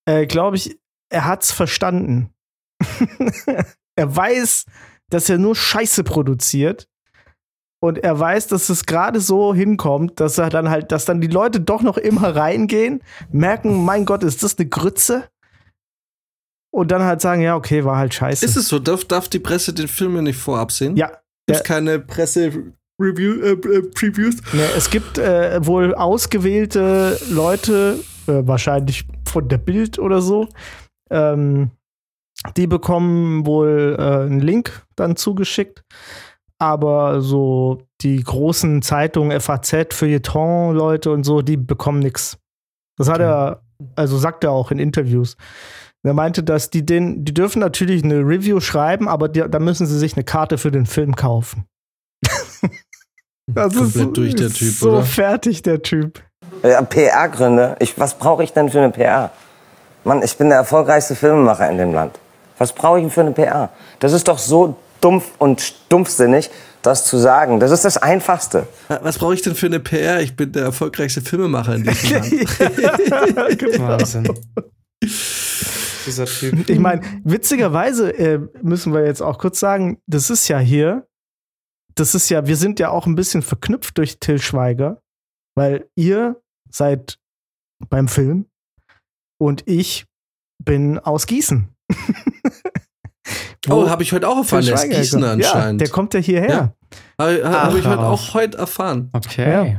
äh, 0.08 0.26
glaube 0.26 0.58
ich, 0.58 0.78
er 1.12 1.26
hat's 1.26 1.52
verstanden. 1.52 2.32
er 3.96 4.16
weiß, 4.16 4.66
dass 5.10 5.30
er 5.30 5.38
nur 5.38 5.56
Scheiße 5.56 6.04
produziert. 6.04 6.88
Und 7.84 7.98
er 7.98 8.20
weiß, 8.20 8.48
dass 8.48 8.70
es 8.70 8.86
gerade 8.86 9.20
so 9.20 9.56
hinkommt, 9.56 10.20
dass 10.20 10.38
er 10.38 10.50
dann 10.50 10.70
halt, 10.70 10.92
dass 10.92 11.06
dann 11.06 11.20
die 11.20 11.28
Leute 11.28 11.60
doch 11.60 11.82
noch 11.82 11.98
immer 11.98 12.36
reingehen, 12.36 13.02
merken, 13.32 13.84
mein 13.84 14.06
Gott, 14.06 14.24
ist 14.24 14.44
das 14.44 14.58
eine 14.58 14.70
Grütze? 14.70 15.24
Und 16.72 16.92
dann 16.92 17.04
halt 17.04 17.22
sagen, 17.22 17.42
ja, 17.42 17.56
okay, 17.56 17.84
war 17.84 17.98
halt 17.98 18.14
scheiße. 18.14 18.46
Ist 18.46 18.56
es 18.56 18.70
so? 18.70 18.80
Darf, 18.80 19.06
darf 19.06 19.28
die 19.28 19.40
Presse 19.40 19.74
den 19.74 19.88
Film 19.88 20.16
ja 20.16 20.22
nicht 20.22 20.38
vorab 20.38 20.72
sehen? 20.72 20.96
Ja, 20.96 21.12
Gibt 21.48 21.66
keine 21.66 22.00
Presse-Review, 22.00 23.42
äh, 23.42 23.52
äh, 23.52 23.82
Previews? 23.82 24.38
Ne, 24.54 24.68
es 24.78 24.90
gibt 24.90 25.18
äh, 25.18 25.66
wohl 25.66 25.96
ausgewählte 25.96 27.20
Leute, 27.30 28.00
äh, 28.28 28.48
wahrscheinlich 28.48 29.06
von 29.28 29.50
der 29.50 29.58
Bild 29.58 30.00
oder 30.00 30.22
so, 30.22 30.48
ähm, 31.10 31.72
die 32.58 32.68
bekommen 32.68 33.46
wohl 33.46 33.96
äh, 34.00 34.02
einen 34.02 34.40
Link 34.40 34.86
dann 34.96 35.16
zugeschickt. 35.16 35.84
Aber 36.62 37.22
so 37.22 37.82
die 38.02 38.22
großen 38.22 38.84
Zeitungen, 38.84 39.42
FAZ, 39.42 39.96
Feuilleton-Leute 39.96 41.10
und 41.10 41.24
so, 41.24 41.42
die 41.42 41.58
bekommen 41.58 41.98
nichts. 41.98 42.38
Das 43.00 43.10
hat 43.10 43.20
er, 43.20 43.64
also 43.96 44.16
sagt 44.20 44.44
er 44.44 44.52
auch 44.52 44.70
in 44.70 44.78
Interviews. 44.78 45.38
Der 46.06 46.14
meinte, 46.14 46.44
dass 46.44 46.70
die 46.70 46.86
den, 46.86 47.26
die 47.26 47.34
dürfen 47.34 47.62
natürlich 47.62 48.04
eine 48.04 48.20
Review 48.20 48.60
schreiben, 48.60 49.08
aber 49.08 49.28
die, 49.28 49.44
da 49.50 49.58
müssen 49.58 49.88
sie 49.88 49.98
sich 49.98 50.14
eine 50.16 50.24
Karte 50.24 50.60
für 50.60 50.70
den 50.70 50.86
Film 50.86 51.16
kaufen. 51.16 51.66
das 53.48 53.76
Komplett 53.76 53.96
ist, 53.96 54.18
durch 54.18 54.36
der 54.36 54.48
ist 54.48 54.58
Typ, 54.58 54.74
so 54.74 54.92
oder? 54.92 55.02
fertig, 55.02 55.64
der 55.64 55.82
Typ. 55.82 56.22
Ja, 56.62 56.84
PR-Gründe. 56.84 57.76
Ich, 57.80 58.00
was 58.00 58.14
brauche 58.14 58.44
ich 58.44 58.54
denn 58.54 58.70
für 58.70 58.78
eine 58.78 58.92
PR? 58.92 59.32
Mann, 60.04 60.22
ich 60.22 60.38
bin 60.38 60.50
der 60.50 60.60
erfolgreichste 60.60 61.16
Filmemacher 61.16 61.68
in 61.72 61.80
dem 61.80 61.92
Land. 61.92 62.20
Was 62.60 62.72
brauche 62.72 63.00
ich 63.00 63.06
denn 63.06 63.12
für 63.12 63.22
eine 63.22 63.32
PR? 63.32 63.70
Das 63.98 64.14
ist 64.14 64.28
doch 64.28 64.38
so 64.38 64.78
dumpf 65.02 65.32
und 65.38 65.62
stumpfsinnig, 65.62 66.50
das 66.82 67.06
zu 67.06 67.18
sagen. 67.18 67.60
Das 67.60 67.72
ist 67.72 67.86
das 67.86 67.98
Einfachste. 67.98 68.68
Was 68.88 69.18
brauche 69.18 69.34
ich 69.34 69.42
denn 69.42 69.56
für 69.56 69.66
eine 69.68 69.80
PR? 69.80 70.22
Ich 70.22 70.36
bin 70.36 70.52
der 70.52 70.64
erfolgreichste 70.64 71.22
Filmemacher 71.22 71.76
in 71.76 71.84
diesem 71.84 72.12
Land. 72.12 72.32
Wahnsinn. 73.80 74.30
Dieser 76.06 76.26
Typ. 76.26 76.70
Ich 76.70 76.80
meine, 76.80 77.02
witzigerweise 77.24 78.12
äh, 78.18 78.40
müssen 78.62 78.94
wir 78.94 79.06
jetzt 79.06 79.22
auch 79.22 79.38
kurz 79.38 79.60
sagen, 79.60 80.02
das 80.08 80.30
ist 80.30 80.48
ja 80.48 80.60
hier, 80.60 81.08
das 81.96 82.16
ist 82.16 82.30
ja, 82.30 82.48
wir 82.48 82.56
sind 82.56 82.80
ja 82.80 82.90
auch 82.90 83.06
ein 83.06 83.16
bisschen 83.16 83.42
verknüpft 83.42 83.98
durch 83.98 84.20
Till 84.20 84.40
Schweiger, 84.40 85.02
weil 85.56 85.88
ihr 85.96 86.42
seid 86.70 87.20
beim 87.90 88.08
Film 88.08 88.48
und 89.40 89.64
ich 89.68 90.06
bin 90.64 91.00
aus 91.00 91.26
Gießen. 91.26 91.70
Oh, 93.70 93.88
habe 93.90 94.02
ich 94.04 94.12
heute 94.12 94.28
auch 94.28 94.38
erfahren. 94.38 94.66
Der 94.66 94.74
ist 94.76 94.90
Gießener 94.90 95.28
herkommt. 95.28 95.44
Ja, 95.44 95.52
anscheinend. 95.54 95.82
der 95.82 95.90
kommt 95.90 96.14
ja 96.16 96.20
hierher. 96.20 96.50
Ja. 96.50 96.74
Habe 97.20 97.42
hab 97.44 97.76
ich 97.76 97.86
heute 97.86 98.00
auch 98.02 98.34
heute 98.34 98.58
erfahren. 98.58 99.10
Okay. 99.14 99.78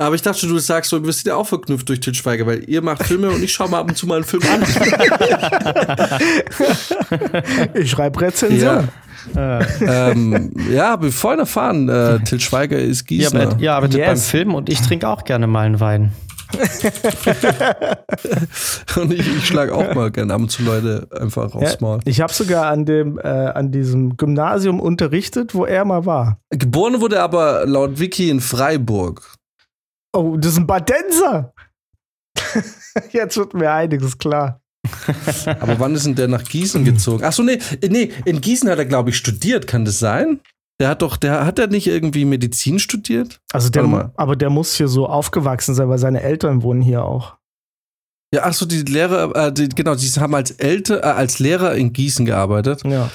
Aber 0.00 0.14
ich 0.14 0.22
dachte, 0.22 0.46
du 0.46 0.56
sagst 0.60 0.90
so, 0.90 1.04
wir 1.04 1.12
sind 1.12 1.26
ja 1.26 1.34
auch 1.34 1.46
verknüpft 1.46 1.88
durch 1.88 1.98
Til 1.98 2.14
Schweiger, 2.14 2.46
weil 2.46 2.62
ihr 2.70 2.80
macht 2.82 3.02
Filme 3.02 3.30
und 3.30 3.42
ich 3.42 3.52
schaue 3.52 3.68
mal 3.68 3.80
ab 3.80 3.88
und 3.88 3.96
zu 3.96 4.06
mal 4.06 4.14
einen 4.16 4.24
Film 4.24 4.42
an. 4.44 4.62
Ich 7.74 7.90
schreibe 7.90 8.20
Rezension. 8.20 8.88
ähm, 9.36 10.52
ja, 10.70 10.90
habe 10.90 11.08
ich 11.08 11.14
vorhin 11.14 11.40
erfahren, 11.40 11.88
äh, 11.88 12.20
Til 12.20 12.38
Schweiger 12.40 12.78
ist 12.78 13.06
Gießener. 13.06 13.40
arbeitet, 13.42 13.60
ihr 13.60 13.74
arbeitet 13.74 13.98
Yes. 13.98 14.06
beim 14.06 14.16
Film 14.18 14.54
und 14.54 14.68
ich 14.70 14.80
trinke 14.80 15.08
auch 15.08 15.24
gerne 15.24 15.46
mal 15.48 15.66
einen 15.66 15.80
Wein. 15.80 16.12
Und 18.96 19.12
ich, 19.12 19.36
ich 19.36 19.46
schlage 19.46 19.74
auch 19.74 19.94
mal 19.94 20.10
gerne 20.10 20.34
ab 20.34 20.40
und 20.40 20.50
zu 20.50 20.62
Leute 20.62 21.06
einfach 21.12 21.54
aufs 21.54 21.72
Ja, 21.72 21.76
Maul. 21.80 22.00
ich 22.04 22.20
habe 22.20 22.32
sogar 22.32 22.66
an 22.66 22.84
dem, 22.84 23.18
äh, 23.18 23.22
an 23.28 23.70
diesem 23.70 24.16
Gymnasium 24.16 24.80
unterrichtet, 24.80 25.54
wo 25.54 25.64
er 25.66 25.84
mal 25.84 26.06
war. 26.06 26.40
Geboren 26.50 27.00
wurde 27.00 27.16
er 27.16 27.24
aber 27.24 27.66
laut 27.66 27.98
Wiki 28.00 28.30
in 28.30 28.40
Freiburg. 28.40 29.34
Oh, 30.12 30.36
das 30.38 30.52
ist 30.52 30.58
ein 30.58 30.66
Badenser. 30.66 31.52
Jetzt 33.12 33.36
wird 33.36 33.54
mir 33.54 33.70
einiges 33.70 34.18
klar. 34.18 34.60
Aber 35.60 35.78
wann 35.78 35.94
ist 35.94 36.06
denn 36.06 36.14
der 36.14 36.28
nach 36.28 36.44
Gießen 36.44 36.84
gezogen? 36.84 37.22
Ach 37.24 37.32
so, 37.32 37.42
nee, 37.42 37.58
nee, 37.88 38.10
in 38.24 38.40
Gießen 38.40 38.68
hat 38.70 38.78
er, 38.78 38.86
glaube 38.86 39.10
ich, 39.10 39.16
studiert. 39.16 39.66
Kann 39.66 39.84
das 39.84 39.98
sein? 39.98 40.40
Der 40.80 40.88
hat 40.88 41.02
doch, 41.02 41.16
der 41.16 41.44
hat 41.44 41.58
er 41.58 41.66
nicht 41.66 41.88
irgendwie 41.88 42.24
Medizin 42.24 42.78
studiert? 42.78 43.40
Also 43.52 43.68
der, 43.68 44.12
aber 44.16 44.36
der 44.36 44.50
muss 44.50 44.74
hier 44.74 44.88
so 44.88 45.08
aufgewachsen 45.08 45.74
sein, 45.74 45.88
weil 45.88 45.98
seine 45.98 46.22
Eltern 46.22 46.62
wohnen 46.62 46.82
hier 46.82 47.04
auch. 47.04 47.36
Ja, 48.32 48.42
ach 48.44 48.52
so, 48.52 48.66
die 48.66 48.82
Lehrer, 48.82 49.34
äh, 49.34 49.52
die, 49.52 49.68
genau, 49.70 49.94
die 49.94 50.06
haben 50.06 50.34
als 50.34 50.50
Elter, 50.52 50.98
äh, 50.98 51.06
als 51.06 51.38
Lehrer 51.38 51.74
in 51.74 51.92
Gießen 51.92 52.26
gearbeitet. 52.26 52.84
Ja. 52.84 53.10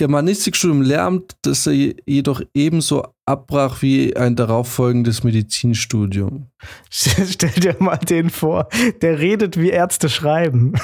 Germanistikstudium 0.00 0.80
Lehramt, 0.80 1.36
das 1.42 1.66
er 1.66 1.74
je- 1.74 1.96
jedoch 2.06 2.40
ebenso 2.54 3.06
abbrach 3.26 3.82
wie 3.82 4.16
ein 4.16 4.34
darauffolgendes 4.34 5.22
Medizinstudium. 5.24 6.46
Stell 6.90 7.50
dir 7.52 7.76
mal 7.78 7.98
den 7.98 8.30
vor, 8.30 8.68
der 9.02 9.18
redet 9.18 9.58
wie 9.60 9.68
Ärzte 9.70 10.08
schreiben. 10.08 10.72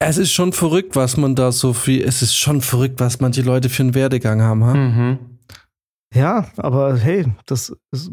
Es 0.00 0.18
ist 0.18 0.32
schon 0.32 0.52
verrückt, 0.52 0.96
was 0.96 1.16
man 1.16 1.34
da 1.34 1.50
so 1.50 1.72
viel, 1.72 2.02
es 2.02 2.20
ist 2.20 2.34
schon 2.36 2.60
verrückt, 2.60 3.00
was 3.00 3.20
manche 3.20 3.40
Leute 3.40 3.70
für 3.70 3.84
einen 3.84 3.94
Werdegang 3.94 4.42
haben. 4.42 4.64
Ha? 4.64 4.74
Mhm. 4.74 5.18
Ja, 6.14 6.46
aber 6.58 6.96
hey, 6.98 7.24
das 7.46 7.72
ist, 7.90 8.10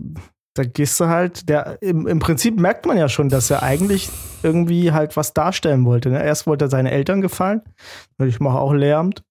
da 0.56 0.64
gehst 0.64 1.00
du 1.02 1.08
halt, 1.08 1.50
der, 1.50 1.78
im, 1.82 2.08
im 2.08 2.20
Prinzip 2.20 2.58
merkt 2.60 2.86
man 2.86 2.98
ja 2.98 3.10
schon, 3.10 3.28
dass 3.28 3.50
er 3.50 3.62
eigentlich 3.64 4.10
irgendwie 4.42 4.92
halt 4.94 5.18
was 5.18 5.34
darstellen 5.34 5.84
wollte. 5.84 6.10
Ne? 6.10 6.24
Erst 6.24 6.48
wollte 6.48 6.66
er 6.66 6.70
seinen 6.70 6.88
Eltern 6.88 7.20
gefallen, 7.22 7.62
weil 8.18 8.30
ich 8.30 8.40
mache 8.40 8.58
auch 8.60 8.74
Lehramt. 8.74 9.22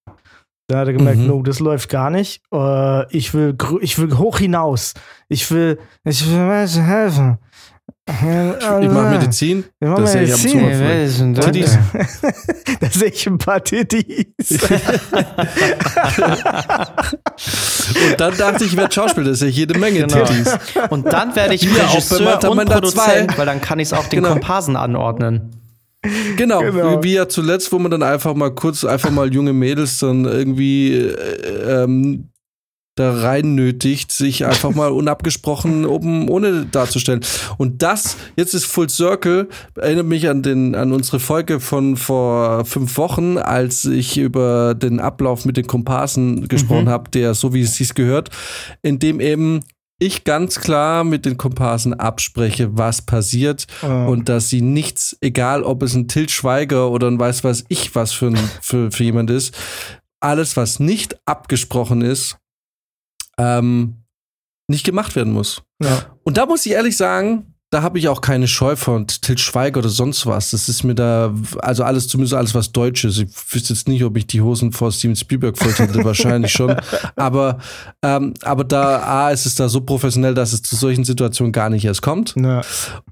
Dann 0.70 0.78
hat 0.78 0.86
er 0.86 0.92
gemerkt, 0.92 1.18
Mhm. 1.18 1.26
no, 1.26 1.42
das 1.42 1.58
läuft 1.58 1.88
gar 1.88 2.10
nicht. 2.10 2.42
Äh, 2.52 3.16
ich, 3.16 3.34
will, 3.34 3.56
ich 3.80 3.98
will 3.98 4.16
hoch 4.16 4.38
hinaus. 4.38 4.94
Ich 5.28 5.50
will, 5.50 5.78
ich 6.04 6.24
will 6.30 6.38
Menschen 6.46 6.84
helfen. 6.84 7.38
Ich 8.08 8.88
mache 8.88 9.10
Medizin. 9.10 9.64
Ich 9.80 9.88
mach 9.88 9.98
das 9.98 10.12
sehe 10.12 10.22
ich 10.22 10.32
ab 10.32 10.40
und. 11.22 11.34
Tiddies. 11.40 11.78
da 12.80 12.90
sehe 12.90 13.08
ich 13.08 13.26
ein 13.26 13.38
paar 13.38 13.62
Titties. 13.62 14.26
Und 18.10 18.20
dann 18.20 18.36
dachte 18.36 18.64
ich, 18.64 18.72
ich 18.72 18.76
werde 18.76 18.92
Schauspieler, 18.94 19.26
das 19.28 19.38
ist 19.38 19.42
ja 19.42 19.48
jede 19.48 19.78
Menge 19.78 20.00
Genau. 20.06 20.24
Titties. 20.24 20.56
Und 20.90 21.06
dann 21.12 21.34
werde 21.36 21.54
ich 21.54 21.68
auch 21.68 21.92
Regisseur 21.92 22.20
Manta 22.22 22.48
und 22.48 22.56
Manta 22.56 22.74
Produzent, 22.74 23.32
2. 23.32 23.38
weil 23.38 23.46
dann 23.46 23.60
kann 23.60 23.78
ich 23.78 23.88
es 23.88 23.92
auch 23.92 24.06
den 24.06 24.22
Genau. 24.22 24.34
Komparsen 24.34 24.76
anordnen. 24.76 25.50
Genau, 26.36 26.60
Genau. 26.62 27.02
wie 27.02 27.14
ja 27.14 27.28
zuletzt, 27.28 27.70
wo 27.72 27.78
man 27.78 27.90
dann 27.90 28.02
einfach 28.02 28.34
mal 28.34 28.54
kurz, 28.54 28.84
einfach 28.84 29.10
mal 29.10 29.32
junge 29.32 29.52
Mädels 29.52 29.98
dann 29.98 30.24
irgendwie 30.24 30.94
äh, 30.94 31.82
ähm, 31.84 32.30
da 32.96 33.12
rein 33.12 33.54
nötigt, 33.54 34.10
sich 34.12 34.44
einfach 34.46 34.74
mal 34.74 34.90
unabgesprochen 34.90 35.86
oben 35.86 36.28
ohne 36.28 36.66
darzustellen. 36.66 37.20
Und 37.56 37.82
das, 37.82 38.16
jetzt 38.36 38.52
ist 38.54 38.66
Full 38.66 38.88
Circle, 38.90 39.48
erinnert 39.76 40.06
mich 40.06 40.28
an, 40.28 40.42
den, 40.42 40.74
an 40.74 40.92
unsere 40.92 41.20
Folge 41.20 41.60
von 41.60 41.96
vor 41.96 42.64
fünf 42.64 42.96
Wochen, 42.98 43.38
als 43.38 43.84
ich 43.84 44.18
über 44.18 44.74
den 44.74 45.00
Ablauf 45.00 45.44
mit 45.44 45.56
den 45.56 45.66
Komparsen 45.66 46.48
gesprochen 46.48 46.88
habe, 46.88 47.10
der 47.10 47.34
so 47.34 47.54
wie 47.54 47.62
es 47.62 47.76
sich 47.76 47.94
gehört, 47.94 48.30
in 48.82 48.98
dem 48.98 49.20
eben 49.20 49.60
ich 50.00 50.24
ganz 50.24 50.58
klar 50.60 51.04
mit 51.04 51.24
den 51.24 51.36
Komparsen 51.36 51.94
abspreche, 51.94 52.76
was 52.76 53.02
passiert 53.02 53.66
Ah. 53.82 54.06
und 54.06 54.28
dass 54.28 54.48
sie 54.48 54.60
nichts, 54.62 55.16
egal 55.20 55.62
ob 55.62 55.82
es 55.82 55.94
ein 55.94 56.08
Til 56.08 56.28
Schweiger 56.28 56.90
oder 56.90 57.06
ein 57.08 57.18
weiß 57.20 57.44
was 57.44 57.64
ich 57.68 57.94
was 57.94 58.12
für, 58.12 58.26
ein, 58.28 58.50
für, 58.60 58.90
für 58.90 59.04
jemand 59.04 59.30
ist, 59.30 59.54
alles, 60.20 60.56
was 60.56 60.80
nicht 60.80 61.16
abgesprochen 61.26 62.02
ist, 62.02 62.36
ähm, 63.38 64.04
nicht 64.68 64.84
gemacht 64.84 65.16
werden 65.16 65.32
muss. 65.32 65.62
Ja. 65.82 66.16
Und 66.24 66.36
da 66.36 66.46
muss 66.46 66.66
ich 66.66 66.72
ehrlich 66.72 66.96
sagen, 66.96 67.49
da 67.70 67.82
habe 67.82 68.00
ich 68.00 68.08
auch 68.08 68.20
keine 68.20 68.48
Scheu 68.48 68.74
von 68.74 69.06
Til 69.06 69.38
Schweiger 69.38 69.78
oder 69.78 69.90
sonst 69.90 70.26
was. 70.26 70.50
Das 70.50 70.68
ist 70.68 70.82
mir 70.82 70.96
da, 70.96 71.32
also 71.60 71.84
alles, 71.84 72.08
zumindest 72.08 72.34
alles 72.34 72.52
was 72.52 72.72
Deutsches. 72.72 73.18
Ich 73.18 73.28
wüsste 73.54 73.74
jetzt 73.74 73.86
nicht, 73.86 74.02
ob 74.02 74.16
ich 74.16 74.26
die 74.26 74.40
Hosen 74.40 74.72
vor 74.72 74.90
Steven 74.90 75.14
Spielberg 75.14 75.56
voll 75.56 75.72
hätte, 75.72 76.04
wahrscheinlich 76.04 76.50
schon. 76.50 76.74
Aber, 77.16 77.58
ähm, 78.02 78.34
aber 78.42 78.64
da, 78.64 79.02
A, 79.02 79.30
ist 79.30 79.46
es 79.46 79.54
da 79.54 79.68
so 79.68 79.82
professionell, 79.82 80.34
dass 80.34 80.52
es 80.52 80.62
zu 80.62 80.74
solchen 80.74 81.04
Situationen 81.04 81.52
gar 81.52 81.70
nicht 81.70 81.84
erst 81.84 82.02
kommt. 82.02 82.34
Ja. 82.36 82.62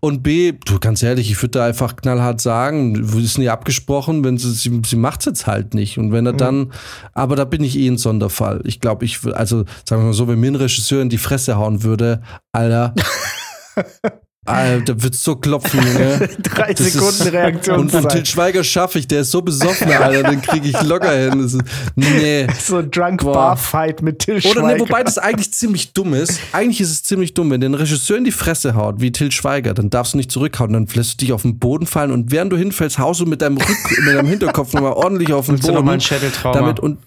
Und 0.01 0.23
B, 0.23 0.53
du 0.65 0.79
ganz 0.81 1.03
ehrlich, 1.03 1.31
ich 1.31 1.41
würde 1.43 1.59
da 1.59 1.65
einfach 1.67 1.95
knallhart 1.97 2.41
sagen, 2.41 3.05
sind 3.07 3.45
ja 3.45 3.53
abgesprochen, 3.53 4.25
wenn 4.25 4.39
sie, 4.39 4.53
sie, 4.53 4.81
sie 4.85 4.97
macht 4.97 5.21
es 5.21 5.27
jetzt 5.27 5.47
halt 5.47 5.75
nicht. 5.75 5.99
Und 5.99 6.13
wenn 6.13 6.27
er 6.27 6.33
dann, 6.33 6.73
aber 7.13 7.37
da 7.37 7.45
bin 7.45 7.63
ich 7.63 7.79
eh 7.79 7.89
ein 7.89 7.99
Sonderfall. 7.99 8.63
Ich 8.65 8.81
glaube, 8.81 9.05
ich 9.05 9.21
also 9.35 9.65
sagen 9.85 10.03
wir 10.03 10.07
mal 10.07 10.13
so, 10.15 10.27
wenn 10.27 10.41
mir 10.41 10.51
ein 10.51 10.57
Regisseur 10.57 11.03
in 11.03 11.11
die 11.11 11.19
Fresse 11.19 11.57
hauen 11.57 11.83
würde, 11.83 12.23
Alter. 12.53 12.95
Alter, 14.49 14.95
da 14.95 15.03
wird's 15.03 15.23
so 15.23 15.37
klopfen, 15.37 15.81
Junge. 15.81 16.29
Drei 16.43 16.73
Das 16.73 16.81
ist- 16.95 17.19
Sekunden 17.19 17.71
Und, 17.73 17.95
und 17.95 18.09
Til. 18.09 18.25
Schweiger 18.27 18.65
schaffe 18.65 18.99
ich, 18.99 19.07
der 19.07 19.21
ist 19.21 19.31
so 19.31 19.43
besoffen, 19.43 19.91
Alter, 19.93 20.31
den 20.31 20.41
kriege 20.43 20.69
ich 20.69 20.83
locker 20.83 21.13
hin. 21.13 21.41
Ist, 21.41 21.59
nee. 21.97 22.47
So 22.61 22.79
ein 22.79 22.91
Drunk 22.91 23.23
Boah. 23.23 23.33
Bar 23.33 23.57
Fight 23.57 24.03
mit 24.03 24.19
Till 24.21 24.35
Oder 24.35 24.43
Schweiger. 24.43 24.67
ne, 24.75 24.81
wobei 24.81 25.03
das 25.05 25.19
eigentlich 25.19 25.53
ziemlich 25.53 25.93
dumm 25.93 26.15
ist. 26.15 26.41
Eigentlich 26.53 26.81
ist 26.81 26.91
es 26.91 27.03
ziemlich 27.03 27.35
dumm, 27.35 27.51
wenn 27.51 27.61
der 27.61 27.79
Regisseur 27.79 28.17
in 28.19 28.25
die 28.25 28.33
Fresse 28.33 28.75
haut, 28.75 29.01
wie 29.01 29.13
Till 29.13 29.31
Schweiger, 29.33 29.75
dann 29.75 29.91
darfst 29.91 30.15
du 30.15 30.17
nicht 30.19 30.31
zurückhauen, 30.33 30.73
dann 30.73 30.87
lässt 30.95 31.15
du 31.15 31.25
dich 31.25 31.33
auf 31.33 31.43
den 31.43 31.59
Boden 31.59 31.87
fallen 31.87 32.11
und 32.11 32.31
während 32.31 32.53
du 32.53 32.57
hinfällst, 32.57 32.99
haust 32.99 33.21
du 33.21 33.27
mit 33.27 33.43
deinem, 33.43 33.59
Rück 33.59 33.69
mit 34.05 34.15
deinem 34.15 34.27
Hinterkopf 34.27 34.73
nochmal 34.73 34.93
ordentlich 34.93 35.33
auf 35.33 35.47
den 35.47 35.53
Willst 35.55 35.65
du 35.69 35.73
Boden. 35.73 35.85
noch 35.87 35.93
mal 35.93 35.99
ein 35.99 36.53
damit 36.55 36.81
und 36.81 36.99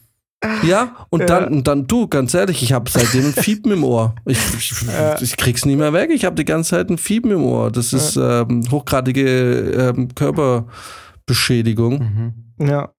ja, 0.64 0.96
und 1.10 1.30
dann, 1.30 1.54
und 1.54 1.68
dann 1.68 1.86
du, 1.86 2.08
ganz 2.08 2.34
ehrlich, 2.34 2.64
ich 2.64 2.74
habe 2.74 2.90
seitdem 2.90 3.28
ein 3.28 3.34
Fiepen 3.34 3.72
im 3.72 3.84
Ohr. 3.84 4.16
Ich, 4.26 4.40
ich, 4.58 5.22
ich 5.22 5.38
krieg's 5.38 5.66
nicht 5.66 5.78
mehr 5.78 5.94
weg. 5.94 6.10
Ich 6.12 6.26
habe 6.26 6.36
die 6.36 6.46
ganze 6.46 6.72
Zeit 6.72 6.90
ein 6.90 6.98
Fiepen 6.98 7.32
im 7.32 7.44
Ohr. 7.44 7.72
Das 7.72 7.94
ist 7.94 8.16
ähm, 8.16 8.64
hochgradige 8.72 9.94
ähm, 9.96 10.14
Körperbeschädigung. 10.16 12.00
Mhm. 12.58 12.68
ja. 12.68 12.92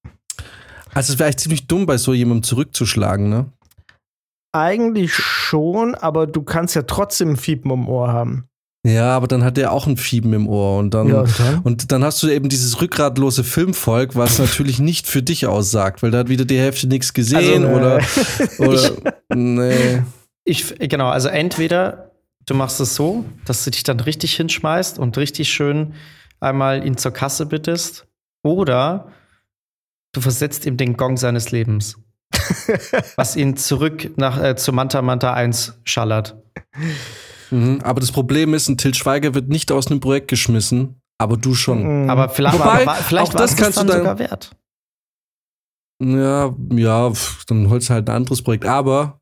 Also 0.95 1.15
es 1.15 1.19
wäre 1.19 1.31
echt 1.31 1.41
ziemlich 1.41 1.67
dumm, 1.67 1.87
bei 1.87 1.97
so 1.97 2.13
jemandem 2.13 2.43
zurückzuschlagen, 2.43 3.29
ne? 3.29 3.47
Eigentlich 4.55 5.15
schon, 5.15 5.95
aber 5.95 6.27
du 6.27 6.43
kannst 6.43 6.77
ja 6.77 6.83
trotzdem 6.83 7.31
ein 7.31 7.37
Fiepen 7.37 7.71
im 7.71 7.89
Ohr 7.89 8.13
haben. 8.13 8.45
Ja, 8.85 9.15
aber 9.15 9.29
dann 9.29 9.45
hat 9.45 9.59
er 9.59 9.71
auch 9.73 9.87
ein 9.87 9.97
Fiepen 9.97 10.33
im 10.33 10.49
Ohr 10.49 10.79
und 10.79 10.93
dann, 10.93 11.09
Ja, 11.09 11.21
und 11.21 11.39
dann? 11.39 11.59
und 11.61 11.93
dann 11.93 12.03
hast 12.03 12.21
du 12.23 12.29
eben 12.29 12.49
dieses 12.49 12.81
rückgratlose 12.81 13.45
Filmvolk, 13.45 14.17
was 14.17 14.41
natürlich 14.41 14.81
nicht 14.81 15.07
für 15.07 15.23
dich 15.23 15.47
aussagt, 15.47 16.03
weil 16.03 16.11
da 16.11 16.19
hat 16.19 16.29
wieder 16.29 16.45
die 16.45 16.59
Hälfte 16.59 16.89
nichts 16.89 17.13
gesehen 17.13 17.65
Also, 17.65 17.77
oder, 17.77 17.99
äh, 18.01 18.67
oder 18.67 19.15
nee. 19.35 20.03
Ich, 20.45 20.75
genau, 20.81 21.09
also 21.11 21.29
entweder 21.29 22.11
du 22.47 22.55
machst 22.55 22.81
es 22.81 22.97
so, 22.97 23.25
dass 23.45 23.63
du 23.65 23.71
dich 23.71 23.85
dann 23.85 24.01
richtig 24.01 24.35
hinschmeißt 24.35 24.99
und 24.99 25.17
richtig 25.17 25.53
schön 25.53 25.95
einmal 26.41 26.85
ihn 26.85 26.97
zur 26.97 27.13
Kasse 27.13 27.47
bittest 27.47 28.09
Oder 28.43 29.13
du 30.11 30.21
versetzt 30.21 30.67
ihm 30.67 30.77
den 30.77 30.97
Gong 30.97 31.17
seines 31.19 31.53
Lebens. 31.53 31.99
was 33.17 33.37
ihn 33.37 33.57
zurück 33.57 34.11
nach, 34.17 34.43
äh, 34.43 34.57
zu 34.57 34.73
Manta 34.73 35.03
Manta 35.03 35.35
1 35.35 35.79
schallert. 35.85 36.37
Mhm. 37.53 37.81
Aber 37.83 38.01
das 38.01 38.11
Problem 38.13 38.55
ist, 38.55 38.69
ein 38.69 38.79
Till 38.79 38.95
Schweiger 38.95 39.35
wird 39.35 39.49
nicht 39.49 39.71
aus 39.71 39.87
einem 39.89 40.01
Projekt 40.01 40.29
geschmissen, 40.29 41.01
aber 41.19 41.37
du 41.37 41.55
schon. 41.55 42.05
Mhm. 42.05 42.11
Aber 42.11 42.29
vielleicht, 42.29 42.59
Wobei, 42.59 42.87
war, 42.87 42.95
vielleicht 42.97 43.35
auch 43.35 43.39
das 43.39 43.53
es 43.53 43.57
kannst 43.57 43.77
du 43.79 43.81
dann 43.83 43.89
dann- 43.89 43.99
sogar 43.99 44.19
wert. 44.19 44.51
Ja, 46.03 46.53
ja, 46.73 47.11
pf, 47.13 47.45
dann 47.45 47.71
holst 47.71 47.89
du 47.89 47.95
halt 47.95 48.09
ein 48.09 48.17
anderes 48.17 48.43
Projekt. 48.43 48.65
Aber 48.67 49.21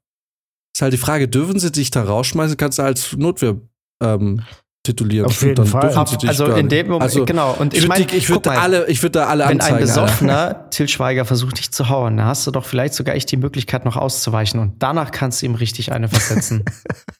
ist 0.74 0.80
halt 0.80 0.92
die 0.94 0.98
Frage, 0.98 1.28
dürfen 1.28 1.58
sie 1.58 1.70
dich 1.70 1.90
da 1.90 2.02
rausschmeißen? 2.04 2.56
Kannst 2.56 2.78
du 2.78 2.82
als 2.82 3.14
Notwehr 3.16 3.56
ähm, 4.02 4.42
titulieren? 4.86 5.26
Auf 5.26 5.42
jeden 5.42 5.56
dann 5.56 5.66
Fall. 5.66 5.82
dürfen 5.92 6.06
sie 6.06 6.16
dich 6.16 6.30
Also 6.30 6.46
in 6.54 6.70
dem 6.70 6.86
Moment, 6.86 7.02
Also, 7.02 7.26
genau. 7.26 7.52
Und 7.58 7.74
ich 7.74 7.80
ich 7.80 7.84
würde 7.84 8.00
meine, 8.00 8.12
ich 8.16 8.28
würd 8.30 8.44
guck 8.44 8.54
mal, 8.54 8.58
alle, 8.60 8.86
ich 8.88 9.02
würd 9.02 9.14
da 9.14 9.26
alle 9.26 9.42
wenn 9.44 9.50
ein 9.50 9.60
anzeigen. 9.60 9.74
Alter. 9.88 10.02
besoffener 10.02 10.70
Till 10.70 10.88
Schweiger 10.88 11.26
versucht, 11.26 11.58
dich 11.58 11.70
zu 11.70 11.90
hauen, 11.90 12.16
dann 12.16 12.26
hast 12.26 12.46
du 12.46 12.50
doch 12.50 12.64
vielleicht 12.64 12.94
sogar 12.94 13.14
echt 13.14 13.30
die 13.30 13.36
Möglichkeit, 13.36 13.84
noch 13.84 13.96
auszuweichen. 13.96 14.58
Und 14.58 14.82
danach 14.82 15.10
kannst 15.10 15.42
du 15.42 15.46
ihm 15.46 15.56
richtig 15.56 15.92
eine 15.92 16.08
versetzen. 16.08 16.64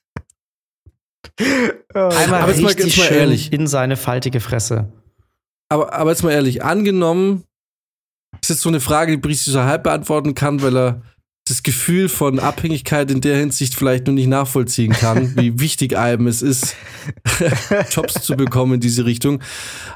Einmal 1.93 2.41
Aber 2.41 2.51
jetzt 2.51 2.61
mal- 2.61 2.67
richtig 2.69 2.87
jetzt 2.87 2.97
mal 2.97 3.07
schön 3.07 3.17
ehrlich. 3.17 3.51
in 3.53 3.67
seine 3.67 3.97
faltige 3.97 4.39
Fresse. 4.39 4.91
Aber, 5.69 5.93
aber 5.93 6.09
jetzt 6.11 6.23
mal 6.23 6.31
ehrlich, 6.31 6.63
angenommen, 6.63 7.43
ist 8.41 8.49
jetzt 8.49 8.61
so 8.61 8.69
eine 8.69 8.79
Frage, 8.79 9.11
die 9.13 9.17
Brice 9.17 9.45
so 9.45 9.61
halb 9.61 9.83
beantworten 9.83 10.35
kann, 10.35 10.61
weil 10.61 10.77
er 10.77 11.01
das 11.47 11.63
Gefühl 11.63 12.07
von 12.07 12.39
Abhängigkeit 12.39 13.09
in 13.09 13.19
der 13.21 13.35
Hinsicht 13.37 13.73
vielleicht 13.75 14.05
nur 14.05 14.13
nicht 14.13 14.27
nachvollziehen 14.27 14.91
kann, 14.93 15.35
wie 15.37 15.59
wichtig 15.59 15.97
einem 15.97 16.27
es 16.27 16.41
ist, 16.41 16.75
Jobs 17.91 18.21
zu 18.21 18.35
bekommen 18.35 18.75
in 18.75 18.79
diese 18.79 19.05
Richtung. 19.05 19.41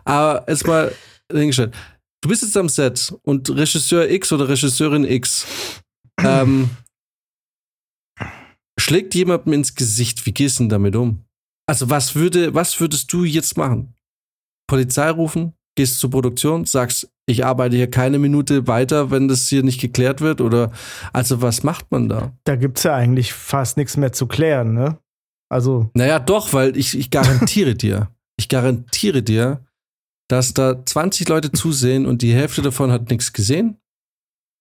Aber 0.06 0.44
jetzt 0.50 0.66
mal 0.68 0.92
hingestellt. 1.32 1.74
Du 2.22 2.30
bist 2.30 2.42
jetzt 2.42 2.58
am 2.58 2.70
Set 2.70 3.14
und 3.24 3.50
Regisseur 3.50 4.10
X 4.10 4.32
oder 4.34 4.50
Regisseurin 4.50 5.04
X 5.06 5.46
ähm, 6.24 6.70
schlägt 8.86 9.16
jemandem 9.16 9.54
ins 9.54 9.74
Gesicht. 9.74 10.26
Wie 10.26 10.32
gehst 10.32 10.60
du 10.60 10.64
denn 10.64 10.70
damit 10.70 10.96
um? 10.96 11.26
Also, 11.68 11.90
was 11.90 12.14
würde, 12.16 12.54
was 12.54 12.80
würdest 12.80 13.12
du 13.12 13.24
jetzt 13.24 13.58
machen? 13.58 13.96
Polizei 14.68 15.10
rufen, 15.10 15.54
gehst 15.76 16.00
zur 16.00 16.12
Produktion, 16.12 16.66
sagst, 16.66 17.10
ich 17.28 17.44
arbeite 17.44 17.76
hier 17.76 17.90
keine 17.90 18.20
Minute 18.20 18.68
weiter, 18.68 19.10
wenn 19.10 19.28
das 19.28 19.50
hier 19.50 19.64
nicht 19.64 19.82
geklärt 19.82 20.22
wird? 20.22 20.40
Oder 20.40 20.72
also 21.14 21.42
was 21.42 21.64
macht 21.64 21.92
man 21.92 22.08
da? 22.10 22.34
Da 22.44 22.56
gibt 22.56 22.78
es 22.78 22.84
ja 22.84 22.96
eigentlich 22.96 23.34
fast 23.34 23.78
nichts 23.78 23.98
mehr 23.98 24.14
zu 24.14 24.28
klären, 24.28 24.74
ne? 24.74 25.00
Also, 25.50 25.90
Naja, 25.96 26.20
doch, 26.20 26.54
weil 26.54 26.78
ich, 26.78 26.98
ich 26.98 27.10
garantiere 27.10 27.74
dir, 27.76 28.12
ich 28.38 28.50
garantiere 28.50 29.24
dir, 29.24 29.66
dass 30.28 30.54
da 30.54 30.86
20 30.86 31.28
Leute 31.30 31.52
zusehen 31.52 32.06
und 32.06 32.22
die 32.22 32.34
Hälfte 32.34 32.62
davon 32.62 32.92
hat 32.92 33.10
nichts 33.10 33.34
gesehen, 33.34 33.78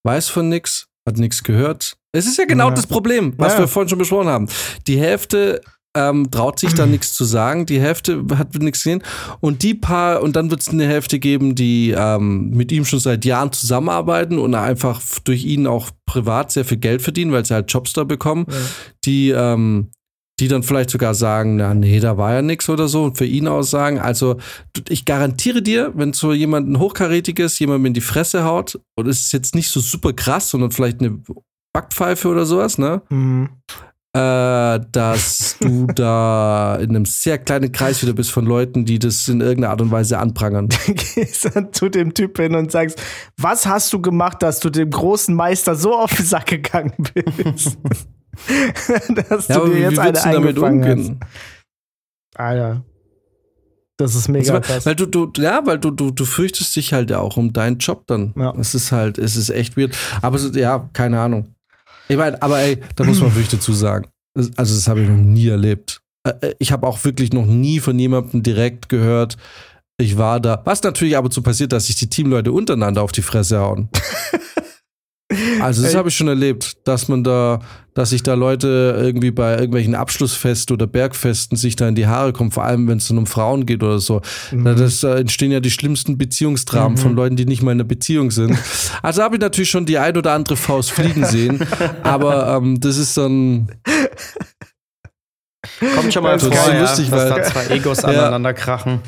weiß 0.07 0.29
von 0.29 0.49
nichts, 0.49 0.89
hat 1.07 1.19
nichts 1.19 1.43
gehört. 1.43 1.97
Es 2.13 2.27
ist 2.27 2.39
ja 2.39 2.45
genau 2.45 2.69
Ja. 2.69 2.75
das 2.75 2.87
Problem, 2.87 3.35
was 3.37 3.55
Ja. 3.55 3.61
wir 3.61 3.69
vorhin 3.69 3.89
schon 3.89 3.99
besprochen 3.99 4.29
haben. 4.29 4.49
Die 4.87 4.99
Hälfte 4.99 5.61
ähm, 5.97 6.29
traut 6.33 6.59
sich 6.59 6.75
da 6.75 6.87
nichts 6.87 7.13
zu 7.13 7.25
sagen, 7.25 7.67
die 7.67 7.81
Hälfte 7.81 8.25
hat 8.37 8.53
nichts 8.57 8.83
gesehen 8.83 9.01
und 9.39 9.63
die 9.63 9.75
paar, 9.75 10.23
und 10.23 10.35
dann 10.35 10.51
wird 10.51 10.61
es 10.61 10.69
eine 10.69 10.87
Hälfte 10.89 11.21
geben, 11.21 11.55
die 11.55 11.95
ähm, 11.97 12.51
mit 12.51 12.73
ihm 12.73 12.85
schon 12.85 12.99
seit 12.99 13.25
Jahren 13.25 13.53
zusammenarbeiten 13.53 14.39
und 14.41 14.57
einfach 14.57 15.01
durch 15.23 15.45
ihn 15.45 15.69
auch 15.69 15.91
privat 16.05 16.51
sehr 16.51 16.65
viel 16.65 16.79
Geld 16.79 17.01
verdienen, 17.01 17.31
weil 17.31 17.45
sie 17.45 17.55
halt 17.55 17.71
Jobs 17.73 17.93
da 17.93 18.03
bekommen, 18.03 18.47
die 19.05 19.31
ähm, 19.31 19.91
die 20.41 20.49
dann 20.49 20.63
vielleicht 20.63 20.91
sogar 20.91 21.15
sagen, 21.15 21.57
na 21.57 21.75
nee, 21.75 22.01
da 22.01 22.19
war 22.19 22.33
ja 22.35 22.43
nichts 22.43 22.69
oder 22.69 22.89
so 22.89 23.05
und 23.05 23.19
für 23.19 23.25
ihn 23.25 23.47
aussagen. 23.47 23.99
Also 23.99 24.39
ich 24.89 25.05
garantiere 25.05 25.63
dir, 25.63 25.93
wenn 25.95 26.13
so 26.13 26.33
jemand 26.33 26.69
ein 26.69 26.79
hochkarätiges, 26.79 27.59
jemand 27.59 27.87
in 27.87 27.95
die 27.95 28.01
Fresse 28.01 28.45
haut 28.45 28.81
und 28.97 29.07
es 29.07 29.21
ist 29.21 29.33
jetzt 29.33 29.55
nicht 29.55 29.71
so 29.71 29.81
super 29.81 30.13
krass, 30.13 30.51
sondern 30.51 30.73
vielleicht 30.73 31.01
eine 31.01 31.21
Backpfeife 31.73 32.29
oder 32.29 32.47
sowas, 32.47 32.79
ne? 32.79 33.03
hm. 33.09 33.49
Äh, 34.17 34.79
dass 34.93 35.57
du 35.59 35.87
da 35.95 36.77
in 36.77 36.91
einem 36.91 37.05
sehr 37.05 37.37
kleinen 37.37 37.73
Kreis 37.73 38.01
wieder 38.01 38.13
bist 38.13 38.31
von 38.31 38.47
Leuten, 38.47 38.85
die 38.85 39.01
das 39.01 39.27
in 39.27 39.41
irgendeiner 39.41 39.73
Art 39.73 39.81
und 39.81 39.91
Weise 39.91 40.21
anprangern. 40.21 40.69
gehst 40.87 41.51
dann 41.53 41.73
zu 41.73 41.89
dem 41.89 42.15
Typ 42.15 42.39
hin 42.39 42.55
und 42.55 42.71
sagst, 42.71 43.03
was 43.37 43.67
hast 43.67 43.93
du 43.93 44.01
gemacht, 44.01 44.41
dass 44.41 44.61
du 44.61 44.71
dem 44.71 44.91
großen 44.91 45.35
Meister 45.35 45.75
so 45.75 45.97
auf 45.97 46.15
den 46.15 46.25
Sack 46.25 46.47
gegangen 46.47 46.95
bist? 47.13 47.77
dass 49.29 49.49
Ja, 49.49 49.57
du 49.57 49.63
aber 49.63 49.75
dir 49.75 49.81
jetzt 49.81 49.99
eine 49.99 50.21
eingefangen 50.23 51.21
hast. 51.21 52.41
Alter. 52.41 52.85
Das 53.97 54.17
ist 54.17 54.29
mega 54.29 54.59
krass. 54.59 54.87
Weil 54.87 54.97
du, 54.97 55.07
du, 55.07 55.31
ja, 55.37 55.65
weil 55.65 55.79
du, 55.79 55.91
du, 55.93 56.11
du 56.11 56.25
fürchtest 56.25 56.75
dich 56.75 56.93
halt 56.93 57.13
auch 57.13 57.37
um 57.37 57.53
deinen 57.53 57.79
Job 57.79 58.05
dann. 58.09 58.35
Ja. 58.37 58.53
Es 58.59 58.75
ist 58.75 58.91
halt, 58.91 59.19
es 59.19 59.37
ist 59.37 59.51
echt 59.51 59.77
weird. 59.77 59.97
Aber 60.21 60.39
so, 60.39 60.51
ja, 60.51 60.89
keine 60.93 61.21
Ahnung. 61.21 61.55
Ich 62.09 62.17
meine, 62.17 62.41
aber 62.43 62.59
ey, 62.59 62.81
da 62.97 63.05
muss 63.05 63.21
man 63.21 63.31
wirklich 63.31 63.49
dazu 63.51 63.73
sagen. 63.73 64.09
Also, 64.35 64.75
das 64.75 64.89
habe 64.89 65.03
ich 65.03 65.09
noch 65.09 65.17
nie 65.17 65.47
erlebt. 65.47 66.01
Äh, 66.27 66.33
äh, 66.49 66.55
Ich 66.59 66.73
habe 66.73 66.87
auch 66.89 67.05
wirklich 67.05 67.33
noch 67.33 67.47
nie 67.47 67.79
von 67.79 67.97
jemandem 67.99 68.43
direkt 68.43 68.89
gehört, 68.89 69.37
ich 69.97 70.19
war 70.19 70.41
da. 70.41 70.61
Was 70.65 70.83
natürlich 70.83 71.17
ab 71.17 71.25
und 71.25 71.31
zu 71.31 71.41
passiert, 71.41 71.71
dass 71.71 71.87
sich 71.87 71.95
die 71.95 72.11
Teamleute 72.11 72.51
untereinander 72.51 73.01
auf 73.03 73.13
die 73.13 73.23
Fresse 73.23 73.61
hauen. 73.61 73.89
Also 75.61 75.83
das 75.83 75.95
habe 75.95 76.09
ich 76.09 76.17
schon 76.17 76.29
erlebt, 76.29 76.77
dass 76.85 77.09
man 77.09 77.25
da, 77.25 77.61
dass 77.95 78.11
sich 78.11 78.23
da 78.23 78.35
Leute 78.35 78.97
irgendwie 78.99 79.31
bei 79.31 79.53
irgendwelchen 79.55 79.95
Abschlussfesten 79.95 80.75
oder 80.75 80.87
Bergfesten 80.87 81.57
sich 81.57 81.77
da 81.77 81.89
in 81.89 81.95
die 81.95 82.07
Haare 82.07 82.33
kommen, 82.33 82.51
vor 82.51 82.65
allem 82.65 82.89
wenn 82.89 82.99
es 82.99 83.09
dann 83.09 83.19
um 83.19 83.27
Frauen 83.27 83.67
geht 83.67 83.83
oder 83.83 83.99
so. 83.99 84.21
Da 84.53 84.75
das, 84.75 85.03
äh, 85.05 85.15
entstehen 85.21 85.53
ja 85.53 85.61
die 85.61 85.71
schlimmsten 85.71 86.19
Beziehungsdramen 86.19 86.97
von 86.99 87.15
Leuten, 87.15 87.37
die 87.37 87.47
nicht 87.47 87.63
mal 87.63 87.73
in 87.73 87.79
einer 87.79 87.89
Beziehung 87.89 88.31
sind. 88.31 88.59
Also 89.03 89.23
habe 89.23 89.37
ich 89.37 89.41
natürlich 89.41 89.71
schon 89.71 89.87
die 89.87 89.99
ein 89.99 90.17
oder 90.17 90.33
andere 90.33 90.57
Faust 90.57 90.91
fliegen 90.93 91.25
sehen, 91.25 91.67
aber 92.03 92.57
ähm, 92.57 92.81
das 92.81 92.97
ist 92.99 93.17
dann, 93.17 93.69
Kommt 95.95 96.13
schon 96.13 96.23
mal 96.23 96.39
vor, 96.39 96.51
geil, 96.51 96.75
ja, 96.75 96.81
lustig, 96.83 97.11
dass 97.11 97.31
weil- 97.31 97.41
da 97.41 97.43
zwei 97.43 97.67
Egos 97.75 98.05
aneinander 98.05 98.53
krachen. 98.53 99.01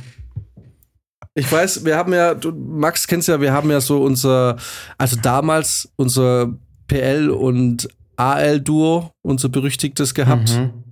Ich 1.37 1.53
weiß, 1.53 1.85
wir 1.85 1.97
haben 1.97 2.15
ja, 2.15 2.35
du, 2.35 2.51
Max 2.51 3.07
kennst 3.07 3.29
ja, 3.29 3.41
wir 3.41 3.53
haben 3.53 3.71
ja 3.71 3.81
so 3.81 4.03
unser, 4.03 4.57
also 4.97 5.17
damals 5.17 5.93
unser 5.97 6.53
PL 6.89 7.29
und 7.29 7.89
AL-Duo, 8.17 9.13
unser 9.23 9.51
berüchtigtes 9.51 10.15
gehabt. 10.15 10.57
Mhm. 10.57 10.85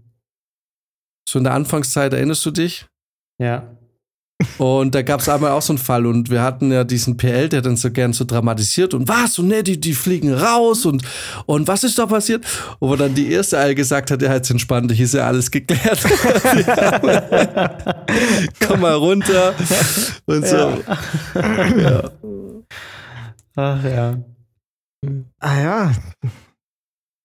So 1.26 1.38
in 1.38 1.44
der 1.44 1.54
Anfangszeit, 1.54 2.12
erinnerst 2.12 2.44
du 2.44 2.50
dich? 2.50 2.86
Ja. 3.40 3.73
Und 4.58 4.94
da 4.94 5.02
gab 5.02 5.20
es 5.20 5.28
einmal 5.28 5.52
auch 5.52 5.62
so 5.62 5.72
einen 5.72 5.78
Fall 5.78 6.06
und 6.06 6.30
wir 6.30 6.42
hatten 6.42 6.72
ja 6.72 6.84
diesen 6.84 7.16
PL, 7.16 7.48
der 7.48 7.62
dann 7.62 7.76
so 7.76 7.90
gern 7.90 8.12
so 8.12 8.24
dramatisiert 8.24 8.94
und 8.94 9.08
was 9.08 9.38
und 9.38 9.48
ne, 9.48 9.62
die, 9.62 9.78
die 9.78 9.94
fliegen 9.94 10.32
raus 10.32 10.86
und, 10.86 11.02
und 11.46 11.68
was 11.68 11.84
ist 11.84 11.98
da 11.98 12.06
passiert? 12.06 12.44
Und 12.78 12.90
wo 12.90 12.96
dann 12.96 13.14
die 13.14 13.30
erste 13.30 13.58
Eil 13.58 13.74
gesagt 13.74 14.10
hat, 14.10 14.22
ja, 14.22 14.32
jetzt 14.32 14.50
entspannt, 14.50 14.90
hier 14.92 15.04
ist 15.04 15.14
ja 15.14 15.26
alles 15.26 15.50
geklärt. 15.50 16.02
Komm 18.66 18.80
mal 18.80 18.94
runter 18.94 19.54
und 20.26 20.46
so. 20.46 20.82
Ach 23.56 23.84
ja. 23.84 24.16
ah 25.40 25.60
ja, 25.60 25.92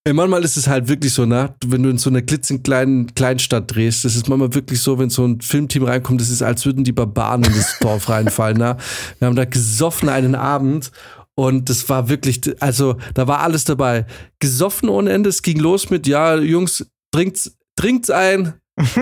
Ey, 0.05 0.13
manchmal 0.13 0.43
ist 0.43 0.55
es 0.55 0.67
halt 0.67 0.87
wirklich 0.87 1.13
so, 1.13 1.25
ne? 1.25 1.53
Wenn 1.65 1.83
du 1.83 1.89
in 1.89 1.97
so 1.97 2.09
einer 2.09 2.21
klitzenkleinen 2.21 3.13
Kleinstadt 3.15 3.73
drehst, 3.73 4.05
das 4.05 4.15
ist 4.15 4.29
manchmal 4.29 4.53
wirklich 4.53 4.81
so, 4.81 4.97
wenn 4.97 5.09
so 5.09 5.25
ein 5.25 5.41
Filmteam 5.41 5.83
reinkommt, 5.83 6.21
das 6.21 6.29
ist, 6.29 6.41
als 6.41 6.65
würden 6.65 6.85
die 6.85 6.93
Barbaren 6.93 7.43
in 7.43 7.53
das 7.53 7.77
Dorf 7.79 8.07
reinfallen, 8.07 8.57
ne? 8.57 8.77
Wir 9.19 9.27
haben 9.27 9.35
da 9.35 9.45
gesoffen 9.45 10.07
einen 10.07 10.35
Abend 10.35 10.91
und 11.35 11.69
das 11.69 11.89
war 11.89 12.07
wirklich, 12.07 12.41
also 12.61 12.95
da 13.13 13.27
war 13.27 13.41
alles 13.41 13.65
dabei. 13.65 14.05
Gesoffen 14.39 14.87
ohne 14.89 15.11
Ende, 15.11 15.29
es 15.29 15.41
ging 15.41 15.59
los 15.59 15.89
mit, 15.89 16.07
ja, 16.07 16.37
Jungs, 16.37 16.85
trinkt's, 17.13 17.57
trinkt's 17.75 18.09
ein. 18.09 18.53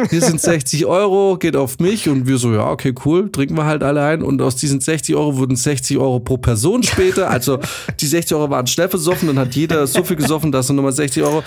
Hier 0.09 0.21
sind 0.21 0.41
60 0.41 0.85
Euro, 0.85 1.37
geht 1.37 1.55
auf 1.55 1.79
mich 1.79 2.09
und 2.09 2.27
wir 2.27 2.37
so, 2.37 2.51
ja, 2.53 2.69
okay, 2.69 2.93
cool, 3.05 3.31
trinken 3.31 3.55
wir 3.55 3.65
halt 3.65 3.83
alle 3.83 4.03
ein. 4.03 4.23
Und 4.23 4.41
aus 4.41 4.55
diesen 4.55 4.81
60 4.81 5.15
Euro 5.15 5.37
wurden 5.37 5.55
60 5.55 5.97
Euro 5.97 6.19
pro 6.19 6.37
Person 6.37 6.83
später. 6.83 7.29
Also 7.29 7.59
die 7.99 8.07
60 8.07 8.35
Euro 8.35 8.49
waren 8.49 8.67
schnell 8.67 8.89
versoffen, 8.89 9.27
dann 9.27 9.39
hat 9.39 9.55
jeder 9.55 9.85
so 9.87 10.03
viel 10.03 10.15
gesoffen, 10.15 10.51
dass 10.51 10.69
er 10.69 10.73
nochmal 10.73 10.93
60 10.93 11.23
Euro. 11.23 11.43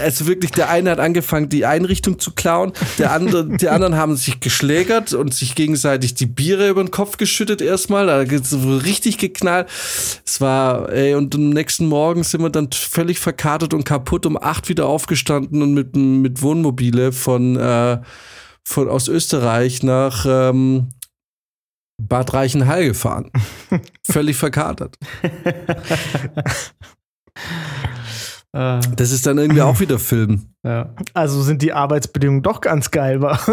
Also 0.00 0.26
wirklich, 0.26 0.50
der 0.50 0.68
eine 0.68 0.90
hat 0.90 1.00
angefangen, 1.00 1.48
die 1.48 1.64
Einrichtung 1.64 2.18
zu 2.18 2.32
klauen, 2.32 2.72
der 2.98 3.12
andere, 3.12 3.46
die 3.46 3.68
anderen 3.68 3.96
haben 3.96 4.16
sich 4.16 4.40
geschlägert 4.40 5.12
und 5.14 5.34
sich 5.34 5.54
gegenseitig 5.54 6.14
die 6.14 6.26
Biere 6.26 6.68
über 6.68 6.82
den 6.82 6.90
Kopf 6.90 7.16
geschüttet 7.16 7.62
erstmal. 7.62 8.06
Da 8.06 8.24
so 8.42 8.76
richtig 8.76 9.18
geknallt. 9.18 9.68
Es 10.26 10.40
war, 10.40 10.92
ey, 10.92 11.14
und 11.14 11.34
am 11.34 11.50
nächsten 11.50 11.86
Morgen 11.86 12.24
sind 12.24 12.42
wir 12.42 12.50
dann 12.50 12.70
völlig 12.72 13.18
verkartet 13.18 13.74
und 13.74 13.84
kaputt 13.84 14.26
um 14.26 14.36
acht 14.36 14.68
wieder 14.68 14.86
aufgestanden 14.86 15.62
und 15.62 15.74
mit, 15.74 15.96
mit 15.96 16.42
Wohnmobile 16.42 17.12
von, 17.12 17.37
äh, 17.56 18.00
von 18.64 18.88
aus 18.88 19.08
Österreich 19.08 19.82
nach 19.82 20.26
ähm, 20.28 20.90
Bad 22.00 22.34
Reichenhall 22.34 22.86
gefahren. 22.86 23.30
Völlig 24.10 24.36
verkatert. 24.36 24.96
Äh, 28.54 28.80
Das 28.96 29.10
ist 29.12 29.26
dann 29.26 29.38
irgendwie 29.38 29.62
auch 29.62 29.78
wieder 29.80 29.98
Film. 29.98 30.46
ja. 30.64 30.94
Also 31.14 31.42
sind 31.42 31.60
die 31.62 31.72
Arbeitsbedingungen 31.72 32.42
doch 32.42 32.60
ganz 32.60 32.90
geil, 32.90 33.20
wa? 33.20 33.38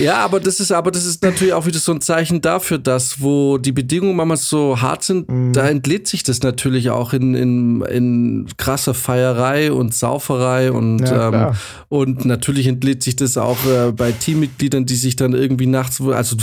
Ja, 0.00 0.16
aber 0.18 0.38
das 0.38 0.60
ist, 0.60 0.70
aber 0.70 0.90
das 0.90 1.06
ist 1.06 1.22
natürlich 1.22 1.54
auch 1.54 1.64
wieder 1.64 1.78
so 1.78 1.92
ein 1.92 2.02
Zeichen 2.02 2.42
dafür, 2.42 2.76
dass, 2.76 3.22
wo 3.22 3.56
die 3.56 3.72
Bedingungen 3.72 4.16
manchmal 4.16 4.36
so 4.36 4.82
hart 4.82 5.02
sind, 5.02 5.30
Mhm. 5.30 5.54
da 5.54 5.66
entlädt 5.66 6.06
sich 6.08 6.22
das 6.22 6.42
natürlich 6.42 6.90
auch 6.90 7.14
in, 7.14 7.34
in, 7.34 7.80
in 7.82 8.46
krasser 8.58 8.92
Feierei 8.92 9.72
und 9.72 9.94
Sauferei 9.94 10.70
und, 10.72 11.00
Ja, 11.08 11.48
ähm, 11.50 11.54
und 11.88 12.26
natürlich 12.26 12.66
entlädt 12.66 13.02
sich 13.02 13.16
das 13.16 13.38
auch 13.38 13.56
äh, 13.66 13.90
bei 13.92 14.12
Teammitgliedern, 14.12 14.84
die 14.84 14.96
sich 14.96 15.16
dann 15.16 15.32
irgendwie 15.32 15.66
nachts, 15.66 16.02
wo- 16.02 16.12
also 16.12 16.36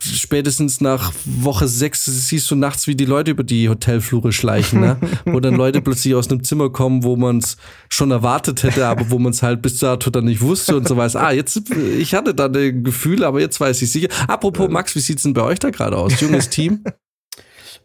spätestens 0.00 0.80
nach 0.80 1.12
Woche 1.24 1.68
sechs 1.68 2.04
siehst 2.04 2.50
du 2.50 2.54
nachts, 2.54 2.86
wie 2.86 2.94
die 2.94 3.04
Leute 3.04 3.30
über 3.30 3.44
die 3.44 3.68
Hotelflure 3.68 4.32
schleichen, 4.32 4.80
ne? 4.80 4.96
wo 5.24 5.40
dann 5.40 5.54
Leute 5.54 5.80
plötzlich 5.80 6.14
aus 6.14 6.30
einem 6.30 6.44
Zimmer 6.44 6.70
kommen, 6.70 7.02
wo 7.02 7.16
man 7.16 7.38
es 7.38 7.56
schon 7.88 8.10
erwartet 8.10 8.62
hätte, 8.62 8.86
aber 8.86 9.10
wo 9.10 9.18
man 9.18 9.32
es 9.32 9.42
halt 9.42 9.62
bis 9.62 9.78
dato 9.78 10.10
dann 10.10 10.24
nicht 10.24 10.40
wusste 10.40 10.76
und 10.76 10.86
so 10.86 10.96
weiß. 10.96 11.16
Ah, 11.16 11.32
jetzt, 11.32 11.70
ich 11.70 12.14
hatte 12.14 12.34
da 12.34 12.46
ein 12.46 12.84
Gefühl, 12.84 13.24
aber 13.24 13.40
jetzt 13.40 13.60
weiß 13.60 13.82
ich 13.82 13.90
sicher. 13.90 14.08
Apropos 14.26 14.68
Max, 14.68 14.94
wie 14.94 15.00
sieht's 15.00 15.22
denn 15.22 15.34
bei 15.34 15.42
euch 15.42 15.58
da 15.58 15.70
gerade 15.70 15.96
aus? 15.96 16.20
Junges 16.20 16.48
Team? 16.48 16.84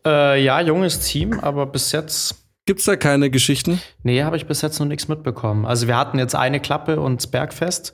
Äh, 0.05 0.43
ja, 0.43 0.59
junges 0.59 0.99
Team, 0.99 1.39
aber 1.39 1.65
bis 1.65 1.93
jetzt 1.93 2.35
Gibt's 2.65 2.85
da 2.85 2.95
keine 2.95 3.29
Geschichten? 3.29 3.81
Nee, 4.03 4.23
habe 4.23 4.37
ich 4.37 4.47
bis 4.47 4.61
jetzt 4.61 4.79
noch 4.79 4.85
nichts 4.85 5.09
mitbekommen. 5.09 5.65
Also 5.65 5.87
wir 5.87 5.97
hatten 5.97 6.17
jetzt 6.17 6.35
eine 6.35 6.61
Klappe 6.61 6.99
und 6.99 7.21
das 7.21 7.27
Bergfest, 7.27 7.93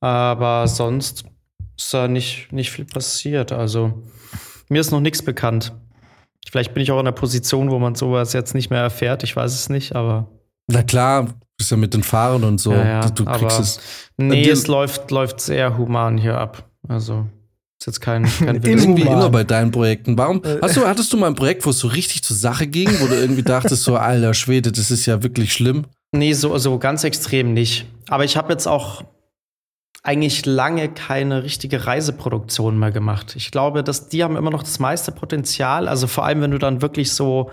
aber 0.00 0.68
sonst 0.68 1.24
ist 1.76 1.92
da 1.92 2.08
nicht, 2.08 2.52
nicht 2.52 2.70
viel 2.70 2.84
passiert. 2.84 3.52
Also 3.52 4.02
mir 4.68 4.80
ist 4.80 4.90
noch 4.90 5.00
nichts 5.00 5.22
bekannt. 5.22 5.72
Vielleicht 6.50 6.74
bin 6.74 6.82
ich 6.82 6.90
auch 6.92 6.96
in 7.00 7.06
einer 7.06 7.12
Position, 7.12 7.70
wo 7.70 7.78
man 7.78 7.94
sowas 7.94 8.32
jetzt 8.32 8.54
nicht 8.54 8.70
mehr 8.70 8.80
erfährt. 8.80 9.22
Ich 9.24 9.34
weiß 9.34 9.52
es 9.52 9.68
nicht, 9.68 9.94
aber 9.94 10.28
Na 10.68 10.82
klar, 10.82 11.26
bist 11.58 11.70
ja 11.70 11.76
mit 11.76 11.92
den 11.94 12.02
Fahrern 12.02 12.44
und 12.44 12.58
so. 12.58 12.72
Ja, 12.72 12.84
ja, 12.86 13.08
du 13.10 13.24
kriegst 13.24 13.42
aber- 13.56 13.60
es. 13.60 13.80
nee, 14.16 14.42
dir- 14.44 14.52
es 14.52 14.66
läuft, 14.66 15.10
läuft 15.10 15.40
sehr 15.40 15.76
human 15.76 16.18
hier 16.18 16.38
ab. 16.38 16.68
Also 16.88 17.26
ist 17.80 17.86
jetzt 17.88 18.00
kein, 18.00 18.24
kein. 18.24 18.56
Irgendwie 18.62 19.02
immer 19.02 19.28
bei 19.28 19.42
deinen 19.44 19.70
Projekten. 19.72 20.16
Warum? 20.16 20.40
Hast 20.62 20.76
du, 20.76 20.86
hattest 20.86 21.12
du 21.12 21.16
mal 21.16 21.26
ein 21.26 21.34
Projekt, 21.34 21.66
wo 21.66 21.70
es 21.70 21.78
so 21.80 21.88
richtig 21.88 22.22
zur 22.22 22.36
Sache 22.36 22.66
ging, 22.68 22.88
wo 23.00 23.06
du 23.06 23.14
irgendwie 23.14 23.42
dachtest, 23.42 23.82
so, 23.82 23.96
alter 23.96 24.32
Schwede, 24.32 24.70
das 24.72 24.90
ist 24.90 25.04
ja 25.06 25.22
wirklich 25.22 25.52
schlimm? 25.52 25.84
Nee, 26.12 26.32
so, 26.32 26.56
so 26.58 26.78
ganz 26.78 27.02
extrem 27.04 27.52
nicht. 27.52 27.86
Aber 28.08 28.24
ich 28.24 28.36
habe 28.36 28.52
jetzt 28.52 28.66
auch 28.68 29.02
eigentlich 30.06 30.46
lange 30.46 30.88
keine 30.88 31.42
richtige 31.42 31.86
Reiseproduktion 31.86 32.78
mehr 32.78 32.92
gemacht. 32.92 33.34
Ich 33.36 33.50
glaube, 33.50 33.82
dass 33.82 34.08
die 34.08 34.22
haben 34.22 34.36
immer 34.36 34.50
noch 34.50 34.62
das 34.62 34.78
meiste 34.78 35.10
Potenzial. 35.10 35.88
Also 35.88 36.06
vor 36.06 36.24
allem, 36.24 36.40
wenn 36.42 36.52
du 36.52 36.58
dann 36.58 36.80
wirklich 36.80 37.12
so 37.12 37.50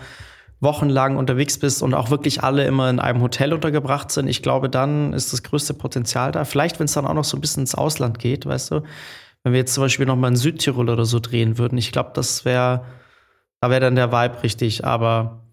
wochenlang 0.59 1.17
unterwegs 1.17 1.57
bist 1.57 1.81
und 1.83 1.93
auch 1.93 2.09
wirklich 2.09 2.43
alle 2.43 2.65
immer 2.65 2.89
in 2.89 2.99
einem 2.99 3.21
Hotel 3.21 3.53
untergebracht 3.53 4.11
sind. 4.11 4.27
Ich 4.27 4.41
glaube, 4.41 4.69
dann 4.69 5.13
ist 5.13 5.33
das 5.33 5.43
größte 5.43 5.73
Potenzial 5.73 6.31
da. 6.31 6.45
Vielleicht, 6.45 6.79
wenn 6.79 6.85
es 6.85 6.93
dann 6.93 7.05
auch 7.05 7.13
noch 7.13 7.25
so 7.25 7.37
ein 7.37 7.41
bisschen 7.41 7.63
ins 7.63 7.75
Ausland 7.75 8.19
geht, 8.19 8.45
weißt 8.45 8.71
du? 8.71 8.83
Wenn 9.43 9.53
wir 9.53 9.59
jetzt 9.59 9.73
zum 9.73 9.83
Beispiel 9.83 10.05
noch 10.05 10.15
mal 10.15 10.29
in 10.29 10.37
Südtirol 10.37 10.89
oder 10.89 11.05
so 11.05 11.19
drehen 11.19 11.57
würden. 11.57 11.77
Ich 11.77 11.91
glaube, 11.91 12.11
das 12.13 12.45
wäre, 12.45 12.85
da 13.59 13.69
wäre 13.69 13.81
dann 13.81 13.95
der 13.95 14.11
Vibe 14.11 14.43
richtig. 14.43 14.85
Aber 14.85 15.43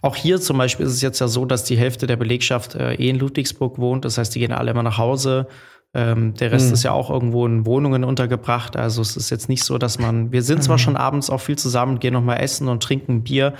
auch 0.00 0.16
hier 0.16 0.40
zum 0.40 0.56
Beispiel 0.56 0.86
ist 0.86 0.92
es 0.92 1.02
jetzt 1.02 1.18
ja 1.18 1.28
so, 1.28 1.44
dass 1.44 1.64
die 1.64 1.76
Hälfte 1.76 2.06
der 2.06 2.16
Belegschaft 2.16 2.74
äh, 2.74 2.94
eh 2.94 3.10
in 3.10 3.18
Ludwigsburg 3.18 3.78
wohnt. 3.78 4.04
Das 4.04 4.16
heißt, 4.16 4.34
die 4.34 4.38
gehen 4.38 4.52
alle 4.52 4.70
immer 4.70 4.82
nach 4.82 4.98
Hause. 4.98 5.46
Ähm, 5.94 6.34
der 6.34 6.52
Rest 6.52 6.68
Mhm. 6.68 6.74
ist 6.74 6.82
ja 6.82 6.92
auch 6.92 7.08
irgendwo 7.10 7.46
in 7.46 7.64
Wohnungen 7.64 8.04
untergebracht. 8.04 8.76
Also 8.76 9.00
es 9.00 9.16
ist 9.16 9.30
jetzt 9.30 9.48
nicht 9.48 9.64
so, 9.64 9.78
dass 9.78 9.98
man. 9.98 10.32
Wir 10.32 10.42
sind 10.42 10.62
zwar 10.62 10.78
schon 10.78 10.96
abends 10.96 11.30
auch 11.30 11.40
viel 11.40 11.56
zusammen, 11.56 11.98
gehen 11.98 12.12
noch 12.12 12.22
mal 12.22 12.36
essen 12.36 12.68
und 12.68 12.82
trinken 12.82 13.22
Bier, 13.24 13.54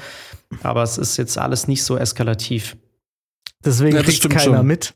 aber 0.62 0.82
es 0.82 0.98
ist 0.98 1.16
jetzt 1.16 1.38
alles 1.38 1.68
nicht 1.68 1.82
so 1.82 1.96
eskalativ. 1.96 2.76
Deswegen 3.64 3.96
Ja, 3.96 4.02
kriegt 4.02 4.28
keiner 4.28 4.58
schon. 4.58 4.66
mit. 4.66 4.94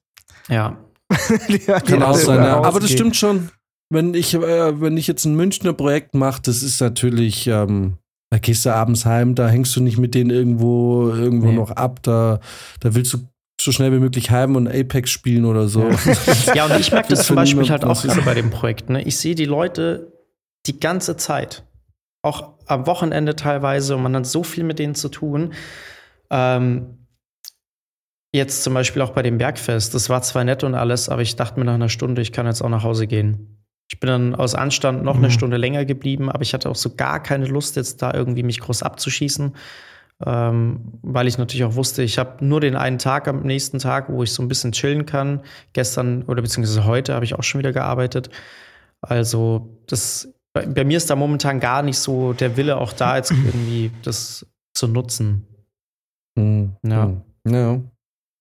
Ja. 0.49 0.77
Ja, 1.67 1.81
die 1.81 1.93
Kann 1.93 2.03
auch 2.03 2.15
sein, 2.15 2.43
ja. 2.45 2.61
Aber 2.63 2.81
das 2.81 2.91
stimmt 2.91 3.17
schon. 3.17 3.51
Wenn 3.91 4.15
ich, 4.15 4.35
äh, 4.35 4.81
wenn 4.81 4.97
ich 4.97 5.07
jetzt 5.07 5.25
ein 5.27 5.35
Münchner 5.35 5.73
Projekt 5.75 6.15
mache, 6.15 6.41
das 6.43 6.63
ist 6.63 6.81
natürlich, 6.81 7.47
ähm, 7.47 7.99
da 8.31 8.39
gehst 8.39 8.65
du 8.65 8.75
abends 8.75 9.05
heim, 9.05 9.35
da 9.35 9.49
hängst 9.49 9.77
du 9.77 9.83
nicht 9.83 9.99
mit 9.99 10.15
denen 10.15 10.31
irgendwo, 10.31 11.11
irgendwo 11.11 11.49
Nee. 11.49 11.57
noch 11.57 11.71
ab, 11.73 12.03
da, 12.03 12.41
da 12.81 12.95
willst 12.95 13.13
du 13.13 13.19
so 13.63 13.73
schnell 13.73 13.93
wie 13.93 13.99
möglich 13.99 14.31
heim 14.31 14.57
und 14.57 14.69
Apex 14.69 15.11
spielen 15.11 15.45
oder 15.45 15.69
so. 15.69 15.89
Ja, 16.55 16.65
und 16.71 16.81
ich 16.81 16.93
merke 16.93 17.09
das 17.09 17.27
zum 17.27 17.37
Beispiel 17.37 17.69
halt 17.69 17.85
auch 17.85 18.03
gerade 18.03 18.23
bei 18.23 18.35
dem 18.35 18.51
Projekt. 18.51 18.91
Ne? 18.91 19.03
Ich 19.03 19.17
sehe 19.19 19.35
die 19.35 19.45
Leute 19.45 20.13
die 20.67 20.79
ganze 20.81 21.17
Zeit. 21.17 21.65
Auch 22.23 22.55
am 22.67 22.87
Wochenende 22.87 23.35
teilweise 23.35 23.97
und 23.97 24.03
man 24.03 24.15
hat 24.15 24.27
so 24.27 24.43
viel 24.45 24.65
mit 24.65 24.79
denen 24.79 24.95
zu 24.95 25.09
tun. 25.09 25.53
Ähm, 26.31 27.07
jetzt 28.33 28.63
zum 28.63 28.75
Beispiel 28.75 29.03
auch 29.03 29.11
bei 29.11 29.23
dem 29.23 29.39
Bergfest. 29.39 29.95
Das 29.95 30.09
war 30.09 30.23
zwar 30.23 30.45
nett 30.45 30.65
und 30.65 30.75
alles, 30.75 31.09
aber 31.09 31.23
ich 31.23 31.37
dachte 31.37 31.59
mir 31.59 31.67
nach 31.67 31.75
einer 31.75 31.89
Stunde, 31.89 32.23
ich 32.23 32.33
kann 32.33 32.47
jetzt 32.47 32.63
auch 32.63 32.69
nach 32.69 32.85
Hause 32.85 33.07
gehen. 33.07 33.59
Ich 33.91 34.01
bin 34.01 34.09
dann 34.09 34.35
aus 34.35 34.55
Anstand 34.55 35.03
noch 35.05 35.17
eine 35.17 35.27
Mhm. 35.29 35.33
Stunde 35.33 35.57
länger 35.59 35.85
geblieben, 35.85 36.31
aber 36.31 36.43
ich 36.43 36.55
hatte 36.55 36.71
auch 36.71 36.77
so 36.77 36.95
gar 36.95 37.23
keine 37.23 37.47
Lust, 37.47 37.77
jetzt 37.77 38.01
da 38.01 38.15
irgendwie 38.15 38.43
mich 38.43 38.61
groß 38.61 38.83
abzuschießen. 38.83 39.55
Ähm, 40.25 40.81
weil 41.03 41.27
ich 41.27 41.39
natürlich 41.39 41.65
auch 41.65 41.75
wusste, 41.75 42.03
ich 42.03 42.19
habe 42.19 42.45
nur 42.45 42.61
den 42.61 42.77
einen 42.77 42.99
Tag 42.99 43.27
am 43.27 43.43
nächsten 43.43 43.79
Tag, 43.79 44.09
wo 44.09 44.23
ich 44.23 44.33
so 44.33 44.43
ein 44.43 44.49
bisschen 44.49 44.73
chillen 44.73 45.05
kann. 45.07 45.41
Gestern 45.73 46.23
oder 46.25 46.43
beziehungsweise 46.43 46.85
heute 46.85 47.15
habe 47.15 47.25
ich 47.25 47.35
auch 47.35 47.43
schon 47.43 47.59
wieder 47.59 47.73
gearbeitet. 47.73 48.31
Also 49.01 49.69
das 49.89 50.33
bei, 50.53 50.67
bei 50.67 50.85
mir 50.85 50.97
ist 50.97 51.11
da 51.11 51.17
momentan 51.17 51.61
gar 51.61 51.83
nicht 51.83 51.99
so 51.99 52.33
der 52.35 52.57
Wille 52.57 52.77
auch 52.77 52.93
da, 52.93 53.17
jetzt 53.17 53.31
irgendwie 53.45 53.91
das 54.03 54.47
zu 54.75 54.87
nutzen. 54.87 55.47
Hm, 56.39 56.77
Ja. 56.85 57.17
Ja. 57.49 57.81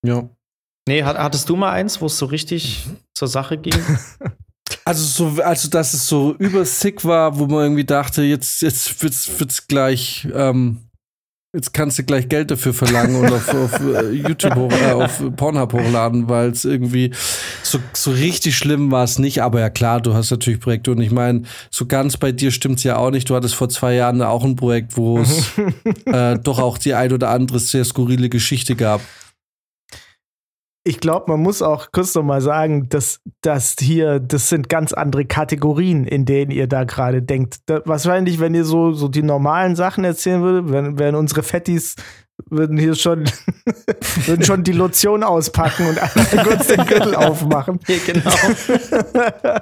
Ja. 0.06 0.30
Nee, 0.88 1.04
hat, 1.04 1.18
hattest 1.18 1.48
du 1.50 1.56
mal 1.56 1.72
eins, 1.72 2.02
wo 2.02 2.08
es 2.08 2.18
so 2.18 2.26
richtig 2.26 2.88
zur 3.14 3.28
Sache 3.28 3.58
ging? 3.58 3.74
Also 4.86 5.32
so, 5.34 5.42
also 5.42 5.70
dass 5.70 5.94
es 5.94 6.08
so 6.08 6.34
übersick 6.36 7.06
war, 7.06 7.38
wo 7.38 7.46
man 7.46 7.64
irgendwie 7.64 7.86
dachte, 7.86 8.24
jetzt, 8.24 8.62
jetzt 8.62 9.02
wird's, 9.04 9.40
wird's 9.40 9.68
gleich, 9.68 10.28
ähm, 10.34 10.90
jetzt 11.54 11.74
kannst 11.74 12.00
du 12.00 12.04
gleich 12.04 12.30
Geld 12.30 12.50
dafür 12.50 12.74
verlangen 12.74 13.18
und 13.18 13.32
auf, 13.32 13.54
auf 13.54 13.80
äh, 13.82 14.10
YouTube 14.12 14.56
hoch, 14.56 14.72
äh, 14.72 14.92
auf 14.94 15.22
Pornhub 15.36 15.74
hochladen, 15.74 16.30
weil 16.30 16.50
es 16.50 16.64
irgendwie 16.64 17.12
so, 17.62 17.80
so 17.94 18.12
richtig 18.12 18.58
schlimm 18.58 18.90
war 18.92 19.04
es 19.04 19.20
nicht. 19.20 19.42
Aber 19.42 19.60
ja 19.60 19.70
klar, 19.70 20.00
du 20.00 20.14
hast 20.14 20.32
natürlich 20.32 20.62
Projekte 20.62 20.92
und 20.92 21.02
ich 21.02 21.12
meine, 21.12 21.44
so 21.70 21.86
ganz 21.86 22.16
bei 22.16 22.32
dir 22.32 22.52
stimmt's 22.52 22.84
ja 22.84 22.96
auch 22.96 23.12
nicht. 23.12 23.30
Du 23.30 23.36
hattest 23.36 23.56
vor 23.56 23.68
zwei 23.68 23.96
Jahren 23.96 24.22
auch 24.22 24.46
ein 24.46 24.56
Projekt, 24.56 24.96
wo 24.96 25.20
es 25.20 25.52
äh, 26.06 26.40
doch 26.40 26.60
auch 26.60 26.78
die 26.78 26.94
ein 26.94 27.12
oder 27.12 27.30
andere 27.30 27.60
sehr 27.60 27.84
skurrile 27.84 28.30
Geschichte 28.30 28.76
gab. 28.76 29.02
Ich 30.84 31.00
glaube, 31.00 31.32
man 31.32 31.42
muss 31.42 31.62
auch 31.62 31.92
kurz 31.92 32.16
noch 32.16 32.24
mal 32.24 32.42
sagen, 32.42 32.90
dass 32.90 33.22
das 33.42 33.76
hier, 33.80 34.20
das 34.20 34.50
sind 34.50 34.68
ganz 34.68 34.94
andere 34.94 35.26
Kategorien, 35.26 36.06
in 36.06 36.26
denen 36.26 36.50
ihr 36.50 36.68
da 36.68 36.86
gerade 36.86 37.22
denkt. 37.22 37.60
Da, 37.68 37.82
wahrscheinlich, 37.86 38.40
wenn 38.40 38.56
ihr 38.56 38.66
so, 38.66 38.92
so 38.92 39.08
die 39.08 39.22
normalen 39.22 39.76
Sachen 39.76 40.04
erzählen 40.04 40.42
würdet, 40.42 40.72
wären, 40.72 40.98
wären 40.98 41.16
unsere 41.16 41.44
Fettis 41.44 41.96
würden 42.52 42.78
hier 42.78 42.96
schon, 42.96 43.24
würden 44.26 44.44
schon 44.44 44.64
die 44.64 44.74
Lotion 44.74 45.24
auspacken 45.24 45.88
und 45.88 45.98
kurz 46.44 46.68
den 46.68 46.86
Gürtel 46.86 47.16
aufmachen. 47.16 47.80
genau. 48.06 48.30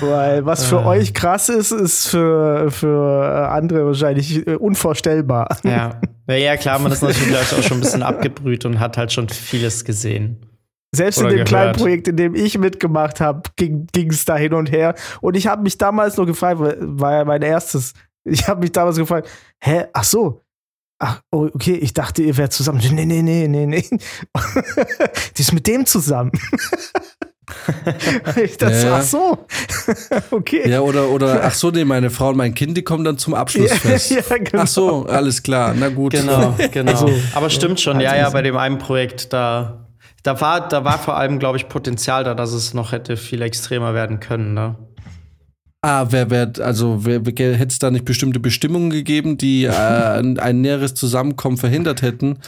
Weil 0.00 0.44
was 0.46 0.64
für 0.66 0.80
Ah. 0.80 0.86
euch 0.86 1.14
krass 1.14 1.48
ist, 1.48 1.70
ist 1.72 2.08
für, 2.08 2.70
für 2.70 3.48
andere 3.50 3.86
wahrscheinlich 3.86 4.46
äh, 4.46 4.54
unvorstellbar. 4.56 5.48
Ja. 5.62 6.00
ja, 6.28 6.34
ja, 6.34 6.56
klar, 6.56 6.78
man 6.78 6.92
ist 6.92 7.02
natürlich 7.02 7.36
auch 7.36 7.62
schon 7.62 7.78
ein 7.78 7.80
bisschen 7.80 8.02
abgebrüht 8.02 8.64
und 8.64 8.80
hat 8.80 8.96
halt 8.96 9.12
schon 9.12 9.28
vieles 9.28 9.84
gesehen. 9.84 10.46
Selbst 10.94 11.18
Oder 11.18 11.30
in 11.30 11.36
dem 11.38 11.44
kleinen 11.44 11.72
gehört. 11.72 11.76
Projekt, 11.78 12.08
in 12.08 12.16
dem 12.16 12.34
ich 12.34 12.56
mitgemacht 12.56 13.20
habe, 13.20 13.42
ging 13.56 13.88
es 14.10 14.24
da 14.24 14.36
hin 14.36 14.54
und 14.54 14.70
her. 14.70 14.94
Und 15.20 15.36
ich 15.36 15.46
habe 15.48 15.62
mich 15.62 15.76
damals 15.76 16.16
nur 16.16 16.26
gefragt, 16.26 16.60
weil- 16.60 16.78
war 16.80 17.12
ja 17.14 17.24
mein 17.24 17.42
erstes. 17.42 17.94
Ich 18.24 18.46
habe 18.48 18.60
mich 18.60 18.72
damals 18.72 18.96
gefragt, 18.96 19.28
hä, 19.60 19.84
ach 19.92 20.04
so. 20.04 20.40
Ach, 20.98 21.20
oh, 21.32 21.48
okay, 21.54 21.74
ich 21.74 21.92
dachte, 21.92 22.22
ihr 22.22 22.36
wärt 22.36 22.52
zusammen. 22.52 22.80
Nee, 22.92 23.04
nee, 23.04 23.20
nee, 23.22 23.48
nee, 23.48 23.66
nee. 23.66 23.84
Die 25.36 25.42
ist 25.42 25.52
mit 25.52 25.66
dem 25.66 25.84
zusammen. 25.86 26.30
ich 28.42 28.56
dachte, 28.56 28.74
Ja. 28.86 28.96
ach 28.98 29.02
so. 29.02 29.38
okay. 30.30 30.68
Ja, 30.68 30.80
oder, 30.80 31.08
oder, 31.10 31.44
ach 31.44 31.52
so, 31.54 31.70
nee, 31.70 31.84
meine 31.84 32.10
Frau 32.10 32.28
und 32.30 32.36
mein 32.36 32.54
Kind, 32.54 32.76
die 32.76 32.82
kommen 32.82 33.04
dann 33.04 33.18
zum 33.18 33.34
Abschlussfest. 33.34 34.10
Ja, 34.12 34.22
genau. 34.38 34.62
Ach 34.62 34.66
so, 34.66 35.06
alles 35.06 35.42
klar, 35.42 35.74
na 35.76 35.88
gut. 35.88 36.12
Genau, 36.12 36.54
genau. 36.72 36.92
Also, 36.92 37.10
Aber 37.34 37.50
stimmt 37.50 37.80
schon, 37.80 38.00
ja, 38.00 38.10
also 38.10 38.20
ja, 38.20 38.26
ist- 38.28 38.32
bei 38.32 38.42
dem 38.42 38.56
einen 38.56 38.78
Projekt, 38.78 39.32
da, 39.32 39.86
da, 40.22 40.40
war, 40.40 40.68
da 40.68 40.84
war 40.84 40.98
vor 40.98 41.16
allem, 41.16 41.38
glaube 41.38 41.58
ich, 41.58 41.68
Potenzial 41.68 42.24
da, 42.24 42.34
dass 42.34 42.52
es 42.52 42.72
noch 42.72 42.92
hätte 42.92 43.16
viel 43.16 43.42
extremer 43.42 43.94
werden 43.94 44.20
können. 44.20 44.54
Ne? 44.54 44.76
Ah, 45.84 46.06
wer, 46.08 46.30
wer, 46.30 46.50
also 46.60 47.04
wer, 47.04 47.26
wer 47.26 47.54
hätte 47.54 47.72
es 47.72 47.78
da 47.78 47.90
nicht 47.90 48.06
bestimmte 48.06 48.40
Bestimmungen 48.40 48.88
gegeben, 48.88 49.36
die 49.36 49.64
äh, 49.64 49.70
ein, 50.18 50.38
ein 50.38 50.62
näheres 50.62 50.94
Zusammenkommen 50.94 51.58
verhindert 51.58 52.00
hätten, 52.00 52.38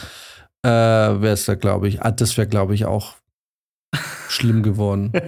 äh, 0.63 0.69
wäre 0.69 1.33
es 1.33 1.45
da, 1.45 1.53
glaube 1.53 1.87
ich. 1.87 2.01
Ah, 2.01 2.09
das 2.09 2.35
wäre, 2.35 2.47
glaube 2.47 2.73
ich, 2.73 2.85
auch 2.85 3.13
schlimm 4.27 4.63
geworden. 4.63 5.11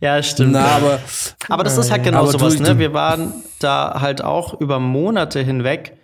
Ja, 0.00 0.22
stimmt. 0.22 0.52
Na, 0.52 0.60
ja. 0.60 0.76
aber 0.76 1.00
Aber 1.48 1.64
das 1.64 1.76
ist 1.76 1.90
halt 1.90 2.04
genau 2.04 2.24
sowas, 2.26 2.58
ne? 2.58 2.78
Wir 2.78 2.94
waren 2.94 3.42
da 3.58 4.00
halt 4.00 4.22
auch 4.22 4.58
über 4.60 4.78
Monate 4.78 5.40
hinweg 5.40 5.98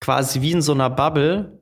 quasi 0.00 0.40
wie 0.40 0.52
in 0.52 0.62
so 0.62 0.72
einer 0.72 0.90
Bubble. 0.90 1.59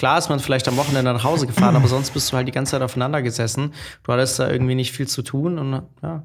Klar 0.00 0.16
ist 0.16 0.30
man 0.30 0.40
vielleicht 0.40 0.66
am 0.66 0.78
Wochenende 0.78 1.12
nach 1.12 1.24
Hause 1.24 1.46
gefahren, 1.46 1.76
aber 1.76 1.86
sonst 1.86 2.14
bist 2.14 2.32
du 2.32 2.36
halt 2.38 2.48
die 2.48 2.52
ganze 2.52 2.70
Zeit 2.70 2.80
aufeinander 2.80 3.20
gesessen. 3.20 3.74
Du 4.02 4.10
hattest 4.10 4.38
da 4.38 4.50
irgendwie 4.50 4.74
nicht 4.74 4.92
viel 4.92 5.06
zu 5.06 5.20
tun 5.20 5.58
und 5.58 5.82
ja. 6.02 6.24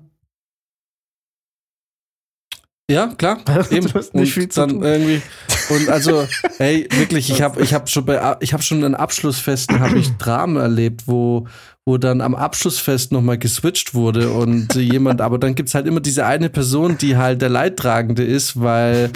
Ja, 2.89 3.07
klar. 3.07 3.39
Eben. 3.71 3.91
Nicht 4.13 4.33
viel 4.33 4.43
und 4.43 4.53
zu 4.53 4.61
dann 4.61 4.69
tun. 4.69 4.83
irgendwie 4.83 5.21
und 5.69 5.89
also, 5.89 6.25
hey, 6.57 6.87
wirklich, 6.91 7.29
ich 7.29 7.41
habe 7.41 7.61
ich 7.61 7.73
hab 7.73 7.89
schon 7.89 8.05
bei 8.05 8.37
ich 8.39 8.53
habe 8.53 8.63
schon 8.63 8.81
an 8.85 8.95
Abschlussfesten 8.95 9.81
habe 9.81 9.99
ich 9.99 10.15
Dramen 10.15 10.55
erlebt, 10.55 11.05
wo 11.05 11.45
wo 11.85 11.99
dann 11.99 12.19
am 12.21 12.33
Abschlussfest 12.33 13.11
noch 13.11 13.21
mal 13.21 13.37
geswitcht 13.37 13.93
wurde 13.93 14.31
und 14.31 14.73
jemand, 14.75 15.21
aber 15.21 15.37
dann 15.37 15.53
gibt's 15.53 15.75
halt 15.75 15.85
immer 15.85 15.99
diese 16.01 16.25
eine 16.25 16.49
Person, 16.49 16.97
die 16.97 17.15
halt 17.15 17.41
der 17.41 17.49
Leidtragende 17.49 18.23
ist, 18.23 18.59
weil 18.59 19.11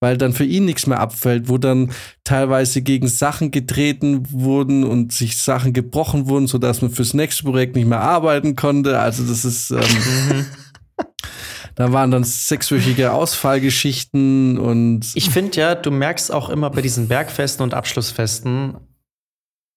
weil 0.00 0.18
dann 0.18 0.34
für 0.34 0.44
ihn 0.44 0.66
nichts 0.66 0.86
mehr 0.86 1.00
abfällt, 1.00 1.48
wo 1.48 1.56
dann 1.56 1.90
teilweise 2.24 2.82
gegen 2.82 3.08
Sachen 3.08 3.50
getreten 3.50 4.22
wurden 4.30 4.84
und 4.84 5.12
sich 5.12 5.38
Sachen 5.38 5.72
gebrochen 5.72 6.28
wurden, 6.28 6.46
sodass 6.46 6.82
man 6.82 6.90
fürs 6.90 7.14
nächste 7.14 7.44
Projekt 7.44 7.74
nicht 7.74 7.88
mehr 7.88 8.02
arbeiten 8.02 8.54
konnte. 8.54 8.98
Also 8.98 9.24
das 9.24 9.46
ist 9.46 9.70
ähm, 9.70 10.44
da 11.74 11.92
waren 11.92 12.10
dann 12.10 12.22
sechswöchige 12.24 13.12
Ausfallgeschichten 13.12 14.58
und 14.58 15.10
Ich 15.14 15.30
finde 15.30 15.60
ja, 15.60 15.74
du 15.74 15.90
merkst 15.90 16.32
auch 16.32 16.48
immer 16.48 16.70
bei 16.70 16.82
diesen 16.82 17.08
Bergfesten 17.08 17.64
und 17.64 17.74
Abschlussfesten 17.74 18.76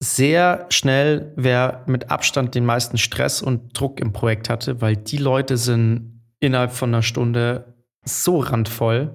sehr 0.00 0.66
schnell, 0.70 1.32
wer 1.36 1.82
mit 1.86 2.10
Abstand 2.10 2.54
den 2.54 2.64
meisten 2.64 2.98
Stress 2.98 3.42
und 3.42 3.78
Druck 3.78 4.00
im 4.00 4.12
Projekt 4.12 4.48
hatte, 4.48 4.80
weil 4.80 4.96
die 4.96 5.16
Leute 5.16 5.56
sind 5.56 6.22
innerhalb 6.40 6.72
von 6.72 6.90
einer 6.90 7.02
Stunde 7.02 7.74
so 8.04 8.38
randvoll 8.38 9.14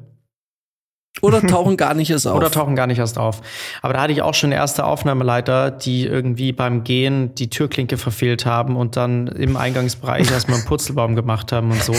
oder 1.22 1.41
tauchen 1.41 1.77
gar 1.77 1.93
nicht 1.93 2.10
erst 2.10 2.27
auf. 2.27 2.35
oder 2.35 2.51
tauchen 2.51 2.76
gar 2.76 2.88
nicht 2.88 2.97
erst 2.97 3.18
auf. 3.18 3.41
Aber 3.81 3.93
da 3.93 4.01
hatte 4.01 4.14
ich 4.14 4.22
auch 4.22 4.34
schon 4.34 4.51
erste 4.51 4.85
Aufnahmeleiter, 4.85 5.72
die 5.72 6.05
irgendwie 6.05 6.51
beim 6.51 6.84
Gehen 6.84 7.35
die 7.35 7.49
Türklinke 7.49 7.97
verfehlt 7.97 8.45
haben 8.45 8.76
und 8.76 8.97
dann 8.97 9.27
im 9.27 9.55
Eingangsbereich 9.55 10.30
erstmal 10.31 10.57
einen 10.57 10.65
Purzelbaum 10.68 11.15
gemacht 11.15 11.51
haben 11.51 11.72
und 11.72 11.84
so. 11.84 11.95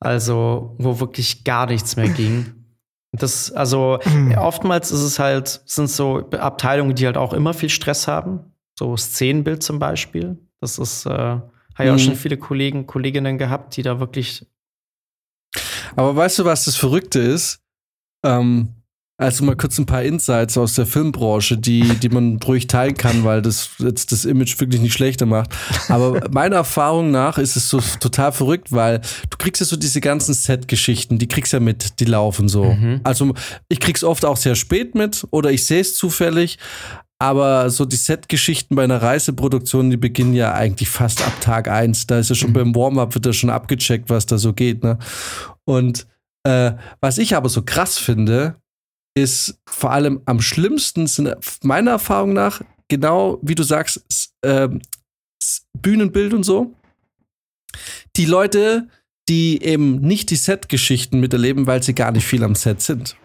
Also, 0.00 0.74
wo 0.78 1.00
wirklich 1.00 1.44
gar 1.44 1.66
nichts 1.66 1.96
mehr 1.96 2.08
ging. 2.08 2.63
Das, 3.16 3.52
also, 3.52 3.98
oftmals 4.36 4.90
ist 4.90 5.00
es 5.02 5.18
halt, 5.18 5.62
sind 5.66 5.88
so 5.88 6.28
Abteilungen, 6.30 6.94
die 6.94 7.06
halt 7.06 7.16
auch 7.16 7.32
immer 7.32 7.54
viel 7.54 7.68
Stress 7.68 8.08
haben. 8.08 8.52
So 8.78 8.96
Szenenbild 8.96 9.62
zum 9.62 9.78
Beispiel. 9.78 10.36
Das 10.60 10.78
ist, 10.78 11.06
äh, 11.06 11.10
habe 11.10 11.42
ich 11.78 11.90
auch 11.90 11.94
Mhm. 11.94 11.98
schon 11.98 12.16
viele 12.16 12.36
Kollegen, 12.36 12.86
Kolleginnen 12.86 13.38
gehabt, 13.38 13.76
die 13.76 13.82
da 13.82 14.00
wirklich 14.00 14.46
Aber 15.96 16.16
weißt 16.16 16.40
du, 16.40 16.44
was 16.44 16.64
das 16.64 16.74
Verrückte 16.76 17.20
ist? 17.20 17.60
Ähm, 18.24 18.74
also 19.16 19.44
mal 19.44 19.54
kurz 19.54 19.78
ein 19.78 19.86
paar 19.86 20.02
Insights 20.02 20.58
aus 20.58 20.74
der 20.74 20.86
Filmbranche, 20.86 21.56
die, 21.56 21.82
die 21.82 22.08
man 22.08 22.40
ruhig 22.46 22.66
teilen 22.66 22.96
kann, 22.96 23.22
weil 23.22 23.42
das 23.42 23.70
jetzt 23.78 24.10
das 24.10 24.24
Image 24.24 24.58
wirklich 24.58 24.80
nicht 24.80 24.92
schlechter 24.92 25.24
macht. 25.24 25.50
Aber 25.88 26.28
meiner 26.30 26.56
Erfahrung 26.56 27.12
nach 27.12 27.38
ist 27.38 27.54
es 27.54 27.70
so 27.70 27.80
total 28.00 28.32
verrückt, 28.32 28.72
weil 28.72 29.00
du 29.30 29.36
kriegst 29.38 29.60
ja 29.60 29.66
so 29.66 29.76
diese 29.76 30.00
ganzen 30.00 30.34
Set-Geschichten, 30.34 31.18
die 31.18 31.28
kriegst 31.28 31.52
ja 31.52 31.60
mit, 31.60 32.00
die 32.00 32.06
laufen 32.06 32.48
so. 32.48 32.64
Mhm. 32.64 33.00
Also 33.04 33.34
ich 33.68 33.78
krieg's 33.78 34.02
oft 34.02 34.24
auch 34.24 34.36
sehr 34.36 34.56
spät 34.56 34.96
mit 34.96 35.24
oder 35.30 35.52
ich 35.52 35.64
sehe 35.64 35.80
es 35.80 35.94
zufällig. 35.94 36.58
Aber 37.20 37.70
so 37.70 37.84
die 37.84 37.96
Set-Geschichten 37.96 38.74
bei 38.74 38.82
einer 38.82 39.00
Reiseproduktion, 39.00 39.90
die 39.90 39.96
beginnen 39.96 40.34
ja 40.34 40.52
eigentlich 40.52 40.88
fast 40.88 41.24
ab 41.24 41.40
Tag 41.40 41.68
eins. 41.68 42.08
Da 42.08 42.18
ist 42.18 42.30
ja 42.30 42.34
schon 42.34 42.52
beim 42.52 42.74
Warm-up, 42.74 43.14
wird 43.14 43.26
ja 43.26 43.32
schon 43.32 43.50
abgecheckt, 43.50 44.10
was 44.10 44.26
da 44.26 44.36
so 44.36 44.52
geht. 44.52 44.82
Ne? 44.82 44.98
Und 45.64 46.08
äh, 46.42 46.72
was 47.00 47.18
ich 47.18 47.36
aber 47.36 47.48
so 47.48 47.62
krass 47.62 47.96
finde, 47.96 48.56
ist 49.14 49.58
vor 49.68 49.92
allem 49.92 50.20
am 50.26 50.40
schlimmsten 50.40 51.06
sind 51.06 51.32
meiner 51.62 51.92
Erfahrung 51.92 52.32
nach, 52.32 52.60
genau 52.88 53.38
wie 53.42 53.54
du 53.54 53.62
sagst, 53.62 54.04
s- 54.10 54.32
Bühnenbild 55.78 56.32
und 56.34 56.42
so. 56.44 56.72
Die 58.16 58.24
Leute, 58.26 58.88
die 59.28 59.62
eben 59.62 60.00
nicht 60.00 60.30
die 60.30 60.36
Set-Geschichten 60.36 61.20
miterleben, 61.20 61.66
weil 61.66 61.82
sie 61.82 61.94
gar 61.94 62.12
nicht 62.12 62.26
viel 62.26 62.44
am 62.44 62.54
Set 62.54 62.80
sind. 62.82 63.16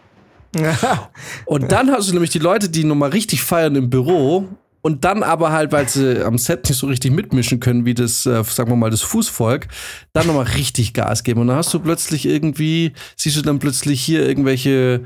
Und 1.46 1.72
dann 1.72 1.92
hast 1.92 2.10
du 2.10 2.14
nämlich 2.14 2.32
die 2.32 2.40
Leute, 2.40 2.70
die 2.70 2.84
nochmal 2.84 3.12
richtig 3.12 3.44
feiern 3.44 3.76
im 3.76 3.90
Büro 3.92 4.48
und 4.82 5.04
dann 5.06 5.22
aber 5.24 5.52
halt, 5.52 5.72
weil 5.72 5.88
sie 5.88 6.26
am 6.26 6.38
Set 6.40 6.68
nicht 6.70 6.78
so 6.80 6.88
richtig 6.88 7.12
mitmischen 7.12 7.60
können, 7.60 7.86
wie 7.86 7.94
das, 7.94 8.26
äh, 8.26 8.44
sagen 8.46 8.72
wir 8.72 8.76
mal, 8.78 8.90
das 8.90 9.02
Fußvolk, 9.02 9.68
dann 10.14 10.26
nochmal 10.26 10.46
richtig 10.46 10.94
Gas 10.94 11.24
geben. 11.24 11.42
Und 11.42 11.48
dann 11.48 11.58
hast 11.58 11.74
du 11.74 11.80
plötzlich 11.80 12.26
irgendwie, 12.26 12.94
siehst 13.18 13.36
du 13.38 13.42
dann 13.42 13.60
plötzlich 13.60 14.02
hier 14.02 14.26
irgendwelche 14.28 15.04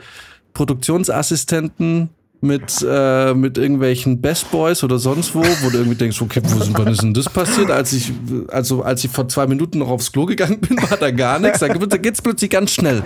Produktionsassistenten 0.54 2.10
mit, 2.44 2.86
äh, 2.88 3.34
mit 3.34 3.58
irgendwelchen 3.58 4.20
Best 4.20 4.52
Boys 4.52 4.84
oder 4.84 5.00
sonst 5.00 5.34
wo, 5.34 5.42
wo 5.42 5.70
du 5.70 5.78
irgendwie 5.78 5.96
denkst, 5.96 6.22
okay, 6.22 6.42
wo 6.44 6.60
sind, 6.60 6.78
wann 6.78 6.88
ist 6.88 7.02
denn 7.02 7.14
das 7.14 7.30
passiert? 7.30 7.72
Als 7.72 7.94
ich, 7.94 8.12
also 8.50 8.84
als 8.84 9.04
ich 9.04 9.10
vor 9.10 9.30
zwei 9.30 9.48
Minuten 9.48 9.80
noch 9.80 9.88
aufs 9.88 10.12
Klo 10.12 10.26
gegangen 10.26 10.60
bin, 10.60 10.78
war 10.82 10.98
da 10.98 11.10
gar 11.10 11.40
nichts. 11.40 11.60
Da, 11.60 11.70
da 11.70 11.98
geht's 11.98 12.22
plötzlich 12.22 12.50
ganz 12.50 12.72
schnell. 12.72 13.02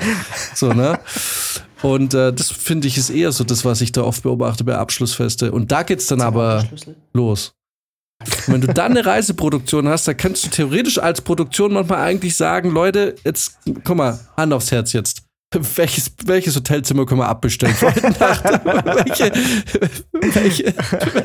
So, 0.55 0.73
ne? 0.73 0.99
Und 1.83 2.15
äh, 2.15 2.33
das 2.33 2.49
finde 2.49 2.87
ich 2.87 2.97
ist 2.97 3.11
eher 3.11 3.31
so 3.31 3.43
das, 3.43 3.63
was 3.63 3.81
ich 3.81 3.91
da 3.91 4.01
oft 4.01 4.23
beobachte 4.23 4.63
bei 4.63 4.75
Abschlussfeste. 4.75 5.51
Und 5.51 5.71
da 5.71 5.83
geht's 5.83 6.07
dann 6.07 6.21
aber 6.21 6.65
los. 7.13 7.51
Und 8.47 8.53
wenn 8.53 8.61
du 8.61 8.73
dann 8.73 8.93
eine 8.97 9.05
Reiseproduktion 9.05 9.87
hast, 9.87 10.07
da 10.07 10.15
kannst 10.15 10.45
du 10.45 10.49
theoretisch 10.49 10.97
als 10.97 11.21
Produktion 11.21 11.73
manchmal 11.73 11.99
eigentlich 11.99 12.35
sagen, 12.35 12.71
Leute, 12.71 13.15
jetzt, 13.23 13.59
guck 13.83 13.95
mal, 13.95 14.19
Hand 14.35 14.53
aufs 14.53 14.71
Herz 14.71 14.93
jetzt. 14.93 15.26
Welches, 15.55 16.11
welches 16.25 16.57
Hotelzimmer 16.57 17.05
können 17.05 17.21
wir 17.21 17.29
abbestellen 17.29 17.73
für 17.73 17.87
heute 17.87 18.01
Nacht? 18.19 18.43
welche, 18.43 19.31
welche, 20.11 20.73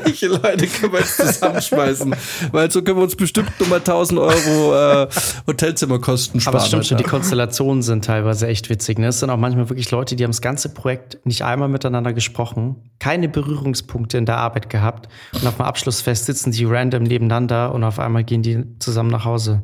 welche 0.05 0.27
Leute 0.27 0.67
können 0.67 0.93
wir 0.93 0.99
jetzt 1.01 1.17
zusammenschmeißen? 1.17 2.15
Weil 2.53 2.71
so 2.71 2.81
können 2.81 2.99
wir 2.99 3.03
uns 3.03 3.17
bestimmt 3.17 3.51
nochmal 3.59 3.79
1000 3.79 4.19
Euro 4.21 4.75
äh, 4.75 5.09
Hotelzimmerkosten 5.45 6.39
sparen. 6.39 6.55
Aber 6.55 6.65
stimmt 6.65 6.85
schon, 6.85 6.99
die. 6.99 7.03
Konstellationen 7.03 7.83
sind 7.83 8.05
teilweise 8.05 8.47
echt 8.47 8.69
witzig. 8.69 8.97
Ne? 8.97 9.07
Es 9.07 9.19
sind 9.19 9.29
auch 9.29 9.35
manchmal 9.35 9.69
wirklich 9.69 9.91
Leute, 9.91 10.15
die 10.15 10.23
haben 10.23 10.31
das 10.31 10.41
ganze 10.41 10.69
Projekt 10.69 11.25
nicht 11.25 11.43
einmal 11.43 11.67
miteinander 11.67 12.13
gesprochen, 12.13 12.77
keine 12.99 13.27
Berührungspunkte 13.27 14.17
in 14.17 14.25
der 14.25 14.37
Arbeit 14.37 14.69
gehabt 14.69 15.09
und 15.33 15.45
auf 15.45 15.57
dem 15.57 15.65
Abschlussfest 15.65 16.27
sitzen 16.27 16.53
die 16.53 16.63
random 16.63 17.03
nebeneinander 17.03 17.73
und 17.73 17.83
auf 17.83 17.99
einmal 17.99 18.23
gehen 18.23 18.41
die 18.41 18.63
zusammen 18.79 19.09
nach 19.09 19.25
Hause. 19.25 19.63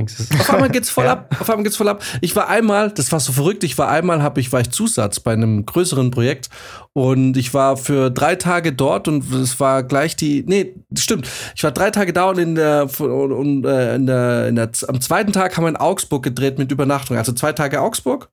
Auf 0.00 0.50
einmal 0.50 0.70
geht's 0.70 0.90
voll 0.90 1.04
Ja. 1.04 1.12
ab. 1.12 1.36
Auf 1.40 1.48
einmal 1.48 1.62
geht's 1.62 1.76
voll 1.76 1.88
ab. 1.88 2.02
Ich 2.20 2.34
war 2.34 2.48
einmal, 2.48 2.90
das 2.90 3.12
war 3.12 3.20
so 3.20 3.32
verrückt, 3.32 3.62
ich 3.62 3.78
war 3.78 3.88
einmal, 3.88 4.22
hab 4.22 4.38
ich, 4.38 4.52
war 4.52 4.60
ich 4.60 4.70
Zusatz 4.70 5.20
bei 5.20 5.32
einem 5.32 5.64
größeren 5.66 6.10
Projekt 6.10 6.50
und 6.92 7.36
ich 7.36 7.54
war 7.54 7.76
für 7.76 8.10
drei 8.10 8.34
Tage 8.34 8.72
dort 8.72 9.06
und 9.06 9.32
es 9.32 9.60
war 9.60 9.84
gleich 9.84 10.16
die, 10.16 10.42
nee, 10.46 10.74
stimmt. 10.98 11.28
Ich 11.54 11.62
war 11.62 11.70
drei 11.70 11.90
Tage 11.92 12.12
da 12.12 12.30
und 12.30 12.38
in 12.38 12.54
der, 12.56 12.88
und, 13.00 13.32
und, 13.32 13.64
äh, 13.64 13.94
in 13.94 14.06
der, 14.06 14.48
in 14.48 14.56
der, 14.56 14.70
am 14.88 15.00
zweiten 15.00 15.32
Tag 15.32 15.56
haben 15.56 15.64
wir 15.64 15.68
in 15.68 15.76
Augsburg 15.76 16.24
gedreht 16.24 16.58
mit 16.58 16.72
Übernachtung. 16.72 17.16
Also 17.16 17.32
zwei 17.32 17.52
Tage 17.52 17.80
Augsburg, 17.80 18.30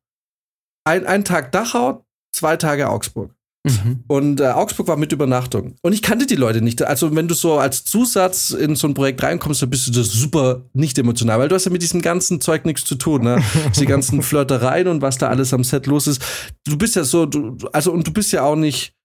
ein, 0.83 1.05
ein 1.05 1.23
Tag 1.23 1.51
Dachau, 1.51 2.05
zwei 2.35 2.57
Tage 2.57 2.89
Augsburg. 2.89 3.35
Mhm. 3.63 4.03
Und 4.07 4.41
äh, 4.41 4.47
Augsburg 4.47 4.87
war 4.87 4.97
mit 4.97 5.11
Übernachtung. 5.11 5.75
Und 5.81 5.93
ich 5.93 6.01
kannte 6.01 6.25
die 6.25 6.35
Leute 6.35 6.61
nicht. 6.61 6.81
Also, 6.81 7.15
wenn 7.15 7.27
du 7.27 7.35
so 7.35 7.59
als 7.59 7.85
Zusatz 7.85 8.49
in 8.49 8.75
so 8.75 8.87
ein 8.87 8.95
Projekt 8.95 9.21
reinkommst, 9.21 9.61
dann 9.61 9.69
bist 9.69 9.87
du 9.87 9.91
das 9.91 10.11
super 10.11 10.65
nicht 10.73 10.97
emotional, 10.97 11.39
weil 11.39 11.47
du 11.47 11.55
hast 11.55 11.65
ja 11.65 11.71
mit 11.71 11.83
diesem 11.83 12.01
ganzen 12.01 12.41
Zeug 12.41 12.65
nichts 12.65 12.85
zu 12.85 12.95
tun, 12.95 13.23
ne? 13.23 13.41
Die 13.79 13.85
ganzen 13.85 14.23
Flirtereien 14.23 14.87
und 14.87 15.01
was 15.01 15.19
da 15.19 15.27
alles 15.27 15.53
am 15.53 15.63
Set 15.63 15.85
los 15.85 16.07
ist. 16.07 16.21
Du 16.65 16.77
bist 16.77 16.95
ja 16.95 17.03
so, 17.03 17.27
du, 17.27 17.57
also, 17.71 17.91
und 17.91 18.07
du 18.07 18.11
bist 18.11 18.31
ja 18.31 18.43
auch 18.43 18.55
nicht 18.55 18.95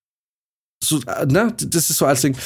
so, 0.82 1.00
äh, 1.02 1.26
ne? 1.26 1.52
Das 1.58 1.90
ist 1.90 1.98
so 1.98 2.06
als 2.06 2.22
Ding. 2.22 2.36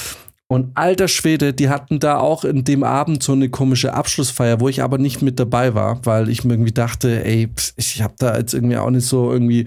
Und 0.48 0.76
alter 0.76 1.06
Schwede, 1.06 1.54
die 1.54 1.68
hatten 1.68 2.00
da 2.00 2.18
auch 2.18 2.42
in 2.42 2.64
dem 2.64 2.82
Abend 2.82 3.22
so 3.22 3.30
eine 3.30 3.50
komische 3.50 3.94
Abschlussfeier, 3.94 4.58
wo 4.58 4.68
ich 4.68 4.82
aber 4.82 4.98
nicht 4.98 5.22
mit 5.22 5.38
dabei 5.38 5.74
war, 5.74 6.04
weil 6.04 6.28
ich 6.28 6.42
mir 6.42 6.54
irgendwie 6.54 6.72
dachte, 6.72 7.24
ey, 7.24 7.48
ich 7.76 8.02
hab 8.02 8.16
da 8.16 8.36
jetzt 8.36 8.52
irgendwie 8.52 8.76
auch 8.78 8.90
nicht 8.90 9.06
so 9.06 9.30
irgendwie. 9.30 9.66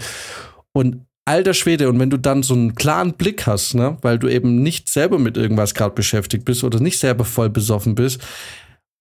Und 0.73 1.05
alter 1.25 1.53
Schwede, 1.53 1.89
und 1.89 1.99
wenn 1.99 2.09
du 2.09 2.17
dann 2.17 2.43
so 2.43 2.53
einen 2.53 2.75
klaren 2.75 3.13
Blick 3.13 3.47
hast, 3.47 3.75
ne, 3.75 3.97
weil 4.01 4.19
du 4.19 4.27
eben 4.27 4.61
nicht 4.61 4.89
selber 4.89 5.19
mit 5.19 5.37
irgendwas 5.37 5.73
gerade 5.73 5.95
beschäftigt 5.95 6.45
bist 6.45 6.63
oder 6.63 6.79
nicht 6.79 6.99
selber 6.99 7.25
voll 7.25 7.49
besoffen 7.49 7.95
bist. 7.95 8.21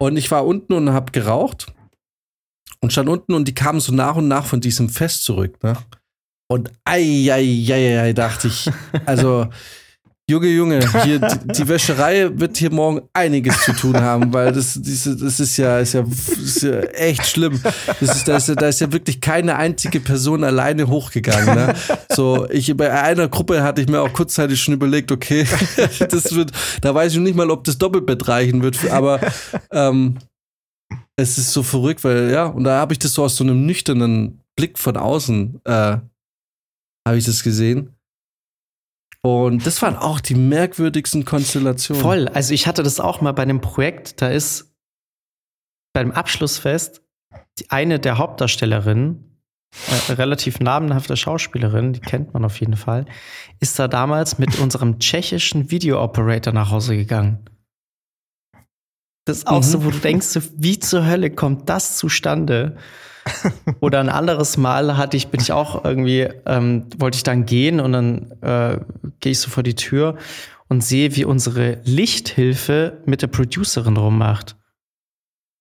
Und 0.01 0.17
ich 0.17 0.31
war 0.31 0.47
unten 0.47 0.73
und 0.73 0.93
hab 0.93 1.13
geraucht 1.13 1.73
und 2.81 2.93
stand 2.93 3.09
unten 3.09 3.35
und 3.35 3.47
die 3.49 3.55
kamen 3.55 3.81
so 3.81 3.93
nach 3.93 4.17
und 4.17 4.29
nach 4.29 4.47
von 4.47 4.61
diesem 4.61 4.89
Fest 4.89 5.25
zurück, 5.25 5.63
ne? 5.63 5.77
Und 6.49 6.71
ei, 6.85 7.29
ei, 7.31 7.67
ei, 7.71 8.01
ei, 8.01 8.13
dachte 8.13 8.49
ich, 8.49 8.71
also 9.07 9.49
Junge, 10.31 10.47
Junge, 10.47 11.03
hier, 11.03 11.19
die, 11.19 11.67
Wäscherei 11.67 12.31
wird 12.33 12.57
hier 12.57 12.73
morgen 12.73 13.03
einiges 13.13 13.65
zu 13.65 13.73
tun 13.73 14.01
haben, 14.01 14.33
weil 14.33 14.53
das, 14.53 14.81
diese, 14.81 15.17
das 15.17 15.41
ist 15.41 15.57
ja, 15.57 15.81
ist 15.81 15.95
ja, 15.95 16.03
ist 16.03 16.63
ja 16.63 16.79
echt 16.81 17.27
schlimm. 17.27 17.61
Das 18.01 18.17
ist, 18.17 18.29
da, 18.29 18.37
ist 18.37 18.49
ja, 18.49 18.55
da 18.55 18.69
ist 18.69 18.81
ja 18.81 18.93
wirklich 18.93 19.21
keine 19.21 19.57
einzige 19.57 19.99
Person 19.99 20.45
alleine 20.45 20.87
hochgegangen. 20.87 21.57
Ne? 21.57 21.75
So, 22.13 22.49
ich 22.51 22.75
bei 22.77 22.93
einer 22.93 23.29
Gruppe 23.29 23.65
hatte 23.65 23.83
ich 23.83 23.89
mir 23.89 24.01
auch 24.01 24.13
kurzzeitig 24.13 24.63
schon 24.63 24.75
überlegt, 24.75 25.11
okay, 25.11 25.45
das 25.99 26.33
wird, 26.33 26.53
da 26.81 26.95
weiß 26.95 27.15
ich 27.15 27.19
nicht 27.19 27.35
mal, 27.35 27.51
ob 27.51 27.65
das 27.65 27.79
Doppelbett 27.79 28.29
reichen 28.29 28.63
wird, 28.63 28.91
aber 28.91 29.21
ähm, 29.73 30.19
es 31.17 31.37
ist 31.37 31.53
so 31.53 31.65
verrückt, 31.65 32.05
weil 32.05 32.31
ja, 32.31 32.47
und 32.47 32.63
da 32.63 32.79
habe 32.79 32.93
ich 32.93 33.01
das 33.01 33.15
so 33.15 33.25
aus 33.25 33.35
so 33.35 33.43
einem 33.43 33.67
nüchternen 33.67 34.41
Blick 34.57 34.79
von 34.79 34.97
außen, 34.97 35.61
äh, 35.65 35.97
habe 37.07 37.19
ich 37.19 37.25
das 37.25 37.43
gesehen. 37.43 37.97
Und 39.25 39.65
das 39.67 39.81
waren 39.83 39.97
auch 39.97 40.21
die 40.21 40.35
merkwürdigsten 40.35 41.25
Konstellationen. 41.25 42.03
Voll. 42.03 42.29
Also 42.29 42.55
ich 42.55 42.67
hatte 42.67 42.83
das 42.83 42.99
auch 42.99 43.21
mal 43.21 43.33
bei 43.33 43.43
einem 43.43 43.61
Projekt, 43.61 44.21
da 44.21 44.29
ist 44.29 44.75
beim 45.95 46.11
Abschlussfest 46.11 47.03
die 47.59 47.71
eine 47.71 48.01
der 48.01 48.19
Hauptdarstellerinnen, 48.19 49.39
äh, 50.09 50.13
relativ 50.13 50.59
namenhafte 50.61 51.17
Schauspielerin, 51.17 51.93
die 51.93 52.01
kennt 52.01 52.35
man 52.35 52.45
auf 52.45 52.59
jeden 52.61 52.77
Fall, 52.77 53.07
ist 53.61 53.79
da 53.79 53.89
damals 53.89 54.39
mit 54.39 54.59
unserem 54.59 54.99
tschechischen 54.99 55.71
Video-Operator 55.71 56.53
nach 56.53 56.71
Hause 56.71 56.97
gegangen. 56.97 57.45
Das 59.25 59.39
ist 59.39 59.47
auch 59.47 59.59
Mhm. 59.59 59.63
so, 59.63 59.85
wo 59.85 59.91
du 59.91 59.99
denkst, 59.99 60.27
so, 60.27 60.41
wie 60.57 60.79
zur 60.79 61.07
Hölle 61.07 61.31
kommt 61.31 61.69
das 61.69 61.97
zustande? 61.97 62.77
Oder 63.81 64.01
ein 64.01 64.09
anderes 64.09 64.57
Mal 64.57 64.97
hatte 64.97 65.17
ich, 65.17 65.29
bin 65.29 65.41
ich 65.41 65.53
auch 65.53 65.85
irgendwie, 65.85 66.29
ähm, 66.47 66.87
wollte 66.99 67.17
ich 67.17 67.23
dann 67.23 67.47
gehen 67.47 67.81
und 67.81 67.93
dann 67.93 68.33
äh, 68.43 68.79
gehe 69.21 69.33
ich 69.33 69.41
so 69.41 69.51
vor 69.51 69.63
die 69.63 69.75
Tür 69.77 70.17
und 70.69 70.83
sehe, 70.83 71.15
wie 71.17 71.25
unsere 71.25 71.81
Lichthilfe 71.85 73.03
mit 73.05 73.23
der 73.23 73.27
Producerin 73.29 73.97
rummacht. 73.97 74.57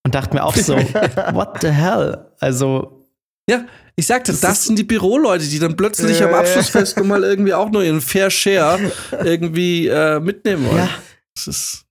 Und 0.03 0.15
dachte 0.15 0.33
mir 0.35 0.43
auch 0.43 0.55
so, 0.55 0.75
what 1.33 1.61
the 1.61 1.69
hell? 1.69 2.25
Also, 2.39 3.05
Ja, 3.49 3.65
ich 3.95 4.07
sagte, 4.07 4.31
das, 4.31 4.41
Das 4.41 4.63
sind 4.65 4.79
die 4.79 4.83
Büroleute, 4.83 5.45
die 5.47 5.59
dann 5.59 5.75
plötzlich 5.75 6.19
Ja, 6.19 6.27
am. 6.29 6.33
Abschlussfest 6.33 6.97
nochmal 6.97 7.23
irgendwie 7.23 7.53
auch 7.53 7.69
nur 7.69 7.83
ihren 7.83 8.01
Fair 8.01 8.31
Share 8.31 8.79
irgendwie 9.23 9.87
äh, 9.87 10.19
mitnehmen 10.19 10.65
wollen. 10.65 10.77
ja, 10.77 10.89
Das 11.35 11.47
ist. 11.47 11.85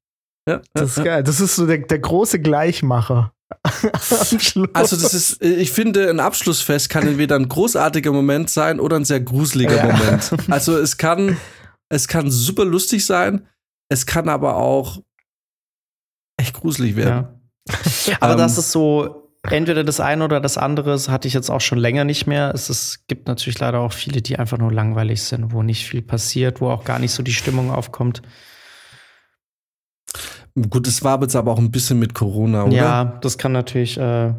Ja, 0.48 0.60
Das 0.72 0.97
ist 0.97 1.05
geil. 1.05 1.22
Das 1.22 1.38
ist 1.40 1.55
so 1.55 1.66
der, 1.66 1.78
der 1.78 1.98
große 2.01 2.40
Gleichmacher. 2.40 3.32
Also, 4.72 4.97
das 4.97 5.14
ist, 5.14 5.43
ich 5.43 5.72
finde, 5.72 6.09
ein 6.09 6.20
Abschlussfest 6.20 6.89
kann 6.89 7.06
entweder 7.06 7.36
ein 7.36 7.48
großartiger 7.48 8.12
Moment 8.12 8.51
sein 8.51 8.81
oder 8.81 8.97
ein 8.97 9.05
sehr 9.05 9.20
gruseliger 9.20 9.77
Ja. 9.77 9.85
Moment. 9.86 10.31
Also, 10.48 10.78
es 10.78 10.97
kann, 10.97 11.36
es 11.89 12.09
kann 12.09 12.31
super 12.31 12.64
lustig 12.64 13.05
sein, 13.05 13.47
es 13.89 14.06
kann 14.06 14.28
aber 14.28 14.56
auch 14.56 15.02
echt 16.36 16.55
gruselig 16.55 16.97
werden. 16.97 17.28
ja. 18.06 18.16
Aber 18.20 18.32
Ähm, 18.32 18.39
das 18.39 18.56
ist 18.56 18.72
so, 18.72 19.31
entweder 19.43 19.85
das 19.85 20.01
eine 20.01 20.24
oder 20.24 20.40
das 20.40 20.59
andere, 20.59 20.90
das 20.90 21.09
hatte 21.09 21.28
ich 21.28 21.35
jetzt 21.35 21.51
auch 21.51 21.60
schon 21.60 21.78
länger 21.78 22.05
nicht 22.05 22.27
mehr. 22.27 22.52
Es 22.55 22.70
ist, 22.70 23.06
gibt 23.09 23.27
natürlich 23.28 23.59
leider 23.59 23.81
auch 23.81 23.93
viele, 23.93 24.22
die 24.22 24.39
einfach 24.39 24.59
nur 24.59 24.72
langweilig 24.72 25.22
sind, 25.22 25.52
wo 25.52 25.62
nicht 25.62 25.86
viel 25.86 26.02
passiert, 26.02 26.60
wo 26.60 26.70
auch 26.70 26.85
gar 26.85 26.98
nicht 26.98 27.12
so 27.12 27.22
die 27.22 27.32
Stimmung 27.32 27.70
aufkommt. 27.70 28.22
Gut, 30.68 30.86
es 30.86 31.02
war 31.02 31.20
jetzt 31.22 31.36
aber 31.36 31.52
auch 31.52 31.58
ein 31.58 31.70
bisschen 31.70 31.98
mit 31.98 32.14
Corona, 32.14 32.64
oder? 32.64 32.76
Ja, 32.76 33.04
das 33.22 33.38
kann 33.38 33.52
natürlich, 33.52 33.96
äh, 33.96 34.34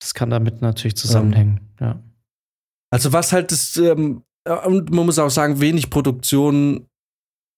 das 0.00 0.14
kann 0.14 0.30
damit 0.30 0.62
natürlich 0.62 0.96
zusammenhängen. 0.96 1.60
Ja. 1.80 2.00
Also 2.90 3.12
was 3.12 3.32
halt 3.32 3.52
das, 3.52 3.76
ähm, 3.76 4.22
äh, 4.44 4.52
und 4.66 4.90
man 4.90 5.06
muss 5.06 5.18
auch 5.18 5.30
sagen, 5.30 5.60
wenig 5.60 5.90
Produktionen 5.90 6.86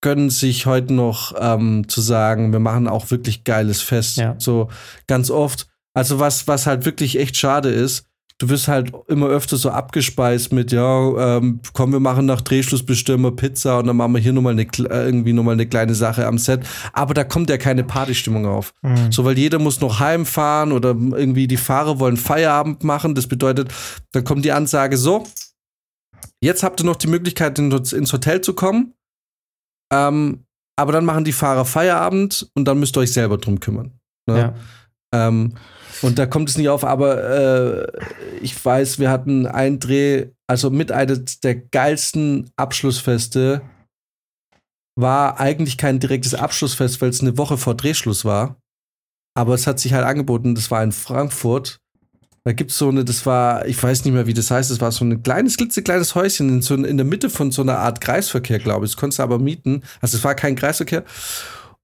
gönnen 0.02 0.30
sich 0.30 0.66
heute 0.66 0.92
noch 0.92 1.34
ähm, 1.38 1.88
zu 1.88 2.00
sagen, 2.00 2.52
wir 2.52 2.60
machen 2.60 2.86
auch 2.86 3.10
wirklich 3.10 3.44
geiles 3.44 3.80
Fest. 3.80 4.18
Ja. 4.18 4.36
So 4.38 4.68
ganz 5.06 5.30
oft. 5.30 5.68
Also 5.94 6.18
was, 6.20 6.46
was 6.46 6.66
halt 6.66 6.84
wirklich 6.84 7.18
echt 7.18 7.36
schade 7.36 7.70
ist, 7.70 8.06
du 8.38 8.48
wirst 8.50 8.68
halt 8.68 8.92
immer 9.08 9.28
öfter 9.28 9.56
so 9.56 9.70
abgespeist 9.70 10.52
mit, 10.52 10.70
ja, 10.70 11.36
ähm, 11.38 11.60
komm, 11.72 11.92
wir 11.92 12.00
machen 12.00 12.26
nach 12.26 12.42
Drehschluss 12.42 12.84
bestimmen 12.84 13.24
wir 13.24 13.34
Pizza 13.34 13.78
und 13.78 13.86
dann 13.86 13.96
machen 13.96 14.12
wir 14.12 14.20
hier 14.20 14.32
nochmal 14.34 14.52
eine, 14.52 14.62
äh, 14.64 15.04
irgendwie 15.06 15.32
nochmal 15.32 15.54
eine 15.54 15.66
kleine 15.66 15.94
Sache 15.94 16.26
am 16.26 16.36
Set. 16.36 16.60
Aber 16.92 17.14
da 17.14 17.24
kommt 17.24 17.48
ja 17.48 17.56
keine 17.56 17.82
Partystimmung 17.82 18.44
auf. 18.46 18.74
Mhm. 18.82 19.10
So, 19.10 19.24
weil 19.24 19.38
jeder 19.38 19.58
muss 19.58 19.80
noch 19.80 20.00
heimfahren 20.00 20.72
oder 20.72 20.90
irgendwie 20.90 21.46
die 21.46 21.56
Fahrer 21.56 21.98
wollen 21.98 22.18
Feierabend 22.18 22.84
machen. 22.84 23.14
Das 23.14 23.26
bedeutet, 23.26 23.72
dann 24.12 24.24
kommt 24.24 24.44
die 24.44 24.52
Ansage 24.52 24.98
so, 24.98 25.26
jetzt 26.42 26.62
habt 26.62 26.80
ihr 26.80 26.84
noch 26.86 26.96
die 26.96 27.08
Möglichkeit, 27.08 27.58
in- 27.58 27.72
ins 27.72 28.12
Hotel 28.12 28.42
zu 28.42 28.52
kommen. 28.54 28.92
Ähm, 29.92 30.44
aber 30.78 30.92
dann 30.92 31.06
machen 31.06 31.24
die 31.24 31.32
Fahrer 31.32 31.64
Feierabend 31.64 32.50
und 32.54 32.66
dann 32.66 32.78
müsst 32.78 32.96
ihr 32.98 33.00
euch 33.00 33.12
selber 33.12 33.38
drum 33.38 33.60
kümmern. 33.60 33.92
Ne? 34.28 34.38
Ja. 34.38 34.54
Ähm, 35.28 35.54
und 36.02 36.18
da 36.18 36.26
kommt 36.26 36.48
es 36.48 36.58
nicht 36.58 36.68
auf, 36.68 36.84
aber 36.84 37.22
äh, 37.24 37.86
ich 38.40 38.64
weiß, 38.64 38.98
wir 38.98 39.10
hatten 39.10 39.46
einen 39.46 39.78
Dreh, 39.78 40.26
also 40.46 40.70
mit 40.70 40.92
eines 40.92 41.40
der 41.40 41.56
geilsten 41.56 42.50
Abschlussfeste 42.56 43.62
war 44.98 45.38
eigentlich 45.38 45.76
kein 45.76 46.00
direktes 46.00 46.34
Abschlussfest, 46.34 47.00
weil 47.00 47.10
es 47.10 47.20
eine 47.20 47.36
Woche 47.36 47.58
vor 47.58 47.74
Drehschluss 47.74 48.24
war. 48.24 48.56
Aber 49.36 49.54
es 49.54 49.66
hat 49.66 49.78
sich 49.78 49.92
halt 49.92 50.06
angeboten, 50.06 50.54
das 50.54 50.70
war 50.70 50.82
in 50.82 50.92
Frankfurt. 50.92 51.78
Da 52.44 52.52
gibt 52.52 52.70
es 52.70 52.78
so 52.78 52.88
eine, 52.88 53.04
das 53.04 53.26
war, 53.26 53.66
ich 53.66 53.82
weiß 53.82 54.04
nicht 54.04 54.14
mehr, 54.14 54.26
wie 54.26 54.32
das 54.32 54.50
heißt, 54.50 54.70
das 54.70 54.80
war 54.80 54.92
so 54.92 55.04
ein 55.04 55.22
kleines, 55.22 55.56
klitzekleines 55.56 56.14
Häuschen 56.14 56.48
in, 56.48 56.62
so, 56.62 56.74
in 56.74 56.96
der 56.96 57.04
Mitte 57.04 57.28
von 57.28 57.50
so 57.50 57.60
einer 57.60 57.78
Art 57.78 58.00
Kreisverkehr, 58.00 58.58
glaube 58.58 58.86
ich. 58.86 58.92
Das 58.92 58.96
konntest 58.96 59.18
du 59.18 59.24
aber 59.24 59.38
mieten. 59.38 59.82
Also 60.00 60.16
es 60.16 60.24
war 60.24 60.34
kein 60.34 60.56
Kreisverkehr. 60.56 61.04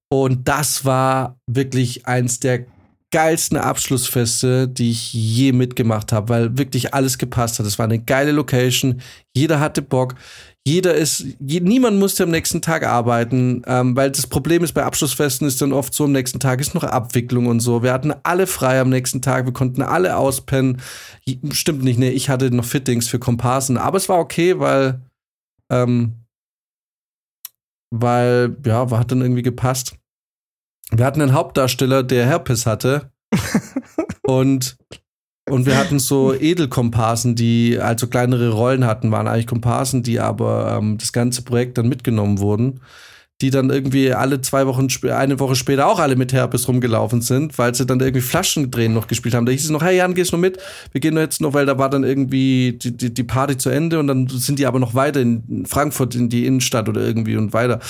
Und 0.09 0.47
das 0.47 0.85
war 0.85 1.37
wirklich 1.47 2.07
eins 2.07 2.39
der 2.39 2.65
geilsten 3.13 3.57
Abschlussfeste, 3.57 4.67
die 4.67 4.89
ich 4.89 5.13
je 5.13 5.51
mitgemacht 5.51 6.11
habe, 6.11 6.29
weil 6.29 6.57
wirklich 6.57 6.95
alles 6.95 7.19
gepasst 7.19 7.59
hat. 7.59 7.67
Es 7.67 7.77
war 7.77 7.85
eine 7.85 7.99
geile 7.99 8.31
Location, 8.31 9.01
jeder 9.35 9.59
hatte 9.59 9.83
Bock, 9.83 10.15
jeder 10.65 10.95
ist, 10.95 11.23
je, 11.39 11.59
niemand 11.59 11.99
musste 11.99 12.23
am 12.23 12.31
nächsten 12.31 12.63
Tag 12.63 12.83
arbeiten, 12.83 13.61
ähm, 13.67 13.95
weil 13.95 14.09
das 14.09 14.25
Problem 14.25 14.63
ist 14.63 14.73
bei 14.73 14.83
Abschlussfesten 14.83 15.47
ist 15.47 15.61
dann 15.61 15.73
oft 15.73 15.93
so, 15.93 16.05
am 16.05 16.11
nächsten 16.11 16.39
Tag 16.39 16.59
ist 16.59 16.73
noch 16.73 16.83
Abwicklung 16.83 17.45
und 17.45 17.59
so. 17.59 17.83
Wir 17.83 17.93
hatten 17.93 18.13
alle 18.23 18.47
frei 18.47 18.81
am 18.81 18.89
nächsten 18.89 19.21
Tag, 19.21 19.45
wir 19.45 19.53
konnten 19.53 19.83
alle 19.83 20.17
auspennen. 20.17 20.81
Stimmt 21.51 21.83
nicht, 21.83 21.99
nee, 21.99 22.09
ich 22.09 22.29
hatte 22.29 22.49
noch 22.49 22.65
Fittings 22.65 23.07
für 23.07 23.19
Komparsen, 23.19 23.77
aber 23.77 23.97
es 23.97 24.09
war 24.09 24.17
okay, 24.17 24.57
weil, 24.57 25.01
ähm, 25.69 26.25
weil, 27.91 28.57
ja, 28.65 28.89
hat 28.89 29.11
dann 29.11 29.21
irgendwie 29.21 29.43
gepasst. 29.43 29.97
Wir 30.95 31.05
hatten 31.05 31.21
einen 31.21 31.33
Hauptdarsteller, 31.33 32.03
der 32.03 32.25
Herpes 32.25 32.65
hatte. 32.65 33.11
und, 34.21 34.77
und 35.49 35.65
wir 35.65 35.77
hatten 35.77 35.97
so 35.97 36.33
Edelkomparsen, 36.33 37.35
die 37.35 37.79
also 37.79 38.07
kleinere 38.07 38.49
Rollen 38.51 38.85
hatten, 38.85 39.11
waren 39.11 39.27
eigentlich 39.27 39.47
Komparsen, 39.47 40.03
die 40.03 40.19
aber 40.19 40.77
ähm, 40.77 40.97
das 40.99 41.11
ganze 41.11 41.41
Projekt 41.41 41.77
dann 41.79 41.89
mitgenommen 41.89 42.39
wurden. 42.39 42.81
Die 43.43 43.49
dann 43.49 43.69
irgendwie 43.71 44.13
alle 44.13 44.39
zwei 44.39 44.65
Wochen, 44.67 44.87
eine 45.11 45.37
Woche 45.37 45.57
später 45.57 45.87
auch 45.87 45.99
alle 45.99 46.15
mit 46.15 46.31
Herpes 46.31 46.65
rumgelaufen 46.69 47.19
sind, 47.19 47.57
weil 47.57 47.75
sie 47.75 47.85
dann 47.85 47.99
irgendwie 47.99 48.21
Flaschendrehen 48.21 48.93
noch 48.93 49.07
gespielt 49.07 49.35
haben. 49.35 49.45
Da 49.45 49.51
hieß 49.51 49.65
es 49.65 49.69
noch, 49.69 49.83
hey 49.83 49.97
Jan, 49.97 50.13
gehst 50.13 50.31
du 50.31 50.37
mit? 50.37 50.59
Wir 50.93 51.01
gehen 51.01 51.17
jetzt 51.17 51.41
noch, 51.41 51.53
weil 51.53 51.65
da 51.65 51.77
war 51.77 51.89
dann 51.89 52.05
irgendwie 52.05 52.79
die, 52.81 52.95
die, 52.95 53.13
die 53.13 53.23
Party 53.25 53.57
zu 53.57 53.69
Ende 53.69 53.99
und 53.99 54.07
dann 54.07 54.29
sind 54.29 54.59
die 54.59 54.65
aber 54.65 54.79
noch 54.79 54.95
weiter 54.95 55.19
in 55.19 55.65
Frankfurt 55.65 56.15
in 56.15 56.29
die 56.29 56.45
Innenstadt 56.45 56.87
oder 56.87 57.01
irgendwie 57.01 57.35
und 57.35 57.51
weiter. 57.51 57.81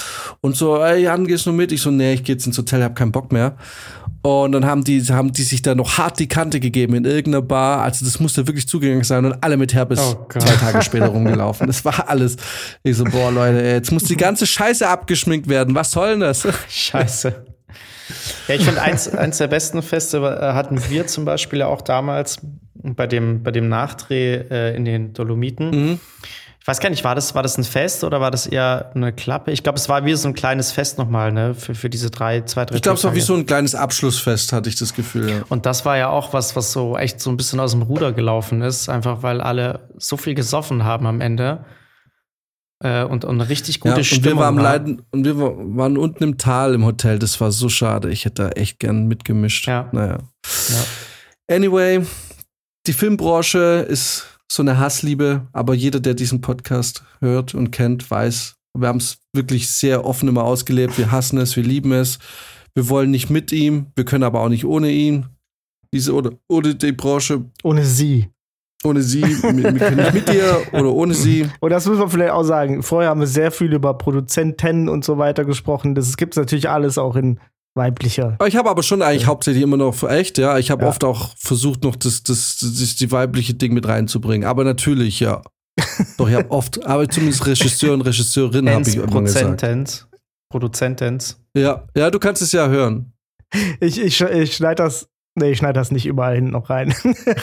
Und 0.42 0.56
so, 0.56 0.82
ey 0.82 1.04
Jan, 1.04 1.28
gehst 1.28 1.46
du 1.46 1.52
mit? 1.52 1.72
Ich 1.72 1.82
so, 1.82 1.92
nee, 1.92 2.14
ich 2.14 2.24
geh 2.24 2.32
jetzt 2.32 2.48
ins 2.48 2.58
Hotel, 2.58 2.82
hab 2.82 2.96
keinen 2.96 3.12
Bock 3.12 3.32
mehr. 3.32 3.56
Und 4.24 4.54
dann 4.54 4.66
haben 4.66 4.86
die, 4.86 5.04
haben 5.04 5.34
die 5.34 5.44
sich 5.44 5.62
da 5.62 5.76
noch 5.76 5.98
hart 5.98 6.18
die 6.18 6.30
Kante 6.30 6.62
gegeben 6.62 6.96
in 6.96 7.04
irgendeiner 7.04 7.42
Bar. 7.42 7.82
Also 7.82 8.06
das 8.06 8.22
musste 8.22 8.48
wirklich 8.48 8.70
zugegangen 8.70 9.04
sein 9.04 9.26
und 9.26 9.44
alle 9.44 9.58
mit 9.58 9.74
Herpes 9.74 10.00
Oh 10.00 10.26
zwei 10.30 10.56
Tage 10.56 10.82
später 10.82 11.08
rumgelaufen. 11.08 11.68
Das 11.68 11.84
war 11.84 12.08
alles. 12.08 12.38
Ich 12.84 12.96
so, 12.96 13.04
boah, 13.04 13.32
Leute, 13.32 13.62
ey, 13.62 13.74
jetzt 13.74 13.92
muss 13.92 14.06
die 14.06 14.16
ganze 14.16 14.48
Scheiße 14.48 14.88
abgeschminkt 14.88 15.50
werden. 15.50 15.76
Was 15.76 15.92
soll 15.92 16.12
denn 16.12 16.22
das? 16.22 16.48
Scheiße. 16.70 17.36
Ja, 18.48 18.56
ich 18.56 18.64
finde, 18.64 18.82
eins, 18.82 19.10
eins 19.10 19.40
der 19.40 19.48
besten 19.48 19.82
Feste 19.82 20.18
äh, 20.20 20.54
hatten 20.54 20.80
wir 20.90 21.06
zum 21.08 21.26
Beispiel 21.26 21.62
auch 21.62 21.82
damals 21.82 22.38
bei 22.76 23.08
dem, 23.08 23.44
bei 23.44 23.52
dem 23.52 23.68
Nachdreh 23.68 24.36
äh, 24.36 24.76
in 24.76 24.86
den 24.86 25.14
Dolomiten. 25.14 25.70
Mhm. 25.70 26.00
Ich 26.64 26.68
weiß 26.70 26.80
gar 26.80 26.90
nicht, 26.90 27.04
war 27.04 27.14
das, 27.14 27.36
war 27.36 27.44
das 27.44 27.58
ein 27.58 27.66
Fest 27.66 28.06
oder 28.06 28.22
war 28.22 28.32
das 28.32 28.48
eher 28.48 28.90
eine 28.96 29.12
Klappe? 29.12 29.52
Ich 29.52 29.64
glaube, 29.64 29.78
es 29.78 29.90
war 29.90 30.06
wie 30.06 30.14
so 30.16 30.30
ein 30.30 30.34
kleines 30.34 30.72
Fest 30.72 30.98
nochmal, 30.98 31.34
ne? 31.34 31.54
Für, 31.56 31.76
für 31.76 31.90
diese 31.90 32.10
drei, 32.10 32.40
zwei, 32.44 32.64
drei 32.64 32.76
Ich 32.78 32.82
glaube, 32.82 32.98
es 32.98 33.04
war 33.04 33.14
wie 33.14 33.20
so 33.20 33.34
ein 33.36 33.46
kleines 33.46 33.76
Abschlussfest, 33.76 34.54
hatte 34.54 34.70
ich 34.70 34.78
das 34.78 34.94
Gefühl. 34.94 35.30
Ja. 35.30 35.42
Und 35.50 35.66
das 35.66 35.84
war 35.84 35.98
ja 35.98 36.08
auch 36.08 36.32
was, 36.32 36.56
was 36.56 36.72
so 36.72 36.98
echt 36.98 37.20
so 37.20 37.30
ein 37.32 37.36
bisschen 37.36 37.60
aus 37.60 37.72
dem 37.72 37.82
Ruder 37.82 38.14
gelaufen 38.14 38.62
ist, 38.62 38.88
einfach 38.88 39.24
weil 39.24 39.42
alle 39.42 39.90
so 39.98 40.16
viel 40.16 40.36
gesoffen 40.36 40.86
haben 40.86 41.06
am 41.06 41.20
Ende. 41.20 41.66
Äh, 42.82 43.04
und, 43.04 43.26
und 43.26 43.42
eine 43.42 43.50
richtig 43.50 43.82
gute 43.82 43.96
Ja, 43.96 43.98
und 43.98 44.04
Stimmung. 44.06 44.24
wir 44.26 44.38
waren 44.38 44.56
war. 44.56 44.64
leiden, 44.64 45.02
und 45.12 45.26
wir 45.26 45.38
wa- 45.38 45.54
waren 45.58 45.98
unten 45.98 46.24
im 46.24 46.38
Tal 46.38 46.76
im 46.76 46.86
Hotel. 46.86 47.20
Das 47.20 47.42
war 47.42 47.52
so 47.52 47.68
schade. 47.68 48.10
Ich 48.10 48.24
hätte 48.24 48.44
da 48.44 48.50
echt 48.52 48.80
gern 48.80 49.08
mitgemischt. 49.08 49.68
Ja. 49.68 49.90
Naja. 49.92 50.20
Ja. 50.70 51.56
Anyway, 51.56 52.06
die 52.88 52.94
Filmbranche 52.94 53.86
ist 53.90 54.33
so 54.54 54.62
eine 54.62 54.78
Hassliebe, 54.78 55.48
aber 55.52 55.74
jeder, 55.74 56.00
der 56.00 56.14
diesen 56.14 56.42
Podcast 56.42 57.04
hört 57.20 57.56
und 57.56 57.72
kennt, 57.72 58.10
weiß, 58.10 58.56
wir 58.78 58.88
haben 58.88 58.98
es 59.00 59.18
wirklich 59.34 59.70
sehr 59.70 60.06
offen 60.06 60.30
immer 60.30 60.44
ausgelebt. 60.44 60.98
Wir 60.98 61.12
hassen 61.12 61.38
es, 61.40 61.56
wir 61.56 61.64
lieben 61.64 61.92
es. 61.92 62.20
Wir 62.76 62.90
wollen 62.90 63.12
nicht 63.12 63.30
mit 63.30 63.52
ihm, 63.52 63.88
wir 63.96 64.06
können 64.06 64.24
aber 64.24 64.42
auch 64.42 64.50
nicht 64.50 64.66
ohne 64.66 64.90
ihn. 64.92 65.26
Diese 65.94 66.14
oder 66.14 66.32
ohne 66.48 66.74
die 66.76 66.92
Branche, 66.92 67.46
Ohne 67.64 67.86
sie. 67.86 68.30
ohne 68.84 69.02
sie, 69.04 69.22
wir, 69.22 69.44
wir 69.54 69.74
können 69.80 69.98
nicht 69.98 70.14
mit 70.14 70.28
dir 70.30 70.62
oder 70.74 70.92
ohne 70.92 71.14
sie. 71.14 71.48
Und 71.60 71.70
das 71.70 71.86
muss 71.88 72.00
man 72.00 72.10
vielleicht 72.10 72.32
auch 72.32 72.44
sagen. 72.44 72.82
Vorher 72.82 73.10
haben 73.12 73.20
wir 73.20 73.28
sehr 73.28 73.52
viel 73.52 73.72
über 73.74 73.96
Produzenten 73.96 74.90
und 74.90 75.06
so 75.06 75.18
weiter 75.20 75.46
gesprochen. 75.46 75.94
Das 75.96 76.18
gibt 76.18 76.34
es 76.34 76.38
natürlich 76.38 76.70
alles 76.70 76.98
auch 76.98 77.16
in 77.16 77.40
weiblicher. 77.76 78.38
Ich 78.48 78.56
habe 78.56 78.70
aber 78.70 78.84
schon 78.84 79.02
eigentlich 79.02 79.26
hauptsächlich 79.26 79.64
immer 79.64 79.78
noch 79.78 80.04
echt, 80.04 80.38
ja. 80.38 80.58
Ich 80.58 80.72
habe 80.72 80.84
Ja. 80.84 80.90
oft 80.90 81.04
auch 81.04 81.36
versucht, 81.38 81.84
noch 81.84 81.96
das, 81.96 82.24
das, 82.24 82.58
das, 82.60 82.96
die 82.96 83.12
weibliche 83.12 83.54
Ding 83.54 83.74
mit 83.74 83.88
reinzubringen. 83.88 84.48
Aber 84.48 84.64
natürlich, 84.64 85.20
ja. 85.20 85.42
Doch, 86.18 86.30
ich 86.30 86.36
habe 86.36 86.52
oft, 86.52 86.86
aber 86.86 87.10
zumindest 87.10 87.48
Regisseur 87.48 87.94
und 87.94 88.02
Regisseurin 88.02 88.70
habe 88.70 88.88
ich 88.88 88.96
immer 88.96 89.22
gesagt. 89.22 89.46
Produzentens. 89.46 90.08
Produzentens. 90.52 91.40
Ja, 91.58 91.84
ja, 91.98 92.12
du 92.12 92.20
kannst 92.20 92.44
es 92.44 92.52
ja 92.52 92.68
hören. 92.68 93.12
Ich, 93.80 94.00
ich, 94.00 94.22
ich 94.22 94.56
schneide 94.56 94.84
das. 94.84 95.08
Nee, 95.36 95.50
ich 95.52 95.58
schneide 95.58 95.74
das 95.80 95.90
nicht 95.90 96.06
überall 96.06 96.36
hinten 96.36 96.52
noch 96.52 96.70
rein. 96.70 96.94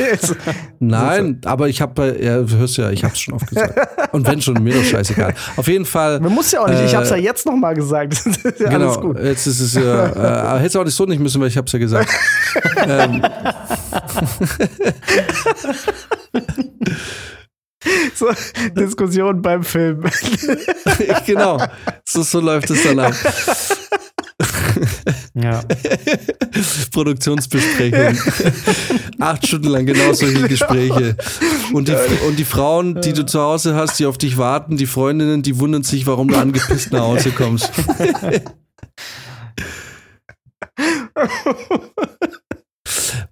Nein, 0.78 1.40
aber 1.44 1.68
ich 1.68 1.80
habe, 1.80 2.16
ja, 2.20 2.40
du 2.40 2.56
hörst 2.56 2.76
ja, 2.76 2.90
ich 2.90 3.02
habe 3.02 3.14
es 3.14 3.20
schon 3.20 3.34
oft 3.34 3.48
gesagt. 3.48 4.14
Und 4.14 4.26
wenn 4.28 4.40
schon, 4.40 4.62
mir 4.62 4.74
doch 4.74 4.84
scheißegal. 4.84 5.34
Auf 5.56 5.66
jeden 5.66 5.84
Fall. 5.84 6.20
Man 6.20 6.32
muss 6.32 6.52
ja 6.52 6.60
auch 6.60 6.68
nicht, 6.68 6.80
ich 6.84 6.92
Äh, 6.92 6.94
habe 6.94 7.04
es 7.04 7.10
ja 7.10 7.16
jetzt 7.16 7.46
noch 7.46 7.56
mal 7.56 7.74
gesagt. 7.74 8.14
Ja 8.60 8.68
genau, 8.70 8.86
alles 8.86 9.00
gut. 9.00 9.18
jetzt 9.18 9.46
ist 9.46 9.60
es 9.60 9.74
ja, 9.74 10.54
äh, 10.56 10.58
hätte 10.58 10.66
es 10.66 10.76
auch 10.76 10.84
nicht 10.84 10.94
so 10.94 11.04
nicht 11.06 11.18
müssen, 11.20 11.40
weil 11.40 11.48
ich 11.48 11.56
habe 11.56 11.66
es 11.66 11.72
ja 11.72 11.78
gesagt. 11.78 12.10
ähm, 12.86 13.22
So, 18.14 18.26
Diskussion 18.76 19.40
beim 19.40 19.62
Film. 19.62 20.02
genau, 21.26 21.58
so, 22.04 22.22
so 22.22 22.40
läuft 22.40 22.68
es 22.70 22.82
dann 22.82 22.98
ab. 22.98 23.14
Ja. 25.34 25.62
Produktionsbesprechung. 26.92 28.18
Acht 29.20 29.46
Stunden 29.46 29.68
lang 29.68 29.86
genau 29.86 30.12
solche 30.12 30.48
Gespräche. 30.48 31.16
Und 31.72 31.88
die, 31.88 31.94
und 32.26 32.38
die 32.38 32.44
Frauen, 32.44 33.00
die 33.00 33.12
du 33.12 33.24
zu 33.24 33.40
Hause 33.40 33.74
hast, 33.74 33.98
die 33.98 34.06
auf 34.06 34.18
dich 34.18 34.38
warten, 34.38 34.76
die 34.76 34.86
Freundinnen, 34.86 35.42
die 35.42 35.58
wundern 35.58 35.84
sich, 35.84 36.06
warum 36.06 36.28
du 36.28 36.36
angepisst 36.36 36.92
nach 36.92 37.02
Hause 37.02 37.30
kommst. 37.30 37.70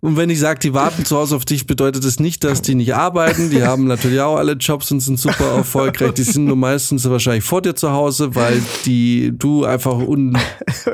Und 0.01 0.17
wenn 0.17 0.31
ich 0.31 0.39
sage, 0.39 0.61
die 0.61 0.75
warten 0.75 1.05
zu 1.05 1.17
Hause 1.17 1.35
auf 1.35 1.45
dich, 1.45 1.67
bedeutet 1.67 2.05
das 2.05 2.21
nicht, 2.21 2.45
dass 2.45 2.63
die 2.63 2.77
nicht 2.77 2.95
arbeiten. 2.95 3.51
Die 3.51 3.65
haben 3.65 3.87
natürlich 3.89 4.21
auch 4.21 4.37
alle 4.37 4.53
Jobs 4.53 4.93
und 4.93 5.01
sind 5.01 5.19
super 5.19 5.57
erfolgreich. 5.57 6.13
Die 6.13 6.23
sind 6.23 6.45
nur 6.45 6.55
meistens 6.57 7.09
wahrscheinlich 7.11 7.43
vor 7.43 7.63
dir 7.63 7.75
zu 7.75 7.91
Hause, 7.91 8.35
weil 8.37 8.63
die 8.87 9.33
du 9.37 9.65
einfach 9.65 9.95
un 9.99 10.39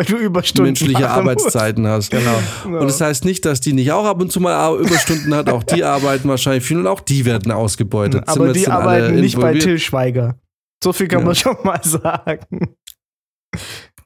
du 0.07 0.17
Überstunden 0.17 0.65
menschliche 0.69 1.03
machen 1.03 1.05
Arbeitszeiten 1.21 1.87
hast. 1.87 2.11
Genau. 2.11 2.39
Und 2.65 2.81
das 2.87 3.01
heißt 3.01 3.27
nicht, 3.27 3.45
dass 3.45 3.61
die 3.61 3.75
nicht 3.75 3.93
auch 3.93 4.07
ab 4.07 4.23
und 4.23 4.33
zu 4.33 4.41
mal 4.41 4.75
Überstunden 4.79 5.35
hat. 5.35 5.51
Auch 5.51 5.63
die 5.65 5.85
arbeiten 5.85 6.29
wahrscheinlich 6.31 6.65
viel 6.65 6.79
und 6.79 6.87
auch 6.87 7.01
die 7.01 7.27
werden 7.27 7.53
ausgebeutet. 7.53 8.27
Aber 8.27 8.55
die 8.55 8.69
arbeiten 8.69 9.21
nicht 9.21 9.39
bei? 9.39 9.59
Till 9.59 9.79
Schweiger. 9.79 10.39
So 10.83 10.95
viel 10.95 11.09
kann 11.09 11.21
Ja. 11.21 11.27
man 11.27 11.35
schon 11.35 11.57
mal 11.63 11.81
sagen. 11.83 12.75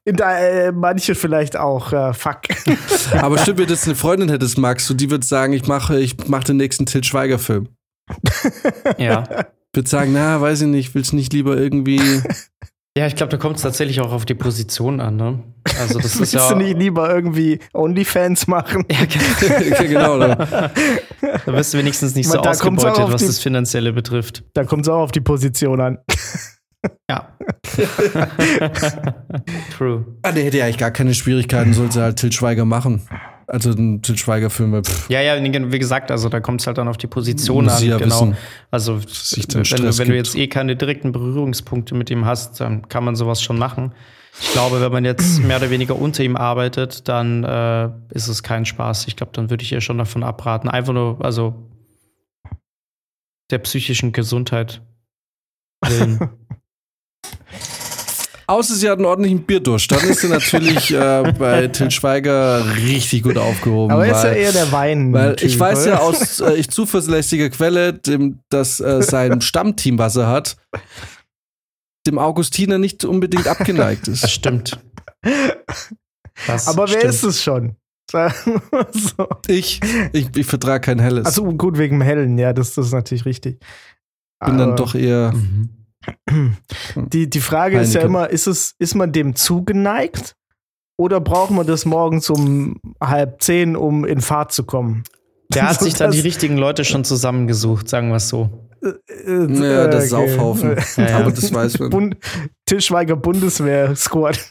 In 0.09 0.17
der, 0.17 0.67
äh, 0.69 0.73
manche 0.73 1.15
vielleicht 1.15 1.57
auch. 1.59 1.93
Äh, 1.93 2.15
fuck. 2.15 2.41
Aber 3.13 3.37
stimmt, 3.37 3.59
wenn 3.59 3.67
du 3.67 3.75
jetzt 3.75 3.85
eine 3.87 3.95
Freundin 3.95 4.31
hättest, 4.31 4.57
Max, 4.57 4.91
und 4.91 5.01
die 5.03 5.11
würde 5.11 5.27
sagen, 5.27 5.53
ich 5.53 5.67
mache 5.67 6.01
ich 6.01 6.17
mach 6.29 6.45
den 6.45 6.57
nächsten 6.57 6.87
Til 6.87 7.05
Schweiger-Film. 7.05 7.69
Ja. 8.99 9.25
Würde 9.75 9.89
sagen, 9.89 10.13
na, 10.15 10.41
weiß 10.41 10.63
ich 10.63 10.67
nicht, 10.69 10.95
willst 10.95 11.13
nicht 11.13 11.33
lieber 11.33 11.57
irgendwie. 11.57 12.01
Ja, 12.97 13.07
ich 13.07 13.15
glaube, 13.15 13.31
da 13.31 13.37
kommt 13.37 13.55
es 13.57 13.63
tatsächlich 13.63 14.01
auch 14.01 14.11
auf 14.11 14.25
die 14.25 14.35
Position 14.35 15.01
an, 15.01 15.15
ne? 15.15 15.39
Also 15.79 16.01
das 16.01 16.15
ist 16.15 16.19
Willst 16.21 16.35
ja. 16.35 16.49
du 16.49 16.57
nicht 16.57 16.77
lieber 16.77 17.09
irgendwie 17.09 17.61
Onlyfans 17.73 18.49
machen? 18.49 18.85
Ja, 18.91 19.85
genau. 19.85 20.19
Dann. 20.19 20.37
Da 20.37 20.73
wirst 21.47 21.75
du 21.75 21.79
wenigstens 21.79 22.17
nicht 22.17 22.27
so 22.27 22.35
Man, 22.35 22.43
da 22.43 22.51
auch 22.51 22.55
ausgebeutet, 22.55 23.13
was 23.13 23.21
die- 23.21 23.27
das 23.29 23.39
Finanzielle 23.39 23.93
betrifft. 23.93 24.43
Da 24.55 24.65
kommt 24.65 24.83
es 24.83 24.89
auch 24.89 24.99
auf 24.99 25.13
die 25.13 25.21
Position 25.21 25.81
an. 25.81 25.99
Ja. 27.11 27.37
True. 29.77 30.05
Ah, 30.23 30.33
der 30.33 30.45
hätte 30.45 30.59
ja 30.59 30.65
eigentlich 30.65 30.79
gar 30.79 30.91
keine 30.91 31.15
Schwierigkeiten, 31.15 31.75
sollte 31.75 32.03
halt 32.03 32.19
Til 32.19 32.33
Schweiger 32.33 32.65
machen. 32.65 33.03
Also 33.47 33.71
ein 33.71 34.03
Til 34.03 34.17
Schweiger-Film. 34.17 34.85
pff, 34.85 35.09
Ja, 35.09 35.21
ja, 35.23 35.43
wie 35.43 35.79
gesagt, 35.79 36.11
also 36.11 36.29
da 36.29 36.41
kommt 36.41 36.61
es 36.61 36.67
halt 36.67 36.77
dann 36.79 36.87
auf 36.87 36.99
die 36.99 37.07
Position 37.07 37.65
Muss 37.65 37.75
an. 37.75 37.79
sie 37.81 37.89
ja 37.89 37.97
genau. 37.97 38.15
wissen, 38.15 38.37
also 38.71 39.01
wenn, 39.01 39.65
du, 39.65 39.99
wenn 39.99 40.09
du 40.09 40.17
jetzt 40.17 40.37
eh 40.37 40.49
keine 40.49 40.77
direkten 40.77 41.13
Berührungspunkte 41.13 41.95
mit 41.95 42.11
ihm 42.11 42.27
hast, 42.27 42.61
dann 42.61 42.89
kann 42.89 43.05
man 43.05 43.17
sowas 43.17 43.41
schon 43.43 43.59
machen. 43.59 43.93
Ich 44.41 44.53
glaube, 44.53 44.81
wenn 44.81 44.93
man 44.93 45.05
jetzt 45.05 45.43
mehr 45.43 45.57
oder 45.57 45.71
weniger 45.71 45.97
unter 45.97 46.23
ihm 46.23 46.37
arbeitet, 46.37 47.09
dann 47.09 47.43
äh, 47.43 47.89
ist 48.11 48.29
es 48.29 48.43
kein 48.43 48.67
Spaß. 48.67 49.09
Ich 49.09 49.17
glaube, 49.17 49.33
dann 49.33 49.51
würde 49.51 49.65
ich 49.65 49.73
ihr 49.73 49.81
schon 49.81 49.99
davon 49.99 50.23
abraten. 50.23 50.69
Einfach 50.69 50.93
nur, 50.93 51.25
also 51.25 51.55
der 53.51 53.59
psychischen 53.59 54.13
Gesundheit 54.13 54.83
willen. 55.85 56.31
Außer 58.51 58.75
sie 58.75 58.89
hat 58.89 58.97
einen 58.97 59.05
ordentlichen 59.07 59.43
Bierdurst. 59.45 59.93
Dann 59.93 60.01
ist 60.09 60.23
sie 60.23 60.29
natürlich 60.29 60.91
äh, 60.93 61.33
bei 61.39 61.69
Til 61.73 61.91
Schweiger 61.91 62.65
richtig 62.77 63.23
gut 63.25 63.37
aufgehoben. 63.37 63.93
Aber 63.93 64.07
er 64.07 64.13
ist 64.17 64.25
ja 64.25 64.31
weil- 64.31 64.37
eher 64.39 64.53
der 64.53 64.73
Wein. 64.73 65.13
Weil 65.13 65.37
ich 65.41 65.59
weiß 65.61 65.85
ja 65.85 65.99
aus 65.99 66.41
äh, 66.41 66.55
ich 66.55 66.71
zuverlässiger 66.71 67.51
Quelle, 67.51 67.93
dem, 67.93 68.41
dass 68.49 68.81
äh, 68.81 69.03
sein 69.03 69.41
Stammteam, 69.43 69.99
was 69.99 70.17
er 70.17 70.29
hat, 70.29 70.57
dem 72.07 72.19
Augustiner 72.19 72.79
nicht 72.79 73.05
unbedingt 73.05 73.47
abgeneigt 73.47 74.09
Das 74.09 74.23
ist. 74.25 74.31
stimmt. 74.31 74.79
Das 76.47 76.69
Aber 76.69 76.83
wer 76.89 76.99
stimmt. 76.99 77.05
ist 77.05 77.23
es 77.25 77.43
schon? 77.43 77.77
So. 78.11 79.29
Ich, 79.49 79.81
ich, 80.15 80.35
ich 80.35 80.47
vertrage 80.47 80.81
kein 80.81 80.99
Helles. 80.99 81.27
Also 81.27 81.45
gut 81.53 81.77
wegen 81.77 81.99
dem 81.99 82.03
Hellen, 82.03 82.39
ja, 82.39 82.55
das, 82.55 82.73
das 82.75 82.87
ist 82.87 82.93
natürlich 82.93 83.27
richtig. 83.27 83.59
bin 84.43 84.57
dann 84.57 84.69
Aber 84.69 84.77
doch 84.77 84.95
eher. 84.95 85.33
Mhm. 85.35 85.69
Die, 86.97 87.31
die 87.31 87.41
Frage 87.41 87.79
ist 87.81 87.95
ja 87.95 88.01
Heineken. 88.01 88.17
immer, 88.17 88.31
ist, 88.31 88.47
es, 88.47 88.75
ist 88.79 88.95
man 88.95 89.13
dem 89.13 89.35
zugeneigt 89.35 90.35
oder 90.99 91.21
braucht 91.21 91.51
man 91.51 91.67
das 91.67 91.85
morgens 91.85 92.29
um 92.31 92.81
halb 93.01 93.43
zehn, 93.43 93.77
um 93.77 94.05
in 94.05 94.21
Fahrt 94.21 94.53
zu 94.53 94.65
kommen? 94.65 95.05
Der 95.53 95.69
hat 95.69 95.81
sich 95.81 95.95
dann 95.95 96.11
die 96.11 96.21
richtigen 96.21 96.57
Leute 96.57 96.85
schon 96.85 97.05
zusammengesucht, 97.05 97.89
sagen 97.89 98.09
wir 98.09 98.17
es 98.17 98.29
so. 98.29 98.68
Äh, 98.83 99.47
Ja, 99.55 99.87
der 99.89 99.99
okay. 99.99 100.07
Saufhaufen. 100.07 100.77
Ja. 100.97 101.19
Aber 101.19 101.31
das 101.31 101.53
weiß 101.53 101.79
man. 101.79 101.91
Bund 101.91 102.17
Tischweiger 102.67 103.17
Bundeswehr-Squad. 103.17 104.39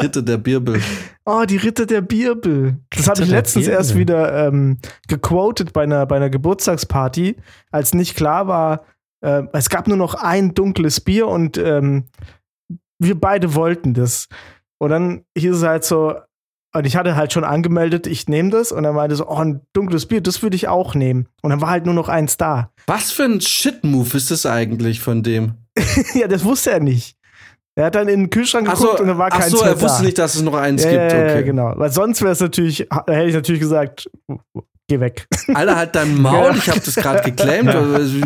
Ritter 0.00 0.22
der 0.22 0.38
Birbel. 0.38 0.80
oh, 1.24 1.44
die 1.46 1.56
Ritter 1.58 1.86
der 1.86 2.00
Birbel. 2.00 2.78
Das 2.90 3.08
habe 3.08 3.22
ich 3.22 3.28
letztens 3.28 3.66
Birbel. 3.66 3.78
erst 3.78 3.96
wieder 3.96 4.46
ähm, 4.48 4.78
gequotet 5.08 5.72
bei 5.72 5.82
einer, 5.82 6.06
bei 6.06 6.16
einer 6.16 6.30
Geburtstagsparty, 6.30 7.36
als 7.70 7.94
nicht 7.94 8.16
klar 8.16 8.46
war, 8.46 8.84
äh, 9.22 9.42
es 9.52 9.68
gab 9.68 9.88
nur 9.88 9.96
noch 9.96 10.14
ein 10.14 10.54
dunkles 10.54 11.00
Bier 11.00 11.28
und 11.28 11.56
ähm, 11.58 12.04
wir 12.98 13.18
beide 13.18 13.54
wollten 13.54 13.94
das. 13.94 14.28
Und 14.78 14.90
dann 14.90 15.24
hieß 15.36 15.56
es 15.56 15.62
halt 15.62 15.84
so, 15.84 16.14
und 16.74 16.86
ich 16.86 16.96
hatte 16.96 17.16
halt 17.16 17.32
schon 17.32 17.44
angemeldet, 17.44 18.06
ich 18.06 18.28
nehme 18.28 18.50
das. 18.50 18.72
Und 18.72 18.82
dann 18.84 18.94
meinte 18.94 19.14
so, 19.16 19.28
oh, 19.28 19.36
ein 19.36 19.60
dunkles 19.72 20.06
Bier, 20.06 20.20
das 20.20 20.42
würde 20.42 20.56
ich 20.56 20.68
auch 20.68 20.94
nehmen. 20.94 21.26
Und 21.42 21.50
dann 21.50 21.60
war 21.60 21.70
halt 21.70 21.84
nur 21.84 21.94
noch 21.94 22.08
eins 22.08 22.36
da. 22.36 22.70
Was 22.86 23.12
für 23.12 23.24
ein 23.24 23.40
Shit-Move 23.40 24.16
ist 24.16 24.30
das 24.30 24.46
eigentlich 24.46 25.00
von 25.00 25.22
dem? 25.22 25.54
ja, 26.14 26.28
das 26.28 26.44
wusste 26.44 26.70
er 26.72 26.80
nicht. 26.80 27.16
Er 27.74 27.86
hat 27.86 27.94
dann 27.94 28.08
in 28.08 28.20
den 28.20 28.30
Kühlschrank 28.30 28.68
Ach 28.70 28.74
geguckt 28.78 28.98
so, 28.98 29.02
und 29.02 29.08
da 29.08 29.16
war 29.18 29.28
ach 29.32 29.38
keins 29.38 29.50
so 29.52 29.62
er 29.64 29.80
wusste 29.80 29.98
da. 30.00 30.04
nicht, 30.04 30.18
dass 30.18 30.34
es 30.34 30.42
noch 30.42 30.54
eins 30.54 30.84
ja, 30.84 30.90
gibt. 30.90 31.12
ja, 31.12 31.22
Okay. 31.30 31.42
genau. 31.44 31.72
Weil 31.76 31.90
sonst 31.90 32.20
wäre 32.20 32.32
es 32.32 32.40
natürlich, 32.40 32.80
hätte 33.06 33.24
ich 33.28 33.34
natürlich 33.34 33.60
gesagt, 33.62 34.10
geh 34.88 35.00
weg. 35.00 35.26
Alter, 35.54 35.76
halt 35.76 35.94
dein 35.94 36.20
Maul, 36.20 36.50
Ja. 36.50 36.54
ich 36.54 36.68
habe 36.68 36.80
das 36.80 36.94
gerade 36.94 37.22
geclaimt. 37.30 37.70
Also, 37.70 38.18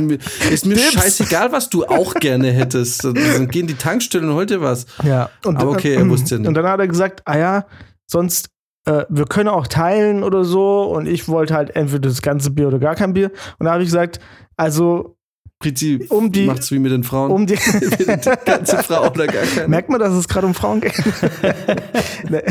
Ist 0.51 0.66
mir 0.66 0.74
Dips. 0.74 0.93
scheißegal, 0.94 1.52
was 1.52 1.70
du 1.70 1.85
auch 1.86 2.14
gerne 2.14 2.51
hättest. 2.51 3.05
Dann 3.05 3.47
geh 3.48 3.60
in 3.60 3.68
die 3.68 3.74
Tankstelle 3.74 4.27
und 4.28 4.35
hol 4.35 4.47
dir 4.47 4.60
was. 4.60 4.86
Ja. 5.05 5.31
Und, 5.44 5.59
Aber 5.59 5.70
okay, 5.70 5.94
er 5.94 6.09
wusste 6.09 6.35
ja 6.35 6.39
nicht. 6.40 6.48
Und 6.48 6.55
dann 6.55 6.66
hat 6.66 6.81
er 6.81 6.89
gesagt, 6.89 7.23
ah 7.24 7.39
ja, 7.39 7.66
sonst, 8.06 8.48
äh, 8.86 9.04
wir 9.08 9.24
können 9.26 9.48
auch 9.48 9.66
teilen 9.66 10.22
oder 10.22 10.44
so. 10.44 10.82
Und 10.84 11.06
ich 11.06 11.28
wollte 11.28 11.54
halt 11.54 11.74
entweder 11.76 12.08
das 12.08 12.22
ganze 12.22 12.50
Bier 12.50 12.68
oder 12.68 12.78
gar 12.78 12.94
kein 12.94 13.12
Bier. 13.12 13.30
Und 13.58 13.66
da 13.66 13.72
habe 13.72 13.82
ich 13.82 13.88
gesagt, 13.88 14.20
also 14.56 15.12
Prinzip 15.58 16.10
Um 16.10 16.30
die- 16.30 16.44
macht's 16.44 16.70
wie 16.70 16.78
mit 16.78 16.92
den 16.92 17.02
Frauen. 17.02 17.30
um 17.30 17.46
die 17.46 17.54
die 17.98 18.30
ganze 18.44 18.76
Frau 18.82 19.06
oder 19.10 19.26
gar 19.26 19.42
keine. 19.54 19.68
Merkt 19.68 19.88
man, 19.88 19.98
dass 20.00 20.12
es 20.12 20.28
gerade 20.28 20.46
um 20.46 20.52
Frauen 20.52 20.82
geht? 20.82 20.92
nee. 22.28 22.42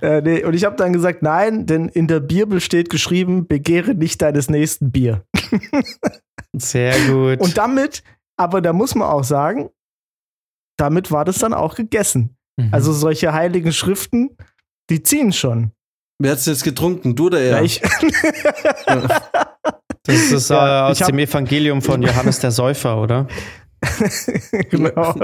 äh, 0.00 0.20
nee. 0.22 0.44
Und 0.44 0.54
ich 0.54 0.64
habe 0.64 0.76
dann 0.76 0.92
gesagt, 0.92 1.22
nein, 1.22 1.66
denn 1.66 1.88
in 1.88 2.06
der 2.06 2.20
Bibel 2.20 2.60
steht 2.60 2.88
geschrieben, 2.88 3.48
begehre 3.48 3.94
nicht 3.94 4.22
deines 4.22 4.48
nächsten 4.48 4.92
Bier. 4.92 5.24
Sehr 6.52 6.94
gut. 7.08 7.40
Und 7.40 7.58
damit, 7.58 8.04
aber 8.36 8.60
da 8.62 8.72
muss 8.72 8.94
man 8.94 9.08
auch 9.08 9.24
sagen, 9.24 9.70
damit 10.76 11.10
war 11.10 11.24
das 11.24 11.38
dann 11.38 11.52
auch 11.54 11.74
gegessen. 11.74 12.35
Mhm. 12.58 12.68
Also 12.72 12.92
solche 12.92 13.32
heiligen 13.32 13.72
Schriften, 13.72 14.36
die 14.90 15.02
ziehen 15.02 15.32
schon. 15.32 15.72
Wer 16.18 16.32
hat's 16.32 16.46
jetzt 16.46 16.64
getrunken? 16.64 17.14
Du 17.14 17.26
oder 17.26 17.40
er? 17.40 17.56
Ja, 17.58 17.62
ich, 17.62 17.80
das 20.04 20.32
ist 20.32 20.48
Ja, 20.50 20.88
äh, 20.88 20.92
aus 20.92 21.00
hab- 21.00 21.08
dem 21.08 21.18
Evangelium 21.18 21.82
von 21.82 22.00
Johannes 22.02 22.38
der 22.40 22.50
Säufer, 22.52 23.00
oder? 23.02 23.26
genau. 24.70 25.14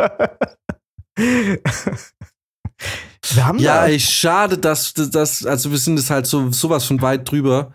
Wir 3.35 3.47
haben 3.47 3.59
Ja, 3.59 3.81
da, 3.83 3.87
ey, 3.87 3.99
schade, 4.01 4.59
dass 4.59 4.93
das, 4.93 5.47
also 5.47 5.71
wir 5.71 5.79
sind 5.79 5.99
es 5.99 6.11
halt 6.11 6.27
so 6.27 6.51
sowas 6.53 6.85
von 6.85 7.01
weit 7.01 7.31
drüber, 7.31 7.73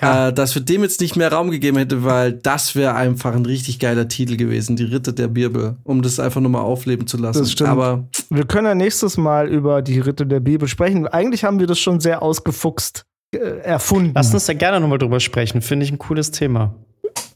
Ja. 0.00 0.28
äh, 0.28 0.32
dass 0.32 0.54
wir 0.56 0.62
dem 0.62 0.82
jetzt 0.82 1.00
nicht 1.00 1.14
mehr 1.14 1.30
Raum 1.32 1.50
gegeben 1.52 1.76
hätte, 1.78 2.02
weil 2.02 2.32
das 2.32 2.74
wäre 2.74 2.94
einfach 2.94 3.32
ein 3.34 3.46
richtig 3.46 3.78
geiler 3.78 4.08
Titel 4.08 4.36
gewesen, 4.36 4.74
die 4.74 4.84
Ritter 4.84 5.12
der 5.12 5.28
Bibel, 5.28 5.76
um 5.84 6.02
das 6.02 6.18
einfach 6.18 6.40
nochmal 6.40 6.62
aufleben 6.62 7.06
zu 7.06 7.16
lassen. 7.16 7.38
Das 7.38 7.52
stimmt. 7.52 7.70
Aber 7.70 8.08
wir 8.28 8.44
können 8.44 8.66
ja 8.66 8.74
nächstes 8.74 9.16
Mal 9.16 9.48
über 9.48 9.82
die 9.82 10.00
Ritter 10.00 10.24
der 10.24 10.40
Bibel 10.40 10.66
sprechen. 10.66 11.06
Eigentlich 11.06 11.44
haben 11.44 11.60
wir 11.60 11.68
das 11.68 11.78
schon 11.78 12.00
sehr 12.00 12.22
ausgefuchst, 12.22 13.04
äh, 13.34 13.38
erfunden. 13.38 14.12
Lass 14.16 14.34
uns 14.34 14.46
da 14.46 14.54
gerne 14.54 14.80
nochmal 14.80 14.98
drüber 14.98 15.20
sprechen. 15.20 15.62
Finde 15.62 15.86
ich 15.86 15.92
ein 15.92 15.98
cooles 15.98 16.32
Thema. 16.32 16.74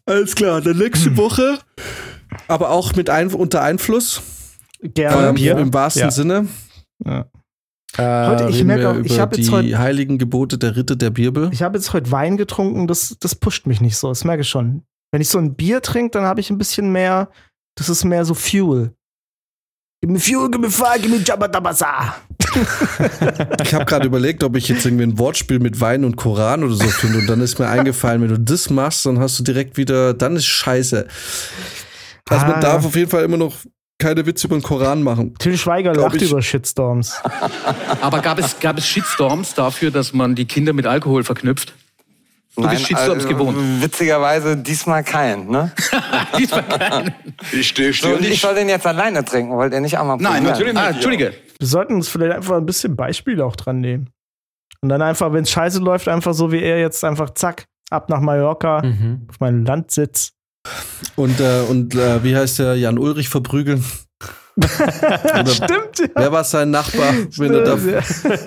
Alles 0.07 0.35
klar, 0.35 0.61
dann 0.61 0.79
nächste 0.79 1.17
Woche. 1.17 1.59
Aber 2.49 2.71
auch 2.71 2.97
mit 2.97 3.09
ein, 3.09 3.29
unter 3.29 3.63
Einfluss. 3.63 4.21
Gerne. 4.83 5.29
Ähm, 5.29 5.35
Bier? 5.37 5.57
Im 5.59 5.73
wahrsten 5.73 6.03
Ja. 6.03 6.11
Sinne. 6.11 6.49
Ja. 7.07 7.27
Heute, 7.97 8.49
ich 8.51 8.63
merke 8.65 8.89
auch, 8.91 8.97
ich 8.97 9.13
über 9.13 9.23
hab 9.23 9.37
jetzt 9.37 9.49
die 9.49 9.53
heute- 9.53 9.79
heiligen 9.79 10.19
Gebote 10.19 10.59
der 10.59 10.77
Ritter 10.77 10.95
der 10.97 11.11
Bibel. 11.11 11.49
Ich 11.53 11.63
habe 11.63 11.77
jetzt 11.79 11.93
heute 11.93 12.11
Wein 12.11 12.37
getrunken, 12.37 12.87
das, 12.87 13.17
das 13.19 13.35
pusht 13.35 13.67
mich 13.67 13.81
nicht 13.81 13.97
so, 13.97 14.09
das 14.09 14.25
merke 14.25 14.43
ich 14.43 14.49
schon. 14.49 14.83
Wenn 15.11 15.21
ich 15.23 15.29
so 15.31 15.39
ein 15.39 15.55
Bier 15.55 15.81
trinke, 15.81 16.11
dann 16.11 16.25
habe 16.25 16.41
ich 16.41 16.51
ein 16.51 16.59
bisschen 16.59 16.93
mehr, 16.93 17.31
das 17.77 17.89
ist 17.89 18.05
mehr 18.05 18.25
so 18.25 18.35
Fuel. 18.35 18.93
Gib 20.03 20.11
mir 20.11 20.21
Fuel, 20.21 20.51
gib 20.51 20.61
mir 20.61 20.71
Fire, 20.71 20.99
gib 21.01 21.11
mir 21.11 21.19
Jabba 21.23 21.49
Dabasa. 21.49 22.15
Ich 23.63 23.75
habe 23.75 23.85
gerade 23.85 24.07
überlegt, 24.07 24.43
ob 24.43 24.57
ich 24.57 24.69
jetzt 24.69 24.85
irgendwie 24.87 25.05
ein 25.05 25.19
Wortspiel 25.19 25.59
mit 25.59 25.81
Wein 25.81 26.05
und 26.05 26.17
Koran 26.17 26.65
oder 26.65 26.75
so 26.75 26.87
finde. 26.89 27.19
Und 27.19 27.27
dann 27.27 27.41
ist 27.41 27.59
mir 27.59 27.69
eingefallen, 27.69 28.23
wenn 28.23 28.29
du 28.29 28.39
das 28.39 28.71
machst, 28.71 29.05
dann 29.07 29.19
hast 29.21 29.39
du 29.39 29.45
direkt 29.45 29.77
wieder, 29.77 30.15
dann 30.15 30.37
ist 30.37 30.47
scheiße. 30.47 31.07
Also 32.29 32.47
Ah, 32.47 32.49
man 32.49 32.61
darf 32.61 32.83
ja. 32.83 32.89
auf 32.89 32.97
jeden 32.97 33.11
Fall 33.11 33.25
immer 33.25 33.37
noch 33.37 33.55
keine 33.99 34.25
Witze 34.27 34.47
über 34.47 34.57
den 34.57 34.63
Koran 34.63 35.03
machen. 35.03 35.35
Till 35.39 35.57
Schweiger 35.59 35.93
Glaub 35.93 36.13
lacht 36.13 36.23
ich. 36.23 36.31
über 36.31 36.41
Shitstorms. 36.41 37.21
Aber 38.01 38.21
gab 38.21 38.39
es, 38.39 38.59
gab 38.61 38.79
es 38.79 38.87
Shitstorms 38.87 39.55
dafür, 39.55 39.91
dass 39.91 40.13
man 40.13 40.35
die 40.35 40.45
Kinder 40.47 40.73
mit 40.73 40.87
Alkohol 40.87 41.25
verknüpft? 41.25 41.75
Du 42.57 42.69
bist 42.69 42.87
Shitstorms 42.87 43.27
gewohnt. 43.27 43.57
Witzigerweise 43.83 44.57
diesmal 44.57 45.05
kein, 45.05 45.47
ne? 45.49 45.71
Diesmal 46.39 46.63
kein. 46.65 47.15
Ich 47.53 47.69
stehe 47.69 47.93
So, 47.93 48.09
und 48.15 48.25
ich 48.25 48.41
soll 48.41 48.55
den 48.57 48.69
jetzt 48.69 48.85
alleine 48.87 49.25
trinken, 49.25 49.53
wollt 49.53 49.73
ihr 49.73 49.81
nicht 49.81 49.97
einmal 49.99 50.17
Nein, 50.17 50.25
probieren? 50.45 50.45
natürlich 50.53 50.73
nicht. 50.75 50.83
Ah, 50.83 50.89
Entschuldige. 50.91 51.35
Wir 51.59 51.67
sollten 51.69 51.95
uns 51.95 52.09
vielleicht 52.09 52.33
einfach 52.35 52.57
ein 52.57 52.67
bisschen 52.67 52.97
Beispiele 52.97 53.45
auch 53.45 53.55
dran 53.55 53.81
nehmen. 53.81 54.11
Und 54.81 54.89
dann 54.89 55.03
einfach, 55.03 55.33
wenn 55.33 55.43
es 55.43 55.51
scheiße 55.51 55.79
läuft, 55.81 56.09
einfach 56.09 56.35
so 56.35 56.51
wie 56.53 56.61
er 56.61 56.81
jetzt 56.81 57.05
einfach 57.05 57.31
zack, 57.31 57.67
ab 57.91 58.09
nach 58.11 58.21
Mallorca, 58.21 58.83
Mhm. 58.85 59.27
auf 59.29 59.39
meinen 59.41 59.65
Landsitz. 59.65 60.33
Und, 61.17 61.41
äh, 61.41 61.63
und 61.69 61.95
äh, 61.95 62.23
wie 62.23 62.37
heißt 62.37 62.59
der 62.59 62.77
Jan 62.77 62.99
Ulrich 62.99 63.29
verprügeln? 63.29 63.85
Oder 64.59 65.47
Stimmt, 65.47 65.99
ja. 66.01 66.07
wer 66.17 66.33
war 66.33 66.45
sein 66.45 66.71
Nachbar? 66.71 67.15
Er 67.15 67.65
da, 67.65 67.79
Stimmt, 67.79 68.41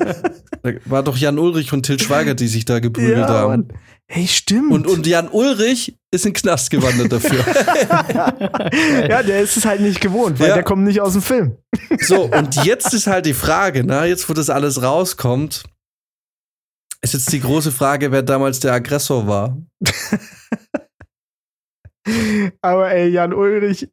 da 0.61 0.71
war 0.85 1.03
doch 1.03 1.15
Jan 1.15 1.39
Ulrich 1.39 1.71
und 1.71 1.83
Till 1.83 1.99
Schweiger, 1.99 2.33
die 2.33 2.47
sich 2.47 2.65
da 2.65 2.75
ja. 2.75 2.79
geprügelt 2.79 3.17
ja, 3.17 3.29
haben. 3.29 3.49
Mann. 3.49 3.67
Hey, 4.07 4.27
stimmt. 4.27 4.73
Und, 4.73 4.87
und 4.87 5.07
Jan 5.07 5.29
Ulrich 5.29 5.97
ist 6.11 6.25
in 6.25 6.33
den 6.33 6.41
Knast 6.41 6.69
gewandert 6.69 7.13
dafür. 7.13 7.45
ja, 9.09 9.23
der 9.23 9.39
ist 9.39 9.55
es 9.55 9.65
halt 9.65 9.79
nicht 9.79 10.01
gewohnt, 10.01 10.37
weil 10.37 10.49
Ja. 10.49 10.55
der 10.55 10.63
kommt 10.63 10.83
nicht 10.83 10.99
aus 10.99 11.13
dem 11.13 11.21
Film. 11.21 11.55
So, 12.01 12.23
und 12.25 12.65
jetzt 12.65 12.93
ist 12.93 13.07
halt 13.07 13.25
die 13.25 13.33
Frage, 13.33 13.85
ne? 13.85 14.03
jetzt 14.05 14.27
wo 14.27 14.33
das 14.33 14.49
alles 14.49 14.83
rauskommt, 14.83 15.63
ist 17.01 17.13
jetzt 17.13 17.31
die 17.31 17.39
große 17.39 17.71
Frage, 17.71 18.11
wer 18.11 18.21
damals 18.21 18.59
der 18.59 18.73
Aggressor 18.73 19.27
war. 19.27 19.57
Aber 22.61 22.91
ey, 22.91 23.09
Jan 23.09 23.33
Ulrich, 23.33 23.89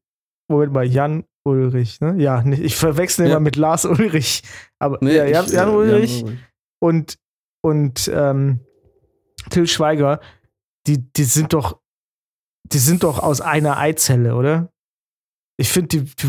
Moment 0.50 0.72
mal, 0.72 0.84
Jan 0.86 1.24
Ulrich, 1.44 2.00
ne? 2.00 2.14
Ja, 2.18 2.44
ich 2.44 2.76
verwechsel 2.76 3.26
Ja. 3.26 3.32
immer 3.32 3.40
mit 3.40 3.56
Lars 3.56 3.84
Ulrich. 3.84 4.42
Aber 4.78 4.98
Nee, 5.00 5.16
ja, 5.16 5.24
Jan, 5.26 5.46
ich, 5.46 5.52
Jan 5.52 5.68
äh, 5.68 5.72
Ulrich 5.72 6.24
und, 6.82 7.18
und 7.62 8.10
ähm, 8.12 8.60
Till 9.50 9.66
Schweiger, 9.66 10.20
die, 10.86 10.98
die 11.12 11.24
sind 11.24 11.52
doch, 11.52 11.80
die 12.72 12.78
sind 12.78 13.02
doch 13.02 13.18
aus 13.18 13.40
einer 13.40 13.78
Eizelle, 13.78 14.34
oder? 14.34 14.72
Ich 15.58 15.70
finde, 15.70 15.88
die, 15.88 16.04
die, 16.04 16.28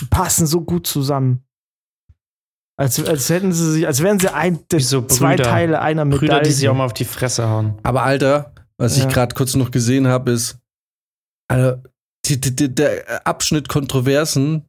die 0.00 0.04
passen 0.06 0.46
so 0.46 0.60
gut 0.62 0.86
zusammen. 0.86 1.44
Als, 2.76 3.04
als 3.06 3.28
hätten 3.30 3.52
sie 3.52 3.70
sich, 3.72 3.86
als 3.86 4.02
wären 4.02 4.18
sie 4.18 4.32
ein, 4.34 4.58
so 4.78 5.02
zwei. 5.02 5.36
Teile 5.36 5.80
einer 5.80 6.04
Medaille. 6.04 6.18
Brüder, 6.28 6.40
die 6.40 6.50
sich 6.50 6.68
auch 6.68 6.74
mal 6.74 6.84
auf 6.86 6.92
die 6.94 7.04
Fresse 7.04 7.48
hauen. 7.48 7.78
Aber 7.84 8.02
Alter, 8.02 8.52
was 8.78 8.96
Ja. 8.98 9.06
ich 9.06 9.12
gerade 9.14 9.34
kurz 9.36 9.54
noch 9.54 9.70
gesehen 9.70 10.08
habe, 10.08 10.32
ist, 10.32 10.58
Alter, 11.48 11.82
die, 12.26 12.40
die, 12.40 12.74
der 12.74 13.26
Abschnitt 13.26 13.68
Kontroversen 13.68 14.64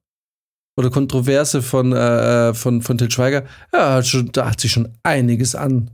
oder 0.78 0.90
Kontroverse 0.90 1.62
von, 1.62 1.94
äh, 1.94 2.54
von, 2.54 2.82
von 2.82 2.98
Til 2.98 3.10
Schweiger, 3.10 3.46
ja, 3.74 4.04
schon, 4.04 4.32
da 4.34 4.50
hat 4.52 4.60
sich 4.60 4.72
schon 4.74 4.90
einiges 5.04 5.56
an, 5.56 5.92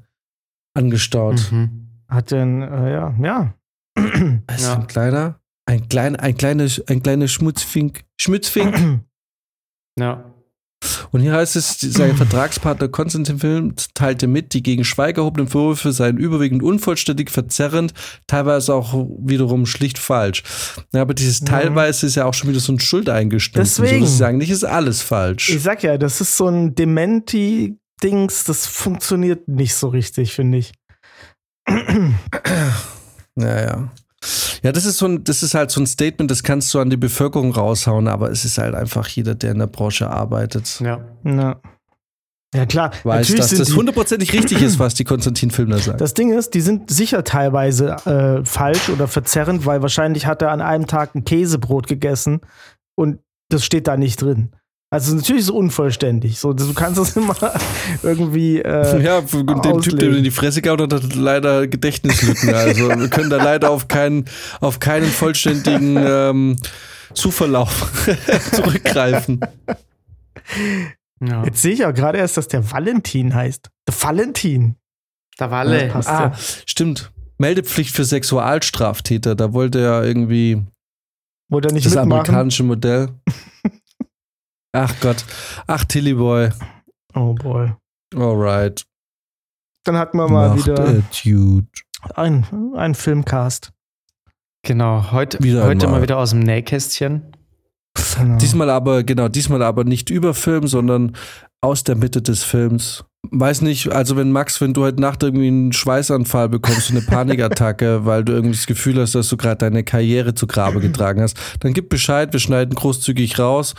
angestaut. 0.76 1.52
Mhm. 1.52 1.88
Hat 2.08 2.32
denn, 2.32 2.62
äh, 2.62 2.92
ja, 2.94 3.16
ja. 3.22 3.54
Ist 4.54 4.64
Ja. 4.64 4.76
ein 4.80 4.88
kleiner, 4.88 5.40
ein 5.68 5.88
kleiner, 5.88 6.20
ein 6.20 6.36
kleiner, 6.36 6.68
ein 6.88 7.04
kleiner 7.04 7.28
Schmutzfink, 7.28 8.04
Schmutzfink. 8.20 9.02
Ja. 10.00 10.24
Und 11.12 11.22
hier 11.22 11.34
heißt 11.34 11.56
es, 11.56 11.80
sein 11.80 12.16
Vertragspartner 12.16 12.88
Konstantin 12.88 13.40
Film 13.40 13.74
teilte 13.94 14.28
mit, 14.28 14.54
die 14.54 14.64
gegen 14.64 14.84
Schweiger 14.84 15.22
erhobenen 15.22 15.48
Vorwürfe 15.48 15.92
seien 15.92 16.18
überwiegend 16.18 16.64
unvollständig, 16.64 17.30
verzerrend, 17.30 17.94
teilweise 18.28 18.74
auch 18.74 18.94
wiederum 19.20 19.66
schlicht 19.66 20.00
falsch. 20.00 20.44
Ja, 20.94 21.02
aber 21.02 21.14
dieses 21.14 21.42
Mhm. 21.42 21.46
teilweise 21.46 22.06
ist 22.08 22.16
ja 22.16 22.26
auch 22.26 22.34
schon 22.34 22.50
wieder 22.50 22.60
so 22.60 22.74
ein 22.74 22.80
Schuldeingeständnis. 22.80 23.76
Deswegen. 23.76 24.06
So, 24.06 24.16
sagen, 24.16 24.38
nicht 24.38 24.50
ist 24.50 24.64
alles 24.64 25.02
falsch. 25.02 25.50
Ich 25.50 25.62
sag 25.62 25.84
ja, 25.84 25.98
das 25.98 26.22
ist 26.22 26.38
so 26.38 26.48
ein 26.48 26.76
Dementi-Dings, 26.76 28.44
das 28.46 28.66
funktioniert 28.66 29.48
nicht 29.48 29.76
so 29.76 29.90
richtig, 29.90 30.34
finde 30.34 30.60
ich. 30.60 30.74
Ja, 33.36 33.92
ja. 34.64 34.72
Das 34.72 34.86
ist 34.86 34.98
so 34.98 35.08
ein, 35.08 35.24
das 35.24 35.44
ist 35.44 35.54
halt 35.54 35.72
so 35.72 35.82
ein 35.82 35.88
Statement, 35.88 36.30
das 36.30 36.44
kannst 36.44 36.74
du 36.74 36.80
an 36.80 36.90
die 36.90 36.98
Bevölkerung 36.98 37.52
raushauen, 37.52 38.08
aber 38.08 38.32
es 38.32 38.46
ist 38.46 38.58
halt 38.58 38.76
einfach 38.76 39.08
jeder, 39.08 39.36
der 39.36 39.52
in 39.52 39.60
der 39.60 39.68
Branche 39.68 40.10
arbeitet, 40.10 40.80
Ja. 40.80 41.06
Ja, 41.24 41.62
ja 42.54 42.66
klar. 42.66 42.92
weiß, 43.04 43.04
natürlich 43.06 43.40
dass 43.40 43.50
sind 43.50 43.60
das 43.60 43.76
hundertprozentig 43.76 44.34
richtig 44.34 44.62
ist, 44.62 44.80
was 44.80 44.94
die 44.94 45.04
Konstantin 45.04 45.52
Filmner 45.52 45.80
sagt. 45.80 46.02
das 46.02 46.14
Ding 46.14 46.32
ist, 46.38 46.54
die 46.54 46.62
sind 46.62 46.90
sicher 46.90 47.24
teilweise 47.24 47.96
äh, 48.06 48.46
falsch 48.46 48.90
oder 48.90 49.08
verzerrend, 49.08 49.66
weil 49.66 49.82
wahrscheinlich 49.82 50.26
hat 50.26 50.42
er 50.42 50.52
an 50.52 50.62
einem 50.62 50.88
Tag 50.88 51.16
ein 51.16 51.24
Käsebrot 51.24 51.88
gegessen 51.88 52.42
und 52.96 53.20
das 53.50 53.66
steht 53.66 53.88
da 53.88 53.98
nicht 53.98 54.22
drin. 54.22 54.52
Also 54.94 55.16
natürlich 55.16 55.46
so 55.46 55.56
unvollständig. 55.56 56.38
So, 56.38 56.52
du 56.52 56.74
kannst 56.74 57.00
das 57.00 57.16
immer 57.16 57.36
irgendwie. 58.04 58.60
Äh, 58.60 59.02
Ja, 59.02 59.22
für 59.22 59.38
den 59.44 59.48
Typ, 59.48 59.64
der 59.64 59.72
auslegen. 59.74 60.16
in 60.18 60.24
die 60.26 60.32
Fresse 60.32 60.62
gehauen 60.62 60.82
hat, 60.82 60.94
hat 60.94 61.16
leider 61.16 61.66
Gedächtnislücken. 61.68 62.54
Also 62.54 62.90
wir 62.90 63.08
können 63.10 63.30
da 63.30 63.38
leider 63.38 63.70
auf 63.70 63.88
keinen, 63.88 64.26
auf 64.60 64.80
keinen 64.80 65.06
vollständigen 65.08 65.96
ähm, 65.98 66.58
Zuverlauf 67.14 67.90
zurückgreifen. 68.52 69.40
ja. 71.22 71.46
Jetzt 71.46 71.62
sehe 71.62 71.72
ich 71.74 71.80
ja 71.80 71.92
gerade 71.92 72.18
erst, 72.18 72.36
dass 72.36 72.50
der 72.50 72.70
Valentin 72.70 73.34
heißt. 73.34 73.70
Der 73.88 74.02
Valentin. 74.02 74.76
Da 75.38 75.50
war 75.52 75.60
alle. 75.60 75.88
Passt 75.88 76.10
Ah, 76.10 76.24
ja. 76.26 76.34
stimmt. 76.66 77.12
Meldepflicht 77.38 77.96
für 77.96 78.04
Sexualstraftäter. 78.04 79.36
Da 79.36 79.54
wollte 79.54 79.80
er 79.80 80.04
irgendwie 80.04 80.62
Wollte 81.50 81.70
er 81.70 81.74
nicht 81.74 81.86
das 81.86 81.94
mitmachen? 81.96 82.12
amerikanische 82.12 82.64
Modell. 82.64 83.08
Ach 84.74 84.94
Gott. 85.02 85.26
Ach, 85.68 85.84
Tilly 85.86 86.14
Boy. 86.14 86.50
Oh 87.14 87.34
boy. 87.34 87.74
Alright. 88.16 88.86
Dann 89.84 89.98
hatten 89.98 90.18
wir 90.18 90.28
mal 90.30 90.50
Macht 90.50 90.60
wieder 90.66 90.80
Attitude. 90.80 91.68
ein, 92.16 92.46
ein 92.76 92.96
Filmcast. 92.96 93.72
Genau. 94.64 95.12
Heute, 95.12 95.40
Wieder 95.44 95.64
heute 95.64 95.86
einmal. 95.88 96.00
mal 96.00 96.04
wieder 96.04 96.18
aus 96.18 96.30
dem 96.32 96.40
Nähkästchen. 96.40 97.36
Genau. 98.18 98.38
Diesmal 98.38 98.70
aber, 98.70 99.04
genau, 99.04 99.28
diesmal 99.28 99.64
aber 99.64 99.84
nicht 99.84 100.10
über 100.10 100.34
Film, 100.34 100.68
sondern 100.68 101.16
aus 101.62 101.84
der 101.84 101.96
Mitte 101.96 102.22
des 102.22 102.44
Films. 102.44 103.04
Weiß 103.30 103.62
nicht, 103.62 103.92
also 103.92 104.16
wenn 104.16 104.32
Max, 104.32 104.62
wenn 104.62 104.74
du 104.74 104.84
heute 104.84 105.02
Nacht 105.02 105.24
irgendwie 105.24 105.48
einen 105.48 105.74
Schweißanfall 105.74 106.48
bekommst, 106.50 106.92
eine 106.92 107.02
Panikattacke, 107.08 108.06
weil 108.06 108.24
du 108.24 108.34
irgendwie 108.34 108.56
das 108.56 108.66
Gefühl 108.68 109.00
hast, 109.02 109.16
dass 109.16 109.30
du 109.30 109.38
gerade 109.38 109.58
deine 109.58 109.84
Karriere 109.84 110.34
zu 110.34 110.48
Grabe 110.48 110.80
getragen 110.80 111.22
hast, 111.22 111.38
dann 111.60 111.74
gib 111.74 111.90
Bescheid, 111.90 112.32
wir 112.34 112.40
schneiden 112.40 112.76
großzügig 112.76 113.38
raus. 113.40 113.76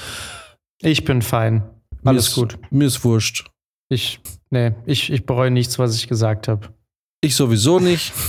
Ich 0.82 1.04
bin 1.04 1.22
fein. 1.22 1.62
Alles 2.04 2.28
ist, 2.28 2.34
gut. 2.34 2.59
Mir 2.70 2.86
ist 2.86 3.04
wurscht. 3.04 3.48
Ich, 3.88 4.20
nee, 4.50 4.72
ich, 4.86 5.12
ich 5.12 5.24
bereue 5.26 5.50
nichts, 5.50 5.78
was 5.78 5.94
ich 5.96 6.09
gesagt 6.09 6.48
habe. 6.48 6.68
Ich 7.20 7.36
sowieso 7.36 7.78
nicht. 7.78 8.12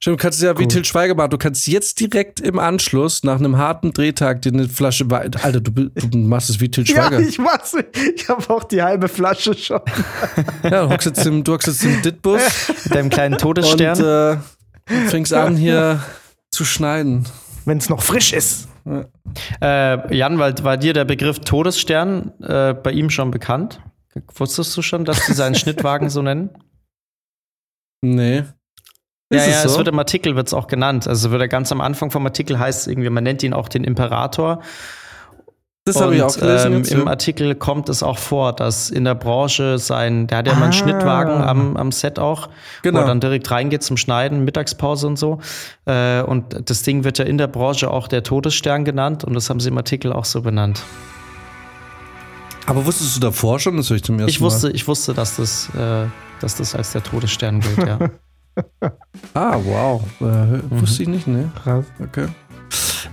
Stimmt, 0.00 0.20
du 0.20 0.22
kannst 0.22 0.38
es 0.38 0.44
ja 0.44 0.56
wie 0.56 0.62
Gut. 0.62 0.72
Til 0.72 0.84
Schweiger 0.84 1.14
machen. 1.14 1.30
Du 1.30 1.38
kannst 1.38 1.66
jetzt 1.66 1.98
direkt 2.00 2.40
im 2.40 2.58
Anschluss 2.58 3.24
nach 3.24 3.38
einem 3.38 3.58
harten 3.58 3.92
Drehtag 3.92 4.40
dir 4.42 4.52
eine 4.52 4.68
Flasche 4.68 5.10
Wein. 5.10 5.34
Alter, 5.42 5.60
du, 5.60 5.70
du 5.90 6.18
machst 6.18 6.48
es 6.48 6.60
wie 6.60 6.70
Til 6.70 6.84
ja, 6.88 6.94
Schweiger. 7.08 7.20
ich 7.20 7.38
mach's. 7.38 7.74
Ich 8.14 8.28
habe 8.28 8.48
auch 8.54 8.64
die 8.64 8.82
halbe 8.82 9.08
Flasche 9.08 9.54
schon. 9.54 9.80
Ja, 10.62 10.84
du 10.84 10.90
hockst 10.90 11.06
jetzt 11.06 11.26
im, 11.26 11.42
du 11.44 11.52
hockst 11.52 11.66
jetzt 11.68 11.82
im 11.84 12.00
Ditbus 12.02 12.40
Mit 12.84 12.94
deinem 12.94 13.10
kleinen 13.10 13.34
und 13.34 13.40
Todesstern. 13.40 14.40
äh, 14.88 15.08
fängst 15.08 15.32
an 15.34 15.56
hier 15.56 16.02
zu 16.50 16.64
schneiden. 16.64 17.26
Wenn 17.64 17.78
es 17.78 17.88
noch 17.88 18.02
frisch 18.02 18.32
ist. 18.32 18.68
Äh, 19.60 20.14
Jan, 20.16 20.38
war, 20.38 20.52
war 20.62 20.76
dir 20.76 20.92
der 20.92 21.04
Begriff 21.04 21.40
Todesstern 21.40 22.32
äh, 22.42 22.74
bei 22.74 22.92
ihm 22.92 23.10
schon 23.10 23.30
bekannt? 23.30 23.80
Wusstest 24.34 24.76
du 24.76 24.82
schon, 24.82 25.04
dass 25.04 25.26
die 25.26 25.32
seinen 25.32 25.54
Schnittwagen 25.56 26.08
so 26.08 26.22
nennen? 26.22 26.50
Nee. 28.02 28.44
Ja, 29.32 29.38
Ist 29.38 29.46
ja, 29.46 29.52
es 29.58 29.64
es 29.64 29.72
so? 29.72 29.78
wird 29.78 29.88
im 29.88 29.98
Artikel 29.98 30.36
wird's 30.36 30.54
auch 30.54 30.68
genannt. 30.68 31.08
Also 31.08 31.30
wird 31.32 31.42
er 31.42 31.48
ganz 31.48 31.72
am 31.72 31.80
Anfang 31.80 32.10
vom 32.10 32.24
Artikel 32.24 32.58
heißt 32.58 32.86
irgendwie, 32.86 33.10
man 33.10 33.24
nennt 33.24 33.42
ihn 33.42 33.52
auch 33.52 33.68
den 33.68 33.82
Imperator. 33.82 34.62
Das 35.86 36.00
habe 36.00 36.16
ich 36.16 36.22
auch 36.22 36.36
gelesen. 36.36 36.72
Ähm, 36.74 36.82
Im. 37.02 37.08
Artikel 37.08 37.54
kommt 37.54 37.88
es 37.88 38.02
auch 38.02 38.18
vor, 38.18 38.52
dass 38.52 38.90
in 38.90 39.04
der 39.04 39.14
Branche 39.14 39.78
sein, 39.78 40.26
der 40.26 40.38
hat 40.38 40.46
ja 40.48 40.54
mal 40.54 40.64
einen 40.64 40.70
Ah. 40.70 40.72
Schnittwagen 40.72 41.32
am, 41.42 41.76
am 41.76 41.92
Set 41.92 42.18
auch, 42.18 42.48
Genau. 42.82 42.98
wo 42.98 43.02
er 43.04 43.06
dann 43.06 43.20
direkt 43.20 43.48
reingeht 43.50 43.84
zum 43.84 43.96
Schneiden, 43.96 44.44
Mittagspause 44.44 45.06
und 45.06 45.16
so. 45.16 45.38
Äh, 45.84 46.22
und 46.22 46.68
das 46.68 46.82
Ding 46.82 47.04
wird 47.04 47.18
ja 47.18 47.24
in 47.24 47.38
der 47.38 47.46
Branche 47.46 47.88
auch 47.90 48.08
der 48.08 48.24
Todesstern 48.24 48.84
genannt 48.84 49.22
und 49.22 49.34
das 49.34 49.48
haben 49.48 49.60
sie 49.60 49.68
im 49.68 49.78
Artikel 49.78 50.12
auch 50.12 50.24
so 50.24 50.42
benannt. 50.42 50.82
Aber 52.66 52.84
wusstest 52.84 53.14
du 53.16 53.20
davor 53.20 53.60
schon? 53.60 53.76
Das 53.76 53.88
höre 53.88 53.96
ich 53.98 54.02
zum 54.02 54.16
ersten 54.18 54.28
Ich 54.30 54.40
wusste, 54.40 54.70
ich 54.72 54.88
wusste, 54.88 55.14
dass 55.14 55.36
das, 55.36 55.68
äh, 55.76 56.06
dass 56.40 56.56
das 56.56 56.74
als 56.74 56.90
der 56.92 57.02
Todesstern 57.04 57.60
gilt, 57.60 57.78
ja. 57.86 57.98
Mal. 57.98 58.10
Ah, 59.34 59.58
wow. 59.62 60.02
Äh, 60.20 60.80
Wusste 60.80 61.02
ich 61.02 61.08
nicht, 61.10 61.26
ne? 61.26 61.50
Krass. 61.62 61.84
Okay. 62.02 62.26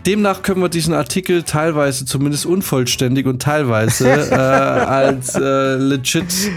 Demnach 0.05 0.41
können 0.41 0.61
wir 0.61 0.69
diesen 0.69 0.93
Artikel 0.93 1.43
teilweise, 1.43 2.05
zumindest 2.05 2.45
unvollständig 2.45 3.25
und 3.25 3.41
teilweise 3.41 4.09
äh, 4.31 4.35
als 4.35 5.35
äh, 5.35 5.75
legit 5.75 6.51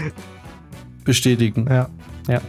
bestätigen. 1.05 1.67
Ja. 1.69 1.89
ja. 2.27 2.41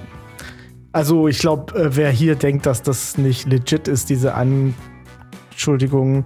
Also 0.93 1.29
ich 1.29 1.39
glaube, 1.39 1.75
äh, 1.75 1.97
wer 1.97 2.11
hier 2.11 2.35
denkt, 2.35 2.67
dass 2.67 2.83
das 2.83 3.17
nicht 3.17 3.47
legit 3.47 3.87
ist, 3.87 4.11
diese 4.11 4.35
Anschuldigung, 4.35 6.25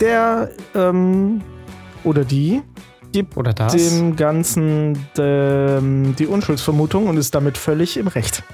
der 0.00 0.50
ähm, 0.74 1.42
oder 2.04 2.24
die 2.24 2.62
gibt 3.12 3.36
Oder 3.36 3.54
das. 3.54 3.72
dem 3.72 4.14
Ganzen 4.14 5.06
ähm, 5.18 6.14
die 6.16 6.26
Unschuldsvermutung 6.26 7.06
und 7.06 7.16
ist 7.16 7.34
damit 7.34 7.58
völlig 7.58 7.96
im 7.96 8.08
Recht. 8.08 8.44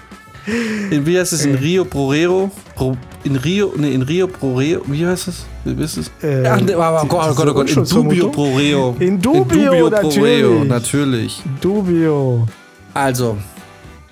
In, 0.92 1.06
wie 1.06 1.20
heißt 1.20 1.34
es? 1.34 1.46
In 1.46 1.56
Rio 1.56 1.86
Brorero? 1.86 2.52
Pro, 2.76 2.96
in 3.24 3.36
Rio, 3.36 3.74
ne, 3.76 3.90
in 3.90 4.04
Rio 4.04 4.28
Broreo, 4.28 4.82
wie 4.86 5.06
heißt 5.06 5.28
es? 5.28 5.46
Wie 5.64 5.82
ist 5.84 5.98
es? 5.98 6.12
Äh, 6.22 6.44
ja, 6.44 6.58
ne, 6.58 6.76
aber, 6.76 7.04
oh 7.04 7.08
Gott, 7.08 7.30
oh 7.32 7.36
Gott, 7.36 7.48
oh 7.50 7.54
Gott, 7.54 7.70
in 7.76 7.84
Dubio? 7.84 8.30
Broreo. 8.30 8.96
In 9.00 9.22
Dubio, 9.22 9.90
Broreo, 9.90 9.90
natürlich. 9.90 10.70
natürlich. 10.70 11.44
Dubio. 11.62 12.46
Also, 12.94 13.38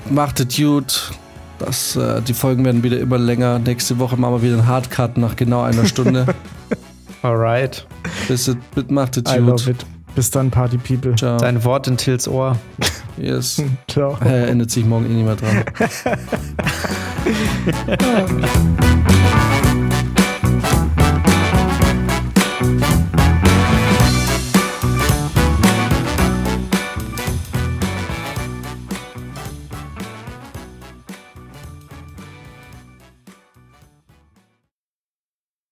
macht 0.10 0.40
es 0.40 0.56
gut. 0.56 1.12
Das, 1.60 1.96
äh, 1.96 2.22
die 2.22 2.34
Folgen 2.34 2.66
werden 2.66 2.84
wieder 2.84 3.00
immer 3.00 3.18
länger. 3.18 3.60
Nächste 3.60 4.00
Woche 4.00 4.18
machen 4.18 4.36
wir 4.36 4.42
wieder 4.42 4.54
einen 4.54 4.68
Hardcut 4.68 5.18
nach 5.18 5.36
genau 5.36 5.62
einer 5.62 5.86
Stunde. 5.86 6.26
Alright. 7.22 7.86
Bis 8.28 8.48
es, 8.50 8.58
macht 8.90 9.18
es 9.18 9.24
gut. 9.24 9.68
it. 9.68 9.86
Bis 10.16 10.30
dann, 10.30 10.52
Party 10.52 10.78
People. 10.78 11.16
Ciao. 11.16 11.38
Dein 11.38 11.64
Wort 11.64 11.88
in 11.88 11.98
Tills 11.98 12.28
Ohr. 12.28 12.58
Yes. 13.18 13.62
Ciao. 13.88 14.18
Er 14.22 14.46
erinnert 14.46 14.72
sich 14.72 14.86
morgen 14.86 15.06
eh 15.06 15.10
nicht 15.10 15.26
mehr 15.26 15.36
dran. 15.36 15.64